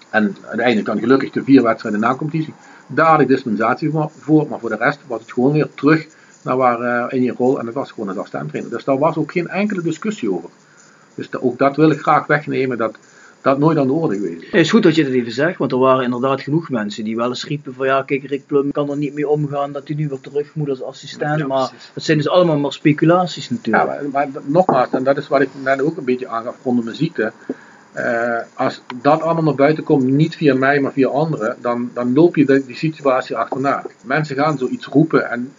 En 0.10 0.36
uiteindelijk 0.46 0.88
dan 0.88 1.00
gelukkig 1.00 1.32
de 1.32 1.44
vier 1.44 1.64
wedstrijden 1.64 2.00
na-competitie. 2.00 2.54
Daar 2.88 3.10
had 3.10 3.20
ik 3.20 3.28
dispensatie 3.28 3.92
voor-. 4.20 4.48
Maar 4.50 4.60
voor 4.60 4.70
de 4.70 4.76
rest 4.76 5.00
was 5.08 5.22
het 5.22 5.34
gewoon 5.34 5.52
weer 5.52 5.70
terug 5.74 6.08
naar 6.42 6.58
waar 6.58 6.82
eh, 6.82 7.18
in 7.18 7.24
je 7.24 7.34
rol. 7.38 7.60
En 7.60 7.66
dat 7.66 7.74
was 7.74 7.92
gewoon 7.92 8.10
als 8.10 8.18
assistenttrainer. 8.18 8.72
Dus 8.72 8.84
daar 8.84 8.98
was 8.98 9.16
ook 9.16 9.32
geen 9.32 9.48
enkele 9.48 9.82
discussie 9.82 10.32
over. 10.32 10.50
Dus 11.16 11.36
ook 11.36 11.58
dat 11.58 11.76
wil 11.76 11.92
ik 11.92 12.00
graag 12.00 12.28
wegnemen. 12.28 12.78
Dat 12.78 12.98
dat 13.42 13.60
nooit 13.60 13.78
aan 13.78 13.88
de 13.88 13.94
orde 13.94 14.16
geweest. 14.16 14.42
Het 14.42 14.62
is 14.62 14.70
goed 14.70 14.84
dat 14.84 14.96
je 14.96 15.04
dat 15.04 15.14
even 15.14 15.32
zegt, 15.32 15.58
want 15.58 15.72
er 15.72 15.78
waren 15.78 16.04
inderdaad 16.04 16.42
genoeg 16.42 16.70
mensen 16.70 17.04
die 17.04 17.16
wel 17.16 17.30
eens 17.30 17.46
riepen 17.46 17.74
van 17.74 17.86
ja, 17.86 18.02
kijk, 18.02 18.24
Rick 18.24 18.46
Plum 18.46 18.72
kan 18.72 18.90
er 18.90 18.98
niet 18.98 19.14
mee 19.14 19.28
omgaan 19.28 19.72
dat 19.72 19.88
hij 19.88 19.96
nu 19.96 20.08
weer 20.08 20.20
terug 20.20 20.56
moet 20.56 20.70
als 20.70 20.84
assistent. 20.84 21.48
maar 21.48 21.72
dat 21.94 22.04
zijn 22.04 22.18
dus 22.18 22.30
allemaal 22.30 22.58
maar 22.58 22.74
speculaties 22.74 23.50
natuurlijk. 23.50 23.86
Ja, 23.86 24.10
maar, 24.12 24.30
maar 24.32 24.42
nogmaals, 24.46 24.90
en 24.90 25.04
dat 25.04 25.18
is 25.18 25.28
wat 25.28 25.42
ik 25.42 25.50
net 25.64 25.82
ook 25.82 25.98
een 25.98 26.06
beetje 26.06 26.28
aangaf 26.28 26.56
rondom 26.64 26.84
mijn 26.84 26.96
ziekte. 26.96 27.32
Eh, 27.92 28.38
als 28.54 28.82
dat 29.02 29.22
allemaal 29.22 29.44
naar 29.44 29.56
buiten 29.56 29.84
komt, 29.84 30.04
niet 30.04 30.36
via 30.36 30.56
mij, 30.56 30.80
maar 30.80 30.92
via 30.92 31.08
anderen, 31.08 31.58
dan, 31.62 31.92
dan 31.94 32.14
loop 32.14 32.36
je 32.36 32.46
de, 32.46 32.66
die 32.66 32.76
situatie 32.76 33.36
achterna. 33.36 33.86
Mensen 34.04 34.36
gaan 34.36 34.58
zoiets 34.58 34.86
roepen 34.86 35.30
en 35.32 35.52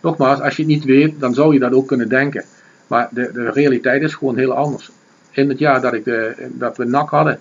nogmaals, 0.00 0.40
als 0.40 0.56
je 0.56 0.62
het 0.62 0.70
niet 0.70 0.84
weet, 0.84 1.20
dan 1.20 1.34
zou 1.34 1.52
je 1.52 1.58
dat 1.58 1.72
ook 1.72 1.86
kunnen 1.86 2.08
denken. 2.08 2.44
Maar 2.86 3.08
de, 3.10 3.30
de 3.32 3.50
realiteit 3.50 4.02
is 4.02 4.14
gewoon 4.14 4.36
heel 4.36 4.52
anders. 4.52 4.90
In 5.38 5.48
het 5.48 5.58
jaar 5.58 5.80
dat, 5.80 5.92
ik 5.92 6.04
de, 6.04 6.34
dat 6.48 6.76
we 6.76 6.84
NAC 6.84 7.10
hadden 7.10 7.40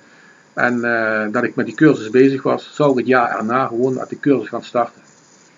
en 0.54 0.84
eh, 0.84 1.32
dat 1.32 1.44
ik 1.44 1.56
met 1.56 1.66
die 1.66 1.76
cursus 1.76 2.10
bezig 2.10 2.44
was, 2.44 2.76
zou 2.76 2.92
ik 2.92 2.98
het 2.98 3.08
jaar 3.08 3.38
erna 3.38 3.68
gewoon 3.68 4.00
uit 4.00 4.10
die 4.10 4.20
cursus 4.20 4.50
gaan 4.50 4.64
starten. 4.64 5.02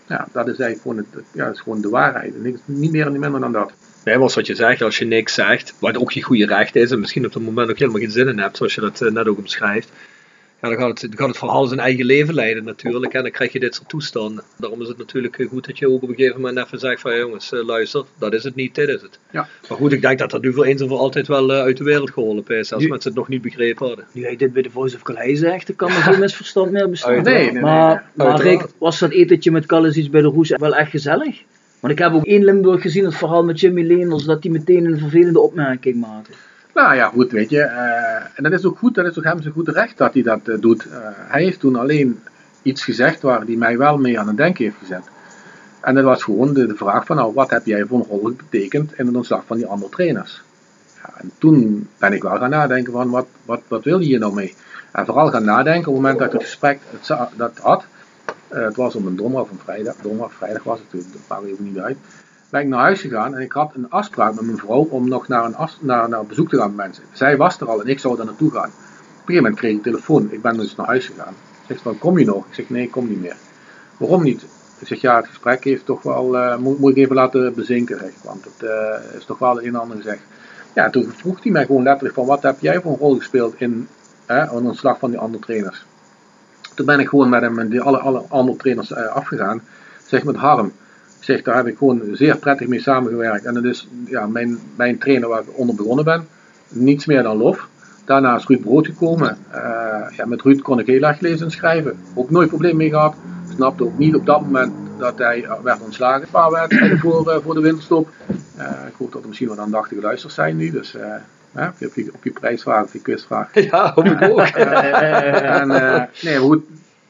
Ja, 0.08 0.28
dat 0.32 0.48
is 0.48 0.60
eigenlijk 0.60 0.82
gewoon, 0.82 0.98
het, 0.98 1.24
ja, 1.32 1.48
is 1.48 1.60
gewoon 1.60 1.82
de 1.82 1.90
waarheid. 1.90 2.44
Niks, 2.44 2.60
niet 2.66 2.92
meer 2.92 3.06
en 3.06 3.12
niet 3.12 3.22
minder 3.22 3.40
dan 3.40 3.52
dat. 3.52 3.72
Nee, 4.04 4.18
was 4.18 4.36
wat 4.36 4.48
je 4.48 4.56
zegt, 4.56 4.82
als 4.82 4.98
je 4.98 5.06
niks 5.06 5.34
zegt, 5.34 5.74
wat 5.80 5.98
ook 5.98 6.12
je 6.12 6.24
goede 6.24 6.46
recht 6.46 6.76
is, 6.76 6.92
en 6.92 7.00
misschien 7.00 7.26
op 7.26 7.34
dat 7.34 7.42
moment 7.42 7.70
ook 7.70 7.78
helemaal 7.78 8.02
geen 8.02 8.12
zin 8.12 8.28
in 8.28 8.40
hebt, 8.40 8.58
zoals 8.58 8.76
je 8.76 8.82
dat 8.82 9.02
eh, 9.02 9.12
net 9.12 9.28
ook 9.28 9.38
omschrijft, 9.38 9.90
ja, 10.62 10.70
dan, 10.70 10.78
gaat 10.78 11.02
het, 11.02 11.02
dan 11.02 11.20
gaat 11.20 11.28
het 11.28 11.38
verhaal 11.38 11.66
zijn 11.66 11.80
eigen 11.80 12.06
leven 12.06 12.34
leiden 12.34 12.64
natuurlijk, 12.64 13.14
en 13.14 13.22
dan 13.22 13.32
krijg 13.32 13.52
je 13.52 13.60
dit 13.60 13.76
soort 13.76 13.90
toestanden. 13.90 14.44
Daarom 14.58 14.82
is 14.82 14.88
het 14.88 14.98
natuurlijk 14.98 15.48
goed 15.50 15.66
dat 15.66 15.78
je 15.78 15.90
ook 15.90 16.04
op 16.04 16.10
een 16.10 16.16
gegeven 16.16 16.42
moment 16.42 16.66
even 16.66 16.80
zegt 16.80 17.02
van, 17.02 17.18
jongens, 17.18 17.52
eh, 17.52 17.66
luister, 17.66 18.04
dat 18.20 18.34
is 18.34 18.44
het 18.44 18.56
niet, 18.56 18.76
dit 18.76 18.88
is 18.90 19.02
het. 19.02 19.20
Ja. 19.32 19.48
Maar 19.70 19.78
goed, 19.78 19.92
ik 19.92 20.02
denk 20.02 20.20
dat 20.20 20.32
dat 20.32 20.42
nu 20.42 20.54
voor 20.54 20.66
eens 20.66 20.82
en 20.82 20.88
voor 20.88 20.98
altijd 20.98 21.28
wel 21.28 21.54
eh, 21.54 21.60
uit 21.62 21.78
de 21.78 21.84
wereld 21.84 22.12
geholpen 22.12 22.58
is, 22.58 22.74
als 22.74 22.84
Nu- 22.84 22.90
mensen 22.90 23.10
het 23.10 23.20
nog 23.20 23.28
niet 23.28 23.42
begrepen 23.42 23.88
hadden. 23.88 24.06
Nu 24.12 24.22
jij 24.22 24.36
dit 24.36 24.54
bij 24.54 24.62
de 24.62 24.70
Voice 24.70 24.96
of 24.96 25.02
Calais 25.02 25.40
zegt, 25.40 25.68
dan 25.68 25.76
kan 25.76 25.90
er 25.90 25.96
geen 25.96 26.20
misverstand 26.26 26.72
meer 26.72 26.90
bestaan. 26.90 27.24
Nee, 27.24 27.24
nee, 27.24 27.52
nee, 27.52 27.62
maar, 27.62 28.06
nee. 28.14 28.28
maar. 28.28 28.42
Rick, 28.42 28.66
was 28.78 29.00
dat 29.00 29.12
etentje 29.12 29.52
met 29.52 29.66
Kallis 29.66 30.10
bij 30.10 30.22
de 30.22 30.28
Roes 30.28 30.50
wel 30.50 30.76
echt 30.76 30.92
gezellig? 30.92 31.42
Want 31.80 31.94
ik 31.94 32.00
heb 32.00 32.14
ook 32.14 32.26
in 32.26 32.44
Limburg 32.44 32.82
gezien, 32.82 33.06
het 33.06 33.16
verhaal 33.16 33.44
met 33.44 33.60
Jimmy 33.60 33.84
Leenders, 33.84 34.24
dat 34.24 34.44
hij 34.44 34.52
meteen 34.52 34.86
een 34.86 35.00
vervelende 35.00 35.40
opmerking 35.40 35.96
maakte. 35.96 36.32
Nou 36.74 36.96
ja, 36.96 37.08
goed, 37.08 37.32
weet 37.32 37.50
je. 37.50 37.62
eh, 37.62 38.24
en 38.36 38.44
dat 38.44 38.52
is 38.52 38.66
ook 38.66 38.78
goed, 38.78 38.96
dat 38.96 39.06
is 39.06 39.18
ook 39.18 39.24
hem 39.24 39.42
zijn 39.42 39.54
goede 39.54 39.72
recht 39.72 39.98
dat 39.98 40.14
hij 40.14 40.24
dat 40.24 40.48
eh, 40.48 40.56
doet. 40.60 40.86
Eh, 40.86 40.98
hij 41.14 41.44
heeft 41.44 41.60
toen 41.60 41.76
alleen 41.76 42.20
iets 42.62 42.84
gezegd 42.84 43.22
waar 43.22 43.42
hij 43.42 43.56
mij 43.56 43.78
wel 43.78 43.98
mee 43.98 44.20
aan 44.20 44.28
het 44.28 44.38
denken 44.38 44.64
heeft 44.64 44.78
gezet. 44.80 45.04
En 45.82 45.96
dat 45.96 46.04
was 46.04 46.24
gewoon 46.24 46.54
de, 46.54 46.76
vraag 46.76 47.06
van, 47.06 47.16
nou, 47.16 47.34
wat 47.34 47.50
heb 47.50 47.66
jij 47.66 47.86
voor 47.86 48.00
een 48.00 48.06
rol 48.10 48.32
betekend 48.32 48.94
in 48.98 49.06
het 49.06 49.16
ontslag 49.16 49.44
van 49.46 49.58
die 49.58 49.66
andere 49.66 49.92
trainers? 49.92 50.42
Ja, 51.04 51.14
en 51.18 51.32
toen 51.38 51.88
ben 51.98 52.14
ik 52.14 52.22
wel 52.22 52.38
gaan 52.38 52.50
nadenken 52.50 52.94
van, 52.94 53.10
wat, 53.10 53.28
wat, 53.46 53.62
wat 53.68 53.84
wil 53.84 54.00
je 54.00 54.06
hier 54.06 54.20
nou 54.20 54.34
mee? 54.34 54.56
En 54.92 55.06
vooral 55.06 55.30
gaan 55.30 55.44
nadenken 55.46 55.88
op 55.88 55.94
het 55.94 56.04
moment 56.04 56.18
dat 56.18 56.28
ik 56.28 56.34
het 56.34 56.44
gesprek 56.44 56.80
dat 57.36 57.58
had. 57.58 57.86
het 58.48 58.76
was 58.76 58.96
op 58.96 59.06
een 59.06 59.16
donderdag 59.16 59.50
of 59.50 59.52
een 59.52 59.64
vrijdag, 59.64 59.96
donderdag, 60.02 60.34
vrijdag 60.34 60.64
was 60.64 60.80
het, 60.80 60.90
toen 60.90 61.22
maakt 61.28 61.46
even 61.46 61.64
niet 61.64 61.80
uit 61.80 61.98
ben 62.50 62.62
ik 62.62 62.68
naar 62.68 62.80
huis 62.80 63.02
gegaan 63.02 63.36
en 63.36 63.42
ik 63.42 63.52
had 63.52 63.72
een 63.76 63.90
afspraak 63.90 64.34
met 64.34 64.46
mijn 64.46 64.58
vrouw 64.58 64.88
om 64.90 65.10
nog 65.10 65.28
naar 65.28 65.46
een, 65.46 65.56
naar, 65.80 66.10
naar 66.10 66.26
bezoek 66.26 66.50
te 66.50 66.58
gaan 66.58 66.76
met 66.76 66.86
mensen. 66.86 67.04
Zij 67.12 67.38
was 67.38 67.60
er 67.60 67.68
al 67.68 67.82
en 67.82 67.88
ik 67.88 68.00
zou 68.00 68.16
daar 68.18 68.26
naartoe 68.26 68.52
gaan. 68.52 68.70
Op 68.70 69.36
een 69.36 69.36
gegeven 69.36 69.44
moment 69.44 69.56
kreeg 69.56 69.76
ik 69.76 69.84
telefoon. 69.84 70.32
Ik 70.32 70.42
ben 70.42 70.58
dus 70.58 70.76
naar 70.76 70.88
huis 70.88 71.06
gegaan. 71.06 71.34
Zegt 71.68 71.82
van, 71.82 71.98
kom 71.98 72.20
je 72.20 72.26
nog? 72.26 72.46
Ik 72.48 72.54
zeg, 72.54 72.70
nee, 72.70 72.84
ik 72.84 72.92
kom 72.92 73.08
niet 73.08 73.22
meer. 73.22 73.36
Waarom 73.98 74.24
niet? 74.24 74.46
Ik 74.80 74.88
zeg, 74.88 75.02
ja, 75.02 75.16
het 75.16 75.28
gesprek 75.28 75.64
heeft 75.64 75.86
toch 75.86 76.02
wel, 76.02 76.38
eh, 76.38 76.58
moet, 76.58 76.80
moet 76.80 76.92
ik 76.92 76.98
even 76.98 77.16
laten 77.16 77.54
bezinken, 77.54 78.00
zeg, 78.00 78.12
want 78.24 78.46
het 78.46 78.70
eh, 78.70 79.18
is 79.18 79.26
toch 79.26 79.40
wel 79.40 79.62
een 79.62 79.68
en 79.68 79.76
ander 79.76 79.98
gezegd. 79.98 80.22
Ja, 80.74 80.90
toen 80.90 81.12
vroeg 81.16 81.44
hij 81.44 81.52
mij 81.52 81.66
gewoon 81.66 81.84
letterlijk 81.84 82.16
van, 82.16 82.26
wat 82.26 82.44
heb 82.44 82.60
jij 82.60 82.82
voor 82.82 82.92
een 82.92 82.98
rol 82.98 83.16
gespeeld 83.16 83.54
in 83.58 83.88
eh, 84.26 84.52
een 84.52 84.66
ontslag 84.66 85.00
van 85.00 85.10
die 85.10 85.20
andere 85.20 85.44
trainers? 85.44 85.86
Toen 86.76 86.86
ben 86.86 87.00
ik 87.00 87.08
gewoon 87.08 87.30
met 87.30 87.42
hem 87.42 87.60
en 87.60 87.70
die 87.70 87.82
alle, 87.82 87.98
alle 87.98 88.24
andere 88.28 88.58
trainers 88.58 88.92
eh, 88.92 89.06
afgegaan. 89.06 89.62
Zeg 90.06 90.24
met 90.24 90.36
Harm. 90.36 90.72
Zeg, 91.20 91.42
daar 91.42 91.56
heb 91.56 91.68
ik 91.68 91.78
gewoon 91.78 92.02
zeer 92.14 92.38
prettig 92.38 92.68
mee 92.68 92.82
samengewerkt. 92.82 93.46
En 93.46 93.54
dat 93.54 93.64
is 93.64 93.88
ja, 94.06 94.28
mijn, 94.28 94.60
mijn 94.76 94.98
trainer 94.98 95.30
waar 95.30 95.42
ik 95.42 95.58
onder 95.58 95.76
begonnen 95.76 96.06
ben. 96.06 96.28
Niets 96.70 97.06
meer 97.06 97.24
dan 97.24 97.38
lof. 97.38 97.68
Daarna 98.06 98.36
is 98.36 98.48
Ruud 98.48 98.62
Brood 98.62 98.86
gekomen. 98.86 99.38
Eh, 99.52 99.62
ja, 100.16 100.26
met 100.26 100.42
Ruud 100.42 100.62
kon 100.62 100.80
ik 100.80 100.88
heel 100.88 101.02
erg 101.02 101.20
lezen 101.20 101.46
en 101.46 101.52
schrijven. 101.52 102.00
Ook 102.14 102.30
nooit 102.30 102.48
probleem 102.48 102.78
mee 102.78 102.90
gehad. 102.90 103.16
Snapte 103.54 103.84
ook 103.84 103.98
niet 103.98 104.16
op 104.16 104.26
dat 104.26 104.42
moment 104.42 104.74
dat 104.98 105.18
hij 105.18 105.44
eh, 105.44 105.62
werd 105.64 105.82
ontslagen. 105.82 106.22
Een 106.22 106.28
paar 106.32 106.52
wedstrijden 106.52 107.00
voor, 107.10 107.32
eh, 107.32 107.38
voor 107.44 107.54
de 107.54 107.62
winterstop. 107.62 108.10
Ik 108.88 108.94
hoop 108.98 109.12
dat 109.12 109.22
er 109.22 109.28
misschien 109.28 109.48
wat 109.48 109.58
aandachtige 109.58 110.02
luisters 110.02 110.34
zijn 110.34 110.58
nu. 110.58 110.72
Dus 110.72 110.96
hè, 111.52 111.68
op, 111.68 111.94
je, 111.96 112.10
op 112.14 112.24
je 112.24 112.32
prijsvraag 112.32 112.84
of 112.84 112.94
je 112.94 113.02
quizvraag. 113.02 113.54
Ja, 113.72 113.94
hoop 113.94 114.06
ik 114.06 114.22
ook. 114.22 114.40
en, 114.40 115.68
nee, 116.22 116.38
goed, 116.38 116.64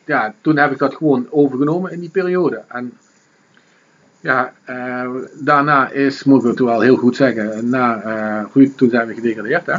ja, 0.06 0.34
toen 0.42 0.58
heb 0.58 0.72
ik 0.72 0.78
dat 0.78 0.96
gewoon 0.96 1.28
overgenomen 1.30 1.92
in 1.92 2.00
die 2.00 2.10
periode. 2.10 2.62
En 2.68 2.94
ja, 4.20 4.54
eh, 4.64 5.10
daarna 5.40 5.90
is, 5.90 6.24
moet 6.24 6.44
ik 6.44 6.50
het 6.50 6.60
wel 6.60 6.82
heel 6.82 6.96
goed 6.96 7.16
zeggen, 7.16 7.70
na 7.70 8.02
eh 8.02 8.46
Ruud, 8.54 8.72
toen 8.76 8.90
zijn 8.90 9.08
we 9.08 9.14
gedegradeerd. 9.14 9.66
Hè? 9.66 9.78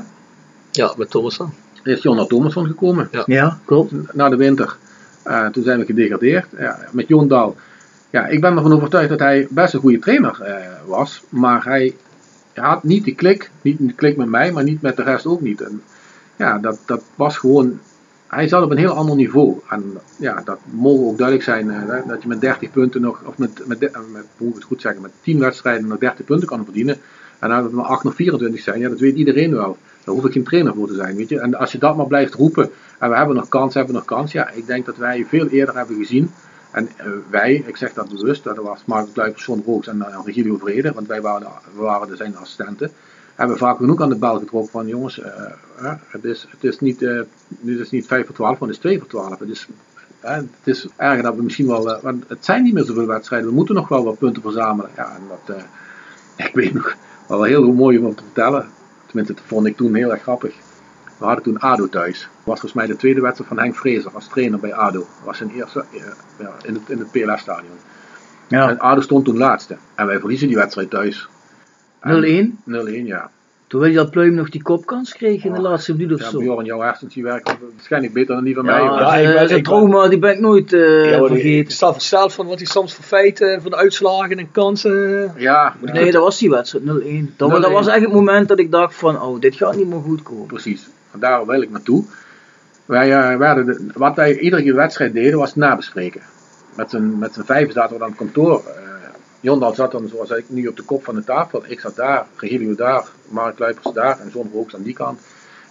Ja, 0.71 0.95
met 0.97 1.11
Thomas 1.11 1.37
dan. 1.37 1.53
Is 1.83 2.03
Jonna 2.03 2.25
Thomasson 2.25 2.67
gekomen. 2.67 3.09
Ja. 3.13 3.23
Ja, 3.27 3.59
klopt. 3.65 3.93
Na 4.15 4.29
de 4.29 4.37
winter. 4.37 4.77
Eh, 5.23 5.47
toen 5.47 5.63
zijn 5.63 5.79
we 5.79 5.85
gedegradeerd. 5.85 6.47
Ja, 6.59 6.79
met 6.93 7.09
Jon 7.09 7.29
Daal. 7.29 7.57
Ja, 8.11 8.27
ik 8.27 8.41
ben 8.41 8.57
ervan 8.57 8.73
overtuigd 8.73 9.09
dat 9.09 9.19
hij 9.19 9.47
best 9.51 9.75
een 9.75 9.81
goede 9.81 9.99
trainer 9.99 10.41
eh, 10.43 10.55
was. 10.87 11.23
Maar 11.29 11.65
hij, 11.65 11.95
hij 12.53 12.65
had 12.65 12.85
niet 12.85 13.05
die 13.05 13.15
klik. 13.15 13.51
Niet 13.63 13.79
de 13.79 13.93
klik 13.93 14.17
met 14.17 14.29
mij, 14.29 14.53
maar 14.53 14.65
niet 14.65 14.83
met 14.83 14.97
de 14.97 15.03
rest 15.03 15.27
ook 15.27 15.41
niet. 15.41 15.61
En 15.61 15.83
ja, 16.37 16.59
dat, 16.59 16.79
dat 16.87 17.03
was 17.15 17.39
gewoon. 17.39 17.81
Hij 18.31 18.49
zat 18.49 18.63
op 18.65 18.71
een 18.71 18.77
heel 18.79 18.93
ander 18.93 19.17
niveau. 19.17 19.61
En 19.69 19.99
ja, 20.17 20.43
dat 20.45 20.59
mogen 20.71 21.07
ook 21.07 21.17
duidelijk 21.19 21.47
zijn. 21.49 21.71
eh, 21.71 21.87
dat- 21.87 22.09
dat 22.09 22.23
je 22.23 22.29
met 22.29 22.41
30 22.41 22.71
punten 22.71 23.01
nog, 23.01 23.23
of 23.25 23.39
met, 23.39 23.67
met, 23.67 23.81
de- 23.81 23.91
met 24.13 24.25
ik 24.39 24.55
het 24.55 24.65
goed 24.65 24.81
zeggen, 24.81 25.03
met 25.03 25.11
10 25.21 25.39
wedstrijden 25.39 25.89
nog 25.89 25.99
30 25.99 26.25
punten 26.25 26.49
kan 26.49 26.65
verdienen. 26.65 26.97
En 27.39 27.49
dan 27.49 27.63
het 27.65 27.73
maar 27.73 27.85
8 27.85 28.05
of 28.05 28.15
24 28.15 28.61
zijn, 28.61 28.81
ja, 28.81 28.89
dat 28.89 28.99
weet 28.99 29.17
iedereen 29.17 29.53
wel. 29.55 29.77
Daar 30.05 30.15
hoef 30.15 30.25
ik 30.25 30.33
geen 30.33 30.45
trainer 30.45 30.75
voor 30.75 30.87
te 30.89 30.95
zijn, 30.95 31.17
weet 31.17 31.29
je. 31.29 31.41
En 31.41 31.55
als 31.55 31.73
je 31.73 31.79
dat 31.79 31.97
maar 31.97 32.07
blijft 32.07 32.35
roepen, 32.35 32.71
en 32.99 33.11
we 33.11 33.17
hebben 33.17 33.37
nog 33.37 33.49
kans, 33.49 33.75
hebben 33.75 33.95
nog 33.95 34.05
kans. 34.05 34.33
Ja, 34.33 34.51
ik 34.51 34.67
denk 34.67 34.87
dat 34.87 34.97
wij 34.97 35.25
veel 35.29 35.47
eerder 35.47 35.77
hebben 35.77 35.97
gezien. 35.97 36.31
En 36.71 36.89
eh, 36.97 37.07
wij, 37.31 37.63
ik 37.67 37.77
zeg 37.77 37.93
dat 37.93 38.09
bewust, 38.09 38.45
dat 38.45 38.57
was 38.57 38.83
Mark 38.87 39.07
Kluipers, 39.13 39.45
John 39.45 39.63
Rooks 39.67 39.87
en 39.87 39.97
uh, 39.97 40.19
Regilio 40.25 40.57
Vrede, 40.57 40.93
want 40.93 41.07
wij 41.07 41.21
waren, 41.21 41.47
waren 41.75 42.17
zijn 42.17 42.37
assistenten. 42.37 42.91
Hebben 43.41 43.59
vaak 43.59 43.77
genoeg 43.77 44.01
aan 44.01 44.09
de 44.09 44.17
bel 44.17 44.39
getrokken 44.39 44.71
van 44.71 44.87
jongens, 44.87 45.21
eh, 45.21 45.93
het, 46.07 46.25
is, 46.25 46.47
het, 46.51 46.65
is 46.65 46.79
niet, 46.81 47.01
het 47.01 47.29
is 47.65 47.91
niet 47.91 48.07
5 48.07 48.27
voor 48.27 48.35
12, 48.35 48.59
maar 48.59 48.69
het 48.69 48.77
is 48.77 48.83
2 48.83 48.99
voor 48.99 49.09
12. 49.09 49.39
Het 49.39 49.49
is, 49.49 49.69
het 50.21 50.47
is 50.65 50.89
erger 50.97 51.23
dat 51.23 51.37
we 51.37 51.43
misschien 51.43 51.67
wel, 51.67 51.95
eh, 51.95 52.03
want 52.03 52.25
het 52.29 52.45
zijn 52.45 52.63
niet 52.63 52.75
meer 52.75 52.85
zoveel 52.85 53.07
wedstrijden, 53.07 53.49
we 53.49 53.55
moeten 53.55 53.75
nog 53.75 53.89
wel 53.89 54.05
wat 54.05 54.19
punten 54.19 54.43
verzamelen. 54.43 54.91
Ja, 54.97 55.17
en 55.17 55.23
dat, 55.29 55.57
ik 56.47 56.55
weet 56.55 56.75
nog, 56.75 56.97
wel 57.29 57.43
heel 57.43 57.73
mooi 57.73 57.99
om 57.99 58.15
te 58.15 58.23
vertellen. 58.23 58.69
Tenminste, 59.07 59.35
dat 59.35 59.45
vond 59.47 59.67
ik 59.67 59.77
toen 59.77 59.95
heel 59.95 60.11
erg 60.11 60.23
grappig. 60.23 60.55
We 61.19 61.25
hadden 61.25 61.45
toen 61.45 61.59
ADO 61.59 61.89
thuis. 61.89 62.21
Dat 62.21 62.31
was 62.45 62.61
volgens 62.61 62.73
mij 62.73 62.87
de 62.87 62.97
tweede 62.97 63.21
wedstrijd 63.21 63.49
van 63.49 63.59
Henk 63.59 63.77
Vrezer 63.77 64.11
als 64.15 64.29
trainer 64.29 64.61
bij 64.61 64.75
ADO. 64.75 64.99
Dat 64.99 65.25
was 65.25 65.37
zijn 65.37 65.51
eerste 65.51 65.85
ja, 66.39 66.53
in 66.63 66.75
het, 66.75 66.83
in 66.89 66.99
het 66.99 67.11
PLS-stadion. 67.11 67.79
Ja. 68.49 68.69
En 68.69 68.79
ADO 68.79 69.01
stond 69.01 69.25
toen 69.25 69.37
laatste. 69.37 69.77
En 69.95 70.07
wij 70.07 70.19
verliezen 70.19 70.47
die 70.49 70.57
wedstrijd 70.57 70.91
thuis. 70.91 71.29
0-1. 72.03 72.09
0-1, 72.67 73.07
ja. 73.07 73.31
Terwijl 73.67 73.95
dat 73.95 74.11
Pluim 74.11 74.35
nog 74.35 74.51
die 74.51 74.63
kopkans 74.63 75.13
kreeg 75.15 75.45
in 75.45 75.53
de 75.53 75.61
laatste 75.61 75.93
minuut 75.93 76.13
of 76.13 76.21
Ja, 76.21 76.31
zo. 76.31 76.39
Bjorn, 76.39 76.65
jouw 76.65 76.81
hersens 76.81 77.15
die 77.15 77.23
werken 77.23 77.57
waarschijnlijk 77.75 78.13
beter 78.13 78.35
dan 78.35 78.45
die 78.45 78.55
van 78.55 78.65
mij. 78.65 78.81
Ja, 78.83 78.89
hoor. 78.89 78.99
Ja, 78.99 79.15
ik 79.17 79.27
eh, 79.27 79.33
ben- 79.33 79.35
dat 79.35 79.43
ik 79.51 79.55
ben- 79.55 79.63
trauma 79.63 80.09
die 80.09 80.19
ben 80.19 80.33
ik 80.33 80.41
nooit 80.41 80.73
eh, 80.73 81.11
Ja, 81.11 81.19
maar 81.19 81.31
ik 81.31 81.33
vergeten. 81.41 81.73
sta 81.73 81.93
versteld 81.93 82.33
van 82.35 82.47
wat 82.47 82.57
hij 82.59 82.67
soms 82.67 82.95
voor 82.95 83.05
feiten, 83.05 83.63
van 83.63 83.71
de 83.71 83.77
uitslagen 83.77 84.39
en 84.39 84.51
kansen. 84.51 85.33
Ja, 85.37 85.75
Nee, 85.81 86.13
dat 86.13 86.23
was 86.23 86.39
die 86.39 86.51
wedstrijd 86.51 86.85
0-1. 86.85 87.35
Dat, 87.37 87.51
wa- 87.51 87.59
dat 87.59 87.71
0-1. 87.71 87.73
was 87.73 87.87
echt 87.87 88.01
het 88.01 88.13
moment 88.13 88.49
dat 88.49 88.59
ik 88.59 88.71
dacht 88.71 88.95
van, 88.95 89.23
oh, 89.23 89.41
dit 89.41 89.55
gaat 89.55 89.77
niet 89.77 89.89
meer 89.89 90.01
goed 90.01 90.23
komen. 90.23 90.47
precies. 90.47 90.89
En 91.13 91.21
daar 91.21 91.47
wil 91.47 91.63
ik 91.63 91.71
naartoe. 91.71 92.05
Wij 92.85 93.13
eh, 93.33 93.37
werden 93.37 93.67
de- 93.67 93.87
wat 93.95 94.17
wij 94.17 94.39
iedere 94.39 94.73
wedstrijd 94.75 95.13
deden 95.13 95.39
was 95.39 95.55
nabespreken. 95.55 96.21
Met 96.77 96.91
z'n 96.91 97.19
met 97.19 97.35
z'n 97.35 97.43
vijf 97.43 97.73
zaten 97.73 97.93
we 97.93 97.99
dan 97.99 98.09
op 98.09 98.17
kantoor. 98.17 98.63
Eh 98.67 98.89
Jondal 99.41 99.75
zat 99.75 99.93
dan 99.93 100.09
zoals 100.09 100.31
ik 100.31 100.45
nu 100.49 100.67
op 100.67 100.77
de 100.77 100.83
kop 100.83 101.05
van 101.05 101.15
de 101.15 101.25
tafel. 101.25 101.63
Ik 101.67 101.81
zat 101.81 101.97
daar, 101.97 102.27
Regilio 102.37 102.75
daar, 102.75 103.05
Mark 103.29 103.59
Luipers 103.59 103.95
daar 103.95 104.21
en 104.21 104.29
John 104.29 104.51
Rooks 104.53 104.75
aan 104.75 104.83
die 104.83 104.95
kant. 104.95 105.21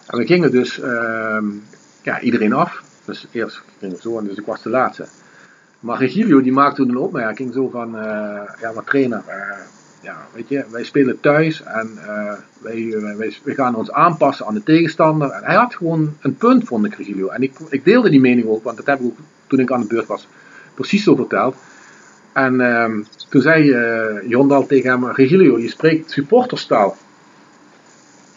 En 0.07 0.17
we 0.17 0.26
gingen 0.26 0.51
dus 0.51 0.80
ehm, 0.80 1.45
ja, 2.01 2.22
iedereen 2.22 2.53
af. 2.53 2.84
Dus 3.05 3.28
eerst 3.32 3.61
gingen 3.80 3.95
we 3.95 4.01
zo 4.01 4.17
en 4.17 4.26
dus 4.26 4.38
ik 4.38 4.45
was 4.45 4.61
de 4.61 4.70
laatste. 4.70 5.07
Maar 5.80 5.97
Regilio 5.97 6.41
die 6.41 6.51
maakte 6.51 6.82
toen 6.82 6.89
een 6.89 6.97
opmerking 6.97 7.53
zo 7.53 7.70
van, 7.70 7.97
eh, 7.97 8.41
ja 8.61 8.72
maar 8.76 8.84
trainer, 8.84 9.24
eh, 9.28 9.57
ja, 10.01 10.17
weet 10.34 10.49
je, 10.49 10.65
wij 10.72 10.84
spelen 10.84 11.20
thuis 11.20 11.63
en 11.63 11.97
eh, 11.97 12.34
wij, 12.61 12.95
wij, 13.01 13.17
wij, 13.17 13.38
wij 13.43 13.53
gaan 13.53 13.76
ons 13.76 13.91
aanpassen 13.91 14.45
aan 14.45 14.53
de 14.53 14.63
tegenstander. 14.63 15.30
En 15.30 15.43
hij 15.43 15.55
had 15.55 15.76
gewoon 15.76 16.15
een 16.20 16.36
punt, 16.36 16.63
vond 16.63 16.86
ik, 16.86 16.95
Regilio. 16.95 17.28
En 17.28 17.41
ik, 17.41 17.53
ik 17.70 17.84
deelde 17.84 18.09
die 18.09 18.20
mening 18.20 18.47
ook, 18.47 18.63
want 18.63 18.78
dat 18.78 18.86
heb 18.86 18.99
ik 18.99 19.05
ook 19.05 19.17
toen 19.47 19.59
ik 19.59 19.72
aan 19.72 19.82
de 19.82 19.88
beurt 19.88 20.07
was 20.07 20.28
precies 20.74 21.03
zo 21.03 21.15
verteld. 21.15 21.55
En 22.34 22.61
ehm, 22.61 23.03
toen 23.30 23.41
zei 23.41 23.71
eh 23.71 24.30
Jondal 24.30 24.65
tegen 24.65 24.89
hem, 24.89 25.11
Regilio, 25.11 25.59
je 25.59 25.69
spreekt 25.69 26.11
supporterstaal. 26.11 26.97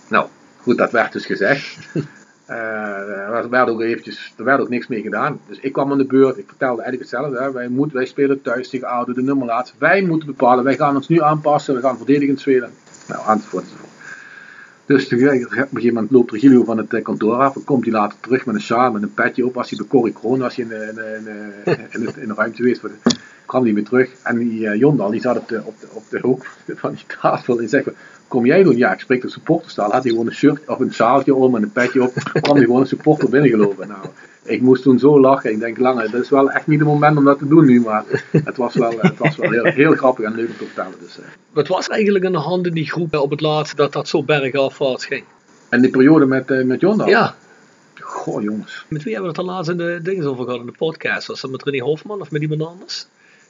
Nou, 0.08 0.26
goed, 0.62 0.78
dat 0.78 0.92
werd 0.92 1.12
dus 1.12 1.26
gezegd. 1.26 1.78
Eh, 2.46 3.38
er, 3.38 3.50
werd 3.50 3.68
ook 3.68 3.80
eventjes, 3.80 4.34
er 4.36 4.44
werd 4.44 4.60
ook 4.60 4.68
niks 4.68 4.86
mee 4.86 5.02
gedaan. 5.02 5.40
Dus 5.48 5.58
ik 5.60 5.72
kwam 5.72 5.90
aan 5.90 5.98
de 5.98 6.06
beurt. 6.06 6.38
Ik 6.38 6.48
vertelde 6.48 6.82
eigenlijk 6.82 7.10
hetzelfde. 7.10 7.42
Hè. 7.42 7.52
Wij, 7.52 7.68
moeten, 7.68 7.96
wij 7.96 8.06
spelen 8.06 8.42
thuis 8.42 8.68
tegen 8.68 8.88
Oude, 8.88 9.14
de 9.14 9.22
nummer 9.22 9.46
laatst. 9.46 9.74
Wij 9.78 10.02
moeten 10.02 10.26
bepalen. 10.26 10.64
Wij 10.64 10.76
gaan 10.76 10.96
ons 10.96 11.08
nu 11.08 11.20
aanpassen. 11.20 11.74
We 11.74 11.80
gaan 11.80 11.96
verdedigend 11.96 12.40
spelen. 12.40 12.70
Nou, 13.08 13.28
enzovoort. 13.28 13.64
enzovoort. 13.64 13.91
Dus 14.86 15.04
op 15.04 15.12
een 15.12 15.46
gegeven 15.50 15.94
moment 15.94 16.10
loopt 16.10 16.30
Regilio 16.30 16.64
van 16.64 16.78
het 16.78 16.94
eh, 16.94 17.02
kantoor 17.02 17.34
af. 17.34 17.54
Dan 17.54 17.64
komt 17.64 17.84
hij 17.84 17.92
later 17.92 18.18
terug 18.20 18.46
met 18.46 18.54
een 18.54 18.60
sjaal, 18.60 18.92
met 18.92 19.02
een 19.02 19.14
petje 19.14 19.46
op. 19.46 19.54
Was 19.54 19.70
hij 19.70 19.78
bij 19.78 19.86
Corrie 19.88 20.12
Kroon, 20.12 20.38
was 20.38 20.58
in, 20.58 20.70
in, 20.70 20.98
in, 21.14 21.26
in, 21.64 21.90
in, 21.90 22.20
in 22.20 22.28
de 22.28 22.34
ruimte 22.34 22.56
geweest. 22.56 22.82
Kwam 23.46 23.64
hij 23.64 23.74
weer 23.74 23.84
terug. 23.84 24.10
En 24.22 24.38
die 24.38 24.60
uh, 24.60 24.74
Jondal, 24.74 25.10
die 25.10 25.20
zat 25.20 25.38
op 25.38 25.48
de, 25.48 25.62
op, 25.64 25.74
de, 25.80 25.86
op 25.92 26.04
de 26.08 26.18
hoek 26.20 26.46
van 26.66 26.92
die 26.92 27.04
tafel. 27.20 27.60
En 27.60 27.68
zegt, 27.68 27.88
kom 28.28 28.46
jij 28.46 28.62
doen? 28.62 28.76
Ja, 28.76 28.92
ik 28.92 29.00
spreek 29.00 29.22
de 29.22 29.28
supporterstaal. 29.28 29.90
Had 29.90 30.02
hij 30.02 30.10
gewoon 30.10 30.26
een 30.26 30.32
shirt 30.32 30.68
of 30.68 30.80
een 30.80 30.94
zaaltje 30.94 31.34
om 31.34 31.56
en 31.56 31.62
een 31.62 31.72
petje 31.72 32.02
op. 32.02 32.12
kwam 32.42 32.56
hij 32.56 32.64
gewoon 32.64 32.80
een 32.80 32.86
supporter 32.86 33.28
binnengelopen. 33.28 33.88
Nou, 33.88 34.06
ik 34.42 34.60
moest 34.60 34.82
toen 34.82 34.98
zo 34.98 35.20
lachen. 35.20 35.50
Ik 35.50 35.60
denk, 35.60 35.78
lange, 35.78 36.10
dat 36.10 36.22
is 36.22 36.30
wel 36.30 36.50
echt 36.50 36.66
niet 36.66 36.78
het 36.78 36.88
moment 36.88 37.16
om 37.16 37.24
dat 37.24 37.38
te 37.38 37.48
doen 37.48 37.64
nu. 37.64 37.80
Maar 37.80 38.04
het 38.44 38.56
was 38.56 38.74
wel, 38.74 38.94
het 38.98 39.18
was 39.18 39.36
wel 39.36 39.50
heel, 39.50 39.64
heel 39.64 39.94
grappig 39.94 40.24
en 40.24 40.34
leuk 40.34 40.48
om 40.48 40.56
te 40.56 40.64
vertellen. 40.64 40.94
Dus, 41.00 41.18
uh. 41.18 41.24
Wat 41.52 41.68
was 41.68 41.88
eigenlijk 41.88 42.24
aan 42.24 42.32
de 42.32 42.38
hand 42.38 42.66
in 42.66 42.74
die 42.74 42.90
groep 42.90 43.14
op 43.14 43.30
het 43.30 43.40
laatste 43.40 43.76
dat 43.76 43.92
dat 43.92 44.08
zo 44.08 44.22
bergafwaarts 44.22 45.06
ging? 45.06 45.24
En 45.68 45.80
die 45.80 45.90
periode 45.90 46.26
met, 46.26 46.50
uh, 46.50 46.64
met 46.64 46.80
Jondal? 46.80 47.08
Ja. 47.08 47.34
Goh, 48.00 48.42
jongens. 48.42 48.84
Met 48.88 49.02
wie 49.02 49.14
hebben 49.14 49.32
we 49.32 49.38
het 49.38 49.48
al 49.48 49.54
laatst 49.54 49.70
in 49.70 49.76
de 49.76 50.00
dingen 50.02 50.26
over 50.26 50.44
gehad 50.44 50.60
in 50.60 50.66
de 50.66 50.72
podcast? 50.72 51.26
Was 51.26 51.40
dat 51.40 51.50
met 51.50 51.62
René 51.62 51.82
Hofman 51.82 52.20
of 52.20 52.30
met 52.30 52.42
iemand 52.42 52.62
anders? 52.62 53.06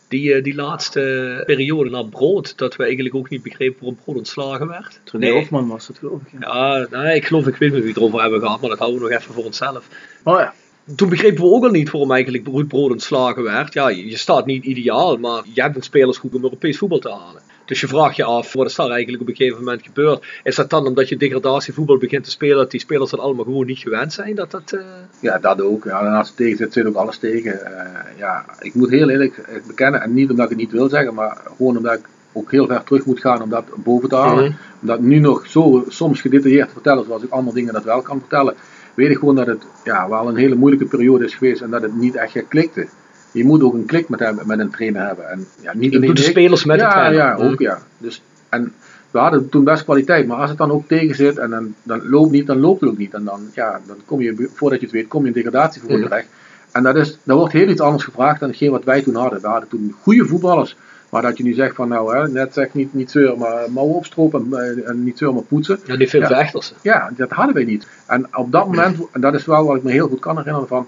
Die, 0.08 0.42
die 0.42 0.54
laatste 0.54 1.42
periode 1.46 1.90
na 1.90 2.02
brood, 2.02 2.58
dat 2.58 2.76
we 2.76 2.84
eigenlijk 2.84 3.14
ook 3.14 3.28
niet 3.28 3.42
begrepen 3.42 3.76
waarom 3.78 3.98
brood 4.04 4.16
ontslagen 4.16 4.68
werd. 4.68 5.00
René 5.04 5.24
nee. 5.24 5.34
Hofman 5.34 5.68
was 5.68 5.86
dat 5.86 5.98
geloof 5.98 6.20
ik. 6.20 6.40
Ja, 6.40 6.76
ja 6.76 6.86
nee, 6.90 7.16
ik 7.16 7.26
geloof, 7.26 7.46
ik 7.46 7.56
weet 7.56 7.72
niet 7.72 7.80
wie 7.80 7.88
het 7.88 7.96
erover 7.96 8.20
hebben 8.20 8.40
gehad, 8.40 8.60
maar 8.60 8.70
dat 8.70 8.78
houden 8.78 9.02
we 9.02 9.08
nog 9.08 9.18
even 9.18 9.34
voor 9.34 9.44
onszelf. 9.44 9.88
Oh 10.22 10.38
ja 10.38 10.54
toen 10.96 11.08
begrepen 11.08 11.42
we 11.42 11.50
ook 11.50 11.64
al 11.64 11.70
niet 11.70 11.90
waarom 11.90 12.12
eigenlijk 12.12 12.46
Ruud 12.46 12.68
Brood 12.68 12.90
ontslagen 12.90 13.42
werd. 13.42 13.72
Ja, 13.72 13.88
je, 13.88 14.16
staat 14.16 14.46
niet 14.46 14.64
ideaal, 14.64 15.16
maar 15.16 15.42
je 15.52 15.62
hebt 15.62 15.76
een 15.76 15.82
spelersgroep 15.82 16.34
om 16.34 16.42
Europees 16.42 16.78
voetbal 16.78 16.98
te 16.98 17.10
halen. 17.10 17.42
Dus 17.64 17.80
je 17.80 17.88
vraagt 17.88 18.16
je 18.16 18.24
af, 18.24 18.52
wat 18.52 18.66
is 18.66 18.74
daar 18.74 18.90
eigenlijk 18.90 19.22
op 19.22 19.28
een 19.28 19.36
gegeven 19.36 19.58
moment 19.58 19.82
gebeurd? 19.82 20.24
Is 20.42 20.56
dat 20.56 20.70
dan 20.70 20.86
omdat 20.86 21.08
je 21.08 21.16
degradatievoetbal 21.16 21.98
begint 21.98 22.24
te 22.24 22.30
spelen, 22.30 22.56
dat 22.56 22.70
die 22.70 22.80
spelers 22.80 23.10
dat 23.10 23.20
allemaal 23.20 23.44
gewoon 23.44 23.66
niet 23.66 23.78
gewend 23.78 24.12
zijn? 24.12 24.34
Dat 24.34 24.50
dat, 24.50 24.72
uh... 24.72 24.80
Ja, 25.20 25.38
dat 25.38 25.60
ook. 25.60 25.84
Ja, 25.84 26.18
het 26.18 26.36
tegen 26.36 26.56
zit, 26.56 26.72
zit 26.72 26.86
ook 26.86 26.94
alles 26.94 27.18
tegen. 27.18 27.52
Uh, 27.52 28.18
ja, 28.18 28.44
ik 28.60 28.74
moet 28.74 28.90
heel 28.90 29.10
eerlijk 29.10 29.62
bekennen, 29.66 30.02
en 30.02 30.14
niet 30.14 30.30
omdat 30.30 30.44
ik 30.44 30.50
het 30.50 30.60
niet 30.60 30.72
wil 30.72 30.88
zeggen, 30.88 31.14
maar 31.14 31.40
gewoon 31.56 31.76
omdat 31.76 31.94
ik 31.94 32.04
ook 32.32 32.50
heel 32.50 32.66
ver 32.66 32.84
terug 32.84 33.04
moet 33.04 33.20
gaan 33.20 33.42
om 33.42 33.50
dat 33.50 33.64
boven 33.76 34.08
te 34.08 34.16
halen. 34.16 34.44
Mm 34.44 34.50
-hmm. 34.50 34.58
Omdat 34.80 35.00
nu 35.00 35.18
nog 35.18 35.46
zo 35.46 35.84
soms 35.88 36.20
gedetailleerd 36.20 36.66
te 36.66 36.72
vertellen, 36.72 37.04
zoals 37.04 37.22
ik 37.22 37.30
andere 37.30 37.56
dingen 37.56 37.72
dat 37.72 37.84
wel 37.84 38.02
kan 38.02 38.18
vertellen 38.18 38.54
weet 38.94 39.10
ik 39.10 39.18
gewoon 39.18 39.36
dat 39.36 39.46
het 39.46 39.62
ja, 39.84 40.08
wel 40.08 40.28
een 40.28 40.36
hele 40.36 40.54
moeilijke 40.54 40.86
periode 40.86 41.24
is 41.24 41.34
geweest 41.34 41.60
en 41.60 41.70
dat 41.70 41.82
het 41.82 41.96
niet 41.96 42.14
echt 42.14 42.32
geklikte. 42.32 42.86
Je 43.32 43.44
moet 43.44 43.62
ook 43.62 43.74
een 43.74 43.86
klik 43.86 44.08
met, 44.08 44.20
hem, 44.20 44.38
met 44.44 44.58
een 44.58 44.70
trainer 44.70 45.06
hebben. 45.06 45.30
En, 45.30 45.46
ja, 45.60 45.72
niet 45.74 45.92
doet 45.92 46.16
de 46.16 46.22
spelers 46.22 46.64
met 46.64 46.80
ja, 46.80 46.86
de 46.86 46.92
trainer. 46.92 47.18
Ja, 47.18 47.34
ook 47.34 47.58
ja. 47.58 47.78
Dus, 47.98 48.22
en 48.48 48.72
we 49.10 49.18
hadden 49.18 49.48
toen 49.48 49.64
best 49.64 49.84
kwaliteit, 49.84 50.26
maar 50.26 50.36
als 50.36 50.48
het 50.48 50.58
dan 50.58 50.70
ook 50.70 50.88
tegen 50.88 51.14
zit 51.14 51.38
en 51.38 51.50
dan, 51.50 51.74
dan 51.82 52.08
loopt 52.08 52.30
niet, 52.30 52.46
dan 52.46 52.60
loopt 52.60 52.80
het 52.80 52.90
ook 52.90 52.98
niet. 52.98 53.14
En 53.14 53.24
dan, 53.24 53.40
ja, 53.54 53.80
dan 53.86 53.96
kom 54.04 54.20
je, 54.20 54.48
voordat 54.54 54.80
je 54.80 54.86
het 54.86 54.94
weet, 54.94 55.08
kom 55.08 55.22
je 55.22 55.26
in 55.26 55.32
degradatievoer 55.32 55.96
mm. 55.96 56.02
terecht. 56.02 56.28
En 56.72 56.82
dat 56.82 56.96
is, 56.96 57.18
daar 57.22 57.36
wordt 57.36 57.52
heel 57.52 57.68
iets 57.68 57.80
anders 57.80 58.04
gevraagd 58.04 58.40
dan 58.40 58.48
hetgeen 58.48 58.70
wat 58.70 58.84
wij 58.84 59.02
toen 59.02 59.14
hadden. 59.14 59.40
We 59.40 59.48
hadden 59.48 59.68
toen 59.68 59.94
goede 60.00 60.26
voetballers. 60.26 60.76
Maar 61.12 61.22
dat 61.22 61.36
je 61.36 61.44
nu 61.44 61.52
zegt 61.52 61.74
van 61.74 61.88
nou, 61.88 62.16
hè, 62.16 62.28
net 62.28 62.54
zeg 62.54 62.74
niet, 62.74 62.94
niet 62.94 63.10
zeur, 63.10 63.38
maar 63.38 63.72
mouwen 63.72 63.96
opstropen 63.96 64.52
en, 64.52 64.86
en 64.86 65.04
niet 65.04 65.18
zeur, 65.18 65.34
maar 65.34 65.42
poetsen. 65.42 65.78
Ja, 65.86 65.96
die 65.96 66.08
veel 66.08 66.20
ja. 66.20 66.50
Ja, 66.82 67.10
dat 67.16 67.30
hadden 67.30 67.54
wij 67.54 67.64
niet. 67.64 67.86
En 68.06 68.36
op 68.36 68.52
dat 68.52 68.66
moment, 68.66 68.98
en 69.12 69.20
dat 69.20 69.34
is 69.34 69.44
wel 69.44 69.64
wat 69.64 69.76
ik 69.76 69.82
me 69.82 69.90
heel 69.90 70.08
goed 70.08 70.20
kan 70.20 70.36
herinneren 70.36 70.68
van, 70.68 70.86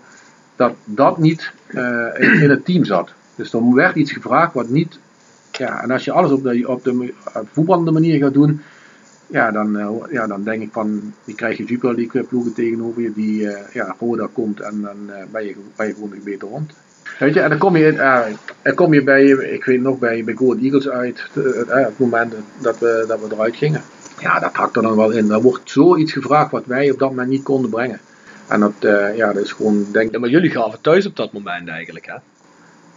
dat 0.57 0.75
dat 0.85 1.19
niet 1.19 1.53
uh, 1.69 2.07
in, 2.19 2.33
in, 2.43 2.51
het 2.51 2.65
team 2.65 2.85
zat. 2.85 3.13
Dus 3.35 3.53
er 3.53 3.75
werd 3.75 3.97
iets 3.97 4.13
gevraagd 4.13 4.55
wat 4.55 4.69
niet, 4.69 4.99
ja, 5.53 5.83
en 5.83 5.91
als 5.91 6.05
je 6.05 6.13
alles 6.13 6.31
op 6.31 6.43
de, 6.43 6.69
op 6.69 6.85
de 6.85 7.15
op 7.35 7.49
voetballende 7.53 7.91
manier 7.91 8.19
gaat 8.19 8.35
doen, 8.35 8.61
ja 9.27 9.51
dan, 9.51 9.77
uh, 9.77 9.91
ja, 10.11 10.27
dan 10.27 10.45
denk 10.45 10.63
ik 10.63 10.73
van, 10.73 11.15
die 11.25 11.35
krijg 11.35 11.57
je 11.57 11.67
Super 11.67 11.95
League 11.95 12.23
ploegen 12.23 12.53
tegenover 12.53 13.03
je, 13.03 13.13
die, 13.13 13.41
uh, 13.41 13.59
ja, 13.73 13.97
Roda 13.99 14.29
komt 14.33 14.61
en 14.61 14.81
dan 14.81 15.11
ben, 15.31 15.45
je, 15.45 15.55
ben 15.77 15.87
je 15.87 15.95
gewoon 15.95 16.11
nog 16.11 16.23
beter 16.23 16.49
rond. 16.49 16.73
Weet 17.19 17.35
je, 17.35 17.41
en 17.41 17.49
dan 17.49 17.59
kom 17.59 17.77
je, 17.77 17.93
uh, 17.93 18.21
dan 18.63 18.75
kom 18.75 18.95
je 18.95 19.03
bij, 19.03 19.25
ik 19.27 19.65
weet 19.65 19.81
nog, 19.81 19.99
bij, 19.99 20.25
bij 20.25 20.35
Gold 20.35 20.63
Eagles 20.63 20.89
uit, 20.89 21.29
uh, 21.35 21.61
op 21.61 21.69
het 21.69 21.99
moment 21.99 22.35
dat 22.59 22.79
we, 22.79 23.05
dat 23.09 23.21
we 23.21 23.27
eruit 23.35 23.57
gingen. 23.57 23.83
Ja, 24.21 24.39
dat 24.39 24.53
hakt 24.53 24.77
er 24.77 24.83
dan 24.83 24.97
wel 24.97 25.11
in. 25.11 25.31
Er 25.31 25.43
wordt 25.43 25.71
zoiets 25.71 26.13
gevraagd 26.13 26.51
wat 26.51 26.67
wij 26.67 26.91
op 26.91 26.99
dat 26.99 27.09
moment 27.09 27.29
niet 27.29 27.43
konden 27.43 27.71
brengen. 27.71 28.01
En 28.49 28.61
dat, 28.61 28.73
uh, 28.81 29.17
ja, 29.17 29.33
dat 29.33 29.45
is 29.45 29.53
gewoon, 29.53 29.87
denk 29.93 30.13
ja, 30.13 30.19
maar 30.19 30.29
jullie 30.29 30.51
gaven 30.51 30.81
thuis 30.81 31.07
op 31.07 31.17
dat 31.17 31.33
moment 31.33 31.69
eigenlijk, 31.69 32.07
hè? 32.07 32.15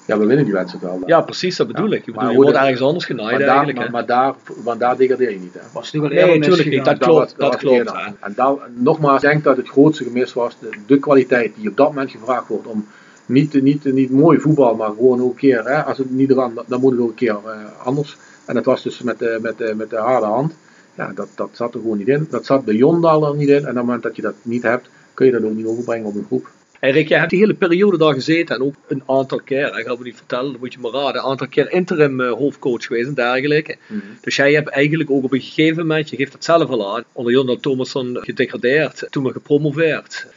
Ja, 0.05 0.18
we 0.18 0.26
winnen 0.26 0.45
die 0.45 0.53
wedstrijd 0.53 0.84
wel. 0.84 1.01
Ja, 1.05 1.22
precies, 1.22 1.55
dat 1.55 1.68
bedoel 1.68 1.91
ja, 1.91 1.97
ik. 1.97 2.05
Je, 2.05 2.11
bedoel, 2.11 2.30
je 2.30 2.36
wordt 2.36 2.57
ergens 2.57 2.82
anders 2.82 3.05
genaaid 3.05 3.39
maar 3.39 3.47
eigenlijk. 3.47 3.78
Maar, 3.78 3.91
maar, 3.91 4.05
daar, 4.05 4.34
maar 4.63 4.78
daar 4.78 4.97
degradeer 4.97 5.32
je 5.32 5.39
niet, 5.39 5.53
hè? 5.53 5.59
Was 5.72 5.91
het 5.91 6.01
nee, 6.01 6.39
natuurlijk 6.39 6.70
niet, 6.70 6.86
dat 6.86 6.97
klopt. 6.97 7.34
Dat, 7.38 7.55
klopt. 7.55 7.91
En, 7.91 8.15
en 8.20 8.34
daar, 8.36 8.53
nogmaals, 8.74 9.24
ik 9.24 9.30
denk 9.30 9.43
dat 9.43 9.57
het 9.57 9.70
grootste 9.70 10.03
gemis 10.03 10.34
was 10.34 10.57
de, 10.59 10.70
de 10.86 10.99
kwaliteit 10.99 11.55
die 11.55 11.70
op 11.70 11.78
dat 11.78 11.88
moment 11.88 12.11
gevraagd 12.11 12.47
wordt 12.47 12.68
om 12.68 12.88
niet, 13.28 13.61
niet, 13.61 13.84
niet 13.84 14.11
mooi 14.11 14.39
voetbal, 14.39 14.75
maar 14.75 14.89
gewoon 14.89 15.21
ook 15.21 15.32
een 15.32 15.38
keer, 15.38 15.63
hè, 15.63 15.84
als 15.84 15.97
het 15.97 16.11
niet 16.11 16.32
eraan, 16.32 16.53
dan 16.67 16.80
moet 16.80 16.91
het 16.91 17.01
ook 17.01 17.09
een 17.09 17.15
keer 17.15 17.38
uh, 17.45 17.51
anders. 17.84 18.17
En 18.45 18.55
dat 18.55 18.65
was 18.65 18.84
dus 18.84 19.01
met, 19.01 19.21
uh, 19.21 19.38
met, 19.38 19.61
uh, 19.61 19.73
met 19.73 19.89
de 19.89 19.97
harde 19.97 20.25
hand. 20.25 20.53
Ja, 20.95 21.11
dat, 21.15 21.28
dat 21.36 21.49
zat 21.51 21.73
er 21.73 21.80
gewoon 21.80 21.97
niet 21.97 22.07
in. 22.07 22.28
Dat 22.30 22.45
zat 22.45 22.65
bij 22.65 22.75
Jondal 22.75 23.28
er 23.28 23.36
niet 23.36 23.47
in. 23.47 23.55
En 23.55 23.61
op 23.61 23.65
het 23.65 23.75
moment 23.75 24.03
dat 24.03 24.15
je 24.15 24.21
dat 24.21 24.36
niet 24.41 24.63
hebt, 24.63 24.89
kun 25.13 25.25
je 25.25 25.32
dat 25.32 25.43
ook 25.43 25.55
niet 25.55 25.65
overbrengen 25.65 26.05
op 26.05 26.15
een 26.15 26.25
groep. 26.25 26.49
Hey 26.80 26.91
Rick, 26.91 27.07
jij 27.07 27.17
hebt 27.17 27.30
die 27.30 27.39
hele 27.39 27.53
periode 27.53 27.97
daar 27.97 28.13
gezeten 28.13 28.55
en 28.55 28.61
ook 28.61 28.73
een 28.88 29.03
aantal 29.05 29.39
keer, 29.39 29.78
ik 29.78 29.86
ga 29.86 29.91
het 29.91 30.03
niet 30.03 30.15
vertellen, 30.15 30.51
dat 30.51 30.61
moet 30.61 30.73
je 30.73 30.80
maar 30.80 30.91
raden, 30.91 31.21
een 31.21 31.28
aantal 31.30 31.47
keer 31.47 31.71
interim 31.71 32.21
hoofdcoach 32.21 32.86
geweest 32.86 33.07
en 33.07 33.13
dergelijke. 33.13 33.78
Mm 33.88 33.99
-hmm. 33.99 34.17
Dus 34.21 34.36
jij 34.36 34.53
hebt 34.53 34.69
eigenlijk 34.69 35.09
ook 35.09 35.23
op 35.23 35.34
een 35.34 35.41
gegeven 35.41 35.88
moment, 35.88 36.09
je 36.09 36.15
geeft 36.15 36.34
het 36.34 36.43
zelf 36.43 36.69
al 36.69 36.95
aan, 36.95 37.03
onder 37.11 37.34
Jondal 37.34 37.57
Thomasson 37.57 38.17
gedegradeerd, 38.21 39.07
toen 39.09 39.23
maar 39.23 39.32
gepromoveerd. 39.32 40.28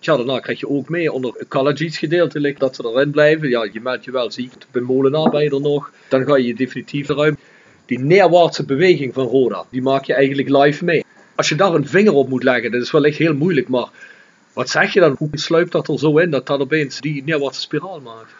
Ja, 0.00 0.16
daarna 0.16 0.40
krijg 0.40 0.60
je 0.60 0.68
ook 0.68 0.88
mee 0.88 1.12
onder 1.12 1.46
colleges 1.48 1.98
gedeeltelijk 1.98 2.58
dat 2.58 2.76
ze 2.76 2.90
erin 2.92 3.10
blijven. 3.10 3.48
Ja, 3.48 3.68
je 3.72 3.80
meldt 3.80 4.04
je 4.04 4.10
wel 4.10 4.30
ziek. 4.30 4.52
Bij 4.70 4.82
Molenaar 4.82 5.30
ben 5.30 5.42
je 5.42 5.58
nog. 5.60 5.90
Dan 6.08 6.24
ga 6.24 6.36
je 6.36 6.54
definitief 6.54 7.08
eruit. 7.08 7.38
Die 7.86 7.98
neerwaartse 7.98 8.64
beweging 8.64 9.14
van 9.14 9.26
Roda, 9.26 9.64
die 9.70 9.82
maak 9.82 10.04
je 10.04 10.14
eigenlijk 10.14 10.48
live 10.48 10.84
mee. 10.84 11.04
Als 11.34 11.48
je 11.48 11.54
daar 11.54 11.74
een 11.74 11.86
vinger 11.86 12.12
op 12.12 12.28
moet 12.28 12.42
leggen, 12.42 12.70
dat 12.70 12.82
is 12.82 12.90
wel 12.90 13.04
echt 13.04 13.18
heel 13.18 13.34
moeilijk. 13.34 13.68
Maar 13.68 13.88
wat 14.52 14.70
zeg 14.70 14.92
je 14.92 15.00
dan? 15.00 15.14
Hoe 15.18 15.28
sluipt 15.32 15.72
dat 15.72 15.88
er 15.88 15.98
zo 15.98 16.18
in 16.18 16.30
dat 16.30 16.46
dat 16.46 16.60
opeens 16.60 17.00
die 17.00 17.22
neerwaartse 17.24 17.60
spiraal 17.60 18.00
maakt? 18.00 18.32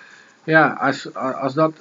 Ja, 0.44 0.72
als, 0.80 1.14
als 1.14 1.54
dat 1.54 1.72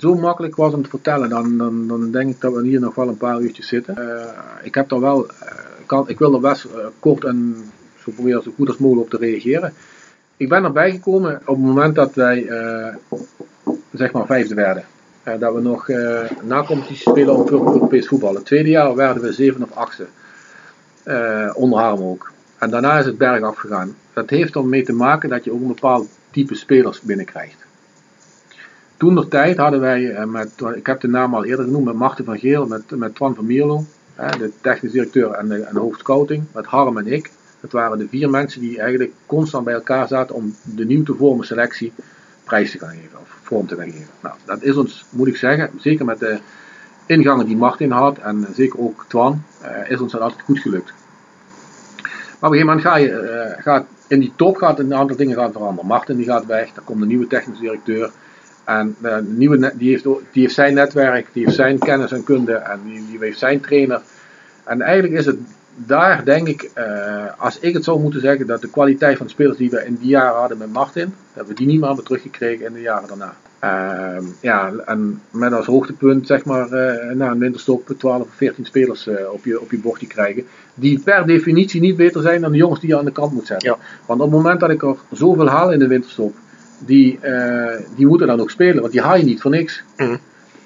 zo 0.00 0.14
makkelijk 0.14 0.56
was 0.56 0.72
om 0.72 0.82
te 0.82 0.88
vertellen, 0.88 1.28
dan, 1.28 1.58
dan, 1.58 1.88
dan 1.88 2.10
denk 2.10 2.30
ik 2.30 2.40
dat 2.40 2.54
we 2.54 2.66
hier 2.66 2.80
nog 2.80 2.94
wel 2.94 3.08
een 3.08 3.16
paar 3.16 3.40
uurtjes 3.40 3.68
zitten. 3.68 3.94
Uh, 3.98 4.24
ik 4.62 4.74
heb 4.74 4.90
er 4.90 5.00
wel, 5.00 5.26
kan, 5.86 6.08
ik 6.08 6.18
wil 6.18 6.34
er 6.34 6.40
best 6.40 6.64
uh, 6.64 6.86
kort 6.98 7.24
en 7.24 7.70
proberen 8.12 8.42
zo 8.42 8.52
goed 8.56 8.68
als 8.68 8.78
mogelijk 8.78 9.04
op 9.12 9.20
te 9.20 9.26
reageren. 9.26 9.72
Ik 10.36 10.48
ben 10.48 10.64
erbij 10.64 10.90
gekomen 10.90 11.40
op 11.40 11.56
het 11.56 11.64
moment 11.64 11.94
dat 11.94 12.14
wij 12.14 12.42
uh, 12.42 12.94
zeg 13.92 14.12
maar 14.12 14.26
vijfde 14.26 14.54
werden. 14.54 14.84
Uh, 15.24 15.34
dat 15.38 15.54
we 15.54 15.60
nog 15.60 15.88
uh, 15.88 16.20
na 16.42 16.62
competitie 16.62 17.10
spelen 17.10 17.36
op 17.36 17.50
Europees 17.50 18.08
voetbal. 18.08 18.34
Het 18.34 18.44
tweede 18.44 18.68
jaar 18.68 18.94
werden 18.94 19.22
we 19.22 19.32
zeven 19.32 19.62
of 19.62 19.72
achtste. 19.72 20.06
onder 21.54 21.78
Harm 21.78 22.02
ook. 22.02 22.32
En 22.58 22.70
daarna 22.70 22.98
is 22.98 23.06
het 23.06 23.18
bergaf 23.18 23.56
gegaan. 23.56 23.96
Dat 24.12 24.30
heeft 24.30 24.54
ermee 24.54 24.82
te 24.82 24.92
maken 24.92 25.28
dat 25.28 25.44
je 25.44 25.52
ook 25.52 25.60
een 25.60 25.66
bepaald 25.66 26.08
type 26.30 26.54
spelers 26.54 27.00
binnenkrijgt. 27.00 27.66
Toen 28.96 29.14
de 29.14 29.28
tijd 29.28 29.56
hadden 29.56 29.80
wij, 29.80 30.26
met, 30.26 30.50
ik 30.74 30.86
heb 30.86 31.00
de 31.00 31.08
naam 31.08 31.34
al 31.34 31.44
eerder 31.44 31.64
genoemd, 31.64 31.84
met 31.84 31.94
Marten 31.94 32.24
van 32.24 32.38
Geel, 32.38 32.66
met, 32.66 32.90
met 32.90 33.14
Twan 33.14 33.34
van 33.34 33.46
Mierlo, 33.46 33.84
de 34.16 34.50
technisch 34.60 34.92
directeur 34.92 35.30
en 35.30 35.48
de, 35.48 35.60
en 35.60 36.46
met 36.52 36.64
Harm 36.64 36.98
en 36.98 37.06
ik. 37.06 37.30
Het 37.60 37.72
waren 37.72 37.98
de 37.98 38.08
vier 38.08 38.30
mensen 38.30 38.60
die 38.60 38.78
eigenlijk 38.78 39.12
constant 39.26 39.64
bij 39.64 39.74
elkaar 39.74 40.08
zaten 40.08 40.34
om 40.34 40.54
de 40.62 40.84
nieuw 40.84 41.02
te 41.02 41.14
vormen 41.14 41.46
selectie 41.46 41.92
prijs 42.44 42.70
te 42.70 42.78
gaan 42.78 42.94
geven 42.94 43.18
of 43.20 43.38
vorm 43.42 43.66
te 43.66 43.74
geven. 43.74 44.06
Nou, 44.22 44.34
dat 44.44 44.62
is 44.62 44.76
ons, 44.76 45.04
moet 45.10 45.26
ik 45.26 45.36
zeggen, 45.36 45.70
zeker 45.78 46.04
met 46.04 46.18
de 46.18 46.38
ingangen 47.06 47.46
die 47.46 47.56
Martin 47.56 47.90
had 47.90 48.18
en 48.18 48.46
zeker 48.54 48.78
ook 48.78 49.04
Twan, 49.08 49.42
uh, 49.62 49.90
is 49.90 50.00
ons 50.00 50.12
dat 50.12 50.20
altijd 50.20 50.42
goed 50.42 50.58
gelukt. 50.58 50.92
Maar 52.40 52.50
op 52.50 52.56
een 52.56 52.66
gegeven 52.66 53.00
moment 53.00 53.56
uh, 53.56 53.62
gaat, 53.62 53.86
in 54.08 54.20
die 54.20 54.32
top 54.36 54.56
gaat 54.56 54.78
een 54.78 54.94
aantal 54.94 55.16
dingen 55.16 55.36
gaan 55.36 55.52
veranderen. 55.52 55.88
Martin 55.88 56.16
die 56.16 56.26
gaat 56.26 56.46
weg, 56.46 56.74
er 56.76 56.82
komt 56.82 57.02
een 57.02 57.08
nieuwe 57.08 57.26
technisch 57.26 57.58
directeur. 57.58 58.10
En 58.64 58.96
uh, 59.02 59.16
de 59.16 59.22
nieuwe, 59.22 59.72
die, 59.74 59.90
heeft, 59.90 60.02
die 60.02 60.42
heeft 60.42 60.54
zijn 60.54 60.74
netwerk, 60.74 61.28
die 61.32 61.44
heeft 61.44 61.56
zijn 61.56 61.78
kennis 61.78 62.12
en 62.12 62.24
kunde 62.24 62.52
en 62.52 62.80
die 62.84 63.18
heeft 63.20 63.38
zijn 63.38 63.60
trainer. 63.60 64.00
En 64.64 64.80
eigenlijk 64.80 65.14
is 65.14 65.26
het 65.26 65.38
daar 65.86 66.24
denk 66.24 66.48
ik, 66.48 66.70
eh, 66.74 67.24
als 67.38 67.58
ik 67.58 67.74
het 67.74 67.84
zou 67.84 68.00
moeten 68.00 68.20
zeggen, 68.20 68.46
dat 68.46 68.60
de 68.60 68.70
kwaliteit 68.70 69.16
van 69.16 69.26
de 69.26 69.32
spelers 69.32 69.56
die 69.56 69.70
we 69.70 69.84
in 69.86 69.96
die 70.00 70.08
jaren 70.08 70.38
hadden 70.38 70.58
met 70.58 70.72
Martin, 70.72 71.14
hebben 71.32 71.52
we 71.52 71.58
die 71.58 71.66
niet 71.66 71.78
meer 71.78 71.86
hebben 71.86 72.04
teruggekregen 72.04 72.66
in 72.66 72.72
de 72.72 72.80
jaren 72.80 73.08
daarna. 73.08 73.34
Ehm, 73.58 74.24
ja, 74.40 74.72
en 74.84 75.22
met 75.30 75.52
als 75.52 75.66
hoogtepunt, 75.66 76.26
zeg 76.26 76.44
maar, 76.44 76.72
eh, 76.72 77.14
na 77.14 77.30
een 77.30 77.38
winterstop 77.38 77.94
12 77.98 78.22
of 78.22 78.28
14 78.34 78.64
spelers 78.64 79.06
eh, 79.06 79.32
op, 79.32 79.44
je, 79.44 79.60
op 79.60 79.70
je 79.70 79.78
bordje 79.78 80.06
krijgen. 80.06 80.44
Die 80.74 81.00
per 81.00 81.26
definitie 81.26 81.80
niet 81.80 81.96
beter 81.96 82.22
zijn 82.22 82.40
dan 82.40 82.52
de 82.52 82.58
jongens 82.58 82.80
die 82.80 82.88
je 82.88 82.98
aan 82.98 83.04
de 83.04 83.12
kant 83.12 83.32
moet 83.32 83.46
zetten. 83.46 83.76
Want 84.06 84.20
op 84.20 84.30
het 84.30 84.36
moment 84.36 84.60
dat 84.60 84.70
ik 84.70 84.82
er 84.82 84.96
zoveel 85.10 85.48
haal 85.48 85.72
in 85.72 85.78
de 85.78 85.86
winterstop, 85.86 86.34
die, 86.78 87.18
die 87.96 88.06
moeten 88.06 88.26
dan 88.26 88.40
ook 88.40 88.50
spelen, 88.50 88.80
want 88.80 88.92
die 88.92 89.00
haal 89.00 89.16
je 89.16 89.24
niet 89.24 89.40
voor 89.40 89.50
niks. 89.50 89.82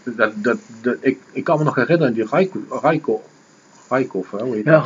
Dat, 0.05 0.33
dat, 0.37 0.59
dat, 0.81 0.97
ik, 1.01 1.19
ik 1.33 1.45
kan 1.45 1.59
me 1.59 1.65
nog 1.65 1.75
herinneren, 1.75 2.15
die 2.15 2.27
Raiko, 2.31 2.61
Raiko, 2.69 3.23
Raikov, 3.93 4.30
hè, 4.30 4.43
hoe 4.45 4.55
heet 4.55 4.64
Ja, 4.64 4.82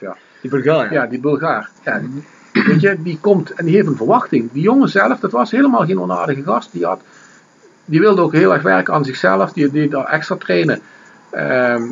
ja. 0.00 0.16
Die 0.40 0.50
Bulgaar. 0.50 0.92
Ja, 0.92 1.06
die 1.06 1.20
Bulgaar. 1.20 1.70
Ja, 1.84 1.98
die- 1.98 2.22
weet 2.66 2.80
je, 2.80 3.02
die 3.02 3.18
komt 3.20 3.50
en 3.50 3.64
die 3.64 3.74
heeft 3.74 3.86
een 3.86 3.96
verwachting. 3.96 4.52
Die 4.52 4.62
jongen 4.62 4.88
zelf, 4.88 5.20
dat 5.20 5.30
was 5.30 5.50
helemaal 5.50 5.84
geen 5.86 6.00
onaardige 6.00 6.42
gast. 6.42 6.72
Die, 6.72 6.84
had, 6.84 7.00
die 7.84 8.00
wilde 8.00 8.22
ook 8.22 8.32
heel 8.32 8.52
erg 8.52 8.62
werken 8.62 8.94
aan 8.94 9.04
zichzelf. 9.04 9.52
Die 9.52 9.70
deed 9.70 9.90
daar 9.90 10.04
extra 10.06 10.36
trainen. 10.36 10.80
Ehm, 11.30 11.82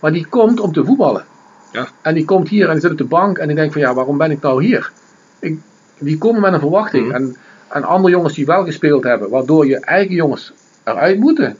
maar 0.00 0.12
die 0.12 0.26
komt 0.26 0.60
om 0.60 0.72
te 0.72 0.84
voetballen. 0.84 1.24
Ja. 1.72 1.86
En 2.02 2.14
die 2.14 2.24
komt 2.24 2.48
hier 2.48 2.66
en 2.66 2.72
die 2.72 2.80
zit 2.80 2.90
op 2.90 2.98
de 2.98 3.04
bank 3.04 3.38
en 3.38 3.46
die 3.46 3.56
denkt 3.56 3.72
van 3.72 3.82
ja, 3.82 3.94
waarom 3.94 4.18
ben 4.18 4.30
ik 4.30 4.40
nou 4.40 4.64
hier? 4.64 4.92
Ik, 5.38 5.58
die 5.98 6.18
komen 6.18 6.40
met 6.40 6.52
een 6.52 6.60
verwachting. 6.60 7.06
Mhm. 7.06 7.14
En, 7.14 7.36
en 7.68 7.84
andere 7.84 8.14
jongens 8.14 8.34
die 8.34 8.46
wel 8.46 8.64
gespeeld 8.64 9.04
hebben, 9.04 9.30
waardoor 9.30 9.66
je 9.66 9.80
eigen 9.80 10.14
jongens 10.14 10.52
eruit 10.84 11.18
moeten. 11.18 11.56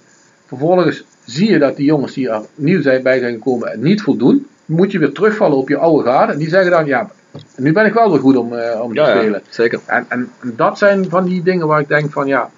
Vervolgens 0.47 1.05
zie 1.31 1.51
je 1.51 1.59
dat 1.59 1.77
die 1.77 1.85
jongens 1.87 2.13
die 2.13 2.29
er 2.29 2.43
nieuw 2.55 2.83
zijn, 2.83 3.03
bij 3.03 3.19
zijn 3.19 3.35
gekomen 3.35 3.73
en 3.73 3.83
niet 3.83 4.03
voldoen. 4.03 4.47
Moet 4.65 4.93
je 4.93 4.99
weer 4.99 5.13
terugvallen 5.13 5.57
op 5.57 5.69
je 5.69 5.77
oude 5.77 6.05
gade. 6.05 6.33
En 6.33 6.39
die 6.39 6.49
zeggen 6.49 6.71
dan, 6.71 6.87
ja, 6.87 7.11
nu 7.57 7.73
ben 7.73 7.87
ik 7.87 7.93
wel 7.93 8.11
weer 8.11 8.21
goed 8.21 8.37
om, 8.37 8.53
eh, 8.55 8.81
om 8.81 8.95
te 8.95 9.01
Ja, 9.01 9.09
ja, 9.09 9.17
spelen. 9.17 9.43
zeker. 9.49 9.81
En, 9.87 10.07
en 10.09 10.31
dat 10.43 10.79
zijn 10.79 11.09
van 11.09 11.25
die 11.25 11.43
dingen 11.43 11.67
waar 11.67 11.81
ik 11.81 11.89
denk 11.89 12.13
van, 12.13 12.27
ja, 12.27 12.51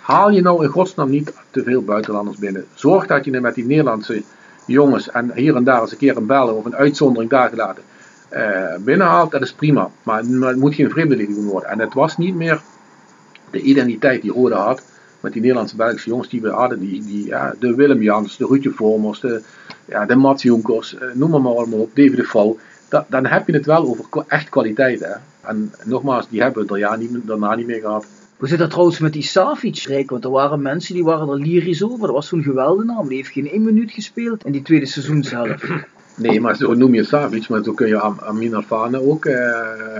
haal 0.00 0.30
je 0.30 0.42
nou 0.42 0.64
in 0.64 0.70
godsnaam 0.70 1.10
niet 1.10 1.32
te 1.50 1.62
veel 1.62 1.82
buitenlanders 1.82 2.36
binnen. 2.36 2.64
Zorg 2.74 3.06
dat 3.06 3.24
je 3.24 3.40
met 3.40 3.54
die 3.54 3.66
Nederlandse 3.66 4.22
jongens 4.66 5.10
en 5.10 5.32
hier 5.34 5.56
en 5.56 5.64
daar 5.64 5.80
eens 5.80 5.92
een 5.92 5.98
keer 5.98 6.16
een 6.16 6.26
bellen 6.26 6.56
of 6.56 6.64
een 6.64 6.76
uitzondering 6.76 7.30
daar 7.30 7.48
gelaten 7.48 7.82
eh, 8.28 8.74
binnenhaalt. 8.80 9.30
Dat 9.30 9.42
is 9.42 9.52
prima. 9.52 9.90
Maar, 10.02 10.24
maar 10.24 10.48
het 10.48 10.58
moet 10.58 10.74
geen 10.74 10.90
vreemdeling 10.90 11.44
worden. 11.44 11.70
En 11.70 11.78
het 11.78 11.94
was 11.94 12.16
niet 12.16 12.34
meer 12.34 12.60
de 13.50 13.60
identiteit 13.60 14.22
die 14.22 14.32
Rode 14.32 14.54
had. 14.54 14.82
Met 15.20 15.32
die 15.32 15.40
Nederlandse 15.40 15.76
Belgische 15.76 16.08
jongens 16.08 16.28
die 16.28 16.40
we 16.40 16.50
hadden. 16.50 16.80
Die, 16.80 17.04
die, 17.04 17.26
ja, 17.26 17.54
de 17.60 17.74
Willem 17.74 18.02
Jans, 18.02 18.36
de 18.36 18.46
Ruudje 18.46 18.70
Vormers, 18.70 19.20
de, 19.20 19.42
ja, 19.84 20.06
de 20.06 20.16
Mats 20.16 20.42
Jonkers, 20.42 20.94
eh, 20.94 21.08
noem 21.14 21.30
maar, 21.30 21.40
maar 21.40 21.52
allemaal 21.56 21.78
op. 21.78 21.90
David 21.94 22.16
de. 22.16 22.56
Da- 22.88 23.06
dan 23.08 23.26
heb 23.26 23.46
je 23.46 23.52
het 23.52 23.66
wel 23.66 23.86
over 23.86 24.24
echt 24.26 24.48
kwaliteit. 24.48 25.00
Hè. 25.00 25.12
En 25.40 25.72
nogmaals, 25.84 26.28
die 26.28 26.42
hebben 26.42 26.66
we 26.66 26.72
er 26.72 26.78
ja 26.78 26.96
niet, 26.96 27.26
daarna 27.26 27.54
niet 27.54 27.66
meer 27.66 27.80
gehad. 27.80 28.06
Hoe 28.36 28.48
zit 28.48 28.58
dat 28.58 28.70
trouwens 28.70 28.98
met 28.98 29.12
die 29.12 29.22
Savic, 29.22 29.78
Rijk? 29.78 30.10
Want 30.10 30.24
er 30.24 30.30
waren 30.30 30.62
mensen 30.62 30.94
die 30.94 31.04
waren 31.04 31.28
er 31.28 31.38
lyrisch 31.38 31.82
over. 31.82 31.98
Dat 32.06 32.10
was 32.10 32.28
zo'n 32.28 32.42
geweldenaar, 32.42 32.96
maar 32.96 33.08
die 33.08 33.16
heeft 33.16 33.32
geen 33.32 33.50
één 33.50 33.62
minuut 33.62 33.90
gespeeld 33.90 34.44
in 34.44 34.52
die 34.52 34.62
tweede 34.62 34.86
seizoenshelft. 34.86 35.64
Nee, 36.18 36.40
maar 36.40 36.56
zo 36.56 36.74
noem 36.74 36.94
je 36.94 37.04
Savic, 37.04 37.48
maar 37.48 37.62
zo 37.62 37.72
kun 37.72 37.86
je 37.88 37.98
Am- 37.98 38.18
Amin 38.24 38.54
ook 38.56 39.24
eh, 39.26 39.34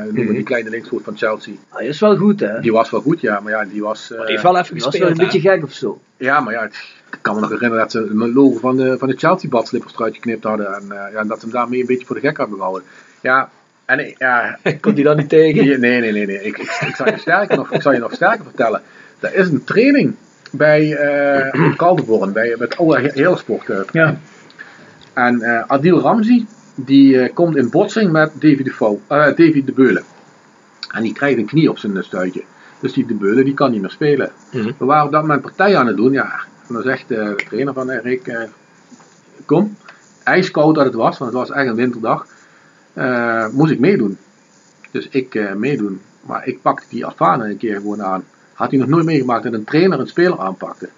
noemen, 0.05 0.25
Mhm. 0.25 0.33
die 0.33 0.43
kleine 0.43 0.71
linksvoet 0.71 1.05
van 1.05 1.17
Chelsea. 1.17 1.55
Hij 1.69 1.87
is 1.87 2.01
wel 2.01 2.17
goed, 2.17 2.41
hè? 2.41 2.61
Die 2.61 2.73
was 2.73 2.91
wel 2.91 3.01
goed, 3.01 3.21
ja, 3.21 3.41
maar 3.41 3.53
ja, 3.53 3.65
die 3.65 3.83
was... 3.83 4.11
eh, 4.13 4.19
die 4.21 4.27
heeft 4.31 4.43
wel 4.43 4.59
even 4.59 4.75
Die 4.75 4.83
was 4.85 4.91
gespeeld. 4.95 5.17
wel 5.17 5.27
een 5.27 5.33
beetje 5.33 5.51
gek 5.51 5.63
of 5.65 5.73
zo. 5.73 6.01
Ja, 6.17 6.41
maar 6.41 6.53
ja, 6.53 6.63
ik 7.11 7.19
kan 7.21 7.35
me 7.35 7.41
nog 7.41 7.51
herinneren 7.51 7.83
dat 7.83 7.91
ze 7.93 7.99
een 8.11 8.33
logo 8.33 8.59
van 8.59 8.77
de, 8.77 8.99
van 8.99 9.09
de 9.09 9.17
Chelsea 9.17 9.49
badslippers 9.51 9.95
eruit 9.95 10.15
geknipt 10.15 10.45
hadden. 10.45 10.75
En 10.75 10.83
eh, 10.93 11.13
ja, 11.13 11.25
dat 11.25 11.39
ze 11.41 11.45
hem 11.45 11.55
daarmee 11.55 11.81
een 11.81 11.87
beetje 11.87 12.07
voor 12.07 12.21
de 12.21 12.27
gek 12.27 12.37
hebben 12.37 12.57
gehouden. 12.57 12.83
Ja, 13.21 13.51
en 13.85 13.99
ik- 14.09 14.19
ja... 14.19 14.59
Kon 14.81 14.95
die 14.95 15.05
dan 15.05 15.17
niet 15.17 15.29
tegen? 15.29 15.81
Nee, 15.81 16.01
nee, 16.01 16.13
nee. 16.13 16.27
nee. 16.27 16.37
Ik, 16.43 16.59
ik, 16.59 16.79
ik, 16.89 16.95
zal 16.97 17.07
je 17.07 17.19
sterker 17.19 17.57
nog, 17.57 17.73
ik 17.73 17.83
zal 17.83 17.93
je 17.93 17.99
nog 17.99 18.13
sterker 18.13 18.45
vertellen. 18.45 18.83
Er 19.21 19.35
is 19.35 19.49
een 19.49 19.65
training 19.65 20.15
bij 20.51 20.95
eh 20.97 21.77
Calderborn, 21.77 22.33
bij, 22.33 22.55
bij 22.59 22.67
het 22.67 22.77
oude 22.79 23.01
He- 23.01 23.11
Heersport. 23.13 23.69
eh. 23.71 23.79
Ja. 23.93 24.17
En 25.19 25.43
eh, 25.43 25.63
Adil 25.67 26.01
Ramzi, 26.01 26.47
die 26.75 27.21
eh, 27.21 27.35
komt 27.35 27.57
in 27.57 27.71
botsing 27.71 28.13
met 28.13 28.33
Davy 28.35 28.63
de, 28.63 28.99
eh, 29.07 29.19
Davy 29.25 29.65
de 29.65 29.73
Beulen. 29.73 30.03
En 30.93 31.03
die 31.03 31.13
krijgt 31.13 31.39
een 31.39 31.47
knie 31.47 31.71
op 31.71 31.79
zijn 31.79 32.05
stuitje. 32.05 32.43
Dus 32.81 32.93
die 32.93 33.07
de 33.07 33.15
Beulen, 33.15 33.45
die 33.45 33.55
kan 33.55 33.71
niet 33.71 33.81
meer 33.81 33.91
spelen. 33.91 34.31
Mhm. 34.53 34.71
We 34.79 34.85
waren 34.85 35.07
op 35.07 35.13
dat 35.13 35.21
moment 35.21 35.43
partij 35.43 35.77
aan 35.77 35.87
het 35.87 35.97
doen, 35.97 36.13
ja. 36.13 36.33
En 36.69 36.75
dan 36.75 36.83
zegt 36.83 37.09
de 37.09 37.43
trainer 37.49 37.75
van 37.75 37.91
Rick, 37.91 38.49
kom. 39.45 39.77
Ijskoud 40.25 40.75
dat 40.75 40.85
het 40.85 40.95
was, 40.95 41.19
want 41.19 41.33
het 41.33 41.41
was 41.41 41.51
echt 41.51 41.69
een 41.69 41.75
winterdag. 41.75 42.27
moest 43.53 43.73
ik 43.73 43.79
meedoen. 43.79 44.19
Dus 44.91 45.09
ik 45.09 45.55
meedoen. 45.57 46.01
Maar 46.21 46.47
ik 46.47 46.63
pakte 46.63 46.87
die 46.89 47.07
Afane 47.07 47.49
een 47.49 47.57
keer 47.57 47.75
gewoon 47.75 48.03
aan. 48.03 48.25
Had 48.53 48.71
hij 48.71 48.79
nog 48.79 48.89
nooit 48.89 49.05
meegemaakt 49.05 49.43
dat 49.43 49.53
een 49.53 49.65
trainer 49.65 50.01
een 50.01 50.07
speler 50.07 50.39
aanpakte. 50.39 50.89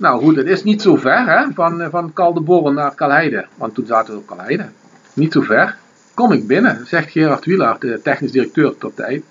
Nou 0.00 0.22
goed, 0.22 0.36
het 0.36 0.46
is 0.46 0.62
niet 0.62 0.82
zo 0.82 0.96
ver 0.96 1.26
hè, 1.26 1.46
van, 1.54 1.80
eh, 1.80 1.90
van 1.90 2.12
Caldeborn 2.12 2.74
naar 2.74 2.94
Kalheide. 2.94 3.46
Want 3.54 3.74
toen 3.74 3.86
zaten 3.86 4.14
we 4.14 4.20
op 4.20 4.26
Kalheide. 4.26 4.68
Niet 5.12 5.32
zo 5.32 5.40
ver. 5.40 5.76
Kom 6.14 6.32
ik 6.32 6.46
binnen, 6.46 6.86
zegt 6.86 7.10
Gerard 7.10 7.44
Wielaert, 7.44 7.80
de 7.80 8.00
technisch 8.02 8.32
directeur 8.32 8.78
tot 8.78 8.96
tijd. 8.96 9.22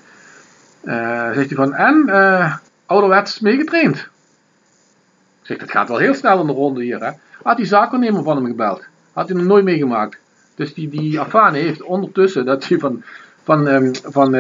Eh, 0.82 1.32
zegt 1.32 1.48
hij 1.48 1.56
van, 1.56 1.74
en 1.74 2.10
eh, 2.10 2.56
ouderwets 2.86 3.40
meegetraind? 3.40 3.98
Ik 3.98 4.08
zeg, 5.42 5.58
dat 5.58 5.72
gaat 5.72 5.88
wel 5.88 5.98
heel 5.98 6.14
snel 6.14 6.40
in 6.40 6.48
de 6.48 6.54
ronde 6.54 6.84
hier. 6.84 7.04
Hè? 7.04 7.12
Had 7.44 7.58
die 7.58 7.66
zaakwaarnemer 7.66 8.24
van 8.24 8.36
hem 8.36 8.46
gebeld. 8.46 8.84
Had 9.14 9.28
hij 9.28 9.38
nog 9.38 9.46
nooit 9.46 9.64
meegemaakt. 9.64 10.18
Dus 10.56 10.74
die, 10.74 10.90
die 10.90 11.20
Afane 11.20 11.58
heeft 11.58 11.82
ondertussen, 11.82 12.46
dat 12.46 12.68
hij 12.68 12.78
van, 12.78 13.04
van, 13.44 13.68
ehm, 13.68 13.94
van 13.94 14.36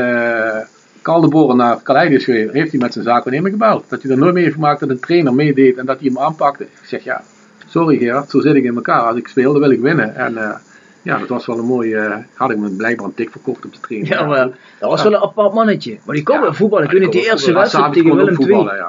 Caldeborn 1.02 1.58
naar 1.58 1.82
Kaleide 1.84 2.16
is 2.16 2.24
geweest, 2.24 2.54
heeft 2.54 2.72
hij 2.72 2.80
met 2.80 2.94
zijn 2.94 3.06
zaakwaarnemer 3.06 3.52
gebeld. 3.52 3.84
Dat 3.88 4.02
hij 4.02 4.12
er 4.12 4.18
nooit 4.18 4.34
mee 4.34 4.44
heeft 4.44 4.56
gemaakt 4.56 4.80
dat 4.80 4.90
een 4.90 5.00
trainer 5.00 5.34
meedeed 5.34 5.78
en 5.78 5.86
dat 5.86 6.00
hij 6.00 6.08
hem 6.08 6.20
aanpakte. 6.20 6.64
Ik 6.64 6.70
zeg, 6.86 7.04
ja, 7.04 7.22
sorry 7.68 7.98
Gerard, 7.98 8.30
zo 8.30 8.40
zit 8.40 8.56
ik 8.56 8.64
in 8.64 8.76
elkaar. 8.76 9.02
Als 9.02 9.18
ik 9.18 9.28
speel, 9.28 9.52
dan 9.52 9.62
wil 9.62 9.72
ik 9.72 9.80
winnen. 9.80 10.16
En 10.16 10.38
eh, 10.38 10.56
ja, 11.02 11.18
dat 11.18 11.28
was 11.28 11.46
wel 11.46 11.58
een 11.58 11.66
mooie, 11.66 11.98
eh, 11.98 12.18
had 12.34 12.52
ik 12.52 12.58
me 12.58 12.70
blijkbaar 12.70 13.06
een 13.06 13.14
tik 13.14 13.32
verkocht 13.32 13.66
op 13.66 13.74
de 13.74 13.80
training. 13.80 14.14
Ja, 14.14 14.26
maar 14.26 14.50
dat 14.80 14.90
was 14.90 15.04
wel 15.04 15.14
een 15.14 15.22
apart 15.22 15.54
mannetje. 15.54 15.98
Maar 16.06 16.16
die 16.16 16.24
kon 16.24 16.42
wel 16.42 16.54
voetballen. 16.54 16.86
Ik 16.86 16.92
Ja, 16.92 16.98
weet 17.00 17.08
niet, 17.08 17.22
die 17.22 17.32
eerste 17.32 17.54
wedstrijd 17.54 17.94
tegen 17.94 18.16
Willem 18.16 18.36
II. 18.42 18.82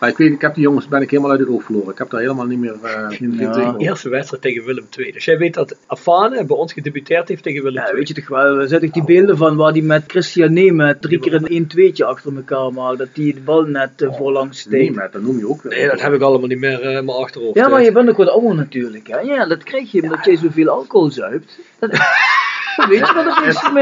Ja. 0.00 0.06
Maar 0.06 0.08
ik 0.08 0.16
weet, 0.16 0.32
ik 0.32 0.40
heb 0.40 0.54
die 0.54 0.62
jongens 0.62 0.88
ben 0.88 1.02
ik 1.02 1.10
helemaal 1.10 1.30
uit 1.30 1.40
het 1.40 1.48
oog 1.48 1.62
verloren. 1.64 1.92
Ik 1.92 1.98
heb 1.98 2.10
daar 2.10 2.20
helemaal 2.20 2.46
niet 2.46 2.58
meer, 2.58 2.76
eh 2.82 3.20
meer 3.20 3.40
Ja. 3.40 3.52
tegen. 3.52 3.76
Eerste 3.78 4.08
wedstrijd 4.08 4.42
tegen 4.42 4.64
Willem 4.64 4.86
II. 4.98 5.12
Dus 5.12 5.24
jij 5.24 5.38
weet 5.38 5.54
dat 5.54 5.76
Afane 5.86 6.44
bij 6.44 6.56
ons 6.56 6.72
gedebuteerd 6.72 7.28
heeft 7.28 7.42
tegen 7.42 7.62
Willem 7.62 7.82
Ja, 7.82 7.88
II. 7.88 7.96
weet 7.96 8.08
je 8.08 8.14
toch 8.14 8.28
wel, 8.28 8.58
er 8.60 8.68
zitten 8.68 8.90
die 8.92 9.04
beelden 9.04 9.36
van 9.36 9.56
waar 9.56 9.72
die 9.72 9.82
met 9.82 10.04
Christian 10.06 10.52
Neemet 10.52 11.02
drie 11.02 11.18
keer 11.20 11.34
een 11.34 11.68
1-2'tje 11.68 12.04
achter 12.04 12.36
elkaar 12.36 12.72
maakt. 12.72 12.98
Dat 12.98 13.08
die 13.12 13.34
de 13.34 13.40
bal 13.40 13.62
net 13.62 14.02
eh, 14.02 14.12
voorlangs 14.16 14.64
Nee, 14.66 14.80
steekt. 14.82 14.96
maar 14.96 15.10
dat 15.10 15.22
noem 15.22 15.38
je 15.38 15.48
ook. 15.48 15.64
Nee, 15.64 15.88
dat 15.88 16.00
heb 16.00 16.12
ik 16.12 16.20
allemaal 16.20 16.48
niet 16.48 16.58
meer 16.58 16.80
eh, 16.80 16.96
in 16.96 17.04
mijn 17.04 17.18
achterhoofd. 17.18 17.54
Ja, 17.54 17.68
maar 17.68 17.82
je 17.82 17.92
bent 17.92 18.08
ook 18.08 18.16
wat 18.16 18.28
ouder 18.28 18.54
natuurlijk. 18.54 19.06
Hè? 19.06 19.18
Ja, 19.20 19.46
dat 19.46 19.62
krijg 19.62 19.92
je 19.92 20.02
omdat 20.02 20.24
jij 20.24 20.36
zoveel 20.36 20.68
alcohol 20.68 21.10
zuipt. 21.10 21.58
Dat, 21.78 21.90
dat 21.90 22.86
weet 22.88 23.08
je 23.08 23.14
wat 23.14 23.36
het 23.36 23.46
is, 23.54 23.62
man. 23.62 23.74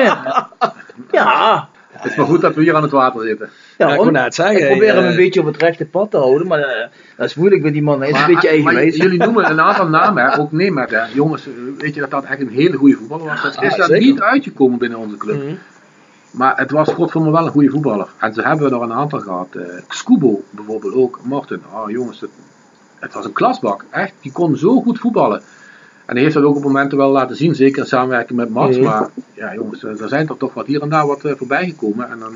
Ja, 1.13 1.69
Het 1.91 2.11
is 2.11 2.17
maar 2.17 2.27
goed 2.27 2.41
dat 2.41 2.55
we 2.55 2.63
hier 2.63 2.75
aan 2.75 2.83
het 2.83 2.91
water 2.91 3.23
zitten. 3.27 3.51
Ja 3.79 3.89
Ja, 3.89 3.95
ik 4.05 4.11
net 4.11 4.35
zeggen, 4.35 4.61
ik 4.61 4.67
probeer 4.69 4.95
hem 4.95 5.05
eh, 5.05 5.11
een 5.11 5.17
beetje 5.17 5.41
op 5.41 5.47
het 5.47 5.57
rechte 5.57 5.87
pad 5.87 6.11
te 6.11 6.17
houden, 6.17 6.47
maar 6.47 6.59
eh, 6.59 6.89
dat 7.17 7.27
is 7.27 7.35
moeilijk 7.35 7.63
met 7.63 7.73
die 7.73 7.83
man. 7.83 8.01
Hij 8.01 8.11
is 8.11 8.21
een 8.21 8.27
beetje 8.27 8.35
maar 8.43 8.51
eigenwijs. 8.75 8.97
jullie 8.97 9.19
noemen 9.27 9.51
een 9.51 9.61
aantal 9.61 9.89
namen, 9.89 10.25
hè, 10.25 10.39
ook 10.39 10.53
Nemet. 10.53 10.91
Hè. 10.91 11.03
Jongens, 11.13 11.47
eh, 11.47 11.53
weet 11.79 11.95
je 11.95 12.01
dat 12.01 12.11
dat 12.11 12.25
echt 12.25 12.41
een 12.41 12.49
hele 12.49 12.77
goede 12.77 12.97
voetballer 12.97 13.27
was? 13.27 13.43
Dat 13.43 13.63
is 13.63 13.73
Ah, 13.81 13.89
daar 13.89 13.99
niet 13.99 14.21
uitgekomen 14.21 14.79
binnen 14.79 14.99
onze 14.99 15.17
club. 15.17 15.43
Mhm. 15.43 15.55
Maar 16.31 16.57
het 16.57 16.71
was 16.71 16.89
godverdomme 16.89 17.31
wel 17.33 17.47
een 17.47 17.53
goede 17.53 17.71
voetballer. 17.71 18.09
En 18.19 18.35
ze 18.35 18.43
hebben 18.43 18.73
er 18.73 18.83
een 18.83 18.93
aantal 18.93 19.21
gehad. 19.21 19.49
eh 19.55 19.63
Scubo 19.89 20.43
bijvoorbeeld 20.51 20.95
ook. 20.95 21.21
Martin. 21.25 21.63
Oh 21.73 21.91
jongens, 21.91 22.21
het, 22.21 22.31
het 22.99 23.15
was 23.15 23.25
een 23.25 23.33
klasbak. 23.33 23.85
Echt, 23.91 24.13
die 24.21 24.33
kon 24.33 24.57
zo 24.57 24.81
goed 24.81 24.99
voetballen. 24.99 25.43
En 26.07 26.15
hij 26.15 26.23
heeft 26.23 26.35
dat 26.35 26.45
ook 26.45 26.57
op 26.57 26.63
momenten 26.63 26.99
wel 26.99 27.11
laten 27.11 27.37
zien. 27.37 27.55
Zeker 27.55 27.83
in 27.83 27.89
samenwerking 27.89 28.39
met 28.39 28.51
Mats. 28.51 28.77
Mhm. 28.77 28.87
Maar 28.87 29.09
ja 29.33 29.55
jongens, 29.55 29.83
er 29.83 30.09
zijn 30.09 30.29
er 30.29 30.37
toch 30.37 30.55
wat 30.55 30.67
hier 30.67 30.83
en 30.83 30.89
daar 30.89 31.07
wat 31.07 31.25
eh, 31.25 31.33
voorbij 31.37 31.65
gekomen. 31.69 32.11
En 32.11 32.19
dan 32.19 32.35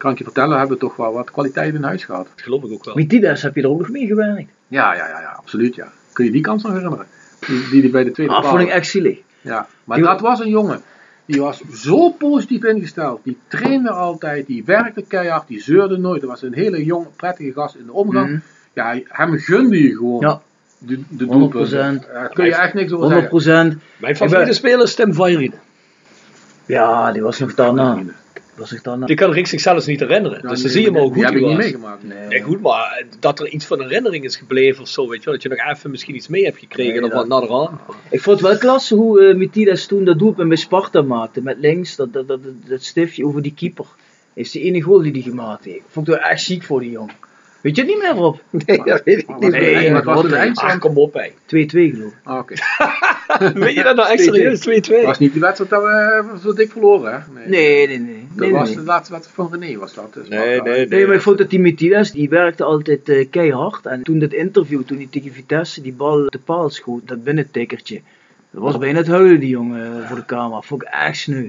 kan 0.00 0.10
ik 0.12 0.18
je 0.18 0.24
vertellen, 0.24 0.58
hebben 0.58 0.76
we 0.76 0.82
toch 0.82 0.96
wel 0.96 1.12
wat 1.12 1.30
kwaliteit 1.30 1.74
in 1.74 1.82
huis 1.82 2.04
gehad. 2.04 2.26
Dat 2.34 2.42
geloof 2.44 2.62
ik 2.64 2.72
ook 2.72 2.84
wel. 2.84 2.94
Met 2.94 3.10
Didas 3.10 3.42
heb 3.42 3.54
je 3.54 3.62
er 3.62 3.68
ook 3.68 3.78
nog 3.78 3.88
mee 3.88 4.06
gewerkt. 4.06 4.50
Ja, 4.68 4.94
ja, 4.94 5.08
ja, 5.08 5.20
ja, 5.20 5.34
absoluut 5.36 5.74
ja. 5.74 5.88
Kun 6.12 6.24
je 6.24 6.30
die 6.30 6.40
kans 6.40 6.62
nog 6.62 6.72
herinneren? 6.72 7.06
Die, 7.46 7.68
die, 7.70 7.80
die 7.80 7.90
bij 7.90 8.04
de 8.04 8.10
tweede 8.10 8.32
Ah, 8.32 8.40
paal- 8.40 8.50
vond 8.50 8.62
ik 8.62 8.68
echt 8.68 8.86
zielig. 8.88 9.18
Ja, 9.40 9.66
maar 9.84 9.96
Die- 9.96 10.06
dat 10.06 10.20
was 10.20 10.40
een 10.40 10.48
jongen. 10.48 10.80
Die 11.26 11.40
was 11.40 11.60
zo 11.72 12.10
positief 12.10 12.64
ingesteld. 12.64 13.20
Die 13.24 13.38
trainde 13.48 13.90
altijd, 13.90 14.46
die 14.46 14.64
werkte 14.64 15.02
keihard, 15.08 15.48
die 15.48 15.60
zeurde 15.62 15.96
nooit. 15.98 16.20
Dat 16.20 16.30
was 16.30 16.42
een 16.42 16.54
hele 16.54 16.84
jonge, 16.84 17.06
prettige 17.16 17.52
gast 17.52 17.74
in 17.74 17.86
de 17.86 17.92
omgang. 17.92 18.26
Mhm. 18.28 18.38
Ja, 18.72 19.00
hem 19.08 19.38
gunde 19.38 19.82
je 19.82 19.96
gewoon 19.96 20.20
Ja. 20.20 20.40
de, 20.78 21.00
de 21.08 21.24
100%. 21.24 21.28
doelpunten. 21.28 22.02
Daar 22.12 22.28
kun 22.28 22.44
je 22.44 22.54
echt 22.54 22.74
niks 22.74 22.92
over 22.92 23.04
100 23.06 23.12
zeggen. 23.20 23.28
procent. 23.28 23.76
Mijn 23.96 24.16
favoriete 24.16 24.52
speler 24.52 24.82
is 24.82 24.94
Tim 24.94 25.14
Vairine. 25.14 25.54
Ja, 26.66 27.12
die 27.12 27.22
was 27.22 27.38
nog 27.38 27.54
daarna. 27.54 27.98
Was 28.60 28.82
dan... 28.82 29.04
Die 29.04 29.16
kan 29.16 29.32
Rick 29.32 29.46
zich 29.46 29.60
zelfs 29.60 29.86
niet 29.86 30.00
herinneren. 30.00 30.42
dus 30.48 30.62
dan 30.62 30.70
zie 30.70 30.82
je 30.82 30.90
maar 30.90 31.02
hoe 31.02 31.12
Die 31.12 31.24
goed 31.24 31.32
heb 31.32 31.42
hij 31.42 31.42
ik 31.42 31.56
niet 31.56 31.64
meegemaakt. 31.64 32.02
Nee. 32.02 32.28
Nee, 32.28 32.42
goed, 32.42 32.60
maar 32.60 33.02
dat 33.20 33.40
er 33.40 33.48
iets 33.48 33.66
van 33.66 33.80
een 33.80 33.88
herinnering 33.88 34.24
is 34.24 34.36
gebleven 34.36 34.82
of 34.82 34.88
zo, 34.88 35.08
weet 35.08 35.18
je 35.18 35.24
wel. 35.24 35.34
Dat 35.34 35.42
je 35.42 35.48
nog 35.48 35.70
even 35.70 35.90
misschien 35.90 36.14
iets 36.14 36.28
mee 36.28 36.44
hebt 36.44 36.58
gekregen 36.58 37.00
Nee, 37.00 37.04
of 37.04 37.12
wat 37.12 37.28
naderhand. 37.28 37.80
Ik 38.10 38.20
vond 38.20 38.40
het 38.40 38.48
wel 38.48 38.58
klasse 38.58 38.94
hoe 38.94 39.34
Mitidas 39.34 39.86
toen 39.86 40.04
dat 40.04 40.18
doelpunt 40.18 40.48
bij 40.48 40.56
Sparta 40.56 41.02
maakte. 41.02 41.42
Met 41.42 41.58
links, 41.58 41.96
dat, 41.96 42.12
dat, 42.12 42.28
dat, 42.28 42.40
dat 42.66 42.82
stiftje 42.82 43.26
over 43.26 43.42
die 43.42 43.54
keeper. 43.54 43.86
Is 44.34 44.50
de 44.50 44.60
enige 44.60 44.84
goal 44.84 45.02
die 45.02 45.12
hij 45.12 45.22
gemaakt 45.22 45.64
heeft. 45.64 45.84
Vond 45.88 46.08
ik 46.08 46.14
wel 46.14 46.22
echt 46.22 46.42
ziek 46.42 46.62
voor 46.62 46.80
die 46.80 46.90
jongen. 46.90 47.14
Weet 47.62 47.76
je 47.76 47.82
het 47.82 47.90
niet 47.90 48.00
meer 48.02 48.16
op? 48.16 48.42
Nee, 48.66 48.82
dat 48.84 49.02
weet 49.04 49.18
ik 49.18 49.28
niet. 49.28 49.50
Nee, 49.50 49.74
Nee, 49.74 49.92
wat 49.92 50.04
was 50.04 50.14
wat 50.14 50.22
het 50.24 50.32
een- 50.32 50.38
eindstand? 50.38 50.72
Ah, 50.72 50.78
kom 50.80 50.98
op, 50.98 51.14
hé. 51.14 51.28
2-2 51.30 51.32
geloof 51.46 52.12
ik. 52.12 52.18
Ah, 52.22 52.38
Oké. 52.38 52.54
Weet 53.58 53.74
je 53.74 53.82
dat 53.82 53.96
nou 53.96 54.08
echt 54.10 54.20
2-2. 54.20 54.24
serieus? 54.24 54.60
2-2. 54.90 55.04
was 55.04 55.18
niet 55.18 55.32
die 55.32 55.40
wedstrijd 55.40 55.70
dat 55.70 55.82
we 55.82 55.88
eh, 56.32 56.36
zo 56.42 56.52
dik 56.54 56.70
verloren, 56.70 57.12
hè? 57.12 57.48
Nee, 57.48 57.86
nee, 57.86 57.98
nee. 57.98 58.26
Dat 58.34 58.46
nee, 58.46 58.52
was 58.52 58.68
nee. 58.68 58.76
de 58.78 58.84
laatste 58.84 59.12
wedstrijd 59.12 59.50
van 59.50 59.60
René, 59.60 59.78
was 59.78 59.94
dat. 59.94 60.14
Dus 60.14 60.28
Nee, 60.28 60.56
maar- 60.60 60.68
nee, 60.68 60.86
Nee, 60.88 61.06
maar 61.06 61.14
ik 61.14 61.22
vond 61.22 61.38
dat 61.38 61.50
die 61.50 61.60
Metidas, 61.60 62.12
die 62.12 62.28
werkte 62.28 62.64
altijd 62.64 63.08
eh, 63.08 63.26
keihard. 63.30 63.86
En 63.86 64.02
toen 64.02 64.18
dat 64.18 64.32
interview, 64.32 64.82
toen 64.82 64.96
hij 64.96 65.08
tegen 65.10 65.32
Vitesse 65.32 65.82
die 65.82 65.92
bal 65.92 66.26
de 66.30 66.38
paal 66.44 66.70
schoot, 66.70 67.08
dat 67.08 67.24
binnentikkertje. 67.24 68.00
Dat 68.50 68.62
was 68.62 68.78
bijna 68.78 68.98
het 68.98 69.06
huilen, 69.08 69.40
die 69.40 69.48
jongen, 69.48 70.06
voor 70.08 70.16
de 70.16 70.24
camera. 70.24 70.60
Vond 70.60 70.82
ik 70.82 70.88
echt 70.88 71.16
sneu. 71.16 71.48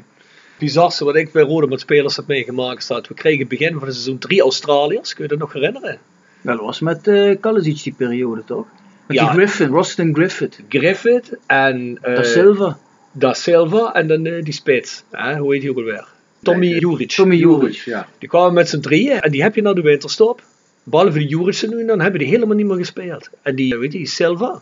Bizarste 0.61 1.05
wat 1.05 1.15
ik 1.15 1.31
bij 1.31 1.43
Rode 1.43 1.67
met 1.67 1.79
spelers 1.79 2.15
heb 2.15 2.27
meegemaakt 2.27 2.87
dat 2.87 3.07
we 3.07 3.13
kregen 3.13 3.47
begin 3.47 3.73
van 3.73 3.81
het 3.87 3.93
seizoen 3.93 4.17
drie 4.17 4.41
Australiërs. 4.41 5.13
Kun 5.13 5.23
je 5.23 5.29
dat 5.29 5.39
nog 5.39 5.53
herinneren? 5.53 5.97
Dat 6.41 6.59
was 6.59 6.79
met 6.79 7.01
Kalasic 7.39 7.83
die 7.83 7.93
periode, 7.97 8.43
toch? 8.45 8.65
Met 9.07 9.17
Ja. 9.17 9.23
die 9.23 9.33
Griffin, 9.33 9.67
Roston 9.67 10.13
Griffith. 10.15 10.59
Griffith 10.69 11.37
en 11.47 11.97
eh, 12.01 12.15
Da 12.15 12.23
Silva. 12.23 12.77
Da 13.11 13.33
Silva 13.33 13.93
en 13.93 14.07
dan 14.07 14.25
eh, 14.25 14.43
die 14.43 14.53
spits. 14.53 15.03
Hè, 15.11 15.37
hoe 15.37 15.51
heet 15.53 15.61
die 15.61 15.69
ook 15.69 15.77
alweer? 15.77 16.07
Tommy 16.43 16.67
Juric. 16.67 17.09
Tommy 17.09 17.35
Juric. 17.35 17.73
Ja. 17.75 18.07
Die 18.19 18.29
kwamen 18.29 18.53
met 18.53 18.69
z'n 18.69 18.79
drieën 18.79 19.19
en 19.21 19.31
die 19.31 19.41
heb 19.41 19.55
je 19.55 19.61
naar 19.61 19.75
de 19.75 19.81
winterstop. 19.81 20.41
Behalve 20.83 21.17
die 21.17 21.27
Juricen 21.27 21.69
nu, 21.69 21.85
dan 21.85 21.99
hebben 22.01 22.19
die 22.19 22.29
helemaal 22.29 22.55
niet 22.55 22.65
meer 22.65 22.77
gespeeld. 22.77 23.29
En 23.41 23.55
die, 23.55 23.77
weet 23.77 23.91
je, 23.91 23.97
die 23.97 24.07
Silva. 24.07 24.61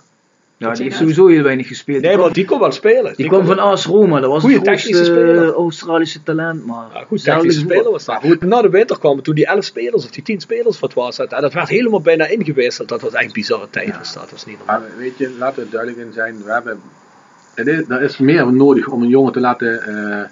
Ja, 0.59 0.73
die 0.73 0.83
heeft 0.83 0.97
sowieso 0.97 1.27
heel 1.27 1.43
weinig 1.43 1.67
gespeeld. 1.67 2.01
Nee, 2.01 2.09
die 2.09 2.19
maar 2.19 2.29
kwam, 2.29 2.33
die 2.33 2.45
kon 2.45 2.59
wel 2.59 2.71
spelen. 2.71 3.13
die 3.15 3.27
kwam 3.27 3.45
van 3.45 3.59
AS 3.59 3.85
Roma, 3.85 4.19
dat 4.19 4.29
was 4.31 4.41
technische 4.43 4.93
grootste 4.93 5.03
speler. 5.05 5.43
eh, 5.43 5.49
Australische 5.53 6.23
talent. 6.23 6.65
Maar 6.65 6.85
Ja, 6.93 7.03
goed, 7.07 7.23
technische 7.23 7.59
speler 7.59 7.91
was 7.91 8.05
dat. 8.05 8.15
Goed, 8.21 8.41
na 8.41 8.61
de 8.61 8.69
winter 8.69 8.99
kwamen 8.99 9.23
toen 9.23 9.35
die 9.35 9.45
11 9.45 9.63
spelers 9.63 10.03
of 10.05 10.11
die 10.11 10.23
10 10.23 10.39
spelers 10.39 10.79
wat 10.79 10.93
was 10.93 11.17
het. 11.17 11.31
En 11.33 11.41
dat 11.41 11.53
werd 11.53 11.69
helemaal 11.69 12.01
bijna 12.01 12.25
ingewisseld. 12.27 12.89
Dat 12.89 13.01
was 13.01 13.13
echt 13.13 13.25
een 13.25 13.31
bizarre 13.33 13.67
tijd. 13.69 14.13
dat 14.13 14.31
was 14.31 14.45
niet 14.45 14.57
normaal. 14.57 14.79
Maar 14.79 14.97
weet 14.97 15.17
je, 15.17 15.35
laten 15.39 15.63
we 15.63 15.69
duidelijk 15.69 16.01
in 16.07 16.13
zijn. 16.13 16.43
We 16.43 16.51
hebben, 16.51 16.81
het 17.55 17.67
is, 17.67 17.83
er 17.89 18.01
is 18.01 18.17
meer 18.17 18.53
nodig 18.53 18.87
om 18.87 19.01
een 19.01 19.09
jongen 19.09 19.31
te 19.31 19.39
laten 19.39 19.81
eh, 19.81 20.29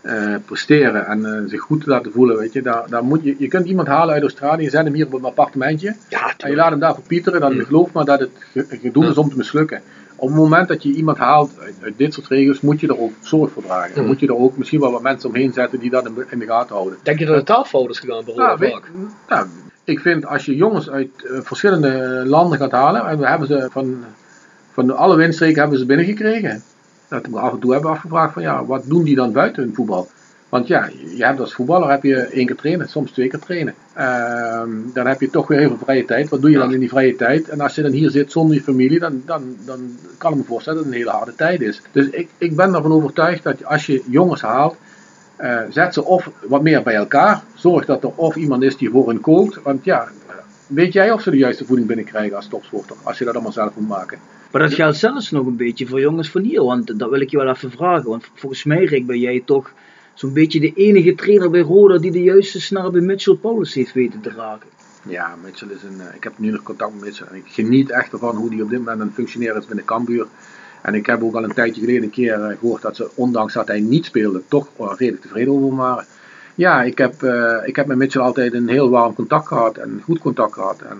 eh, 0.00 0.34
presteren 0.44 1.06
en 1.06 1.24
eh, 1.26 1.42
zich 1.48 1.60
goed 1.60 1.82
te 1.84 1.90
laten 1.90 2.12
voelen. 2.12 2.36
Weet 2.38 2.52
je. 2.52 2.62
Daar, 2.62 2.82
daar 2.88 3.04
moet 3.04 3.22
je, 3.24 3.34
je 3.38 3.48
kunt 3.48 3.66
iemand 3.66 3.88
halen 3.88 4.14
uit 4.14 4.22
Australië, 4.22 4.68
zet 4.70 4.84
hem 4.84 4.94
hier 4.94 5.06
op 5.06 5.12
een 5.12 5.24
appartementje. 5.24 5.94
Ja, 6.08 6.34
En 6.36 6.50
je 6.50 6.56
laat 6.56 6.70
hem 6.70 6.78
daar 6.80 6.94
verpieteren, 6.94 7.40
dan 7.40 7.52
geloof 7.64 7.92
maar 7.92 8.04
dat 8.04 8.20
het 8.20 8.30
ge- 8.52 8.66
gedoe 8.80 9.06
is 9.06 9.18
om 9.18 9.30
te 9.30 9.36
mislukken. 9.36 9.80
Op 10.16 10.28
het 10.28 10.36
moment 10.36 10.68
dat 10.68 10.82
je 10.82 10.92
iemand 10.92 11.18
haalt 11.18 11.50
uit, 11.60 11.74
uit 11.82 11.94
dit 11.96 12.14
soort 12.14 12.26
regio's, 12.26 12.60
moet 12.60 12.80
je 12.80 12.88
er 12.88 13.00
ook 13.00 13.12
zorg 13.20 13.50
voor 13.52 13.62
dragen. 13.62 13.94
En 13.94 14.00
Mm. 14.00 14.06
moet 14.06 14.20
je 14.20 14.26
er 14.26 14.36
ook 14.36 14.56
misschien 14.56 14.80
wel 14.80 14.92
wat 14.92 15.02
mensen 15.02 15.28
omheen 15.28 15.52
zetten 15.52 15.78
die 15.78 15.90
dat 15.90 16.06
in, 16.06 16.14
in 16.30 16.38
de 16.38 16.46
gaten 16.46 16.74
houden. 16.76 16.98
Denk 17.02 17.18
je 17.18 17.26
dat 17.26 17.36
het 17.36 17.46
taalfout 17.46 17.90
is 17.90 17.98
gegaan 17.98 18.24
bij 18.24 18.34
Nou, 18.34 18.58
weet- 18.58 18.80
nou, 19.28 19.46
ik 19.84 20.00
vind 20.00 20.26
als 20.26 20.44
je 20.44 20.56
jongens 20.56 20.90
uit 20.90 21.08
eh, 21.24 21.38
verschillende 21.42 22.22
landen 22.26 22.58
gaat 22.58 22.70
halen, 22.70 23.06
en 23.06 23.18
we 23.18 23.26
hebben 23.28 23.46
ze 23.48 23.68
van, 23.70 24.04
van 24.72 24.96
alle 24.96 25.16
windstreken 25.16 25.60
hebben 25.60 25.78
ze 25.78 25.86
binnengekregen. 25.86 26.62
Dat 27.10 27.26
we 27.26 27.38
af 27.38 27.52
en 27.52 27.58
toe 27.58 27.72
hebben 27.72 27.90
afgevraagd 27.90 28.32
van 28.32 28.42
ja, 28.42 28.64
wat 28.64 28.82
doen 28.86 29.04
die 29.04 29.14
dan 29.14 29.32
buiten 29.32 29.62
hun 29.62 29.74
voetbal? 29.74 30.08
Want 30.50 30.66
ja, 30.66 30.88
je 31.14 31.24
hebt 31.24 31.40
als 31.40 31.54
voetballer 31.54 31.90
heb 31.90 32.02
je 32.02 32.16
één 32.16 32.46
keer 32.46 32.56
trainen, 32.56 32.88
soms 32.88 33.10
twee 33.10 33.28
keer 33.28 33.38
trainen. 33.38 33.74
Ehm, 33.94 34.70
dan 34.92 35.06
heb 35.06 35.20
je 35.20 35.30
toch 35.30 35.48
weer 35.48 35.58
heel 35.58 35.68
veel 35.68 35.78
vrije 35.78 36.04
tijd. 36.04 36.28
Wat 36.28 36.40
doe 36.40 36.50
je 36.50 36.58
dan 36.58 36.72
in 36.72 36.80
die 36.80 36.88
vrije 36.88 37.16
tijd? 37.16 37.48
En 37.48 37.60
als 37.60 37.74
je 37.74 37.82
dan 37.82 37.90
hier 37.90 38.10
zit 38.10 38.32
zonder 38.32 38.56
je 38.56 38.62
familie, 38.62 38.98
dan, 38.98 39.22
dan, 39.26 39.56
dan 39.64 39.98
kan 40.18 40.32
ik 40.32 40.38
me 40.38 40.44
voorstellen 40.44 40.78
dat 40.78 40.86
het 40.86 40.94
een 40.94 41.00
hele 41.00 41.16
harde 41.16 41.34
tijd 41.34 41.60
is. 41.60 41.82
Dus 41.92 42.08
ik, 42.10 42.28
ik 42.38 42.56
ben 42.56 42.74
ervan 42.74 42.92
overtuigd 42.92 43.42
dat 43.42 43.64
als 43.64 43.86
je 43.86 44.02
jongens 44.06 44.40
haalt, 44.40 44.76
eh, 45.36 45.60
zet 45.70 45.94
ze 45.94 46.04
of 46.04 46.30
wat 46.48 46.62
meer 46.62 46.82
bij 46.82 46.94
elkaar. 46.94 47.42
Zorg 47.54 47.84
dat 47.84 48.02
er 48.02 48.12
of 48.14 48.36
iemand 48.36 48.62
is 48.62 48.76
die 48.76 48.90
voor 48.90 49.08
hen 49.08 49.20
kookt. 49.20 49.62
Want 49.62 49.84
ja, 49.84 50.08
weet 50.66 50.92
jij 50.92 51.12
of 51.12 51.22
ze 51.22 51.30
de 51.30 51.36
juiste 51.36 51.64
voeding 51.64 51.88
binnenkrijgen 51.88 52.36
als 52.36 52.48
topsporter? 52.48 52.96
Als 53.02 53.18
je 53.18 53.24
dat 53.24 53.34
allemaal 53.34 53.52
zelf 53.52 53.76
moet 53.76 53.88
maken. 53.88 54.18
Maar 54.50 54.62
dat 54.62 54.74
geldt 54.74 54.96
zelfs 54.96 55.30
nog 55.30 55.46
een 55.46 55.56
beetje 55.56 55.86
voor 55.86 56.00
jongens 56.00 56.30
van 56.30 56.42
hier. 56.42 56.64
Want 56.64 56.98
dat 56.98 57.10
wil 57.10 57.20
ik 57.20 57.30
je 57.30 57.36
wel 57.36 57.48
even 57.48 57.70
vragen. 57.70 58.10
Want 58.10 58.24
volgens 58.34 58.64
mij, 58.64 58.84
Rick, 58.84 59.06
ben 59.06 59.18
jij 59.18 59.42
toch 59.44 59.72
zo'n 60.14 60.32
beetje 60.32 60.60
de 60.60 60.72
enige 60.74 61.14
trainer 61.14 61.50
bij 61.50 61.60
Roda 61.60 61.98
die 61.98 62.10
de 62.10 62.22
juiste 62.22 62.60
snaar 62.60 62.90
bij 62.90 63.00
Mitchell 63.00 63.34
Paulus 63.34 63.74
heeft 63.74 63.92
weten 63.92 64.20
te 64.20 64.30
raken. 64.30 64.68
Ja, 65.08 65.34
Mitchell 65.42 65.68
is 65.68 65.82
een. 65.82 66.00
eh, 66.00 66.14
ik 66.14 66.24
heb 66.24 66.32
nu 66.36 66.50
nog 66.50 66.62
contact 66.62 66.94
met 66.94 67.02
Mitchell. 67.04 67.26
En 67.30 67.36
ik 67.36 67.44
geniet 67.46 67.90
echt 67.90 68.12
ervan 68.12 68.36
hoe 68.36 68.50
die 68.50 68.62
op 68.62 68.70
dit 68.70 68.78
moment 68.78 69.00
het 69.00 69.12
functioneren 69.14 69.56
is 69.60 69.66
binnen 69.66 69.84
Cambuur. 69.84 70.26
En 70.82 70.94
ik 70.94 71.06
heb 71.06 71.22
ook 71.22 71.34
al 71.34 71.44
een 71.44 71.54
tijdje 71.54 71.80
geleden 71.80 72.02
een 72.02 72.10
keer 72.10 72.32
eh, 72.42 72.58
gehoord 72.58 72.82
dat 72.82 72.96
ze, 72.96 73.10
ondanks 73.14 73.52
dat 73.52 73.68
hij 73.68 73.80
niet 73.80 74.04
speelde, 74.04 74.42
toch 74.48 74.68
redelijk 74.98 75.22
tevreden 75.22 75.52
over 75.52 75.76
waren. 75.76 76.06
Ja, 76.54 76.82
ik 76.82 76.98
heb, 76.98 77.22
eh, 77.22 77.56
ik 77.64 77.76
heb 77.76 77.86
met 77.86 77.96
Mitchell 77.96 78.22
altijd 78.22 78.54
een 78.54 78.68
heel 78.68 78.90
warm 78.90 79.14
contact 79.14 79.46
gehad 79.46 79.76
en 79.76 80.00
goed 80.04 80.18
contact 80.18 80.52
gehad. 80.52 80.80
En 80.80 80.98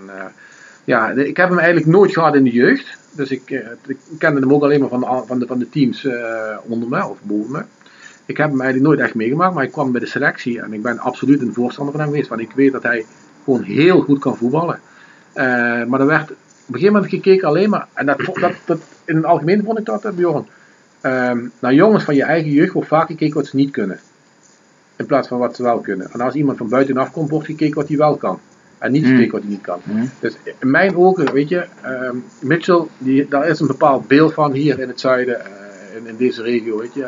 ja, 0.83 1.09
ik 1.09 1.37
heb 1.37 1.49
hem 1.49 1.57
eigenlijk 1.57 1.87
nooit 1.87 2.13
gehad 2.13 2.35
in 2.35 2.43
de 2.43 2.51
jeugd. 2.51 2.97
Dus 3.11 3.31
ik, 3.31 3.51
eh, 3.51 3.67
ik 3.87 3.97
kende 4.17 4.39
hem 4.39 4.53
ook 4.53 4.63
alleen 4.63 4.79
maar 4.79 4.89
van 4.89 4.99
de, 4.99 5.23
van 5.25 5.39
de, 5.39 5.47
van 5.47 5.59
de 5.59 5.69
teams 5.69 6.05
eh, 6.05 6.57
onder 6.63 6.89
me 6.89 7.07
of 7.07 7.17
boven 7.21 7.51
me. 7.51 7.63
Ik 8.25 8.37
heb 8.37 8.49
hem 8.49 8.61
eigenlijk 8.61 8.89
nooit 8.89 9.07
echt 9.07 9.15
meegemaakt, 9.15 9.53
maar 9.53 9.63
ik 9.63 9.71
kwam 9.71 9.91
bij 9.91 10.01
de 10.01 10.07
selectie 10.07 10.61
en 10.61 10.73
ik 10.73 10.81
ben 10.81 10.99
absoluut 10.99 11.41
een 11.41 11.53
voorstander 11.53 11.93
van 11.93 12.01
hem 12.03 12.11
geweest. 12.11 12.29
Want 12.29 12.41
ik 12.41 12.51
weet 12.51 12.71
dat 12.71 12.83
hij 12.83 13.05
gewoon 13.43 13.63
heel 13.63 14.01
goed 14.01 14.19
kan 14.19 14.37
voetballen. 14.37 14.79
Eh, 15.33 15.43
maar 15.83 15.99
er 15.99 16.05
werd 16.05 16.31
op 16.31 16.37
een 16.67 16.73
gegeven 16.73 16.93
moment 16.93 17.11
gekeken 17.11 17.47
alleen 17.47 17.69
maar, 17.69 17.87
en 17.93 18.05
dat, 18.05 18.19
dat, 18.65 18.79
in 19.05 19.15
het 19.15 19.25
algemeen 19.25 19.63
vond 19.63 19.79
ik 19.79 19.85
dat, 19.85 20.15
Bjorn, 20.15 20.45
ehm, 21.01 21.47
naar 21.59 21.73
jongens 21.73 22.03
van 22.03 22.15
je 22.15 22.23
eigen 22.23 22.51
jeugd 22.51 22.73
wordt 22.73 22.87
vaak 22.87 23.07
gekeken 23.07 23.35
wat 23.35 23.47
ze 23.47 23.55
niet 23.55 23.71
kunnen. 23.71 23.99
In 24.95 25.05
plaats 25.05 25.27
van 25.27 25.39
wat 25.39 25.55
ze 25.55 25.63
wel 25.63 25.79
kunnen. 25.79 26.11
En 26.11 26.21
als 26.21 26.33
iemand 26.33 26.57
van 26.57 26.69
buitenaf 26.69 27.11
komt, 27.11 27.29
wordt 27.29 27.45
gekeken 27.45 27.75
wat 27.75 27.87
hij 27.87 27.97
wel 27.97 28.15
kan. 28.15 28.39
En 28.81 28.91
niet 28.91 29.03
Hmm. 29.03 29.11
gekeken 29.11 29.31
wat 29.31 29.41
hij 29.41 29.49
niet 29.51 29.61
kan. 29.61 29.81
Dus 30.19 30.37
in 30.59 30.71
mijn 30.71 30.95
ogen, 30.95 31.33
weet 31.33 31.49
je, 31.49 31.65
ehm, 31.81 32.15
Mitchell, 32.39 32.83
die, 32.97 33.27
daar 33.27 33.47
is 33.47 33.59
een 33.59 33.67
bepaald 33.67 34.07
beeld 34.07 34.33
van 34.33 34.51
hier 34.51 34.79
in 34.79 34.87
het 34.87 34.99
zuiden, 34.99 35.39
eh, 35.45 35.51
in, 35.95 36.07
in 36.07 36.15
deze 36.17 36.41
regio, 36.41 36.77
weet 36.77 36.93
je. 36.93 37.07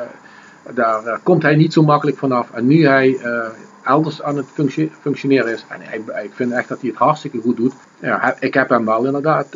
Daar 0.74 1.06
eh, 1.06 1.18
komt 1.24 1.42
hij 1.44 1.56
niet 1.56 1.74
zo 1.74 1.84
makkelijk 1.84 2.18
vanaf. 2.18 2.48
En 2.54 2.68
nu 2.68 2.86
hij 2.88 3.18
eh, 3.24 3.46
elders 3.86 4.22
aan 4.22 4.38
het 4.38 4.46
functie- 4.54 4.92
functioneren 5.02 5.54
is, 5.54 5.66
en 5.70 5.80
hij, 5.82 6.24
ik 6.24 6.32
vind 6.34 6.52
echt 6.52 6.68
dat 6.68 6.82
hij 6.82 6.90
het 6.90 7.00
hartstikke 7.00 7.38
goed 7.42 7.58
doet. 7.58 7.74
Ja, 8.00 8.36
ik 8.40 8.54
heb 8.54 8.70
hem 8.70 8.86
wel 8.86 9.06
inderdaad 9.06 9.48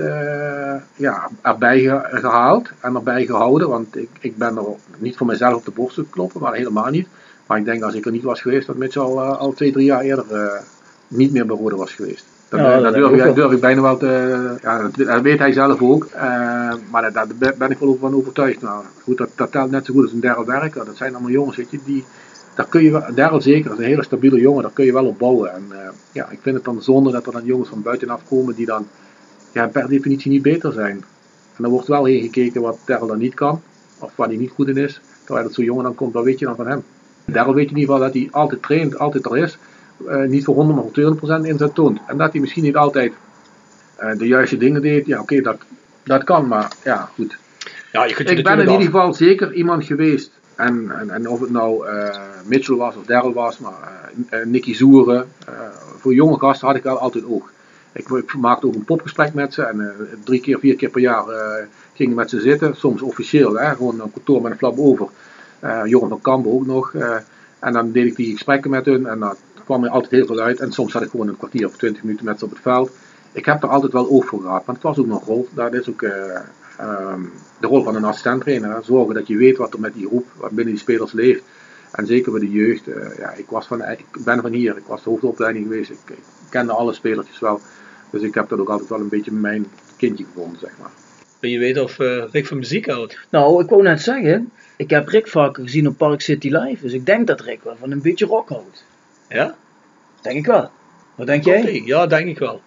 ja, 0.95 1.29
erbij 1.41 1.79
ge- 1.79 2.07
gehaald 2.11 2.69
en 2.81 2.95
erbij 2.95 3.25
gehouden. 3.25 3.69
Want 3.69 3.97
ik, 3.97 4.09
ik 4.19 4.37
ben 4.37 4.57
er 4.57 4.63
niet 4.97 5.17
voor 5.17 5.27
mezelf 5.27 5.53
op 5.55 5.65
de 5.65 5.71
borst 5.71 5.95
te 5.95 6.05
kloppen, 6.09 6.41
maar 6.41 6.53
helemaal 6.53 6.89
niet. 6.89 7.07
Maar 7.45 7.57
ik 7.57 7.65
denk 7.65 7.83
als 7.83 7.93
ik 7.93 8.05
er 8.05 8.11
niet 8.11 8.23
was 8.23 8.41
geweest, 8.41 8.67
dat 8.67 8.75
Mitchell 8.75 9.01
al, 9.01 9.19
al 9.21 9.53
twee, 9.53 9.71
drie 9.71 9.85
jaar 9.85 10.01
eerder 10.01 10.25
niet 11.07 11.31
meer 11.31 11.45
Rode 11.47 11.75
was 11.75 11.93
geweest. 11.93 12.25
Dat, 12.49 12.59
Ja, 12.59 12.75
eh, 12.75 12.81
dat 12.81 12.93
durf, 12.93 13.25
ik 13.25 13.35
durf 13.35 13.51
ik 13.51 13.59
bijna 13.59 13.81
wel 13.81 13.97
te. 13.97 14.55
Ja, 14.61 14.89
dat, 14.97 15.21
weet 15.21 15.39
hij 15.39 15.51
zelf 15.51 15.81
ook. 15.81 16.05
Eh, 16.05 16.73
maar 16.91 17.13
daar- 17.13 17.27
ben- 17.57 17.71
ik 17.71 17.77
wel 17.77 17.97
van 17.99 18.13
overtuigd. 18.15 18.61
Nou, 18.61 18.83
goed, 19.03 19.17
dat, 19.17 19.29
dat 19.35 19.51
telt 19.51 19.71
net 19.71 19.85
zo 19.85 19.93
goed 19.93 20.03
als 20.03 20.11
een 20.11 20.19
Daryl 20.19 20.45
Werker. 20.45 20.85
Dat 20.85 20.97
zijn 20.97 21.13
allemaal 21.13 21.31
jongens, 21.31 21.57
weet 21.57 21.71
je, 21.71 21.79
die. 21.85 22.05
Daar 22.55 22.67
kun 22.69 22.83
je 22.83 22.91
wel, 22.91 23.03
Daryl 23.15 23.41
zeker, 23.41 23.69
dat 23.69 23.77
is 23.79 23.83
een 23.83 23.89
hele 23.89 24.03
stabiele 24.03 24.39
jongen, 24.39 24.61
daar 24.61 24.71
kun 24.71 24.85
je 24.85 24.93
wel 24.93 25.05
op 25.05 25.17
bouwen. 25.17 25.53
En 25.53 25.63
eh, 25.71 25.89
ja, 26.11 26.29
ik 26.29 26.39
vind 26.41 26.55
het 26.55 26.65
dan 26.65 26.81
zonde 26.81 27.11
dat 27.11 27.25
er 27.25 27.31
dan 27.31 27.45
jongens 27.45 27.69
van 27.69 27.81
buitenaf 27.81 28.21
komen 28.29 28.55
die 28.55 28.65
dan 28.65 28.87
ja, 29.51 29.67
per 29.67 29.87
definitie 29.87 30.31
niet 30.31 30.41
beter 30.41 30.73
zijn. 30.73 31.03
En 31.55 31.63
dan 31.63 31.71
wordt 31.71 31.87
wel 31.87 32.05
heen 32.05 32.21
gekeken 32.21 32.61
wat 32.61 32.77
Daryl 32.85 33.07
dan 33.07 33.17
niet 33.17 33.33
kan, 33.33 33.61
of 33.99 34.11
waar 34.15 34.27
hij 34.27 34.37
niet 34.37 34.51
goed 34.55 34.67
in 34.67 34.77
is. 34.77 35.01
Terwijl 35.23 35.45
dat 35.45 35.55
zo'n 35.55 35.65
jongen 35.65 35.83
dan 35.83 35.95
komt, 35.95 36.13
wat 36.13 36.23
weet 36.23 36.39
je 36.39 36.45
dan 36.45 36.55
van 36.55 36.67
hem? 36.67 36.83
Daryl 37.25 37.53
weet 37.53 37.69
je 37.69 37.75
in 37.75 37.79
ieder 37.81 37.93
geval 37.95 38.11
dat 38.11 38.21
hij 38.21 38.27
altijd 38.31 38.61
traint, 38.63 38.99
altijd 38.99 39.25
er 39.25 39.37
is. 39.37 39.57
Eh, 40.05 40.23
niet 40.23 40.43
voor 40.43 40.55
100, 40.55 40.75
maar 40.75 40.83
voor 40.83 41.41
200% 41.41 41.45
inzet 41.45 41.75
toont. 41.75 41.99
En 42.07 42.17
dat 42.17 42.31
hij 42.31 42.41
misschien 42.41 42.63
niet 42.63 42.75
altijd 42.75 43.13
eh, 43.95 44.17
de 44.17 44.27
juiste 44.27 44.57
dingen 44.57 44.81
deed, 44.81 45.05
ja 45.05 45.19
oké, 45.19 45.41
dat, 45.41 45.57
dat 46.03 46.23
kan, 46.23 46.47
maar 46.47 46.71
ja, 46.83 47.09
goed. 47.13 47.37
Ja, 47.91 48.05
je 48.05 48.13
kunt 48.13 48.29
je 48.29 48.35
Ik 48.35 48.43
ben 48.43 48.59
in 48.59 48.69
ieder 48.69 48.85
geval 48.85 49.13
zeker 49.13 49.53
iemand 49.53 49.85
geweest, 49.85 50.31
en, 50.55 50.91
en, 50.99 51.09
en 51.09 51.29
of 51.29 51.39
het 51.39 51.49
nou 51.49 51.87
eh, 51.87 52.19
Mitchell 52.45 52.75
was 52.75 52.95
of 52.95 53.05
Daryl 53.05 53.33
was, 53.33 53.59
maar 53.59 54.11
Nicky 54.45 54.73
Zoeren, 54.73 55.27
voor 55.99 56.13
jonge 56.13 56.39
gasten 56.39 56.67
had 56.67 56.75
ik 56.75 56.83
wel 56.83 56.99
altijd 56.99 57.25
oog. 57.25 57.51
Ik, 57.91 58.09
ik 58.09 58.33
maakte 58.33 58.67
ook 58.67 58.75
een 58.75 58.83
popgesprek 58.83 59.33
met 59.33 59.53
ze 59.53 59.63
en 59.63 59.95
drie 60.23 60.41
keer, 60.41 60.59
vier 60.59 60.75
keer 60.75 60.89
per 60.89 61.01
jaar 61.01 61.23
ging 61.93 62.09
ik 62.09 62.15
met 62.15 62.29
ze 62.29 62.39
zitten, 62.39 62.75
soms 62.75 63.01
officieel, 63.01 63.57
hè, 63.57 63.75
gewoon 63.75 64.01
een 64.01 64.11
kantoor 64.11 64.41
met 64.41 64.51
een 64.51 64.57
flap 64.57 64.77
over. 64.77 65.07
Joran 65.85 66.09
van 66.09 66.21
Kampen 66.21 66.51
ook 66.51 66.65
nog. 66.65 66.93
en 67.59 67.73
dan 67.73 67.91
deed 67.91 68.05
ik 68.05 68.15
die 68.15 68.31
gesprekken 68.31 68.69
met 68.69 68.85
hun 68.85 69.05
en 69.05 69.19
dat 69.19 69.37
kwam 69.67 69.83
er 69.83 69.89
altijd 69.89 70.11
heel 70.11 70.25
veel 70.25 70.39
uit. 70.39 70.59
En 70.59 70.71
soms 70.71 70.91
zat 70.91 71.01
ik 71.01 71.09
gewoon 71.09 71.27
een 71.27 71.37
kwartier 71.37 71.65
of 71.67 71.77
twintig 71.77 72.03
minuten 72.03 72.25
met 72.25 72.39
ze 72.39 72.45
op 72.45 72.51
het 72.51 72.59
veld. 72.61 72.91
Ik 73.31 73.45
heb 73.45 73.63
er 73.63 73.69
altijd 73.69 73.91
wel 73.91 74.09
oog 74.09 74.25
voor 74.25 74.41
gehad, 74.41 74.65
want 74.65 74.77
het 74.77 74.87
was 74.87 74.97
ook 74.97 75.07
nog 75.07 75.21
een 75.21 75.33
rol. 75.33 75.47
Dat 75.53 75.73
is 75.73 75.89
ook 75.89 76.01
eh, 76.01 76.35
ehm, 76.77 77.21
de 77.59 77.67
rol 77.67 77.83
van 77.83 77.95
een 77.95 78.03
assistent 78.03 78.41
trainer. 78.41 78.75
hè. 78.75 78.81
Zorgen 78.81 79.13
dat 79.15 79.27
je 79.27 79.37
weet 79.37 79.57
wat 79.57 79.73
er 79.73 79.79
met 79.79 79.93
die 79.93 80.07
groep, 80.07 80.25
wat 80.35 80.49
binnen 80.49 80.73
die 80.73 80.83
spelers 80.83 81.11
leeft. 81.11 81.43
En 81.91 82.05
zeker 82.05 82.31
bij 82.31 82.41
de 82.41 82.51
jeugd. 82.51 82.87
eh, 82.87 83.17
ja, 83.17 83.31
ik, 83.31 83.49
was 83.49 83.67
van, 83.67 83.83
ik 83.83 84.05
ben 84.23 84.41
van 84.41 84.51
hier. 84.51 84.77
Ik 84.77 84.85
was 84.87 85.03
de 85.03 85.09
hoofdopleiding 85.09 85.65
geweest. 85.65 85.89
Ik, 85.89 86.09
ik 86.09 86.23
kende 86.49 86.71
alle 86.71 86.93
spelertjes 86.93 87.39
wel. 87.39 87.59
Dus 88.09 88.21
ik 88.21 88.33
heb 88.33 88.49
dat 88.49 88.59
ook 88.59 88.69
altijd 88.69 88.89
wel 88.89 88.99
een 88.99 89.09
beetje 89.09 89.31
mijn 89.31 89.67
kindje 89.97 90.25
gevonden, 90.25 90.59
zeg 90.59 90.71
maar. 90.81 90.91
Wil 91.39 91.49
je 91.49 91.59
weten 91.59 91.83
of 91.83 91.99
eh, 91.99 92.23
Rick 92.31 92.47
van 92.47 92.57
muziek 92.57 92.85
houdt? 92.89 93.17
Nou, 93.29 93.63
ik 93.63 93.69
wou 93.69 93.81
net 93.81 94.01
zeggen, 94.01 94.51
ik 94.77 94.89
heb 94.89 95.07
Rick 95.07 95.27
vaker 95.27 95.63
gezien 95.63 95.87
op 95.87 95.97
Park 95.97 96.21
City 96.21 96.49
Live, 96.49 96.83
dus 96.83 96.93
ik 96.93 97.05
denk 97.05 97.27
dat 97.27 97.41
Rick 97.41 97.63
wel 97.63 97.75
van 97.79 97.91
een 97.91 98.01
beetje 98.01 98.25
rock 98.25 98.49
houdt. 98.49 98.83
Ja? 99.29 99.55
Denk 100.21 100.37
ik 100.37 100.45
wel. 100.45 100.69
Wat 101.15 101.27
denk 101.27 101.45
jij? 101.45 101.81
Ja, 101.85 102.07
denk 102.07 102.27
ik 102.27 102.39
wel. 102.39 102.61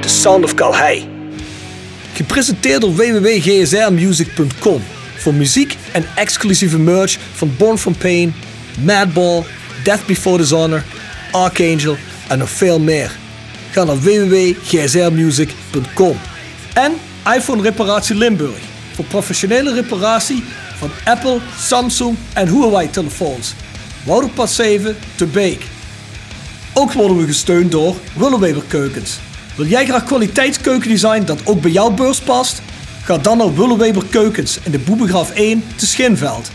The 0.00 0.08
Sound 0.08 0.44
of 0.44 0.54
Calhei. 0.54 1.08
Gepresenteerd 2.12 2.80
door 2.80 2.94
www.gsrmusic.com 2.94 4.82
voor 5.16 5.34
muziek 5.34 5.76
en 5.92 6.04
exclusieve 6.16 6.78
merch 6.78 7.18
van 7.32 7.54
Born 7.58 7.78
From 7.78 7.96
Pain, 7.96 8.34
Madball, 8.84 9.42
Death 9.84 10.06
Before 10.06 10.38
Dishonor, 10.38 10.82
Archangel 11.32 11.96
en 12.28 12.38
nog 12.38 12.50
veel 12.50 12.80
meer. 12.80 13.16
Ga 13.70 13.84
naar 13.84 14.00
www.gsrmusic.com 14.00 16.16
En 16.74 16.92
iPhone 17.36 17.62
Reparatie 17.62 18.16
Limburg 18.16 18.58
voor 18.94 19.04
professionele 19.04 19.74
reparatie 19.74 20.44
van 20.76 20.90
Apple, 21.04 21.38
Samsung 21.58 22.16
en 22.32 22.48
Huawei 22.48 22.90
telefoons. 22.90 23.54
Wouderpad 24.06 24.50
7 24.50 24.96
te 25.16 25.26
Beek. 25.26 25.66
Ook 26.74 26.92
worden 26.92 27.16
we 27.16 27.26
gesteund 27.26 27.72
door 27.72 27.94
Willeweber 28.18 28.62
Keukens. 28.68 29.20
Wil 29.56 29.66
jij 29.66 29.84
graag 29.84 30.04
kwaliteitskeukendesign 30.04 31.24
dat 31.24 31.46
ook 31.46 31.60
bij 31.60 31.70
jouw 31.70 31.90
beurs 31.90 32.20
past? 32.20 32.62
Ga 33.04 33.18
dan 33.18 33.38
naar 33.38 33.54
Willeweber 33.54 34.04
Keukens 34.10 34.58
in 34.64 34.70
de 34.70 34.78
Boebegraaf 34.78 35.34
1 35.34 35.62
te 35.76 35.86
Schinveld. 35.86 36.50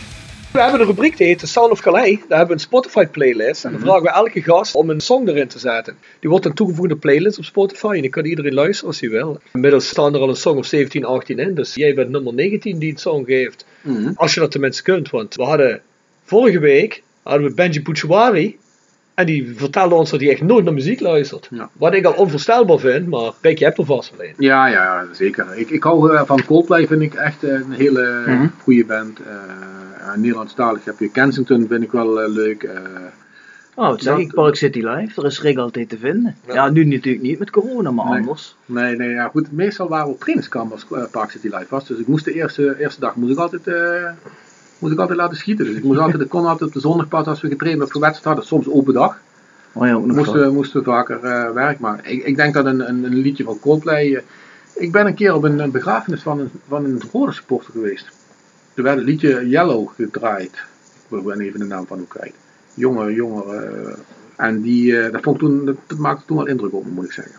We 0.51 0.61
hebben 0.61 0.79
een 0.79 0.85
rubriek 0.87 1.17
die 1.17 1.27
heet 1.27 1.39
The 1.39 1.47
Sound 1.47 1.71
of 1.71 1.81
Calais. 1.81 2.17
Daar 2.27 2.37
hebben 2.37 2.47
we 2.47 2.53
een 2.53 2.59
Spotify 2.59 3.05
playlist. 3.05 3.65
En 3.65 3.71
dan 3.71 3.81
vragen 3.81 4.03
we 4.03 4.09
elke 4.09 4.41
gast 4.41 4.75
om 4.75 4.89
een 4.89 5.01
song 5.01 5.27
erin 5.27 5.47
te 5.47 5.59
zetten. 5.59 5.97
Die 6.19 6.29
wordt 6.29 6.45
dan 6.45 6.53
toegevoegd 6.53 6.89
in 6.89 6.95
de 6.95 7.01
playlist 7.01 7.37
op 7.37 7.43
Spotify. 7.43 7.93
En 7.95 8.01
die 8.01 8.09
kan 8.09 8.25
iedereen 8.25 8.53
luisteren 8.53 8.87
als 8.87 8.99
hij 8.99 9.09
wil. 9.09 9.39
Inmiddels 9.53 9.87
staan 9.87 10.13
er 10.13 10.19
al 10.19 10.29
een 10.29 10.35
song 10.35 10.57
of 10.57 10.65
17, 10.65 11.05
18 11.05 11.39
in. 11.39 11.55
Dus 11.55 11.75
jij 11.75 11.93
bent 11.93 12.09
nummer 12.09 12.33
19 12.33 12.79
die 12.79 12.91
een 12.91 12.97
song 12.97 13.25
geeft. 13.25 13.65
Als 14.15 14.33
je 14.33 14.39
dat 14.39 14.51
tenminste 14.51 14.83
kunt. 14.83 15.09
Want 15.09 15.35
we 15.35 15.43
hadden 15.43 15.81
vorige 16.23 16.59
week 16.59 17.03
hadden 17.29 17.47
we 17.47 17.53
Benji 17.53 17.81
Pucciari. 17.81 18.57
En 19.13 19.25
die 19.25 19.53
vertelde 19.55 19.95
ons 19.95 20.09
dat 20.09 20.19
hij 20.21 20.29
echt 20.29 20.41
nooit 20.41 20.65
naar 20.65 20.73
muziek 20.73 20.99
luistert. 20.99 21.49
Wat 21.73 21.93
ik 21.93 22.05
al 22.05 22.13
onvoorstelbaar 22.13 22.79
vind. 22.79 23.07
Maar 23.07 23.31
Rick, 23.41 23.57
je 23.59 23.65
hebt 23.65 23.77
er 23.77 23.85
vast 23.85 24.11
wel 24.17 24.27
een. 24.27 24.33
Ja, 24.37 24.67
ja, 24.67 24.73
ja, 24.83 25.07
zeker. 25.13 25.45
Ik, 25.55 25.69
ik 25.69 25.83
hou 25.83 26.15
eh, 26.15 26.21
van 26.25 26.45
Coldplay, 26.45 26.87
vind 26.87 27.01
ik 27.01 27.13
echt 27.13 27.43
een 27.43 27.71
hele 27.71 28.23
Mhm. 28.27 28.47
goede 28.61 28.85
band. 28.85 29.19
Eh 29.19 29.25
uh, 30.07 30.15
Nederlandstalig 30.15 30.85
heb 30.85 30.99
je 30.99 31.11
Kensington, 31.11 31.67
vind 31.67 31.83
ik 31.83 31.91
wel 31.91 32.21
eh, 32.21 32.29
leuk. 32.33 32.63
eh. 32.63 32.79
Oh, 33.75 33.87
wat 33.87 34.01
zeg 34.01 34.17
ik, 34.17 34.33
Park 34.33 34.55
City 34.55 34.79
Live, 34.79 35.21
daar 35.21 35.25
is 35.31 35.41
Rick 35.41 35.57
altijd 35.57 35.89
te 35.89 35.97
vinden. 35.97 36.35
Ja, 36.47 36.69
nu 36.69 36.85
natuurlijk 36.85 37.23
niet 37.23 37.39
met 37.39 37.49
corona, 37.49 37.91
maar 37.91 38.05
Nee. 38.05 38.19
anders. 38.19 38.55
Nee, 38.65 38.95
nee, 38.95 39.09
ja, 39.09 39.27
goed. 39.27 39.51
Meestal 39.51 39.87
waren 39.87 40.07
we 40.07 40.11
op 40.13 40.23
eh, 40.91 41.03
Park 41.11 41.31
City 41.31 41.47
Live 41.47 41.65
was. 41.69 41.87
Dus 41.87 41.97
ik 41.99 42.07
moest 42.07 42.25
de 42.25 42.33
eerste, 42.33 42.75
eerste 42.79 42.99
dag 42.99 43.15
moest 43.15 43.31
ik 43.31 43.37
altijd, 43.37 43.67
eh, 43.67 44.09
moest 44.79 44.93
ik 44.93 44.99
altijd 44.99 45.17
laten 45.17 45.37
schieten. 45.37 45.65
Dus 45.65 45.75
ik, 45.75 45.83
moest 45.83 45.99
altijd, 45.99 46.21
ik 46.21 46.29
kon 46.29 46.45
altijd 46.45 46.67
op 46.69 46.73
de 46.73 46.79
zondag 46.79 47.07
pas 47.07 47.25
als 47.25 47.41
we 47.41 47.47
getraind 47.47 47.81
of 47.81 47.91
gewedstrijd 47.91 48.25
hadden, 48.25 48.45
soms 48.45 48.69
open 48.69 48.93
dag. 48.93 49.19
Oh 49.71 49.87
ja, 49.87 49.97
moesten, 49.99 50.39
we- 50.45 50.51
moesten 50.51 50.79
we 50.79 50.85
vaker 50.85 51.23
eh, 51.23 51.51
werk 51.51 51.79
maken. 51.79 52.11
Ik, 52.11 52.23
ik 52.25 52.35
denk 52.35 52.53
dat 52.53 52.65
een, 52.65 52.89
een, 52.89 53.03
een 53.03 53.15
liedje 53.17 53.43
van 53.43 53.59
Coldplay. 53.59 54.15
eh, 54.15 54.21
ik 54.73 54.91
ben 54.91 55.05
een 55.07 55.13
keer 55.15 55.33
op 55.33 55.43
een, 55.43 55.59
een 55.59 55.71
begrafenis 55.71 56.21
van 56.21 56.39
een, 56.39 56.49
van 56.67 56.85
een 56.85 57.01
rode 57.11 57.31
supporter 57.31 57.71
geweest. 57.71 58.07
Er 58.73 58.83
werd 58.83 58.97
het 58.97 59.05
liedje 59.05 59.47
Yellow 59.49 59.87
gedraaid. 59.95 60.63
Ik 61.09 61.23
ben 61.23 61.39
even 61.39 61.59
de 61.59 61.65
naam 61.65 61.85
van 61.87 61.97
hoe 61.97 62.07
kwijt. 62.07 62.33
Jonge, 62.73 63.13
jonge. 63.13 63.43
eh, 63.55 63.93
en 64.45 64.61
die, 64.61 65.09
dat, 65.11 65.21
vond 65.21 65.39
toen, 65.39 65.65
dat, 65.65 65.75
dat 65.87 65.97
maakte 65.97 66.25
toen 66.25 66.37
wel 66.37 66.47
indruk 66.47 66.73
op 66.73 66.85
me, 66.85 66.91
moet 66.91 67.05
ik 67.05 67.11
zeggen. 67.11 67.35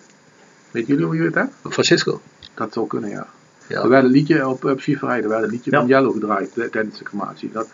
Weet 0.70 0.86
jullie 0.86 1.04
hoe 1.04 1.16
je 1.16 1.22
het 1.22 1.34
hebt? 1.34 1.52
Francisco. 1.68 2.20
Dat 2.54 2.72
zou 2.72 2.86
kunnen, 2.86 3.10
ja. 3.10 3.26
Ja. 3.68 3.82
Er 3.82 3.88
werd 3.88 4.04
een 4.04 4.10
liedje 4.10 4.48
op, 4.48 4.64
op 4.64 4.80
Schieferij, 4.80 5.22
er 5.22 5.28
werd 5.28 5.42
een 5.42 5.50
liedje 5.50 5.70
Ja. 5.70 5.78
van 5.78 5.88
Yellow 5.88 6.12
gedraaid 6.12 6.58
eh, 6.58 6.64
tijdens 6.64 6.98
de 6.98 7.04
crematie. 7.04 7.50
Dat, 7.52 7.68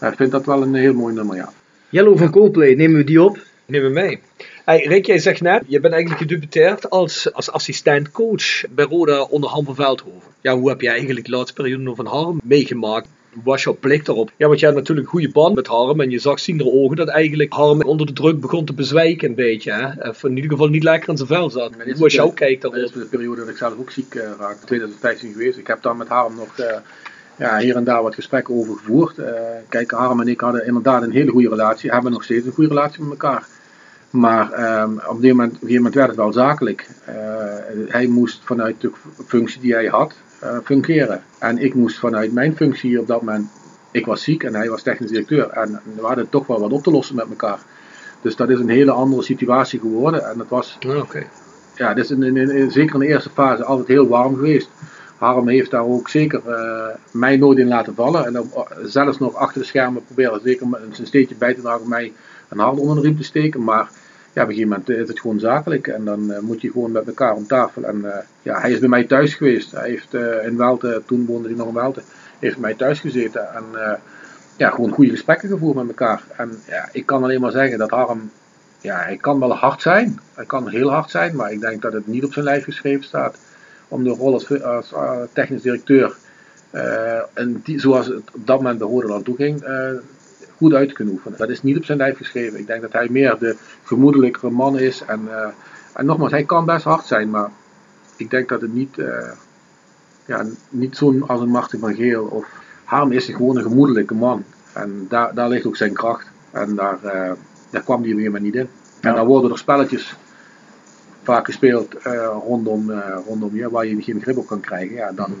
ik 0.00 0.16
vind 0.16 0.30
dat 0.30 0.44
wel 0.44 0.62
een 0.62 0.74
heel 0.74 0.94
mooi 0.94 1.14
nummer, 1.14 1.36
ja. 1.36 1.52
Yellow 1.88 2.18
van 2.18 2.30
Coldplay, 2.30 2.74
nemen 2.74 2.96
we 2.96 3.04
die 3.04 3.22
op? 3.22 3.38
Neem 3.66 3.82
me 3.82 3.88
mee. 3.88 4.20
Hey, 4.64 4.84
Rick, 4.86 5.06
jij 5.06 5.18
zegt 5.18 5.40
net, 5.40 5.62
je 5.66 5.80
bent 5.80 5.92
eigenlijk 5.94 6.22
gedebuteerd 6.22 6.90
als, 6.90 7.32
als 7.32 7.50
assistent-coach 7.50 8.64
bij 8.70 8.84
Roda 8.84 9.22
onder 9.22 9.50
Han 9.50 9.64
van 9.64 9.74
Veldhoven. 9.74 10.30
Ja, 10.40 10.56
hoe 10.56 10.68
heb 10.68 10.80
jij 10.80 10.92
eigenlijk 10.92 11.26
de 11.26 11.32
laatste 11.32 11.62
periode 11.62 11.94
van 11.94 12.06
Harm 12.06 12.40
meegemaakt? 12.44 13.08
Was 13.32 13.62
jouw 13.62 13.76
blik 13.80 14.04
daarop? 14.04 14.30
Ja, 14.36 14.46
want 14.46 14.60
jij 14.60 14.68
had 14.68 14.78
natuurlijk 14.78 15.06
een 15.06 15.12
goede 15.12 15.32
band 15.32 15.54
met 15.54 15.66
Harm 15.66 16.00
en 16.00 16.10
je 16.10 16.18
zag 16.18 16.40
zien 16.40 16.60
er 16.60 16.66
ogen 16.66 16.96
dat 16.96 17.08
eigenlijk 17.08 17.52
Harm 17.52 17.82
onder 17.82 18.06
de 18.06 18.12
druk 18.12 18.40
begon 18.40 18.64
te 18.64 18.72
bezwijken 18.72 19.28
een 19.28 19.34
beetje. 19.34 19.72
Hè? 19.72 20.08
Of 20.08 20.24
in 20.24 20.34
ieder 20.36 20.50
geval 20.50 20.68
niet 20.68 20.82
lekker 20.82 21.08
in 21.08 21.16
zijn 21.16 21.28
vel 21.28 21.50
zat. 21.50 21.72
Hoe 21.84 21.98
was 21.98 22.14
jouw 22.14 22.30
kijk 22.30 22.60
Dat 22.60 22.72
daarop? 22.72 22.94
is 22.94 23.00
de 23.00 23.06
periode 23.06 23.40
dat 23.40 23.48
ik 23.48 23.56
zelf 23.56 23.78
ook 23.78 23.90
ziek 23.90 24.14
eh, 24.14 24.30
raakte, 24.38 24.66
2015 24.66 25.32
geweest. 25.32 25.58
Ik 25.58 25.66
heb 25.66 25.82
daar 25.82 25.96
met 25.96 26.08
Harm 26.08 26.34
nog 26.34 26.58
eh, 26.58 26.76
ja, 27.36 27.58
hier 27.58 27.76
en 27.76 27.84
daar 27.84 28.02
wat 28.02 28.14
gesprekken 28.14 28.54
over 28.54 28.76
gevoerd. 28.76 29.18
Eh, 29.18 29.32
kijk, 29.68 29.90
Harm 29.90 30.20
en 30.20 30.28
ik 30.28 30.40
hadden 30.40 30.66
inderdaad 30.66 31.02
een 31.02 31.12
hele 31.12 31.30
goede 31.30 31.48
relatie, 31.48 31.90
hebben 31.90 32.12
nog 32.12 32.24
steeds 32.24 32.46
een 32.46 32.52
goede 32.52 32.68
relatie 32.74 33.02
met 33.02 33.10
elkaar. 33.10 33.46
Maar 34.10 34.52
ehm, 34.52 34.92
op, 34.92 34.98
een 34.98 35.00
gegeven 35.00 35.28
moment, 35.36 35.48
op 35.48 35.62
een 35.62 35.68
gegeven 35.68 35.76
moment 35.76 35.94
werd 35.94 36.08
het 36.08 36.16
wel 36.16 36.32
zakelijk. 36.32 36.88
Hij 37.88 38.06
moest 38.06 38.40
vanuit 38.44 38.80
de 38.80 38.90
functie 39.26 39.60
die 39.60 39.72
hij 39.72 39.86
had 39.86 40.14
fungeren. 40.64 41.22
En 41.38 41.58
ik 41.58 41.74
moest 41.74 41.98
vanuit 41.98 42.32
mijn 42.32 42.56
functie 42.56 43.00
op 43.00 43.06
dat 43.06 43.22
moment, 43.22 43.48
ik 43.90 44.06
was 44.06 44.22
ziek 44.22 44.42
en 44.42 44.54
hij 44.54 44.68
was 44.68 44.82
technisch 44.82 45.10
directeur. 45.10 45.48
En 45.48 45.80
we 45.96 46.02
hadden 46.06 46.28
toch 46.28 46.46
wel 46.46 46.60
wat 46.60 46.72
op 46.72 46.82
te 46.82 46.90
lossen 46.90 47.16
met 47.16 47.28
elkaar. 47.28 47.58
Dus 48.22 48.36
dat 48.36 48.50
is 48.50 48.58
een 48.58 48.68
hele 48.68 48.90
andere 48.90 49.22
situatie 49.22 49.80
geworden. 49.80 50.30
En 50.30 50.38
dat 50.38 50.48
was 50.48 50.78
Ah, 50.86 51.86
ja, 51.86 51.94
dat 51.94 52.04
is 52.04 52.10
in, 52.10 52.22
in, 52.22 52.50
in- 52.50 52.70
zeker 52.70 52.94
in 52.94 53.00
de 53.00 53.06
eerste 53.06 53.30
fase 53.30 53.64
altijd 53.64 53.88
heel 53.88 54.08
warm 54.08 54.34
geweest. 54.34 54.70
Harm 55.16 55.48
heeft 55.48 55.70
daar 55.70 55.84
ook 55.84 56.08
zeker 56.08 56.40
eh, 56.46 56.94
mij 57.10 57.36
nooit 57.36 57.58
in 57.58 57.68
laten 57.68 57.94
vallen. 57.94 58.26
En 58.26 58.36
eh, 58.36 58.60
zelfs 58.84 59.18
nog 59.18 59.34
achter 59.34 59.60
de 59.60 59.66
schermen 59.66 60.04
proberen 60.04 60.40
zeker 60.44 60.66
een 60.72 61.06
steentje 61.06 61.34
bij 61.34 61.54
te 61.54 61.60
dragen 61.60 61.82
om 61.82 61.88
mij 61.88 62.12
een 62.48 62.58
hart 62.58 62.78
onder 62.78 62.96
de 62.96 63.02
riem 63.02 63.16
te 63.16 63.22
steken. 63.22 63.64
Maar 63.64 63.90
ja, 64.38 64.44
op 64.44 64.50
een 64.50 64.56
gegeven 64.56 64.78
moment 64.78 65.02
is 65.02 65.08
het 65.08 65.20
gewoon 65.20 65.40
zakelijk. 65.40 65.86
En 65.86 66.04
dan 66.04 66.32
eh, 66.32 66.40
moet 66.40 66.60
je 66.60 66.70
gewoon 66.70 66.92
met 66.92 67.06
elkaar 67.06 67.34
om 67.34 67.46
tafel. 67.46 67.82
En 67.82 68.12
eh, 68.12 68.18
ja, 68.42 68.60
hij 68.60 68.70
is 68.70 68.78
bij 68.78 68.88
mij 68.88 69.04
thuis 69.04 69.34
geweest. 69.34 69.72
Hij 69.72 69.88
heeft 69.88 70.14
eh, 70.14 70.46
in 70.46 70.56
Welte, 70.56 71.02
toen 71.06 71.26
woonde 71.26 71.48
hij 71.48 71.56
nog 71.56 71.68
in 71.68 71.74
Welte, 71.74 72.02
heeft 72.38 72.54
bij 72.54 72.62
mij 72.62 72.74
thuis 72.74 73.00
gezeten. 73.00 73.54
En 73.54 73.64
ja, 74.56 74.70
gewoon 74.70 74.90
goede 74.90 75.10
gesprekken 75.10 75.48
gevoerd 75.48 75.76
met 75.76 75.88
elkaar. 75.88 76.22
En 76.36 76.58
ja, 76.66 76.88
ik 76.92 77.06
kan 77.06 77.22
alleen 77.22 77.40
maar 77.40 77.50
zeggen 77.50 77.78
dat 77.78 77.90
Harm 77.90 78.30
ja, 78.80 78.96
hij 78.96 79.16
kan 79.16 79.40
wel 79.40 79.54
hard 79.54 79.82
zijn. 79.82 80.20
Hij 80.34 80.44
kan 80.44 80.68
heel 80.68 80.90
hard 80.90 81.10
zijn, 81.10 81.36
maar 81.36 81.52
ik 81.52 81.60
denk 81.60 81.82
dat 81.82 81.92
het 81.92 82.06
niet 82.06 82.24
op 82.24 82.32
zijn 82.32 82.44
lijf 82.44 82.64
geschreven 82.64 83.04
staat 83.04 83.38
om 83.88 84.04
de 84.04 84.10
rol 84.10 84.32
als, 84.62 84.94
technisch 85.32 85.62
directeur, 85.62 86.16
en 87.34 87.60
die, 87.64 87.80
zoals 87.80 88.06
het 88.06 88.34
op 88.34 88.46
dat 88.46 88.56
moment 88.56 88.78
bij 88.78 88.88
Rodeland 88.88 89.24
toe 89.24 89.36
ging, 89.36 89.64
goed 90.58 90.74
uit 90.74 90.92
kunnen 90.92 91.14
oefenen. 91.14 91.38
Dat 91.38 91.48
is 91.48 91.62
niet 91.62 91.76
op 91.76 91.84
zijn 91.84 91.98
lijf 91.98 92.16
geschreven. 92.16 92.58
Ik 92.58 92.66
denk 92.66 92.82
dat 92.82 92.92
hij 92.92 93.08
meer 93.10 93.36
de 93.38 93.56
gemoedelijkere 93.84 94.50
man 94.50 94.78
is. 94.78 95.02
En, 95.06 95.20
eh, 95.30 95.48
en 95.92 96.06
nogmaals, 96.06 96.30
hij 96.30 96.44
kan 96.44 96.64
best 96.64 96.84
hard 96.84 97.06
zijn, 97.06 97.30
maar 97.30 97.50
ik 98.16 98.30
denk 98.30 98.48
dat 98.48 98.60
het 98.60 98.74
niet, 98.74 98.98
eh, 98.98 99.30
ja, 100.24 100.44
niet 100.68 100.96
zo'n 100.96 101.28
als 101.28 101.40
een 101.40 101.48
Martin 101.48 101.78
van 101.78 101.94
Geel 101.94 102.24
of 102.24 102.46
Harm 102.84 103.12
is 103.12 103.24
gewoon 103.24 103.56
een 103.56 103.62
gemoedelijke 103.62 104.14
man. 104.14 104.44
En 104.72 105.06
daar, 105.08 105.34
daar 105.34 105.48
ligt 105.48 105.66
ook 105.66 105.76
zijn 105.76 105.92
kracht. 105.92 106.26
En 106.50 106.74
daar, 106.74 107.04
eh, 107.04 107.32
daar 107.70 107.82
kwam 107.82 108.02
hij 108.02 108.14
weer 108.14 108.30
maar 108.30 108.40
niet 108.40 108.54
in. 108.54 108.68
En 109.00 109.14
dan 109.14 109.26
worden 109.26 109.50
er 109.50 109.58
spelletjes 109.58 110.16
vaak 111.22 111.44
gespeeld 111.44 111.94
rondom, 112.44 112.90
rondom 113.26 113.56
je, 113.56 113.70
waar 113.70 113.86
je 113.86 114.02
geen 114.02 114.20
grip 114.20 114.36
op 114.36 114.46
kan 114.46 114.60
krijgen. 114.60 114.94
Ja, 114.94 115.12
dan, 115.12 115.34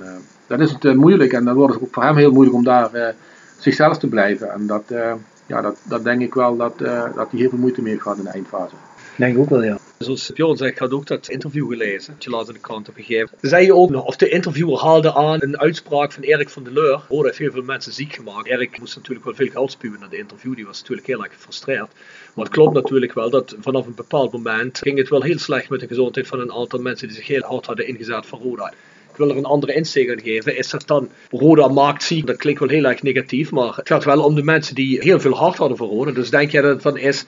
dan 0.46 0.60
is 0.60 0.70
het 0.78 0.96
moeilijk 0.96 1.32
en 1.32 1.44
dan 1.44 1.54
wordt 1.54 1.74
het 1.74 1.82
ook 1.82 1.94
voor 1.94 2.02
hem 2.02 2.16
heel 2.16 2.32
moeilijk 2.32 2.56
om 2.56 2.64
daar 2.64 3.14
zichzelf 3.58 3.98
te 3.98 4.06
blijven. 4.06 4.50
En 4.52 4.66
dat, 4.66 4.90
eh, 4.90 5.12
ja, 5.46 5.60
dat, 5.60 5.78
dat 5.82 6.04
denk 6.04 6.20
ik 6.20 6.34
wel 6.34 6.56
dat, 6.56 6.80
eh, 6.80 7.14
dat 7.14 7.30
hij 7.30 7.40
heel 7.40 7.48
veel 7.48 7.58
moeite 7.58 7.82
mee 7.82 7.90
heeft 7.90 8.02
gehad 8.02 8.18
in 8.18 8.24
de 8.24 8.30
eindfase. 8.30 8.74
Denk 9.16 9.34
ik 9.34 9.40
ook 9.40 9.50
wel, 9.50 9.62
ja. 9.62 9.78
Zoals 9.98 10.32
Bjorn 10.32 10.56
zegt, 10.56 10.72
ik 10.72 10.78
had 10.78 10.92
ook 10.92 11.06
dat 11.06 11.28
interview 11.28 11.68
gelezen. 11.68 12.12
Dat 12.14 12.24
je 12.24 12.30
laatst 12.30 12.48
in 12.48 12.54
de 12.54 12.60
krant 12.60 12.86
hebt 12.86 12.98
gegeven. 12.98 13.36
Zei 13.40 13.64
je 13.64 13.74
ook 13.74 13.90
nog, 13.90 14.04
of 14.04 14.16
de 14.16 14.28
interviewer 14.28 14.78
haalde 14.78 15.14
aan 15.14 15.42
een 15.42 15.58
uitspraak 15.58 16.12
van 16.12 16.22
Erik 16.22 16.48
van 16.48 16.62
der 16.62 16.72
Leur. 16.72 17.02
Oh, 17.08 17.16
dat 17.16 17.24
heeft 17.24 17.38
heel 17.38 17.50
veel 17.50 17.62
mensen 17.62 17.92
ziek 17.92 18.14
gemaakt. 18.14 18.46
Erik 18.46 18.78
moest 18.78 18.96
natuurlijk 18.96 19.24
wel 19.24 19.34
veel 19.34 19.50
geld 19.50 19.70
spuwen 19.70 20.00
naar 20.00 20.08
de 20.08 20.18
interview. 20.18 20.54
Die 20.54 20.66
was 20.66 20.80
natuurlijk 20.80 21.06
heel 21.06 21.22
erg 21.22 21.32
gefrustreerd. 21.32 21.88
Maar 22.34 22.44
het 22.44 22.54
klopt 22.54 22.74
natuurlijk 22.74 23.14
wel 23.14 23.30
dat 23.30 23.54
vanaf 23.60 23.86
een 23.86 23.94
bepaald 23.94 24.32
moment 24.32 24.78
ging 24.78 24.98
het 24.98 25.08
wel 25.08 25.22
heel 25.22 25.38
slecht 25.38 25.68
met 25.68 25.80
de 25.80 25.86
gezondheid 25.86 26.26
van 26.26 26.40
een 26.40 26.52
aantal 26.52 26.80
mensen 26.80 27.08
die 27.08 27.16
zich 27.16 27.26
heel 27.26 27.42
hard 27.42 27.66
hadden 27.66 27.86
ingezet 27.86 28.26
voor 28.26 28.38
Roda. 28.38 28.72
Wil 29.18 29.30
er 29.30 29.36
een 29.36 29.44
andere 29.44 29.74
insteek 29.74 30.10
aan 30.10 30.20
geven. 30.20 30.56
Is 30.56 30.70
dat 30.70 30.86
dan 30.86 31.08
Roda 31.30 31.68
maakt 31.68 32.02
ziek? 32.02 32.26
Dat 32.26 32.36
klinkt 32.36 32.60
wel 32.60 32.68
heel 32.68 32.84
erg 32.84 33.02
negatief, 33.02 33.50
maar 33.50 33.76
het 33.76 33.88
gaat 33.88 34.04
wel 34.04 34.24
om 34.24 34.34
de 34.34 34.42
mensen 34.42 34.74
die 34.74 35.00
heel 35.00 35.20
veel 35.20 35.36
hart 35.36 35.56
hadden 35.56 35.76
voor 35.76 35.88
Roda. 35.88 36.10
Dus 36.10 36.30
denk 36.30 36.50
jij 36.50 36.62
dat 36.62 36.74
het 36.74 36.82
dan 36.82 36.96
is 36.96 37.26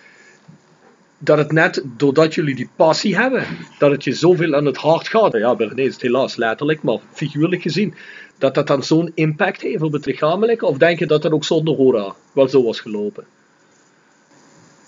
dat 1.23 1.39
het 1.39 1.53
net 1.53 1.83
doordat 1.97 2.35
jullie 2.35 2.55
die 2.55 2.71
passie 2.77 3.17
hebben, 3.17 3.45
dat 3.79 3.91
het 3.91 4.05
je 4.05 4.13
zoveel 4.13 4.55
aan 4.55 4.65
het 4.65 4.77
hart 4.77 5.09
gaat. 5.09 5.33
Ja, 5.33 5.57
bij 5.57 5.71
is 5.75 5.93
het 5.93 6.03
helaas 6.03 6.37
letterlijk, 6.37 6.83
maar 6.83 6.99
figuurlijk 7.13 7.63
gezien, 7.63 7.95
dat 8.39 8.55
dat 8.55 8.67
dan 8.67 8.83
zo'n 8.83 9.13
impact 9.15 9.61
heeft 9.61 9.83
op 9.83 9.93
het 9.93 10.07
lichamelijke? 10.07 10.67
Of 10.67 10.79
denk 10.79 10.99
je 10.99 11.07
dat 11.07 11.23
dat 11.23 11.33
ook 11.33 11.45
zonder 11.45 11.75
Roda 11.75 12.15
wel 12.33 12.49
zo 12.49 12.63
was 12.63 12.81
gelopen? 12.81 13.25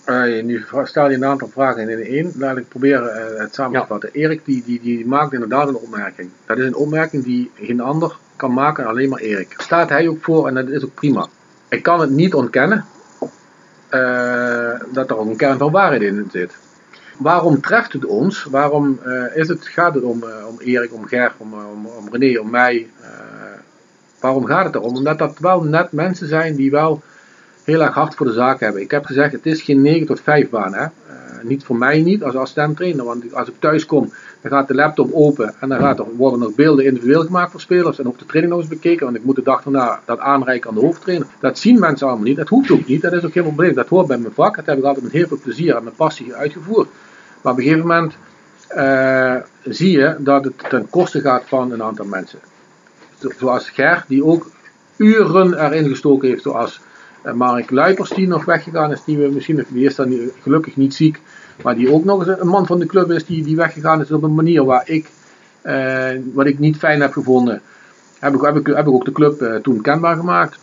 Nu 0.05 0.65
stel 0.83 1.09
je 1.09 1.15
een 1.15 1.25
aantal 1.25 1.47
vragen 1.47 1.89
in 1.89 2.03
één. 2.03 2.31
Laat 2.37 2.57
ik 2.57 2.67
proberen 2.67 3.15
eh, 3.15 3.39
het 3.39 3.55
samen 3.55 3.81
te 3.81 3.87
vatten. 3.87 4.09
Erik 4.11 4.45
die, 4.45 4.63
die, 4.65 4.79
die 4.81 5.05
maakt 5.05 5.33
inderdaad 5.33 5.67
een 5.67 5.75
opmerking. 5.75 6.29
Dat 6.45 6.57
is 6.57 6.65
een 6.65 6.75
opmerking 6.75 7.23
die 7.23 7.51
geen 7.55 7.79
ander 7.79 8.17
kan 8.35 8.53
maken, 8.53 8.85
alleen 8.85 9.09
maar 9.09 9.19
Erik. 9.19 9.53
Staat 9.57 9.89
hij 9.89 10.07
ook 10.07 10.23
voor 10.23 10.47
en 10.47 10.53
dat 10.53 10.67
is 10.67 10.83
ook 10.83 10.93
prima. 10.93 11.27
Ik 11.69 11.83
kan 11.83 11.99
het 11.99 12.09
niet 12.09 12.33
ontkennen 12.33 12.85
eh, 13.89 14.79
dat 14.91 15.09
er 15.09 15.17
ook 15.17 15.29
een 15.29 15.35
kern 15.35 15.57
van 15.57 15.71
waarheid 15.71 16.01
in 16.01 16.27
zit. 16.31 16.57
Waarom 17.17 17.61
treft 17.61 17.93
het 17.93 18.05
ons? 18.05 18.43
Waarom 18.43 18.99
eh, 19.03 19.37
is 19.37 19.47
het, 19.47 19.67
gaat 19.67 19.93
het 19.93 20.03
om, 20.03 20.23
om 20.47 20.59
Erik, 20.59 20.93
om 20.93 21.05
Ger, 21.05 21.31
om, 21.37 21.53
om, 21.53 21.85
om 21.85 22.07
René, 22.11 22.39
om 22.39 22.49
mij? 22.49 22.89
Waarom 24.19 24.45
gaat 24.45 24.65
het 24.65 24.75
erom? 24.75 24.95
Omdat 24.95 25.17
dat 25.17 25.39
wel 25.39 25.63
net 25.63 25.91
mensen 25.91 26.27
zijn 26.27 26.55
die 26.55 26.71
wel 26.71 27.01
heel 27.63 27.81
erg 27.81 27.93
hard 27.93 28.15
voor 28.15 28.25
de 28.25 28.31
zaak 28.33 28.59
hebben. 28.59 28.81
Ik 28.81 28.91
heb 28.91 29.05
gezegd, 29.05 29.31
het 29.31 29.45
is 29.45 29.61
geen 29.61 29.81
9 29.81 30.07
tot 30.07 30.21
5 30.21 30.49
baan. 30.49 30.73
Hè? 30.73 30.83
Eh, 30.83 30.89
niet 31.43 31.63
voor 31.63 31.75
mij 31.77 32.01
niet 32.01 32.23
als 32.23 32.35
assistent-trainer. 32.35 33.05
Want 33.05 33.33
als 33.33 33.47
ik 33.47 33.53
thuis 33.59 33.85
kom, 33.85 34.11
dan 34.41 34.51
gaat 34.51 34.67
de 34.67 34.73
laptop 34.75 35.13
open 35.13 35.53
en 35.59 35.69
dan 35.69 35.79
gaat 35.79 35.99
er, 35.99 36.05
worden 36.15 36.39
nog 36.39 36.55
beelden 36.55 36.85
individueel 36.85 37.23
gemaakt 37.23 37.51
voor 37.51 37.61
spelers. 37.61 37.99
En 37.99 38.07
ook 38.07 38.19
de 38.19 38.25
training 38.25 38.53
nog 38.53 38.61
eens 38.61 38.71
bekeken. 38.73 39.05
Want 39.05 39.17
ik 39.17 39.23
moet 39.23 39.35
de 39.35 39.41
dag 39.43 39.63
daarna 39.63 39.99
dat 40.05 40.19
aanreiken 40.19 40.69
aan 40.69 40.75
de 40.75 40.81
hoofdtrainer. 40.81 41.27
Dat 41.39 41.57
zien 41.59 41.79
mensen 41.79 42.07
allemaal 42.07 42.25
niet. 42.25 42.37
Dat 42.37 42.49
hoeft 42.49 42.71
ook 42.71 42.87
niet. 42.87 43.01
Dat 43.01 43.13
is 43.13 43.23
ook 43.25 43.31
geen 43.31 43.43
probleem. 43.43 43.73
Dat 43.73 43.87
hoort 43.87 44.07
bij 44.07 44.17
mijn 44.17 44.33
vak. 44.33 44.55
Dat 44.55 44.65
heb 44.65 44.77
ik 44.77 44.83
altijd 44.83 45.03
met 45.03 45.13
heel 45.13 45.27
veel 45.27 45.39
plezier 45.43 45.75
en 45.75 45.83
met 45.83 45.95
passie 45.95 46.33
uitgevoerd. 46.35 46.87
Maar 47.41 47.51
op 47.51 47.57
een 47.57 47.63
gegeven 47.63 47.87
moment 47.87 48.13
eh, 48.67 49.35
zie 49.63 49.91
je 49.91 50.15
dat 50.19 50.43
het 50.43 50.53
ten 50.69 50.89
koste 50.89 51.21
gaat 51.21 51.43
van 51.47 51.71
een 51.71 51.83
aantal 51.83 52.05
mensen. 52.05 52.39
Zo- 53.19 53.31
Zoals 53.37 53.69
Ger, 53.69 54.05
die 54.07 54.25
ook 54.25 54.47
uren 54.97 55.65
erin 55.65 55.89
gestoken 55.89 56.27
heeft. 56.27 56.41
Zoals 56.43 56.79
Mark 57.33 57.71
Luipers, 57.71 58.09
die 58.09 58.27
nog 58.27 58.45
weggegaan 58.45 58.91
is. 58.91 59.03
Die, 59.03 59.17
we 59.17 59.29
misschien, 59.33 59.65
die 59.69 59.85
is 59.85 59.95
dan 59.95 60.31
gelukkig 60.41 60.75
niet 60.75 60.95
ziek. 60.95 61.21
Maar 61.63 61.75
die 61.75 61.91
ook 61.91 62.03
nog 62.03 62.27
eens 62.27 62.39
een 62.39 62.47
man 62.47 62.65
van 62.65 62.79
de 62.79 62.85
club 62.85 63.11
is. 63.11 63.25
Die, 63.25 63.43
die 63.43 63.55
weggegaan 63.55 64.01
is 64.01 64.11
op 64.11 64.23
een 64.23 64.35
manier 64.35 64.65
waar 64.65 64.89
ik, 64.89 65.09
eh, 65.61 66.09
wat 66.33 66.45
ik 66.45 66.59
niet 66.59 66.77
fijn 66.77 67.01
heb 67.01 67.11
gevonden. 67.11 67.61
Heb 68.19 68.33
ik, 68.33 68.41
heb 68.41 68.55
ik, 68.55 68.67
heb 68.67 68.87
ik 68.87 68.93
ook 68.93 69.05
de 69.05 69.11
club 69.11 69.41
eh, 69.41 69.55
toen 69.55 69.81
kenbaar 69.81 70.15
gemaakt. 70.15 70.59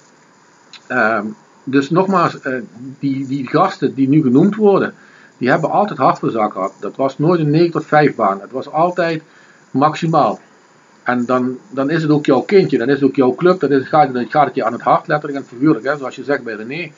Ehm, 0.86 1.24
dus 1.64 1.90
nogmaals, 1.90 2.40
eh, 2.40 2.54
die, 2.98 3.26
die 3.26 3.48
gasten 3.48 3.94
die 3.94 4.08
nu 4.08 4.22
genoemd 4.22 4.56
worden, 4.56 4.94
die 5.38 5.50
hebben 5.50 5.70
altijd 5.70 5.98
hard 5.98 6.18
voor 6.18 6.30
zak 6.30 6.52
gehad. 6.52 6.72
Dat 6.80 6.96
was 6.96 7.18
nooit 7.18 7.40
een 7.40 7.50
9 7.50 7.70
tot 7.70 7.86
5 7.86 8.14
baan. 8.14 8.40
Het 8.40 8.50
was 8.50 8.70
altijd 8.70 9.22
maximaal. 9.70 10.40
En 11.02 11.24
dan, 11.24 11.58
dan 11.70 11.90
is 11.90 12.02
het 12.02 12.10
ook 12.10 12.26
jouw 12.26 12.40
kindje, 12.40 12.78
dan 12.78 12.88
is 12.88 12.94
het 12.94 13.04
ook 13.04 13.16
jouw 13.16 13.34
club, 13.34 13.60
dan, 13.60 13.84
gaat, 13.84 14.46
het 14.46 14.54
je 14.54 14.64
aan 14.64 14.72
het 14.72 14.82
hart, 14.82 15.06
letterlijk 15.06 15.42
en 15.42 15.48
figuurlijk, 15.48 15.86
hè, 15.86 15.96
zoals 15.96 16.16
je 16.16 16.24
zegt 16.24 16.42
bij 16.42 16.54
René. 16.54 16.90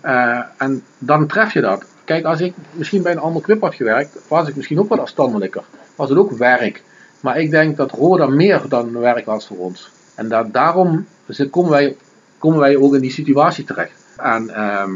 Eh, 0.00 0.40
en 0.56 0.82
dan 0.98 1.26
tref 1.26 1.52
je 1.52 1.60
dat. 1.60 1.84
Kijk, 2.04 2.24
als 2.24 2.40
ik 2.40 2.54
misschien 2.72 3.02
bij 3.02 3.12
een 3.12 3.18
andere 3.18 3.44
club 3.44 3.60
had 3.60 3.74
gewerkt, 3.74 4.18
was 4.28 4.48
ik 4.48 4.56
misschien 4.56 4.78
ook 4.78 4.88
wat 4.88 4.98
afstandelijker. 4.98 5.62
Was 5.96 6.08
het 6.08 6.18
ook 6.18 6.30
werk. 6.30 6.82
Maar 7.20 7.40
ik 7.40 7.50
denk 7.50 7.76
dat 7.76 7.90
Roda 7.90 8.26
meer 8.26 8.62
dan 8.68 8.98
werk 8.98 9.26
was 9.26 9.46
voor 9.46 9.56
ons. 9.56 9.90
En 10.14 10.28
dat, 10.28 10.52
daarom 10.52 11.06
komen, 11.50 11.70
wij, 11.70 11.96
komen 12.38 12.58
wij 12.58 12.76
ook 12.76 12.94
in 12.94 13.00
die 13.00 13.10
situatie 13.10 13.64
terecht. 13.64 14.04
En 14.16 14.50
ehm, 14.50 14.90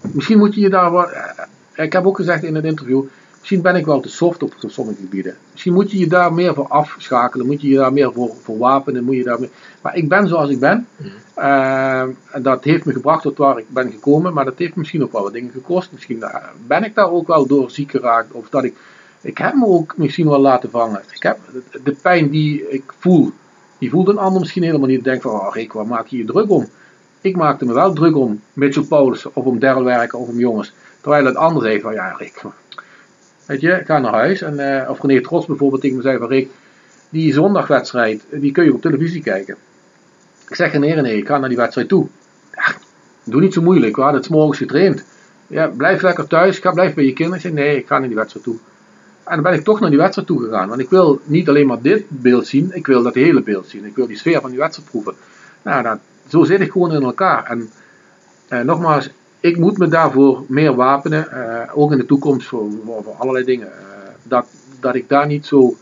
misschien 0.00 0.38
moet 0.38 0.54
je 0.54 0.60
je 0.60 0.70
daar 0.70 0.90
wat. 0.90 1.10
eh, 1.10 1.84
ik 1.84 1.92
heb 1.92 2.06
ook 2.06 2.16
gezegd 2.16 2.42
in 2.42 2.54
het 2.54 2.64
interview. 2.64 3.04
Misschien 3.48 3.72
ben 3.72 3.80
ik 3.80 3.86
wel 3.86 4.00
te 4.00 4.08
soft 4.08 4.42
op 4.42 4.54
sommige 4.66 5.00
gebieden. 5.00 5.36
Misschien 5.52 5.72
moet 5.72 5.90
je 5.90 5.98
je 5.98 6.06
daar 6.06 6.32
meer 6.32 6.54
voor 6.54 6.68
afschakelen. 6.68 7.46
Moet 7.46 7.60
je 7.60 7.68
je 7.68 7.76
daar 7.76 7.92
meer 7.92 8.12
voor, 8.12 8.30
voor 8.42 8.58
wapenen. 8.58 9.04
Moet 9.04 9.16
je 9.16 9.22
daar 9.22 9.40
meer... 9.40 9.50
Maar 9.82 9.96
ik 9.96 10.08
ben 10.08 10.28
zoals 10.28 10.50
ik 10.50 10.60
ben. 10.60 10.88
Eh, 11.34 12.00
en 12.00 12.42
dat 12.42 12.64
heeft 12.64 12.84
me 12.84 12.92
gebracht 12.92 13.22
tot 13.22 13.38
waar 13.38 13.58
ik 13.58 13.68
ben 13.68 13.90
gekomen. 13.90 14.32
Maar 14.32 14.44
dat 14.44 14.58
heeft 14.58 14.76
misschien 14.76 15.02
ook 15.02 15.12
wel 15.12 15.22
wat 15.22 15.32
dingen 15.32 15.50
gekost. 15.50 15.92
Misschien 15.92 16.22
eh, 16.22 16.34
ben 16.66 16.84
ik 16.84 16.94
daar 16.94 17.10
ook 17.10 17.26
wel 17.26 17.46
door 17.46 17.70
ziek 17.70 17.90
geraakt. 17.90 18.32
Of 18.32 18.48
dat 18.48 18.64
ik. 18.64 18.76
Ik 19.20 19.38
heb 19.38 19.54
me 19.54 19.66
ook 19.66 19.96
misschien 19.96 20.28
wel 20.28 20.40
laten 20.40 20.70
vangen. 20.70 21.02
Ik 21.14 21.22
heb 21.22 21.38
de, 21.82 21.96
pijn 22.02 22.30
die 22.30 22.68
ik 22.68 22.92
voel. 22.98 23.32
Die 23.78 23.90
voelt 23.90 24.08
een 24.08 24.18
ander 24.18 24.40
misschien 24.40 24.62
helemaal 24.62 24.88
niet. 24.88 25.04
Denk 25.04 25.22
van, 25.22 25.32
oh 25.32 25.54
Rick, 25.54 25.72
waar 25.72 25.86
maak 25.86 26.06
je 26.06 26.16
je 26.16 26.24
druk 26.24 26.50
om? 26.50 26.66
Ik 27.20 27.36
maakte 27.36 27.64
me 27.64 27.72
wel 27.72 27.92
druk 27.92 28.16
om 28.16 28.40
Mitchell 28.52 28.84
Paulus 28.84 29.26
of 29.32 29.44
om 29.44 29.58
Daryl 29.58 29.84
werken 29.84 30.18
of 30.18 30.28
om 30.28 30.38
jongens. 30.38 30.72
Terwijl 31.00 31.24
het 31.24 31.36
ander 31.36 31.62
zei 31.62 31.80
van, 31.80 31.92
ja 31.92 32.14
Rick, 32.18 32.42
weet 33.48 33.60
je, 33.60 33.82
ga 33.84 33.98
naar 33.98 34.12
huis. 34.12 34.42
En, 34.42 34.58
eh, 34.58 34.90
of 34.90 35.02
René 35.02 35.20
Trots 35.20 35.46
bijvoorbeeld 35.46 35.80
tegen 35.80 35.96
me 35.96 36.02
zei 36.02 36.18
van, 36.18 36.28
Rick, 36.28 36.48
die 37.08 37.32
zondagwedstrijd, 37.32 38.24
die 38.30 38.52
kun 38.52 38.64
je 38.64 38.74
op 38.74 38.80
televisie 38.80 39.22
kijken. 39.22 39.56
Ik 40.48 40.54
zeg, 40.54 40.78
nee, 40.78 40.94
nee, 40.94 41.16
ik 41.16 41.26
ga 41.26 41.38
naar 41.38 41.48
die 41.48 41.58
wedstrijd 41.58 41.88
toe. 41.88 42.06
Ja, 42.54 42.74
doe 43.24 43.40
niet 43.40 43.52
zo 43.52 43.62
moeilijk, 43.62 43.96
we 43.96 44.02
hadden 44.02 44.20
het 44.20 44.30
morgens 44.30 44.58
getraind. 44.58 45.04
Ja, 45.46 45.66
blijf 45.66 46.02
lekker 46.02 46.26
thuis, 46.26 46.58
ga, 46.58 46.72
blijf 46.72 46.94
bij 46.94 47.04
je 47.04 47.12
kinderen. 47.12 47.40
Ik 47.40 47.46
zeg, 47.46 47.52
nee, 47.52 47.76
ik 47.76 47.86
ga 47.86 47.98
naar 47.98 48.08
die 48.08 48.16
wedstrijd 48.16 48.44
toe. 48.44 48.56
En 49.24 49.34
dan 49.34 49.42
ben 49.42 49.52
ik 49.52 49.64
toch 49.64 49.80
naar 49.80 49.90
die 49.90 49.98
wedstrijd 49.98 50.28
toe 50.28 50.42
gegaan. 50.42 50.68
Want 50.68 50.80
ik 50.80 50.90
wil 50.90 51.20
niet 51.24 51.48
alleen 51.48 51.66
maar 51.66 51.80
dit 51.82 52.04
beeld 52.08 52.46
zien, 52.46 52.70
ik 52.74 52.86
wil 52.86 53.02
dat 53.02 53.14
hele 53.14 53.42
beeld 53.42 53.68
zien. 53.68 53.84
Ik 53.84 53.96
wil 53.96 54.06
die 54.06 54.16
sfeer 54.16 54.40
van 54.40 54.50
die 54.50 54.58
wedstrijd 54.58 54.90
proeven. 54.90 55.14
Nou, 55.62 55.82
dat, 55.82 55.98
zo 56.28 56.44
zit 56.44 56.60
ik 56.60 56.72
gewoon 56.72 56.92
in 56.92 57.02
elkaar. 57.02 57.44
En 57.44 57.70
eh, 58.48 58.60
nogmaals, 58.60 59.10
ik 59.40 59.56
moet 59.58 59.78
me 59.78 59.88
daarvoor 59.88 60.44
meer 60.48 60.74
wapenen. 60.74 61.30
eh, 61.30 61.70
ook 61.78 61.92
in 61.92 61.98
de 61.98 62.06
toekomst 62.06 62.46
voor, 62.48 62.70
voor, 62.84 63.02
voor 63.02 63.14
allerlei 63.18 63.44
dingen. 63.44 63.66
eh, 63.66 63.78
dat, 64.22 64.46
dat 64.80 64.94
ik 64.94 65.08
daar 65.08 65.26
niet 65.26 65.46
zo. 65.46 65.76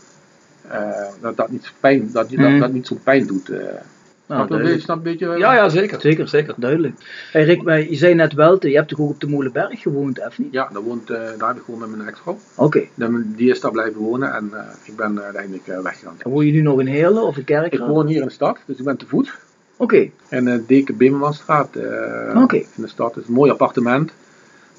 eh, 0.67 1.05
dat 1.21 1.37
dat 1.37 1.49
niet, 1.49 1.71
pijn, 1.79 2.09
dat, 2.11 2.29
dat, 2.29 2.39
Mm. 2.39 2.59
dat 2.59 2.71
niet 2.73 2.87
zo'n 2.87 2.99
pijn 3.03 3.27
doet. 3.27 3.49
Nou, 3.49 4.45
Snap 4.47 4.61
beetje- 4.61 4.79
snap 4.79 5.03
je 5.03 5.09
een 5.09 5.17
beetje, 5.17 5.37
Ja, 5.37 5.53
ja, 5.55 5.69
zeker. 5.69 6.01
Zeker, 6.01 6.27
zeker, 6.27 6.53
duidelijk. 6.57 6.95
Hey 7.31 7.43
Rick, 7.43 7.61
maar 7.63 7.79
je 7.79 7.95
zei 7.95 8.13
net 8.13 8.33
wel, 8.33 8.67
je 8.67 8.75
hebt 8.75 8.89
toch 8.89 8.99
ook 8.99 9.09
op 9.09 9.19
de 9.21 9.27
Molenberg 9.27 9.81
gewoond, 9.81 10.19
of 10.25 10.37
niet? 10.37 10.47
Ja, 10.53 10.69
daar, 10.73 10.81
woont, 10.81 11.07
daar 11.07 11.47
heb 11.47 11.57
ik 11.57 11.63
gewoon 11.65 11.79
met 11.79 11.95
mijn 11.95 12.09
ex-vrouw. 12.09 12.37
Oké. 12.55 12.83
Dan- 12.95 13.33
Die 13.35 13.49
is 13.49 13.59
daar 13.59 13.71
blijven 13.71 14.01
wonen 14.01 14.33
en 14.33 14.51
ik 14.83 14.95
ben 14.95 15.21
uiteindelijk 15.21 15.65
weggegaan. 15.65 16.15
En 16.17 16.29
woon 16.31 16.45
je 16.45 16.51
nu 16.51 16.61
nog 16.61 16.79
in 16.79 16.87
Heerlen 16.87 17.23
of 17.23 17.37
in 17.37 17.43
Kerkrade? 17.43 17.83
Ik 17.83 17.89
woon 17.89 18.07
hier 18.07 18.19
in 18.21 18.27
de 18.27 18.33
stad, 18.33 18.57
dus 18.65 18.77
ik 18.77 18.83
ben 18.83 18.97
te 18.97 19.05
voet. 19.07 19.33
Oké. 19.77 20.09
In 20.29 20.45
de 20.45 20.63
Deken 20.67 20.97
Beemermanstraat 20.97 21.75
eh, 21.75 22.41
Oké. 22.41 22.55
in 22.55 22.67
de 22.75 22.87
stad. 22.87 23.15
Het 23.15 23.23
is 23.23 23.29
een 23.29 23.35
mooi 23.35 23.51
appartement. 23.51 24.11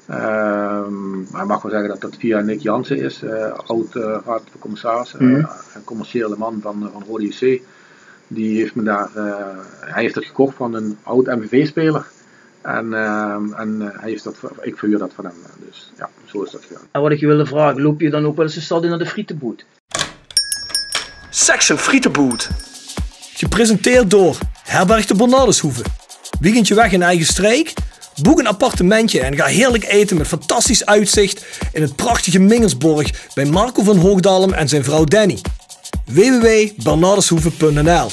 Ehm, 0.07 1.31
maar 1.31 1.41
ik 1.41 1.47
mag 1.47 1.61
wel 1.61 1.71
zeggen 1.71 1.89
dat 1.89 2.01
dat 2.01 2.15
via 2.19 2.39
Nick 2.39 2.59
Jansen 2.59 2.97
is, 2.97 3.21
eh, 3.23 3.53
oud 3.65 3.95
eh, 3.95 4.01
raad 4.25 4.41
van 4.51 4.59
commissaris, 4.59 5.15
eh, 5.15 5.27
een 5.27 5.83
commerciële 5.83 6.35
man 6.37 6.59
van, 6.61 6.85
eh, 6.85 6.91
van 6.93 7.03
Rode. 7.07 7.61
Die 8.27 8.59
heeft 8.59 8.75
me 8.75 8.83
daar, 8.83 9.09
eh, 9.15 9.57
hij 9.79 10.01
heeft 10.01 10.13
dat 10.13 10.25
gekocht 10.25 10.55
van 10.55 10.73
een 10.73 10.97
oud 11.03 11.25
MVV-speler. 11.25 12.05
En, 12.61 12.93
ehm, 12.93 13.53
en 13.53 13.81
eh, 13.81 13.99
hij 13.99 14.09
heeft 14.09 14.23
dat, 14.23 14.35
ik 14.61 14.77
verhuur 14.77 14.97
dat 14.97 15.11
van 15.15 15.25
hem. 15.25 15.33
Dus 15.65 15.91
ja, 15.97 16.09
zo 16.25 16.43
is 16.43 16.51
dat 16.51 16.65
gegaan. 16.67 16.87
En 16.91 17.01
wat 17.01 17.11
ik 17.11 17.19
je 17.19 17.27
wilde 17.27 17.45
vragen, 17.45 17.81
loop 17.81 18.01
je 18.01 18.09
dan 18.09 18.25
ook 18.25 18.35
wel 18.35 18.45
eens 18.45 18.53
de 18.55 18.61
stad 18.61 18.83
in 18.83 18.89
naar 18.89 18.97
de 18.97 19.05
frietenboot? 19.05 19.65
Section 21.29 21.77
Frietenboot. 21.77 22.49
Gepresenteerd 23.39 24.09
door 24.09 24.37
Herberg 24.63 25.05
de 25.05 25.15
Bernardeshoeve. 25.15 25.81
Weekendje 26.39 26.75
weg 26.75 26.91
in 26.91 27.01
eigen 27.01 27.25
streek? 27.25 27.73
Boek 28.21 28.39
een 28.39 28.47
appartementje 28.47 29.19
en 29.19 29.35
ga 29.35 29.45
heerlijk 29.45 29.83
eten 29.83 30.17
met 30.17 30.27
fantastisch 30.27 30.85
uitzicht 30.85 31.45
in 31.73 31.81
het 31.81 31.95
prachtige 31.95 32.39
Mingelsborg 32.39 33.11
bij 33.33 33.45
Marco 33.45 33.83
van 33.83 33.97
Hoogdalem 33.97 34.53
en 34.53 34.69
zijn 34.69 34.83
vrouw 34.83 35.03
Danny. 35.03 35.39
www.bernardeshoeve.nl 36.05 38.09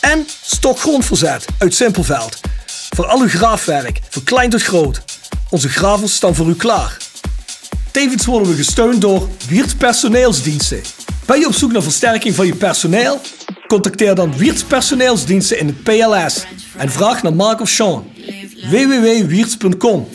En 0.00 0.26
Stokgrondverzet 0.42 1.44
uit 1.58 1.74
Simpelveld. 1.74 2.40
Voor 2.90 3.06
al 3.06 3.20
uw 3.20 3.28
graafwerk, 3.28 4.00
van 4.08 4.24
klein 4.24 4.50
tot 4.50 4.62
groot. 4.62 5.02
Onze 5.50 5.68
gravels 5.68 6.14
staan 6.14 6.34
voor 6.34 6.48
u 6.48 6.54
klaar. 6.54 6.96
Tevens 7.90 8.24
worden 8.24 8.48
we 8.48 8.54
gesteund 8.54 9.00
door 9.00 9.28
Wiert 9.48 9.78
Personeelsdiensten. 9.78 10.80
Ben 11.26 11.38
je 11.38 11.46
op 11.46 11.54
zoek 11.54 11.72
naar 11.72 11.82
versterking 11.82 12.34
van 12.34 12.46
je 12.46 12.54
personeel? 12.54 13.20
Contacteer 13.72 14.14
dan 14.14 14.36
Wiert 14.36 14.68
Personeelsdiensten 14.68 15.58
in 15.58 15.66
het 15.66 15.82
PLS 15.82 16.46
en 16.76 16.88
vraag 16.88 17.22
naar 17.22 17.34
Mark 17.34 17.60
of 17.60 17.68
Sean. 17.68 18.04
www.wierts.com 18.70 20.06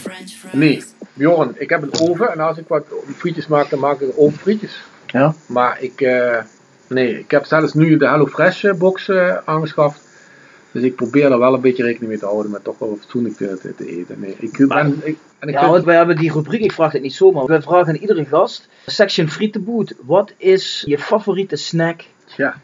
Nee, 0.51 0.83
Bjorn, 1.13 1.55
ik 1.57 1.69
heb 1.69 1.81
een 1.81 1.99
oven 1.99 2.31
en 2.31 2.39
als 2.39 2.57
ik 2.57 2.67
wat 2.67 2.83
frietjes 3.17 3.47
maak, 3.47 3.69
dan 3.69 3.79
maak 3.79 3.99
ik 4.01 4.09
ovenfrietjes. 4.15 4.81
Ja. 5.07 5.33
Maar 5.45 5.77
ik, 5.81 6.01
eh, 6.01 6.37
nee, 6.87 7.19
ik 7.19 7.31
heb 7.31 7.45
zelfs 7.45 7.73
nu 7.73 7.97
de 7.97 8.07
HelloFresh 8.07 8.63
eh, 8.63 8.73
box 8.73 9.09
eh, 9.09 9.35
aangeschaft. 9.45 10.01
Dus 10.71 10.83
ik 10.83 10.95
probeer 10.95 11.31
er 11.31 11.39
wel 11.39 11.53
een 11.53 11.61
beetje 11.61 11.83
rekening 11.83 12.09
mee 12.09 12.19
te 12.19 12.25
houden, 12.25 12.51
maar 12.51 12.61
toch 12.61 12.79
wel 12.79 12.97
fatsoenlijk 13.01 13.35
te, 13.37 13.57
te, 13.61 13.75
te 13.75 13.97
eten. 13.99 14.19
Nee, 14.19 14.35
ik 14.39 14.67
ben, 14.67 15.01
ik, 15.03 15.17
en 15.39 15.47
ik 15.47 15.53
Ja, 15.53 15.59
vind- 15.59 15.71
want 15.71 15.83
wij 15.83 15.95
hebben 15.95 16.15
die 16.15 16.31
rubriek, 16.31 16.61
ik 16.61 16.71
vraag 16.71 16.91
het 16.91 17.01
niet 17.01 17.13
zomaar. 17.13 17.45
We 17.45 17.61
vragen 17.61 17.87
aan 17.87 17.95
iedere 18.01 18.25
gast, 18.25 18.67
section 18.85 19.29
frietenboot, 19.29 19.93
wat 20.05 20.31
is 20.37 20.83
je 20.87 20.97
favoriete 20.99 21.55
snack? 21.55 22.01
ja. 22.35 22.55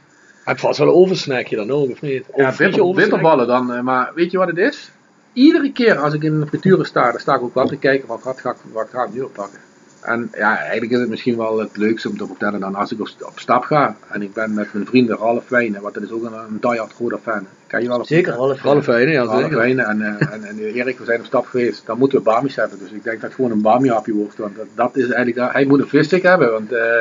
Het 0.43 0.61
was 0.61 0.77
wel 0.77 0.87
een 0.87 0.93
ovensnackje 0.93 1.55
dan 1.55 1.71
ook, 1.71 1.91
of 1.91 2.01
niet? 2.01 2.25
Ja, 2.35 2.47
ovensnack? 2.47 2.95
bitterballen 2.95 3.47
dan. 3.47 3.73
eh, 3.73 3.81
Maar 3.81 4.11
weet 4.15 4.31
je 4.31 4.37
wat 4.37 4.47
het 4.47 4.57
is? 4.57 4.91
Iedere 5.33 5.71
keer 5.71 5.97
als 5.97 6.13
ik 6.13 6.23
in 6.23 6.39
de 6.39 6.45
frituur 6.47 6.85
sta, 6.85 7.11
dan 7.11 7.19
sta 7.19 7.35
ik 7.35 7.41
ook 7.41 7.53
wel 7.53 7.67
te 7.67 7.77
kijken, 7.77 8.07
wat, 8.07 8.23
wat, 8.23 8.39
ga, 8.39 8.49
ik, 8.49 8.57
wat 8.71 8.87
ga 8.91 9.03
ik 9.03 9.13
nu 9.13 9.21
oppakken? 9.21 9.59
En 10.01 10.29
ja, 10.37 10.57
eigenlijk 10.59 10.91
is 10.91 10.99
het 10.99 11.09
misschien 11.09 11.37
wel 11.37 11.59
het 11.59 11.77
leukste 11.77 12.09
om 12.09 12.17
te 12.17 12.25
vertellen 12.27 12.59
dan 12.59 12.75
als 12.75 12.91
ik 12.91 12.99
op, 12.99 13.07
op 13.19 13.39
stap 13.39 13.63
ga. 13.63 13.95
En 14.09 14.21
ik 14.21 14.33
ben 14.33 14.53
met 14.53 14.73
mijn 14.73 14.85
vrienden 14.85 15.17
Ralf 15.17 15.49
Wijnen, 15.49 15.81
want 15.81 15.93
dat 15.93 16.03
is 16.03 16.11
ook 16.11 16.23
een, 16.23 16.33
een 16.33 16.57
diehard 16.59 16.93
Roda 16.99 17.17
fan. 17.17 17.47
Ken 17.67 17.81
je 17.81 17.87
wel? 17.87 18.05
Zeker, 18.05 18.33
Ralf 18.33 18.61
Ralf 18.61 18.85
Wijnen, 18.85 19.13
ja 19.13 19.23
Ralf 19.23 19.41
zeker. 19.41 19.57
Wijnen 19.57 19.85
en, 19.85 20.01
eh, 20.01 20.33
en, 20.33 20.43
en 20.43 20.59
Erik, 20.59 20.97
we 20.99 21.05
zijn 21.05 21.19
op 21.19 21.25
stap 21.25 21.45
geweest. 21.45 21.85
Dan 21.85 21.97
moeten 21.97 22.17
we 22.17 22.23
Bami 22.23 22.49
zetten. 22.49 22.79
Dus 22.79 22.91
ik 22.91 23.03
denk 23.03 23.15
dat 23.15 23.25
het 23.29 23.33
gewoon 23.33 23.51
een 23.51 23.61
Bami 23.61 23.89
hapje 23.89 24.13
wordt. 24.13 24.37
Want 24.37 24.55
dat, 24.55 24.65
dat 24.75 24.97
is 24.97 25.09
eigenlijk, 25.09 25.53
hij 25.53 25.65
moet 25.65 25.79
een 25.79 25.87
visstick 25.87 26.23
hebben. 26.23 26.51
Want 26.51 26.71
eh, 26.71 26.99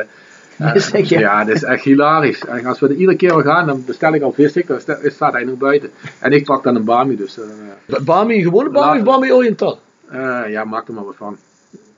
ja. 1.20 1.44
dat 1.44 1.54
is 1.56 1.62
echt 1.62 1.84
hilarisch. 1.84 2.44
En 2.44 2.66
als 2.66 2.80
we 2.80 2.86
er 2.88 2.94
iedere 2.94 3.16
keer 3.16 3.28
wel 3.34 3.42
gaan, 3.44 3.66
dan 3.66 3.84
bestel 3.84 4.14
ik 4.14 4.22
al 4.22 4.32
visstick. 4.32 4.66
Dan 4.66 4.80
sta- 4.80 4.98
staat 5.02 5.32
hij 5.32 5.44
nog 5.44 5.56
buiten. 5.58 5.90
En 6.18 6.32
ik 6.32 6.44
pak 6.44 6.62
dan 6.62 6.76
een 6.76 6.84
Bami. 6.84 7.16
Dus 7.16 7.38
eh, 7.38 7.98
Bami, 8.04 8.42
gewone 8.42 8.70
Bami 8.70 8.98
of 8.98 9.04
Bami 9.04 9.32
Oriental? 9.32 9.80
eh, 10.10 10.40
ja, 10.48 10.64
maak 10.64 10.88
er 10.88 10.94
maar 10.94 11.04
wat 11.04 11.16
van. 11.16 11.36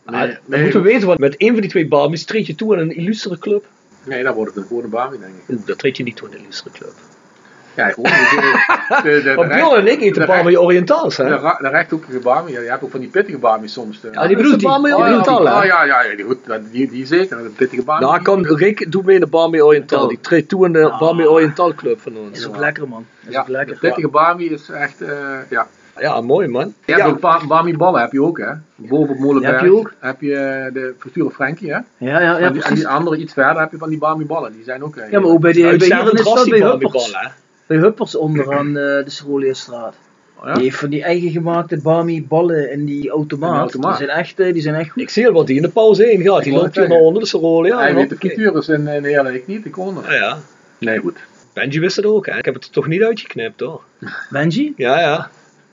Ah, 0.05 0.31
dan 0.47 0.61
moeten 0.63 0.83
we 0.83 0.89
weten, 0.89 1.07
want 1.07 1.19
met 1.19 1.37
één 1.37 1.53
van 1.53 1.61
die 1.61 1.71
twee 1.71 1.89
Bami's 1.89 2.25
treed 2.25 2.47
je 2.47 2.55
toe 2.55 2.75
aan 2.75 2.81
een 2.81 2.97
illustere 2.97 3.39
club. 3.39 3.65
Nee, 4.05 4.23
dan 4.23 4.35
wordt 4.35 4.55
het 4.55 4.63
een 4.63 4.69
gewone 4.69 4.89
Bami, 4.89 5.19
denk 5.19 5.33
ik. 5.47 5.67
Dat 5.67 5.79
treed 5.79 5.97
je 5.97 6.03
niet 6.03 6.17
toe 6.17 6.29
aan 6.29 6.35
een 6.35 6.41
illustere 6.41 6.71
club. 6.75 6.93
Ja, 7.77 7.89
gewoon 7.89 8.11
de, 8.11 8.61
de, 9.03 9.11
de, 9.11 9.23
de, 9.23 9.35
Want 9.35 9.49
Bjorn 9.49 9.81
en 9.81 9.93
ik 9.93 10.01
eten 10.01 10.21
de 10.21 10.27
Bami 10.27 10.59
Orientals, 10.59 11.17
hè? 11.17 11.25
De, 11.25 11.57
de 11.61 11.69
rechthoekige 11.69 12.21
je 12.51 12.59
hebt 12.71 12.83
ook 12.85 12.91
van 12.91 13.01
die 13.01 13.09
pittige 13.09 13.39
Bami 13.39 13.69
soms. 13.69 14.01
de- 14.01 14.09
Ja, 14.13 14.27
die 14.27 14.37
bedoelt 14.37 14.59
die. 14.59 14.69
Oh, 14.69 14.99
Oriental, 14.99 15.47
hè? 15.47 15.59
Oh 15.59 15.65
ja, 15.65 15.85
ja, 15.85 16.03
ja, 16.03 16.17
die, 16.17 16.25
goed, 16.25 16.39
die, 16.71 16.91
die 16.91 17.07
zeker, 17.07 17.37
de 17.43 17.49
pittige 17.49 17.83
Bami. 17.85 18.05
Nou, 18.05 18.23
kom, 18.23 18.45
Rick, 18.47 18.93
doe 18.93 19.03
mee 19.05 19.15
in 19.15 19.21
de 19.21 19.27
Bami 19.27 19.63
Oriental. 19.63 20.09
Die 20.09 20.21
treedt 20.21 20.49
toe 20.49 20.65
aan 20.65 20.73
de 20.73 20.95
Bami 20.99 21.27
Oriental 21.27 21.75
club 21.75 22.01
van 22.01 22.17
ons. 22.17 22.39
Is 22.39 22.47
ook 22.49 22.57
lekker, 22.57 22.89
man. 22.89 23.07
Is 23.27 23.33
ja, 23.33 23.41
ook 23.41 23.49
lekker. 23.49 23.75
de 23.75 23.81
pittige 23.81 24.09
Bami 24.09 24.45
is 24.51 24.69
echt, 24.71 25.01
eh, 25.03 25.09
ja. 25.49 25.67
Ja, 25.99 26.21
mooi 26.21 26.49
man. 26.49 26.75
Je 26.85 26.93
hebt 26.93 27.05
Ja. 27.05 27.11
ook 27.11 27.21
ba- 27.21 27.47
Bami 27.47 27.77
ballen, 27.77 28.01
heb 28.01 28.13
je 28.13 28.23
ook 28.23 28.39
hè. 28.39 28.51
Boven 28.75 29.15
op 29.15 29.19
Molenberg 29.21 29.55
heb 29.61 29.65
je 29.65 29.77
ook? 29.77 29.93
heb 29.99 30.21
je 30.21 30.35
eh, 30.37 30.73
de 30.73 30.95
Future 30.99 31.31
Frankie 31.31 31.73
hè. 31.73 31.75
Ja, 31.77 31.85
ja, 31.99 32.21
ja, 32.21 32.37
en, 32.37 32.37
die, 32.39 32.47
en 32.47 32.53
precies. 32.53 32.75
die 32.79 32.89
andere 32.89 33.17
iets 33.17 33.33
verder 33.33 33.61
heb 33.63 33.71
je 33.71 33.79
van 33.79 33.89
die 33.89 33.99
Bami 33.99 34.27
ballen, 34.27 34.53
die 34.53 34.65
zijn 34.65 34.85
ook... 34.85 34.97
eh, 34.97 35.11
Ja, 35.11 35.21
maar 35.21 35.31
ook 35.31 35.41
bij, 35.41 35.53
die, 35.53 35.63
bij 35.63 35.75
is 35.75 35.89
dat 35.89 36.45
die 36.45 36.51
bij 36.59 36.61
Huppers. 36.69 36.93
ballen? 37.13 37.33
Bij 37.67 37.77
Huppers 37.77 38.15
onderaan 38.17 38.67
eh, 38.67 38.75
de 38.75 39.05
Cerolierstraat. 39.07 39.95
Oh, 40.39 40.47
ja? 40.47 40.55
Die 40.55 40.63
heeft 40.63 40.77
van 40.77 40.91
die 40.91 41.03
eigen 41.03 41.31
gemaakte 41.31 41.81
Bami 41.83 42.27
ballen 42.27 42.71
in 42.71 42.85
die 42.85 43.11
automaat. 43.11 43.51
In 43.51 43.55
die 43.55 43.61
automaat. 43.61 43.99
Die 43.99 44.07
zijn 44.07 44.19
echt, 44.19 44.41
eh, 44.41 44.53
die 44.53 44.63
zijn 44.63 44.75
echt 44.75 44.91
goed. 44.91 45.03
Ik 45.03 45.11
zie 45.11 45.27
al 45.27 45.33
wat 45.33 45.47
die 45.47 45.57
in 45.57 45.63
de 45.63 45.69
pauze 45.69 46.05
heen 46.05 46.23
gaat. 46.23 46.43
Die 46.43 46.53
Ik 46.53 46.59
loopt 46.59 46.77
hier 46.77 46.89
naar 46.89 46.99
onder 46.99 47.23
de 47.23 47.29
Sorol, 47.29 47.67
ja. 47.67 47.79
Hij 47.79 47.89
en 47.89 47.95
weet 47.95 48.09
de 48.09 48.19
cultuur 48.19 48.69
in, 48.69 48.87
in 48.87 49.05
Heerlen, 49.05 49.35
ik 49.35 49.47
niet, 49.47 49.65
ik 49.65 49.73
kon 49.73 49.97
Ja, 50.03 50.13
ja. 50.13 50.39
Nee, 50.79 50.99
goed. 50.99 51.19
Benji 51.53 51.81
wist 51.81 51.97
het 51.97 52.07
ook, 52.07 52.27
hè? 52.27 52.39
Ik 52.39 52.45
heb 52.45 52.55
het 52.55 52.65
er 52.65 52.71
toch 52.71 52.87
niet 52.87 53.03
uitgeknipt, 53.03 53.61
hoor. 53.61 53.83
Benji? 54.31 54.73
Ja, 54.77 55.01
ja. 55.01 55.31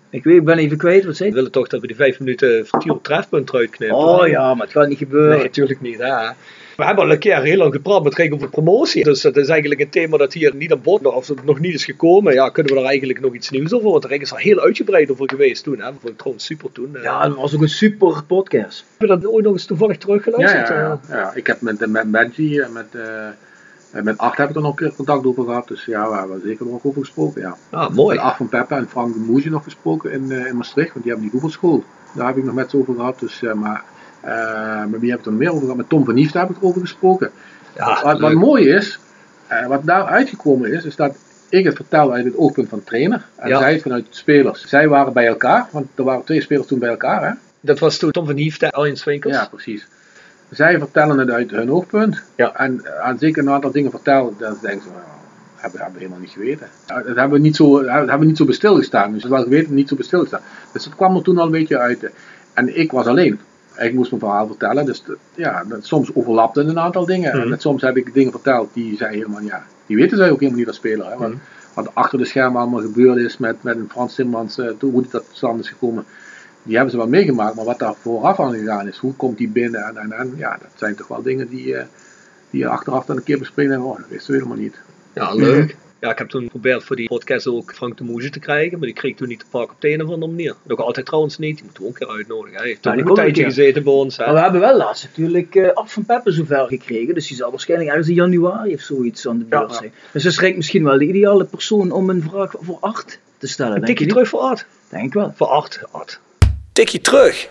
Ik 0.10 0.24
weet, 0.24 0.38
ik 0.38 0.46
ben 0.46 0.58
even 0.58 0.78
kwijt 0.78 1.06
wat 1.06 1.16
zei 1.16 1.30
We 1.30 1.36
willen 1.36 1.52
toch 1.52 1.68
dat 1.68 1.82
we 1.82 1.88
die 1.88 1.96
vijf 1.96 2.20
minuten 2.20 2.68
vertier 2.68 2.92
op 2.92 3.04
trefpunt 3.04 3.50
eruit 3.50 3.70
knippen. 3.70 3.98
Oh 3.98 4.28
ja, 4.28 4.54
maar 4.54 4.66
het 4.66 4.76
gaat 4.76 4.88
niet 4.88 4.98
gebeuren. 4.98 5.36
Nee, 5.36 5.44
natuurlijk 5.44 5.82
niet, 5.82 5.98
hè. 5.98 6.30
We 6.82 6.88
hebben 6.88 7.06
al 7.06 7.12
een 7.12 7.20
keer 7.20 7.42
heel 7.42 7.58
lang 7.58 7.74
gepraat 7.74 8.04
met 8.04 8.16
Rick 8.16 8.34
over 8.34 8.50
promotie. 8.50 9.04
Dus 9.04 9.22
dat 9.22 9.38
is 9.38 9.48
eigenlijk 9.48 9.82
een 9.82 9.90
thema 9.90 10.18
dat 10.18 10.34
hier 10.34 10.56
niet 10.56 10.72
aan 10.72 10.82
bod 10.82 11.06
of 11.06 11.28
het 11.28 11.46
nog 11.46 11.60
niet 11.60 11.74
is 11.74 11.86
gekomen. 11.86 12.34
Ja, 12.34 12.50
kunnen 12.50 12.74
we 12.74 12.80
daar 12.80 12.88
eigenlijk 12.90 13.20
nog 13.20 13.34
iets 13.34 13.50
nieuws 13.50 13.74
over? 13.74 13.92
Want 13.92 14.06
Rick 14.06 14.22
is 14.22 14.32
er 14.32 14.38
heel 14.40 14.60
uitgebreid 14.60 15.12
over 15.12 15.30
geweest 15.30 15.64
toen. 15.64 15.78
Hè. 15.78 15.84
Dat 15.84 15.94
vond 16.00 16.10
ik 16.14 16.18
trouwens 16.18 16.46
super 16.46 16.72
toen. 16.72 16.96
eh. 16.96 17.04
Ja, 17.04 17.28
dat 17.28 17.38
was 17.38 17.56
ook 17.56 17.62
een 17.62 17.70
super 17.70 18.24
podcast. 18.24 18.86
Heb 18.98 19.10
je 19.10 19.16
dat 19.16 19.28
ooit 19.28 19.44
nog 19.44 19.54
eens 19.54 19.66
toevallig 19.66 19.98
teruggeluisterd? 19.98 20.68
ja, 20.68 20.76
ja, 20.80 21.00
ja. 21.10 21.32
ik 21.36 21.48
heb 21.48 21.62
met, 21.62 21.88
met 21.90 22.12
Benji 22.12 22.60
en 22.60 22.74
met, 22.74 22.88
eh, 22.92 23.26
en 23.92 24.04
met 24.04 24.18
Art 24.18 24.38
heb 24.38 24.50
ik 24.50 24.56
er 24.56 24.62
nog 24.62 24.72
een 24.80 24.88
keer 24.88 24.96
contact 24.96 25.26
over 25.26 25.44
gehad. 25.44 25.68
Dus 25.68 25.86
ja, 25.86 26.10
we 26.10 26.16
hebben 26.18 26.36
er 26.36 26.42
zeker 26.46 26.66
nog 26.66 26.80
over 26.84 27.02
gesproken, 27.02 27.42
ja. 27.42 27.58
Ah, 27.70 27.90
mooi. 27.94 28.16
Met 28.16 28.26
Art 28.26 28.38
van 28.38 28.50
Peppa 28.50 28.78
en 28.78 28.90
Frank 28.90 29.14
de 29.14 29.20
Moesje 29.20 29.50
nog 29.50 29.64
gesproken 29.64 30.12
in, 30.12 30.32
eh, 30.32 30.46
in 30.46 30.58
Maastricht, 30.58 30.94
want 30.94 31.04
die 31.04 31.12
hebben 31.14 31.32
die 31.32 31.40
voetbalschool. 31.40 31.84
Daar 32.16 32.28
heb 32.28 32.38
ik 32.38 32.44
nog 32.44 32.54
met 32.56 32.70
ze 32.70 32.78
over 32.78 32.94
gehad. 32.96 33.20
Dus, 33.20 33.44
eh, 33.44 33.54
maar 33.54 33.84
eh, 34.22 34.86
met 34.86 35.00
wie 35.00 35.10
heb 35.10 35.20
ik 35.20 35.26
nog 35.26 35.34
meer 35.34 35.50
over 35.50 35.62
gehad? 35.62 35.78
Met 35.78 35.90
Tom 35.90 36.06
van 36.06 36.14
Niefte 36.14 36.38
heb 36.38 36.50
ik 36.50 36.58
erover 36.58 36.82
gesproken. 36.82 37.32
Ja, 37.76 38.18
wat, 38.20 38.34
mooi 38.34 38.70
is, 38.70 39.00
eh, 39.48 39.68
wat 39.68 39.86
daar 39.86 40.06
uitgekomen 40.06 40.74
is, 40.74 40.86
is 40.86 40.96
dat 40.96 41.16
ik 41.50 41.66
het 41.66 41.76
vertel 41.76 42.14
uit 42.14 42.26
het 42.26 42.38
oogpunt 42.38 42.70
van 42.70 42.78
de 42.78 42.84
trainer. 42.84 43.26
En 43.36 43.50
Ja. 43.50 43.58
zij 43.60 43.74
het 43.74 43.82
vanuit 43.82 44.06
de 44.10 44.16
spelers. 44.16 44.66
Zij 44.68 44.88
waren 44.88 45.14
bij 45.14 45.28
elkaar, 45.28 45.68
want 45.72 45.88
er 45.96 46.04
waren 46.04 46.24
twee 46.24 46.42
spelers 46.42 46.68
toen 46.68 46.80
bij 46.80 46.90
elkaar. 46.90 47.28
Hè? 47.28 47.34
Dat 47.62 47.80
was 47.80 47.98
toen 47.98 48.12
Tom 48.12 48.26
van 48.26 48.36
Hiefte 48.36 48.66
en 48.66 48.72
Arjen 48.72 48.98
Swinkels. 48.98 49.34
Ja, 49.34 49.48
precies. 49.52 49.88
Zij 50.50 50.80
vertellen 50.80 51.18
het 51.18 51.30
uit 51.30 51.52
hun 51.52 51.72
oogpunt. 51.72 52.22
Ja. 52.36 52.56
En 52.56 52.82
eh, 52.86 53.10
als 53.12 53.22
ik 53.22 53.38
een 53.38 53.50
aantal 53.50 53.72
dingen 53.72 53.92
vertel, 53.92 54.36
dan 54.38 54.58
denken 54.62 54.82
ze, 54.82 54.88
nou, 54.90 55.02
hebben, 55.56 55.80
hebben 55.80 55.98
we 56.00 56.06
helemaal 56.06 56.20
niet 56.20 56.34
geweten. 56.34 56.68
Dat 56.86 57.06
hebben 57.06 57.30
we 57.30 57.40
niet 57.40 57.56
zo, 57.56 57.84
dat 57.84 57.92
hebben 57.92 58.20
we 58.20 58.26
niet 58.26 58.38
zo 58.38 58.46
bij 58.46 58.54
stilgestaan. 58.54 59.14
Dus 59.14 59.24
wel 59.24 59.44
geweten, 59.44 59.74
niet 59.74 59.90
zo 59.90 59.96
bij 59.96 60.06
stilgestaan. 60.06 60.42
Dus 60.74 60.84
dat 60.84 60.96
kwam 60.96 61.16
er 61.16 61.24
toen 61.24 61.38
al 61.38 61.46
een 61.46 61.52
beetje 61.52 61.78
uit. 61.78 62.10
En 62.54 62.80
ik 62.80 62.92
was 62.92 63.06
alleen. 63.06 63.40
Ik 63.78 63.94
moest 63.94 64.12
mijn 64.12 64.24
verhaal 64.24 64.48
vertellen. 64.48 64.86
Dus 64.86 65.04
ja, 65.36 65.64
dat, 65.64 65.86
soms 65.86 66.16
overlapten 66.16 66.70
een 66.70 66.80
aantal 66.80 67.06
dingen. 67.06 67.32
Mhm. 67.32 67.42
En 67.42 67.50
dat 67.50 67.62
soms 67.62 67.82
heb 67.82 67.98
ik 67.98 68.14
dingen 68.14 68.32
verteld 68.32 68.74
die 68.74 68.98
zij 68.98 69.14
helemaal, 69.14 69.42
ja, 69.42 69.64
die 69.86 69.96
weten 69.98 70.18
zij 70.18 70.32
ook 70.32 70.40
helemaal 70.40 70.60
niet 70.60 70.68
als 70.68 70.78
speler. 70.78 71.06
Hè? 71.06 71.18
Wat, 71.18 71.30
Mhm. 71.30 71.38
wat 71.74 71.96
achter 71.96 72.18
de 72.18 72.26
schermen 72.26 72.62
allemaal 72.62 72.82
gebeurd 72.82 73.18
is 73.18 73.38
met, 73.38 73.64
met 73.64 73.76
een 73.76 73.90
Frans 73.90 74.14
Simmans, 74.14 74.58
eh, 74.58 74.68
toen, 74.78 74.92
hoe 74.92 75.02
dat 75.02 75.12
tot 75.12 75.26
stand 75.32 75.60
is 75.60 75.70
gekomen 75.70 76.06
die 76.64 76.76
hebben 76.76 76.92
ze 76.92 76.98
wel 76.98 77.08
meegemaakt, 77.08 77.56
maar 77.56 77.66
wat 77.66 77.80
daar 77.80 77.96
vooraf 78.02 78.40
aan 78.40 78.54
gegaan 78.54 78.88
is, 78.88 78.98
hoe 78.98 79.14
komt 79.14 79.38
die 79.38 79.50
binnen 79.50 79.86
en, 79.86 79.98
en, 79.98 80.12
en 80.12 80.34
ja, 80.38 80.58
dat 80.62 80.72
zijn 80.76 80.96
toch 80.96 81.08
wel 81.08 81.22
dingen 81.22 81.50
die, 81.50 81.76
eh, 81.76 81.86
die 82.50 82.60
je 82.60 82.68
achteraf 82.68 83.06
dan 83.06 83.18
een 83.18 83.24
keer 83.24 83.40
bespreken 83.40 83.74
en 83.74 83.82
oh, 83.82 83.98
dat 83.98 84.08
wisten 84.10 84.34
we 84.34 84.38
helemaal 84.40 84.62
niet. 84.64 84.76
Ja, 85.14 85.34
leuk. 85.34 85.76
Ja, 86.02 86.12
ik 86.12 86.18
heb 86.18 86.30
toen 86.30 86.44
geprobeerd 86.44 86.84
voor 86.84 86.96
die 86.96 87.08
podcast 87.08 87.48
ook 87.48 87.74
Frank 87.74 87.98
de 87.98 88.04
Moeze 88.04 88.30
te 88.30 88.40
krijgen, 88.40 88.78
maar 88.78 88.88
die 88.88 88.96
kreeg 88.96 89.12
ik 89.12 89.18
toen 89.18 89.28
niet 89.28 89.40
te 89.40 89.46
pakken 89.50 89.76
op 89.76 89.82
de 89.82 89.90
een 89.94 90.04
of 90.04 90.10
andere 90.10 90.32
manier. 90.32 90.56
Nog 90.64 90.80
altijd 90.80 91.06
trouwens 91.06 91.38
niet, 91.38 91.56
die 91.56 91.64
moeten 91.64 91.84
we 91.84 91.90
ook 91.90 92.00
een 92.00 92.08
keer 92.08 92.16
uitnodigen. 92.16 92.58
Hij 92.58 92.68
heeft 92.68 92.82
toen 92.82 93.00
ook 93.02 93.08
een 93.10 93.14
tijdje 93.14 93.44
gezeten 93.44 93.84
bij 93.84 93.94
ons. 93.94 94.18
Hè? 94.18 94.26
Maar 94.26 94.34
we 94.34 94.40
hebben 94.40 94.62
wel 94.62 94.78
laatst 94.78 95.04
natuurlijk 95.04 95.56
eh 95.56 95.74
Af 95.74 95.94
van 95.94 96.06
Peppe 96.06 96.32
zover 96.32 96.68
gekregen. 96.68 97.14
Dus 97.14 97.28
die 97.28 97.38
zal 97.38 97.50
waarschijnlijk 97.50 97.90
ergens 97.90 98.08
in 98.08 98.14
januari 98.16 98.74
of 98.74 98.82
zoiets 98.82 99.28
aan 99.28 99.38
de 99.38 99.44
beurt 99.46 99.70
Ja. 99.72 99.78
zijn. 99.78 99.92
Dus 100.12 100.24
dat 100.24 100.32
is 100.32 100.40
Rick 100.40 100.56
misschien 100.56 100.84
wel 100.84 100.98
de 100.98 101.06
ideale 101.08 101.46
persoon 101.46 101.92
om 101.92 102.10
een 102.10 102.24
vraag 102.30 102.54
voor 102.60 102.78
acht 102.80 103.20
te 103.38 103.48
stellen. 103.48 103.76
Een 103.76 103.82
denk 103.82 103.88
je 103.92 103.96
tikje 103.98 104.14
terug 104.14 104.30
voor 104.30 104.40
Art. 104.40 104.66
Denk 104.90 105.06
ik 105.06 105.14
wel. 105.14 105.34
Voor 105.36 105.48
Art. 105.48 105.82
Art. 105.92 106.20
Tikje 106.72 107.02
terug. 107.02 107.48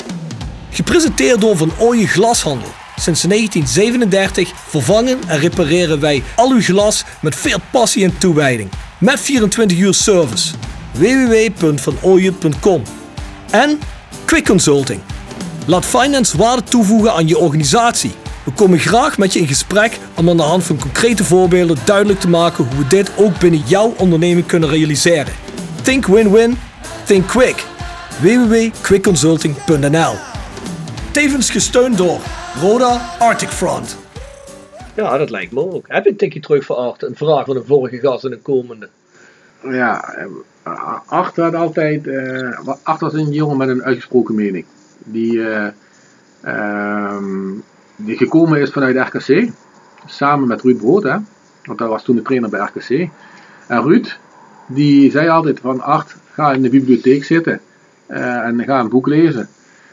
Gepresenteerd 0.70 1.40
door 1.40 1.56
Van 1.56 1.70
Ooyen 1.78 2.08
Glashandel. 2.08 2.68
Sinds 3.00 3.22
1937 3.22 4.52
vervangen 4.68 5.18
en 5.26 5.38
repareren 5.38 6.00
wij 6.00 6.22
al 6.36 6.50
uw 6.50 6.60
glas 6.60 7.04
met 7.20 7.34
veel 7.34 7.58
passie 7.70 8.04
en 8.04 8.18
toewijding. 8.18 8.70
Met 8.98 9.20
24 9.20 9.78
uur 9.78 9.94
service. 9.94 10.54
www.vanooyen.com 10.92 12.82
En 13.50 13.80
Quick 14.24 14.44
Consulting. 14.44 15.00
Laat 15.66 15.84
finance 15.84 16.36
waarde 16.36 16.62
toevoegen 16.62 17.12
aan 17.12 17.28
je 17.28 17.38
organisatie. 17.38 18.12
We 18.44 18.50
komen 18.52 18.78
graag 18.78 19.18
met 19.18 19.32
je 19.32 19.38
in 19.38 19.46
gesprek 19.46 19.98
om 20.14 20.28
aan 20.28 20.36
de 20.36 20.42
hand 20.42 20.64
van 20.64 20.78
concrete 20.78 21.24
voorbeelden 21.24 21.78
duidelijk 21.84 22.20
te 22.20 22.28
maken 22.28 22.64
hoe 22.64 22.78
we 22.78 22.86
dit 22.86 23.10
ook 23.16 23.38
binnen 23.38 23.62
jouw 23.66 23.94
onderneming 23.96 24.46
kunnen 24.46 24.68
realiseren. 24.68 25.32
Think 25.82 26.06
win-win, 26.06 26.58
think 27.04 27.26
quick. 27.26 27.64
www.quickconsulting.nl 28.20 30.14
Tevens 31.10 31.50
gesteund 31.50 31.96
door 31.96 32.20
Roda 32.54 33.00
Arctic 33.18 33.48
Front. 33.48 33.96
Ja, 34.94 35.18
dat 35.18 35.30
lijkt 35.30 35.52
me 35.52 35.60
ook. 35.60 35.84
Heb 35.88 36.04
je 36.04 36.10
een 36.10 36.16
tikje 36.16 36.40
terug 36.40 36.64
voor 36.64 36.76
Art? 36.76 37.02
Een 37.02 37.16
vraag 37.16 37.44
van 37.44 37.56
een 37.56 37.64
vorige 37.64 37.98
gast 37.98 38.24
en 38.24 38.32
een 38.32 38.42
komende. 38.42 38.88
Ja, 39.62 40.14
eh, 40.14 40.98
Art 41.06 41.36
had 41.36 41.54
altijd, 41.54 42.06
eh, 42.06 42.58
Art 42.82 43.00
was 43.00 43.12
een 43.12 43.32
jongen 43.32 43.56
met 43.56 43.68
een 43.68 43.82
uitgesproken 43.82 44.34
mening. 44.34 44.64
Die, 44.98 45.48
eh, 45.48 45.68
ehm, 46.40 47.52
die 47.96 48.16
gekomen 48.16 48.60
is 48.60 48.70
vanuit 48.70 48.96
RKC, 48.96 49.50
samen 50.06 50.48
met 50.48 50.62
Ruud 50.62 50.78
Brood, 50.78 51.02
hè? 51.02 51.16
want 51.64 51.78
hij 51.78 51.88
was 51.88 52.02
toen 52.02 52.16
de 52.16 52.22
trainer 52.22 52.50
bij 52.50 52.60
RKC. 52.60 53.08
En 53.66 53.82
Ruud, 53.82 54.18
die 54.66 55.10
zei 55.10 55.28
altijd 55.28 55.60
van 55.60 55.80
Art, 55.80 56.16
ga 56.32 56.52
in 56.52 56.62
de 56.62 56.70
bibliotheek 56.70 57.24
zitten 57.24 57.60
eh, 58.06 58.44
en 58.44 58.64
ga 58.64 58.80
een 58.80 58.88
boek 58.88 59.06
lezen. 59.06 59.48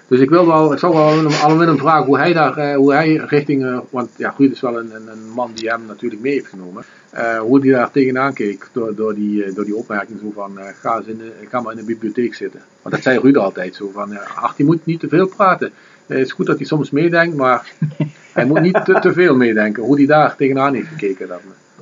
Dus 0.07 0.19
ik 0.19 0.29
wil 0.29 0.47
wel, 0.47 0.73
ik 0.73 0.79
zou 0.79 0.93
wel 0.93 1.07
aan 1.43 1.61
hem 1.61 1.77
vragen 1.77 2.05
hoe 2.05 2.17
hij 2.17 2.33
daar, 2.33 2.57
eh, 2.57 2.75
hoe 2.75 2.93
hij 2.93 3.13
richting, 3.15 3.65
eh, 3.65 3.79
want 3.89 4.09
ja, 4.15 4.33
Ruud 4.37 4.51
is 4.51 4.61
wel 4.61 4.77
een, 4.79 4.91
een, 4.95 5.29
man 5.35 5.51
die 5.53 5.69
hem 5.69 5.85
natuurlijk 5.87 6.21
mee 6.21 6.33
heeft 6.33 6.47
genomen. 6.47 6.83
eh, 7.09 7.39
hoe 7.39 7.59
hij 7.61 7.69
daar 7.69 7.91
tegenaan 7.91 8.33
keek 8.33 8.69
door, 8.71 8.95
door, 8.95 9.15
die, 9.15 9.53
door 9.53 9.65
die 9.65 9.75
opmerking 9.75 10.19
zo 10.19 10.31
van, 10.33 10.57
ga, 10.81 10.97
eens 10.97 11.07
in 11.07 11.17
de, 11.17 11.31
ga 11.49 11.61
maar 11.61 11.71
in 11.71 11.77
de 11.77 11.83
bibliotheek 11.85 12.35
zitten. 12.35 12.61
Want 12.81 12.95
dat 12.95 13.03
zei 13.03 13.19
Ruud 13.19 13.35
altijd 13.37 13.75
zo 13.75 13.89
van, 13.93 14.13
eh, 14.13 14.43
ach 14.43 14.55
die 14.55 14.65
moet 14.65 14.85
niet 14.85 14.99
te 14.99 15.07
veel 15.07 15.27
praten. 15.27 15.71
Het 16.05 16.17
is 16.19 16.31
goed 16.31 16.45
dat 16.45 16.57
hij 16.57 16.65
soms 16.65 16.89
meedenkt, 16.91 17.35
maar 17.35 17.71
hij 18.33 18.45
moet 18.45 18.61
niet 18.61 18.85
te, 18.85 18.99
te 18.99 19.13
veel 19.13 19.35
meedenken. 19.35 19.83
Hoe 19.83 19.95
hij 19.97 20.05
daar 20.05 20.35
tegenaan 20.35 20.73
heeft 20.73 20.87
gekeken. 20.87 21.27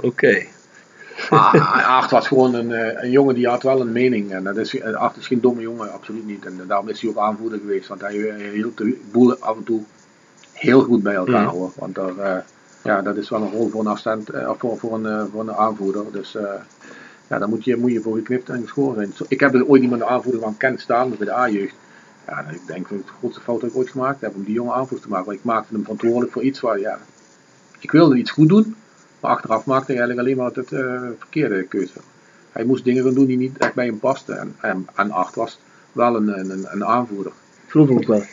Oké. 0.02 0.46
Art 1.30 2.12
was 2.12 2.28
gewoon 2.28 2.54
een, 2.54 2.72
eh, 2.72 3.04
een 3.04 3.12
jongen 3.12 3.36
die 3.36 3.48
had 3.48 3.64
wel 3.64 3.82
een 3.82 3.92
mening. 3.92 4.32
En 4.32 4.44
dat 4.44 4.58
is, 4.58 4.80
eh, 4.80 4.94
Art 4.94 5.18
is 5.18 5.28
geen 5.28 5.42
domme 5.42 5.62
jongen, 5.62 5.92
absoluut 5.92 6.26
niet. 6.26 6.46
En 6.46 6.62
daarom 6.68 6.90
is 6.90 7.02
hij 7.02 7.10
ook 7.10 7.18
aanvoerder 7.18 7.60
geweest. 7.60 7.88
Want 7.88 8.02
hij 8.02 8.30
eh, 8.30 8.52
hield 8.52 8.78
de 8.78 9.02
boel 9.12 9.38
af 9.40 9.58
en 9.58 9.64
toe 9.64 9.82
heel 10.52 10.82
goed 10.82 11.04
bij 11.04 11.14
elkaar 11.14 11.44
Mm. 11.44 11.48
hoor. 11.48 11.72
Want 11.76 11.96
daar, 11.96 12.46
ja, 12.84 13.02
dat 13.02 13.18
is 13.18 13.30
wel 13.30 13.42
een 13.42 13.52
rol 13.52 13.70
voor 13.70 13.86
een, 13.86 14.26
voor, 14.58 14.78
voor, 14.78 14.94
een, 14.94 15.30
voor 15.32 15.42
een 15.42 15.54
aanvoerder. 15.54 16.04
Dus 16.12 16.38
ja, 17.28 17.40
daar 17.40 17.50
moet 17.50 17.64
je, 17.64 17.78
moet 17.78 17.92
je 17.92 18.02
voor 18.02 18.16
geknipt 18.16 18.50
en 18.50 18.62
geschoren 18.62 18.96
zijn. 18.96 19.28
Ik 19.28 19.40
heb 19.40 19.54
er 19.54 19.68
ooit 19.68 19.82
iemand 19.82 20.02
de 20.02 20.08
aanvoerder 20.08 20.42
van 20.42 20.58
Kent 20.58 20.80
staan 20.80 21.10
bij 21.18 21.26
de 21.26 21.34
A-jeugd. 21.34 21.76
Ja, 22.28 22.40
ik 22.40 22.68
denk 22.68 22.90
dat 22.90 23.00
ik 23.00 23.06
de 23.06 23.12
grootste 23.20 23.42
fout 23.42 23.62
dat 23.62 23.70
ik 23.70 23.76
ooit 23.76 23.90
gemaakt 23.90 24.22
heb 24.22 24.36
om 24.36 24.44
die 24.44 24.54
jongen 24.54 24.74
aanvoer 24.74 25.00
te 25.00 25.10
maken. 25.10 25.26
Want 25.26 25.38
ik 25.38 25.44
maakte 25.44 25.74
hem 25.74 25.82
verantwoordelijk 25.82 26.32
voor 26.32 26.44
iets 26.44 26.60
waar, 26.60 26.80
ja, 26.80 27.00
ik 27.80 27.92
wilde 27.92 28.18
iets 28.18 28.32
goed 28.32 28.50
doen, 28.50 28.76
maar 29.26 29.36
achteraf 29.36 29.66
maakte 29.66 29.92
hij 29.92 30.02
eigenlijk 30.02 30.28
alleen 30.28 30.38
maar 30.38 30.52
het 30.54 30.72
eh, 30.72 31.18
verkeerde 31.18 31.64
keuze. 31.64 32.00
Hij 32.52 32.64
moest 32.64 32.84
dingen 32.84 33.04
gaan 33.04 33.14
doen 33.14 33.26
die 33.26 33.38
niet 33.38 33.58
echt 33.58 33.74
bij 33.74 33.86
hem 33.86 34.00
pasten. 34.00 34.40
En, 34.40 34.56
en, 34.62 34.88
en 34.96 35.12
Art 35.12 35.36
was 35.36 35.60
wel 35.92 36.16
een, 36.16 36.40
een, 36.40 36.66
een 36.70 36.86
aanvoerder. 36.86 37.32
Geloof 37.68 37.90
ik 37.90 37.98
ook 37.98 38.08
wel. 38.08 38.24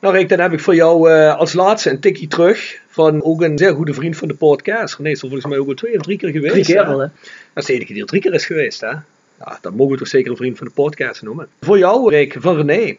Nou 0.00 0.14
Rick, 0.16 0.28
dan 0.28 0.40
heb 0.40 0.52
ik 0.52 0.60
voor 0.60 0.74
jou 0.74 1.10
eh, 1.10 1.36
als 1.36 1.52
laatste 1.52 1.90
een 1.90 2.00
tikkie 2.00 2.28
terug 2.28 2.80
van 2.88 3.22
ook 3.22 3.42
een 3.42 3.58
zeer 3.58 3.74
goede 3.74 3.94
vriend 3.94 4.16
van 4.16 4.28
de 4.28 4.34
podcast. 4.34 4.96
René 4.96 5.10
is 5.10 5.22
er 5.22 5.28
volgens 5.28 5.50
mij 5.50 5.58
ook 5.58 5.68
al 5.68 5.74
twee 5.74 5.96
of 5.96 6.02
drie 6.02 6.18
keer 6.18 6.30
geweest. 6.30 6.52
Drie 6.52 6.64
keer 6.64 6.84
al, 6.84 6.98
hè? 6.98 7.06
Dat 7.52 7.62
is 7.62 7.64
de 7.64 7.72
enige 7.72 7.92
die 7.92 8.02
er 8.02 8.08
drie 8.08 8.20
keer 8.20 8.34
is 8.34 8.46
geweest, 8.46 8.80
hè? 8.80 8.92
Ja, 9.38 9.58
dan 9.60 9.74
mogen 9.74 9.92
we 9.92 9.98
toch 9.98 10.08
zeker 10.08 10.30
een 10.30 10.36
vriend 10.36 10.58
van 10.58 10.66
de 10.66 10.72
podcast 10.72 11.22
noemen. 11.22 11.48
Voor 11.60 11.78
jou, 11.78 12.10
Rick, 12.10 12.36
van 12.38 12.56
René. 12.56 12.96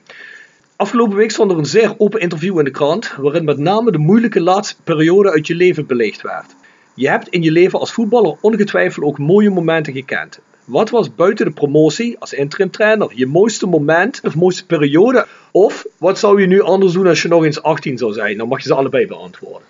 Afgelopen 0.76 1.16
week 1.16 1.32
stond 1.32 1.52
er 1.52 1.58
een 1.58 1.66
zeer 1.66 1.94
open 1.98 2.20
interview 2.20 2.58
in 2.58 2.66
de 2.66 2.72
krant, 2.72 3.16
waarin 3.18 3.46
met 3.46 3.58
name 3.58 3.92
de 3.92 3.98
moeilijke 3.98 4.42
laatste 4.42 4.76
periode 4.84 5.32
uit 5.32 5.48
je 5.48 5.56
leven 5.56 5.86
belicht 5.86 6.22
werd. 6.22 6.55
Je 6.98 7.10
hebt 7.10 7.28
in 7.28 7.42
je 7.42 7.52
leven 7.52 7.80
als 7.80 7.94
voetballer 7.94 8.38
ongetwijfeld 8.42 9.06
ook 9.06 9.18
mooie 9.18 9.50
momenten 9.50 9.94
gekend. 9.94 10.40
Wat 10.66 10.90
was 10.90 11.16
buiten 11.16 11.46
de 11.46 11.52
promotie 11.52 12.20
als 12.20 12.34
interim 12.34 12.72
trainer 12.72 13.12
je 13.14 13.26
mooiste 13.28 13.68
moment 13.68 14.22
of 14.24 14.36
mooiste 14.36 14.66
periode? 14.66 15.26
Of 15.52 15.86
wat 15.98 16.20
zou 16.20 16.42
je 16.42 16.48
nu 16.48 16.62
anders 16.62 16.94
doen 16.94 17.08
als 17.08 17.22
je 17.22 17.28
nog 17.28 17.44
eens 17.44 17.62
18 17.62 17.98
zou 17.98 18.14
zijn? 18.14 18.38
Dan 18.38 18.48
mag 18.48 18.62
je 18.62 18.68
ze 18.68 18.74
allebei 18.74 19.08
beantwoorden. 19.08 19.68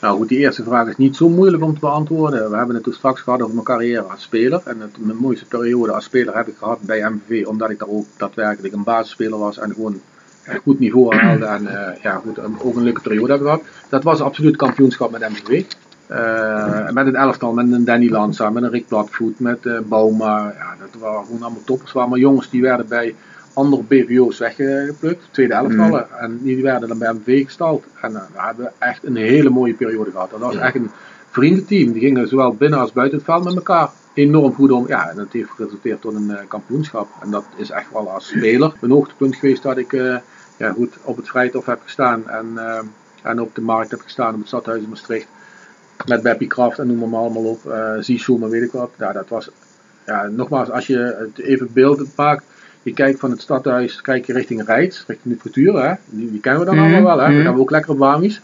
Nou 0.00 0.16
goed, 0.16 0.28
die 0.28 0.38
eerste 0.38 0.62
vraag 0.62 0.88
is 0.88 0.96
niet 0.96 1.16
zo 1.16 1.28
moeilijk 1.28 1.62
om 1.62 1.74
te 1.74 1.80
beantwoorden. 1.80 2.50
We 2.50 2.56
hebben 2.56 2.74
het 2.74 2.84
toen 2.84 2.92
straks 2.92 3.20
gehad 3.20 3.42
over 3.42 3.54
mijn 3.54 3.66
carrière 3.66 4.02
als 4.02 4.22
speler. 4.22 4.62
En 4.64 4.80
het, 4.80 4.98
mijn 4.98 5.18
mooiste 5.18 5.44
periode 5.44 5.92
als 5.92 6.04
speler 6.04 6.36
heb 6.36 6.48
ik 6.48 6.56
gehad 6.56 6.80
bij 6.80 7.10
MVV, 7.10 7.46
omdat 7.46 7.70
ik 7.70 7.78
daar 7.78 7.88
ook 7.88 8.06
daadwerkelijk 8.16 8.74
een 8.74 8.84
basisspeler 8.84 9.38
was 9.38 9.58
en 9.58 9.72
gewoon 9.72 10.00
een 10.44 10.60
goed 10.62 10.78
niveau 10.78 11.16
haalde. 11.16 11.44
En 11.44 11.66
eh, 11.66 12.02
ja, 12.02 12.22
goed, 12.24 12.38
ook 12.62 12.76
een 12.76 12.82
leuke 12.82 13.00
periode 13.00 13.32
heb 13.32 13.40
gehad. 13.40 13.62
Dat 13.88 14.02
was 14.02 14.20
absoluut 14.20 14.56
kampioenschap 14.56 15.10
met 15.10 15.28
MVV. 15.28 15.64
Eh, 16.06 16.90
met 16.90 17.06
een 17.06 17.16
elftal, 17.16 17.52
met 17.52 17.72
een 17.72 17.84
Danny 17.84 18.10
Lanza, 18.10 18.50
met 18.50 18.62
een 18.62 18.70
Rick 18.70 18.88
Bladvoet, 18.88 19.40
met 19.40 19.66
eh 19.66 19.78
Bauma. 19.88 20.54
Ja, 20.58 20.76
dat 20.80 21.00
waren 21.00 21.24
gewoon 21.24 21.42
allemaal 21.42 21.64
toppers. 21.64 21.92
Waren 21.92 22.10
maar 22.10 22.18
jongens 22.18 22.50
die 22.50 22.62
werden 22.62 22.88
bij 22.88 23.14
andere 23.52 23.82
BVO's 23.82 24.38
weggeplukt, 24.38 25.24
tweede 25.30 25.54
elftallen. 25.54 26.06
En 26.20 26.38
die 26.42 26.62
werden 26.62 26.88
dan 26.88 26.98
bij 26.98 27.12
MV 27.12 27.44
gestald. 27.44 27.84
En 28.00 28.16
eh, 28.16 28.22
we 28.32 28.40
hebben 28.40 28.72
echt 28.78 29.04
een 29.04 29.16
hele 29.16 29.50
mooie 29.50 29.74
periode 29.74 30.10
gehad. 30.10 30.30
Dat 30.30 30.40
was 30.40 30.56
echt 30.56 30.74
een 30.74 30.90
vriendenteam. 31.30 31.92
Die 31.92 32.02
gingen 32.02 32.28
zowel 32.28 32.54
binnen 32.54 32.78
als 32.78 32.92
buiten 32.92 33.16
het 33.18 33.26
veld 33.26 33.44
met 33.44 33.54
elkaar 33.54 33.90
enorm 34.14 34.54
goed 34.54 34.70
om. 34.70 34.88
Ja, 34.88 35.10
en 35.10 35.16
dat 35.16 35.32
heeft 35.32 35.50
geresulteerd 35.50 36.00
tot 36.00 36.14
een 36.14 36.32
kampioenschap. 36.48 37.08
En 37.22 37.30
dat 37.30 37.44
is 37.56 37.70
echt 37.70 37.92
wel 37.92 38.10
als 38.10 38.28
speler 38.28 38.72
een 38.80 38.90
hoogtepunt 38.90 39.36
geweest 39.36 39.62
dat 39.62 39.76
ik 39.76 39.92
ja, 40.56 40.72
goed 40.72 40.96
op 41.02 41.16
het 41.16 41.28
Vrijthof 41.28 41.66
heb 41.66 41.80
gestaan. 41.82 42.28
En, 42.28 42.58
en 43.22 43.40
op 43.40 43.54
de 43.54 43.60
markt 43.60 43.90
heb 43.90 44.00
gestaan 44.00 44.32
op 44.32 44.38
het 44.38 44.48
stadhuis 44.48 44.82
in 44.82 44.88
Maastricht. 44.88 45.28
Met 46.06 46.22
Beppie 46.22 46.48
Kraft 46.48 46.78
en 46.78 46.86
noem 46.86 47.08
maar 47.10 47.20
allemaal 47.20 47.44
op. 47.44 47.60
Uh, 47.66 47.90
Zizou, 48.00 48.38
maar 48.38 48.48
weet 48.50 48.62
ik 48.62 48.72
wat. 48.72 48.90
Ja, 48.98 49.12
dat 49.12 49.28
was, 49.28 49.50
ja, 50.06 50.26
nogmaals, 50.26 50.70
als 50.70 50.86
je 50.86 51.16
het 51.18 51.46
even 51.46 51.68
beeld 51.72 52.16
maakt. 52.16 52.44
Je 52.82 52.92
kijkt 52.92 53.18
van 53.20 53.30
het 53.30 53.40
stadhuis, 53.40 54.00
kijk 54.00 54.26
je 54.26 54.32
richting 54.32 54.64
Rijts, 54.66 55.04
richting 55.06 55.34
de 55.34 55.40
cultuur, 55.40 55.82
hè? 55.88 55.94
Die, 56.06 56.30
die 56.30 56.40
kennen 56.40 56.60
we 56.60 56.66
dan 56.66 56.74
Mhm, 56.76 56.84
allemaal 56.84 57.16
wel, 57.16 57.24
hè? 57.24 57.28
mhm. 57.28 57.36
We 57.38 57.42
hebben 57.44 57.62
ook 57.62 57.70
lekker 57.70 57.90
op 57.90 57.98
Wamies. 57.98 58.40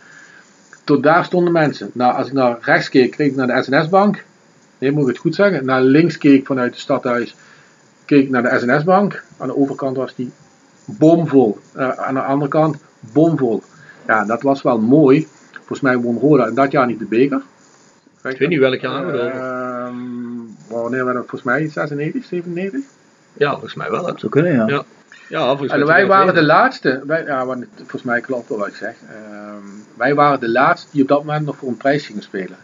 Tot 0.85 1.03
daar 1.03 1.25
stonden 1.25 1.53
mensen. 1.53 1.91
Nou, 1.95 2.15
als 2.15 2.27
ik 2.27 2.33
naar 2.33 2.59
rechts 2.61 2.89
keek, 2.89 3.11
keek 3.17 3.31
ik 3.31 3.37
naar 3.37 3.47
de 3.47 3.63
SNS-bank. 3.63 4.25
Nee, 4.79 4.91
moet 4.93 5.03
ik 5.03 5.09
het 5.09 5.19
goed 5.19 5.35
zeggen. 5.35 5.65
Naar 5.65 5.83
links 5.83 6.19
keek 6.19 6.39
ik 6.39 6.47
vanuit 6.47 6.71
het 6.71 6.81
stadhuis, 6.81 7.37
keek 8.05 8.23
ik 8.23 8.31
naar 8.31 8.43
de 8.43 8.59
SNS-bank. 8.59 9.23
Aan 9.39 9.47
de 9.47 9.57
overkant 9.57 9.97
was 9.97 10.15
die 10.15 10.31
bomvol. 10.85 11.59
Eh, 11.73 11.91
aan 11.91 12.15
de 12.15 12.21
andere 12.21 12.51
kant 12.51 12.77
bomvol. 13.01 13.63
Ja, 14.07 14.25
dat 14.25 14.43
was 14.43 14.63
wel 14.63 14.79
mooi. 14.79 15.29
Volgens 15.71 15.81
mij 15.93 15.99
won 15.99 16.19
Roda 16.19 16.47
in 16.47 16.55
dat 16.55 16.71
jaar 16.73 16.87
niet 16.87 16.99
de 16.99 17.05
beker. 17.05 17.43
Ik 18.23 18.39
weet 18.39 18.49
niet 18.49 18.59
welk 18.59 18.81
jaar 18.81 19.07
we 19.07 19.13
het 19.13 19.21
over. 19.21 19.41
Ehm, 19.41 19.95
wanneer 20.69 21.05
werd 21.05 21.17
dat 21.17 21.27
volgens 21.29 21.43
mij? 21.43 21.69
96, 21.69 22.25
97? 22.25 22.81
Ja, 23.33 23.51
volgens 23.51 23.75
mij 23.75 23.91
wel. 23.91 24.07
hè. 24.07 24.13
Zou 24.17 24.33
kunnen, 24.33 24.53
ja. 24.53 24.67
Ja, 24.67 24.83
ja 25.29 25.47
volgens 25.47 25.71
mij 25.71 25.81
En 25.81 25.87
wij 25.87 25.95
2007. 26.05 26.09
waren 26.09 26.35
de 26.35 26.43
laatste, 26.43 27.03
wij, 27.07 27.25
ja, 27.25 27.47
want 27.47 27.61
het- 27.61 27.71
volgens 27.77 28.03
mij 28.03 28.21
klopt 28.21 28.49
wel 28.49 28.59
wat 28.59 28.67
ik 28.67 28.75
zeg. 28.75 28.95
Ehm, 29.09 29.65
wij 29.97 30.15
waren 30.15 30.41
de 30.41 30.49
laatste 30.51 30.89
die 30.93 31.03
op 31.03 31.09
dat 31.09 31.25
moment 31.25 31.47
nog 31.47 31.57
voor 31.57 31.69
een 31.69 31.77
prijs 31.77 32.07
gingen 32.07 32.23
spelen. 32.23 32.57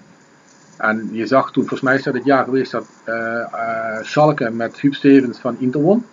En 0.76 1.08
je 1.12 1.26
zag 1.26 1.44
toen, 1.52 1.62
volgens 1.62 1.80
mij 1.80 1.94
is 1.94 2.02
dat 2.02 2.14
het 2.14 2.24
jaar 2.24 2.44
geweest 2.44 2.70
dat 2.72 2.84
eh 3.04 3.40
eh, 3.40 4.02
Schalke 4.02 4.50
met 4.50 4.80
Huub 4.80 4.94
Stevens 4.94 5.38
van 5.38 5.56
Inter 5.58 5.80
won. 5.80 6.04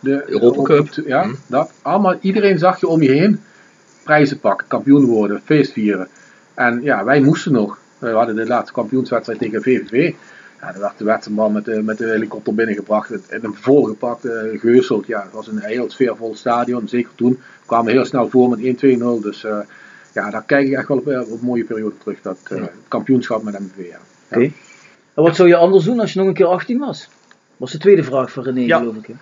De 0.00 0.22
Europa 0.30 0.62
Cup. 0.62 0.88
Ja, 1.06 1.24
Mhm. 1.24 1.34
dat. 1.46 1.72
Allemaal, 1.82 2.16
iedereen 2.20 2.58
zag 2.58 2.80
je 2.80 2.86
om 2.88 3.02
je 3.02 3.10
heen 3.10 3.40
prijzen 4.08 4.40
pakken, 4.40 4.66
kampioen 4.66 5.04
worden, 5.04 5.40
feest 5.44 5.72
vieren. 5.72 6.08
En 6.54 6.82
ja, 6.82 7.04
wij 7.04 7.20
moesten 7.20 7.52
nog. 7.52 7.78
We 7.98 8.08
hadden 8.08 8.36
de 8.36 8.46
laatste 8.46 8.72
kampioenswedstrijd 8.72 9.38
tegen 9.38 9.62
VVV. 9.62 10.14
Ja, 10.60 10.72
dan 10.72 10.80
werd 10.80 10.98
de 10.98 11.04
wedstrijdman 11.04 11.52
met 11.52 11.64
de, 11.64 11.82
met 11.82 11.98
de 11.98 12.06
helikopter 12.06 12.54
binnengebracht. 12.54 13.10
In 13.10 13.38
een 13.42 13.54
volgepakt 13.54 14.24
uh, 14.24 14.60
geuseld. 14.60 15.06
Ja, 15.06 15.22
het 15.22 15.32
was 15.32 15.46
een 15.46 15.58
heel 15.58 15.90
sfeervol 15.90 16.34
stadion. 16.36 16.88
Zeker 16.88 17.10
toen. 17.14 17.30
We 17.32 17.66
kwamen 17.66 17.92
heel 17.92 18.04
snel 18.04 18.28
voor 18.28 18.48
met 18.48 18.58
1-2-0. 18.60 19.22
Dus 19.22 19.44
eh, 19.44 19.58
ja, 20.14 20.30
daar 20.30 20.44
kijk 20.44 20.66
ik 20.66 20.72
echt 20.72 20.88
wel 20.88 20.96
op, 20.96 21.08
eh, 21.08 21.20
op 21.20 21.40
een 21.40 21.46
mooie 21.46 21.64
periode 21.64 21.98
terug. 21.98 22.22
Dat 22.22 22.38
eh, 22.50 22.60
het 22.60 22.70
kampioenschap 22.88 23.42
met 23.42 23.58
MVV. 23.58 23.88
Ja. 23.90 23.98
Oké. 24.30 24.50
En 25.14 25.22
wat 25.22 25.36
zou 25.36 25.48
je 25.48 25.56
anders 25.56 25.84
doen 25.84 26.00
als 26.00 26.12
je 26.12 26.18
nog 26.18 26.28
een 26.28 26.34
keer 26.34 26.46
18 26.46 26.78
was? 26.78 27.08
Was 27.56 27.72
de 27.72 27.78
tweede 27.78 28.04
vraag 28.04 28.32
van 28.32 28.42
René, 28.42 28.60
Ja. 28.60 28.78
geloof 28.78 28.96
ik. 28.96 29.06
hè? 29.06 29.14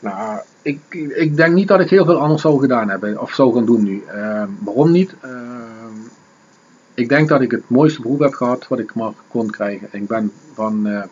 Nou, 0.00 0.40
ik, 0.62 0.80
ik 1.14 1.36
denk 1.36 1.54
niet 1.54 1.68
dat 1.68 1.80
ik 1.80 1.90
heel 1.90 2.04
veel 2.04 2.20
anders 2.20 2.42
zou 2.42 2.60
gedaan 2.60 2.88
hebben. 2.88 3.20
Of 3.20 3.32
zou 3.32 3.54
gaan 3.54 3.66
doen 3.66 3.82
nu. 3.82 4.02
Ehm, 4.06 4.48
waarom 4.58 4.90
niet? 4.90 5.14
Ehm, 5.20 5.94
ik 6.94 7.08
denk 7.08 7.28
dat 7.28 7.40
ik 7.40 7.50
het 7.50 7.68
mooiste 7.68 8.02
beroep 8.02 8.18
heb 8.18 8.32
gehad 8.32 8.68
wat 8.68 8.78
ik 8.78 8.94
maar 8.94 9.12
kon 9.28 9.50
krijgen. 9.50 9.88
Ik 9.90 10.06
ben 10.06 10.32
van, 10.54 10.86
eh, 10.86 11.02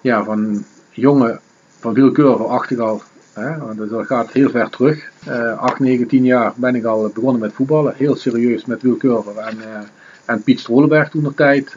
ja, 0.00 0.24
van 0.24 0.64
jongen, 0.90 1.40
van 1.78 1.94
willekeurige 1.94 2.80
al, 2.80 3.02
hè, 3.32 3.58
want 3.58 3.90
dat 3.90 4.06
gaat 4.06 4.32
heel 4.32 4.50
ver 4.50 4.70
terug. 4.70 5.10
Eh 5.24 5.58
8, 5.58 5.78
9, 5.78 6.06
10 6.06 6.24
jaar 6.24 6.52
ben 6.56 6.74
ik 6.74 6.84
al 6.84 7.10
begonnen 7.14 7.40
met 7.40 7.52
voetballen. 7.52 7.94
Heel 7.96 8.16
serieus 8.16 8.64
met 8.64 8.82
willekeurige 8.82 9.40
en, 9.40 9.60
eh, 9.60 9.80
en 10.24 10.42
Piet 10.42 10.60
Strolenberg 10.60 11.10
toen 11.10 11.22
de 11.22 11.34
tijd. 11.34 11.76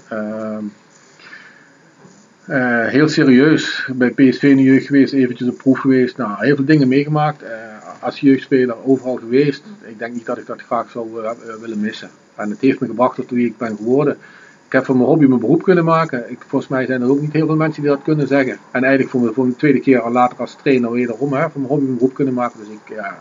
Ehm, 2.49 2.61
eh, 2.61 2.87
heel 2.87 3.07
serieus 3.07 3.89
bij 3.93 4.09
PSV 4.09 4.43
in 4.43 4.57
de 4.57 4.63
jeugd 4.63 4.85
geweest, 4.85 5.13
eventjes 5.13 5.49
op 5.49 5.57
proef 5.57 5.79
geweest. 5.79 6.17
Nou, 6.17 6.45
heel 6.45 6.55
veel 6.55 6.65
dingen 6.65 6.87
meegemaakt. 6.87 7.43
Eh, 7.43 7.51
als 7.99 8.19
jeugdspeler 8.19 8.85
overal 8.85 9.15
geweest. 9.15 9.63
Ik 9.85 9.99
denk 9.99 10.13
niet 10.13 10.25
dat 10.25 10.37
ik 10.37 10.45
dat 10.45 10.61
graag 10.61 10.89
zou 10.89 11.23
eh, 11.23 11.31
willen 11.61 11.79
missen. 11.79 12.09
En 12.35 12.49
het 12.49 12.59
heeft 12.59 12.79
me 12.79 12.87
gebracht 12.87 13.15
tot 13.15 13.29
wie 13.29 13.45
ik 13.45 13.57
ben 13.57 13.75
geworden. 13.75 14.17
Ik 14.65 14.71
heb 14.71 14.85
van 14.85 14.95
mijn 14.95 15.07
hobby 15.07 15.25
mijn 15.25 15.39
beroep 15.39 15.63
kunnen 15.63 15.83
maken. 15.83 16.31
Ik, 16.31 16.37
volgens 16.47 16.71
mij 16.71 16.85
zijn 16.85 17.01
er 17.01 17.09
ook 17.09 17.21
niet 17.21 17.33
heel 17.33 17.45
veel 17.45 17.55
mensen 17.55 17.81
die 17.81 17.91
dat 17.91 18.01
kunnen 18.03 18.27
zeggen. 18.27 18.57
En 18.71 18.83
eigenlijk 18.83 19.11
voor, 19.11 19.33
voor 19.33 19.45
de 19.45 19.55
tweede 19.55 19.79
keer 19.79 19.99
al 19.99 20.11
later 20.11 20.37
als 20.37 20.57
trainer 20.61 20.91
wederom. 20.91 21.33
Hè, 21.33 21.41
van 21.41 21.51
mijn 21.61 21.67
hobby 21.67 21.83
mijn 21.83 21.97
beroep 21.97 22.13
kunnen 22.13 22.33
maken. 22.33 22.59
Dus 22.59 22.69
ik, 22.69 22.95
ja, 22.95 23.17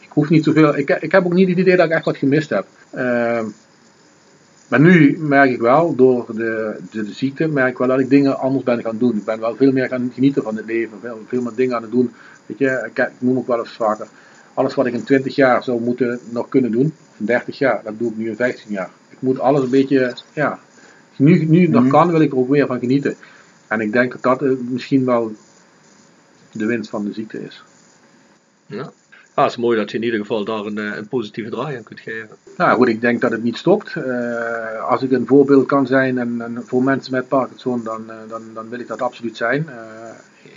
ik 0.00 0.08
hoef 0.08 0.28
niet 0.28 0.44
zoveel. 0.44 0.76
Ik, 0.76 0.90
ik 0.90 1.12
heb 1.12 1.24
ook 1.24 1.32
niet 1.32 1.48
het 1.48 1.58
idee 1.58 1.76
dat 1.76 1.86
ik 1.86 1.92
echt 1.92 2.04
wat 2.04 2.16
gemist 2.16 2.50
heb. 2.50 2.66
Maar 4.74 4.82
nu 4.82 5.18
merk 5.18 5.50
ik 5.50 5.60
wel, 5.60 5.94
door 5.94 6.26
de, 6.26 6.76
de, 6.90 7.04
de 7.04 7.12
ziekte, 7.12 7.48
merk 7.48 7.70
ik 7.70 7.78
wel 7.78 7.88
dat 7.88 8.00
ik 8.00 8.08
dingen 8.08 8.38
anders 8.38 8.64
ben 8.64 8.82
gaan 8.82 8.98
doen. 8.98 9.16
Ik 9.16 9.24
ben 9.24 9.40
wel 9.40 9.56
veel 9.56 9.72
meer 9.72 9.88
gaan 9.88 10.10
genieten 10.14 10.42
van 10.42 10.56
het 10.56 10.66
leven. 10.66 10.98
Veel, 11.00 11.20
veel 11.26 11.42
meer 11.42 11.54
dingen 11.54 11.76
aan 11.76 11.82
het 11.82 11.90
doen. 11.90 12.12
Weet 12.46 12.58
je, 12.58 12.90
ik, 12.92 12.98
ik 12.98 13.12
noem 13.18 13.36
ook 13.36 13.46
wel 13.46 13.58
eens 13.58 13.72
vaker. 13.72 14.06
Alles 14.54 14.74
wat 14.74 14.86
ik 14.86 14.92
in 14.92 15.04
20 15.04 15.34
jaar 15.34 15.62
zou 15.62 15.80
moeten 15.80 16.20
nog 16.30 16.48
kunnen 16.48 16.70
doen, 16.70 16.92
in 17.16 17.24
30 17.24 17.58
jaar, 17.58 17.80
dat 17.84 17.98
doe 17.98 18.10
ik 18.10 18.16
nu 18.16 18.28
in 18.28 18.36
15 18.36 18.70
jaar. 18.70 18.90
Ik 19.08 19.20
moet 19.20 19.38
alles 19.38 19.62
een 19.62 19.70
beetje, 19.70 20.16
ja, 20.32 20.58
nu, 21.16 21.44
nu 21.44 21.66
nog 21.66 21.86
kan, 21.86 22.10
wil 22.10 22.20
ik 22.20 22.32
er 22.32 22.38
ook 22.38 22.48
meer 22.48 22.66
van 22.66 22.78
genieten. 22.78 23.14
En 23.68 23.80
ik 23.80 23.92
denk 23.92 24.12
dat 24.12 24.22
dat 24.22 24.42
eh, 24.42 24.56
misschien 24.68 25.04
wel 25.04 25.32
de 26.52 26.66
winst 26.66 26.90
van 26.90 27.04
de 27.04 27.12
ziekte 27.12 27.44
is. 27.44 27.62
Ja. 28.66 28.92
Ah, 29.34 29.44
het 29.44 29.52
is 29.52 29.58
mooi 29.58 29.78
dat 29.78 29.90
je 29.90 29.96
in 29.96 30.02
ieder 30.02 30.20
geval 30.20 30.44
daar 30.44 30.64
een, 30.64 30.78
eh, 30.78 30.96
een 30.96 31.08
positieve 31.08 31.50
draai 31.50 31.76
aan 31.76 31.82
kunt 31.82 32.00
geven. 32.00 32.36
Nou 32.56 32.76
goed, 32.76 32.88
ik 32.88 33.00
denk 33.00 33.20
dat 33.20 33.30
het 33.30 33.42
niet 33.42 33.56
stopt. 33.56 33.96
Eh, 33.96 34.88
als 34.88 35.02
ik 35.02 35.10
een 35.10 35.26
voorbeeld 35.26 35.66
kan 35.66 35.86
zijn 35.86 36.18
en, 36.18 36.40
en 36.40 36.62
voor 36.66 36.82
mensen 36.82 37.12
met 37.12 37.28
Parkinson, 37.28 37.84
dan, 37.84 38.10
eh, 38.10 38.16
dan, 38.28 38.42
dan 38.54 38.68
wil 38.68 38.78
ik 38.78 38.86
dat 38.86 39.02
absoluut 39.02 39.36
zijn. 39.36 39.68
Eh, 39.68 39.78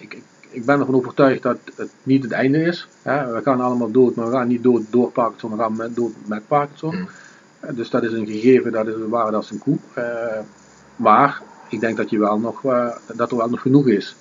ik, 0.01 0.13
ik, 0.13 0.23
ik 0.49 0.65
ben 0.65 0.79
ervan 0.79 0.95
overtuigd 0.95 1.41
dat 1.41 1.57
het 1.75 1.89
niet 2.03 2.23
het 2.23 2.31
einde 2.31 2.63
is. 2.63 2.87
Hè, 3.01 3.33
we 3.33 3.41
gaan 3.41 3.61
allemaal 3.61 3.91
dood, 3.91 4.15
maar 4.15 4.25
we 4.25 4.31
gaan 4.31 4.47
niet 4.47 4.63
dood 4.63 4.81
door 4.89 5.11
Parkinson, 5.11 5.51
we 5.51 5.57
gaan 5.57 5.75
met, 5.75 5.95
dood 5.95 6.13
met 6.25 6.47
Parkinson. 6.47 7.07
Eh, 7.59 7.75
dus 7.75 7.89
dat 7.89 8.03
is 8.03 8.11
een 8.11 8.27
gegeven, 8.27 8.71
dat 8.71 8.87
is 8.87 8.93
een 8.93 9.09
waarde 9.09 9.37
als 9.37 9.51
een 9.51 9.59
koe. 9.59 9.77
Maar 10.95 11.41
ik 11.69 11.79
denk 11.79 11.97
dat, 11.97 12.09
je 12.09 12.19
wel 12.19 12.39
nog, 12.39 12.61
dat 13.13 13.31
er 13.31 13.37
wel 13.37 13.49
nog 13.49 13.61
genoeg 13.61 13.87
is 13.87 14.15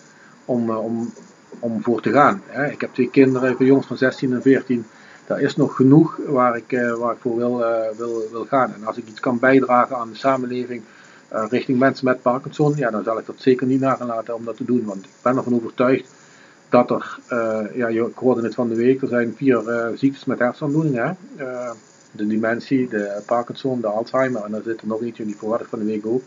om, 0.44 0.70
om, 0.70 1.12
om 1.58 1.82
voor 1.82 2.00
te 2.00 2.12
gaan. 2.12 2.42
Hè. 2.46 2.70
Ik 2.70 2.80
heb 2.80 2.94
twee 2.94 3.10
kinderen, 3.10 3.56
jongens 3.58 3.86
van 3.86 3.96
16 3.96 4.32
en 4.32 4.42
14 4.42 4.86
daar 5.26 5.40
is 5.40 5.56
nog 5.56 5.76
genoeg 5.76 6.18
waar 6.26 6.56
ik, 6.56 6.72
uh, 6.72 6.94
waar 6.94 7.12
ik 7.12 7.18
voor 7.20 7.36
wil, 7.36 7.60
uh, 7.60 7.96
wil, 7.96 8.28
wil 8.30 8.44
gaan. 8.44 8.74
En 8.74 8.86
als 8.86 8.96
ik 8.96 9.08
iets 9.08 9.20
kan 9.20 9.38
bijdragen 9.38 9.96
aan 9.96 10.10
de 10.10 10.16
samenleving 10.16 10.82
uh, 11.32 11.44
richting 11.50 11.78
mensen 11.78 12.04
met 12.04 12.22
Parkinson, 12.22 12.72
ja, 12.76 12.90
dan 12.90 13.04
zal 13.04 13.18
ik 13.18 13.26
dat 13.26 13.34
zeker 13.38 13.66
niet 13.66 13.80
nagelaten 13.80 14.34
om 14.34 14.44
dat 14.44 14.56
te 14.56 14.64
doen. 14.64 14.84
Want 14.84 15.04
ik 15.04 15.10
ben 15.22 15.36
ervan 15.36 15.54
overtuigd 15.54 16.08
dat 16.68 16.90
er, 16.90 17.18
eh, 17.28 17.76
ja, 17.76 17.88
je- 17.88 18.06
ik 18.06 18.16
hoorde 18.18 18.42
het 18.42 18.54
van 18.54 18.68
de 18.68 18.74
week, 18.74 19.02
er 19.02 19.08
zijn 19.08 19.34
vier 19.36 19.68
eh, 19.68 19.96
ziektes 19.96 20.24
met? 20.24 20.40
Eh, 21.36 21.70
de 22.10 22.26
dementie, 22.26 22.88
de 22.88 23.22
Parkinson, 23.26 23.80
de 23.80 23.86
Alzheimer 23.86 24.44
en 24.44 24.50
dan 24.50 24.62
zit 24.64 24.80
er 24.80 24.86
nog 24.86 25.02
eentje 25.02 25.22
in 25.22 25.28
die 25.28 25.38
verwaardig 25.38 25.68
van 25.68 25.78
de 25.78 25.84
week 25.84 26.06
ook. 26.06 26.22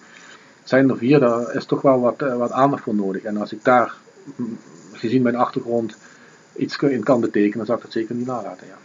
Zijn 0.63 0.89
er 0.89 0.97
vier, 0.97 1.19
daar 1.19 1.55
is 1.55 1.65
toch 1.65 1.81
wel 1.81 1.99
wat, 1.99 2.21
eh, 2.21 2.37
wat 2.37 2.51
aandacht 2.51 2.83
voor 2.83 2.95
nodig. 2.95 3.23
En 3.23 3.37
als 3.37 3.53
ik 3.53 3.63
daar, 3.63 3.93
gezien 4.99 5.21
mijn 5.21 5.35
achtergrond, 5.35 5.97
iets 6.57 6.77
in 6.77 7.03
kan 7.03 7.21
betekenen, 7.21 7.57
dan 7.57 7.65
zou 7.65 7.77
ik 7.77 7.83
dat 7.83 7.93
zeker 7.93 8.15
niet 8.15 8.25
nalaten. 8.25 8.67
Ja. 8.67 8.77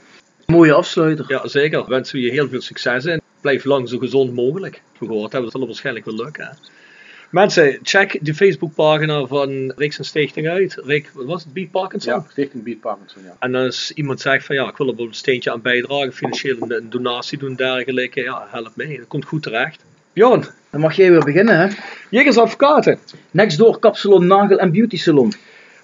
Mooie 0.46 0.72
afsluiter. 0.72 1.24
Ja, 1.28 1.48
zeker. 1.48 1.88
Wensen 1.88 2.16
we 2.16 2.24
je 2.24 2.30
heel 2.30 2.48
veel 2.48 2.60
succes 2.60 3.04
in. 3.04 3.20
Blijf 3.40 3.64
lang 3.64 3.88
zo 3.88 3.98
gezond 3.98 4.34
mogelijk. 4.34 4.82
We 4.98 5.06
gehoord 5.06 5.32
hebben, 5.32 5.50
dat 5.50 5.60
zal 5.60 5.66
waarschijnlijk 5.66 6.04
wel 6.04 6.14
lukken. 6.14 6.44
Hè? 6.44 6.50
Mensen, 7.34 7.78
check 7.82 8.18
de 8.22 8.34
Facebookpagina 8.34 9.26
van 9.26 9.72
Rick 9.76 9.92
zijn 9.92 10.06
stichting 10.06 10.48
uit. 10.48 10.80
Rick, 10.84 11.10
wat 11.14 11.26
was 11.26 11.44
het? 11.44 11.52
Beat 11.52 11.70
Parkinson? 11.70 12.12
Ja, 12.12 12.26
Stichting 12.30 12.64
Beat 12.64 12.80
Parkinson, 12.80 13.22
ja. 13.22 13.36
En 13.38 13.54
als 13.54 13.92
iemand 13.92 14.20
zegt 14.20 14.46
van 14.46 14.56
ja, 14.56 14.68
ik 14.68 14.76
wil 14.76 14.88
er 14.88 14.96
wel 14.96 15.06
een 15.06 15.14
steentje 15.14 15.52
aan 15.52 15.62
bijdragen, 15.62 16.12
financieel 16.12 16.56
een, 16.60 16.72
een 16.72 16.90
donatie 16.90 17.38
doen, 17.38 17.54
dergelijke, 17.54 18.20
ja, 18.20 18.46
help 18.50 18.72
mee. 18.74 18.98
Dat 18.98 19.06
komt 19.06 19.24
goed 19.24 19.42
terecht. 19.42 19.84
Bjorn, 20.12 20.44
Dan 20.70 20.80
mag 20.80 20.96
jij 20.96 21.10
weer 21.10 21.24
beginnen, 21.24 21.58
hè? 21.58 21.76
Jegers 22.10 22.38
Advocaten, 22.38 22.98
Next 23.30 23.58
door 23.58 23.78
Kapsalon 23.78 24.26
Nagel 24.26 24.58
en 24.58 24.72
Beauty 24.72 24.96
Salon. 24.96 25.32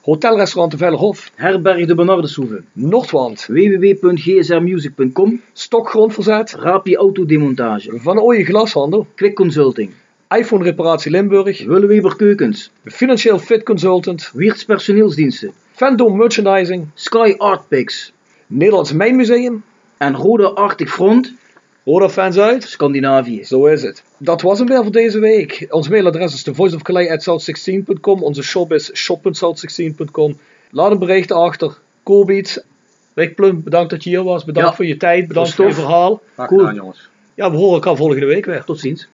Hotelrestaurant 0.02 0.70
de 0.70 0.76
Vellerhof, 0.76 1.30
Herberg 1.36 1.86
de 1.86 1.94
Bernardeshoeve. 1.94 2.62
Noordwand, 2.72 3.46
www.gsrmusic.com. 3.48 5.40
Stokgrondverzet, 5.52 6.52
Rapi 6.52 6.96
Autodemontage. 6.96 7.90
Van 8.02 8.18
Ooyen 8.18 8.44
Glashandel, 8.44 9.06
Quick 9.16 9.34
Consulting. 9.34 9.92
iPhone 10.28 10.64
Reparatie 10.64 11.10
Limburg, 11.10 11.64
Willeweber 11.66 12.16
Keukens. 12.16 12.70
Financieel 12.84 13.38
Fit 13.38 13.62
Consultant, 13.62 14.30
Wiertz 14.34 14.64
Personeelsdiensten. 14.64 15.52
Fandom 15.72 16.16
Merchandising, 16.16 16.90
Sky 16.94 17.34
Art 17.38 17.68
Picks. 17.68 18.12
Nederlands 18.46 18.92
Mijnmuseum, 18.92 19.62
En 19.98 20.14
Roda 20.14 20.48
Arctic 20.54 20.88
Front. 20.88 21.32
Roda 21.90 22.08
Fans 22.08 22.38
uit. 22.38 22.62
Scandinavië. 22.62 23.44
Zo 23.44 23.66
is 23.66 23.82
het. 23.82 24.02
Dat 24.18 24.42
was 24.42 24.58
hem 24.58 24.68
weer 24.68 24.82
voor 24.82 24.92
deze 24.92 25.18
week. 25.18 25.66
Ons 25.70 25.88
mailadres 25.88 26.34
is 26.34 26.42
thevoiceofcalais.south16.com. 26.42 28.22
Onze 28.22 28.42
shop 28.42 28.72
is 28.72 28.90
shop.south16.com. 28.94 30.38
Laat 30.70 30.90
een 30.90 30.98
bericht 30.98 31.32
achter. 31.32 31.78
Koolbeats. 32.02 32.60
Rick 33.14 33.34
Plum, 33.34 33.62
bedankt 33.62 33.90
dat 33.90 34.04
je 34.04 34.10
hier 34.10 34.22
was. 34.22 34.44
Bedankt 34.44 34.68
Ja. 34.70 34.76
voor 34.76 34.86
je 34.86 34.96
tijd. 34.96 35.28
Bedankt 35.28 35.54
voor 35.54 35.66
je 35.66 35.74
verhaal. 35.74 36.20
Graag 36.34 36.48
Cool. 36.48 36.74
jongens. 36.74 37.08
Ja, 37.34 37.50
we 37.50 37.56
horen 37.56 37.74
elkaar 37.74 37.96
volgende 37.96 38.26
week 38.26 38.44
weer. 38.44 38.64
Tot 38.64 38.80
ziens. 38.80 39.08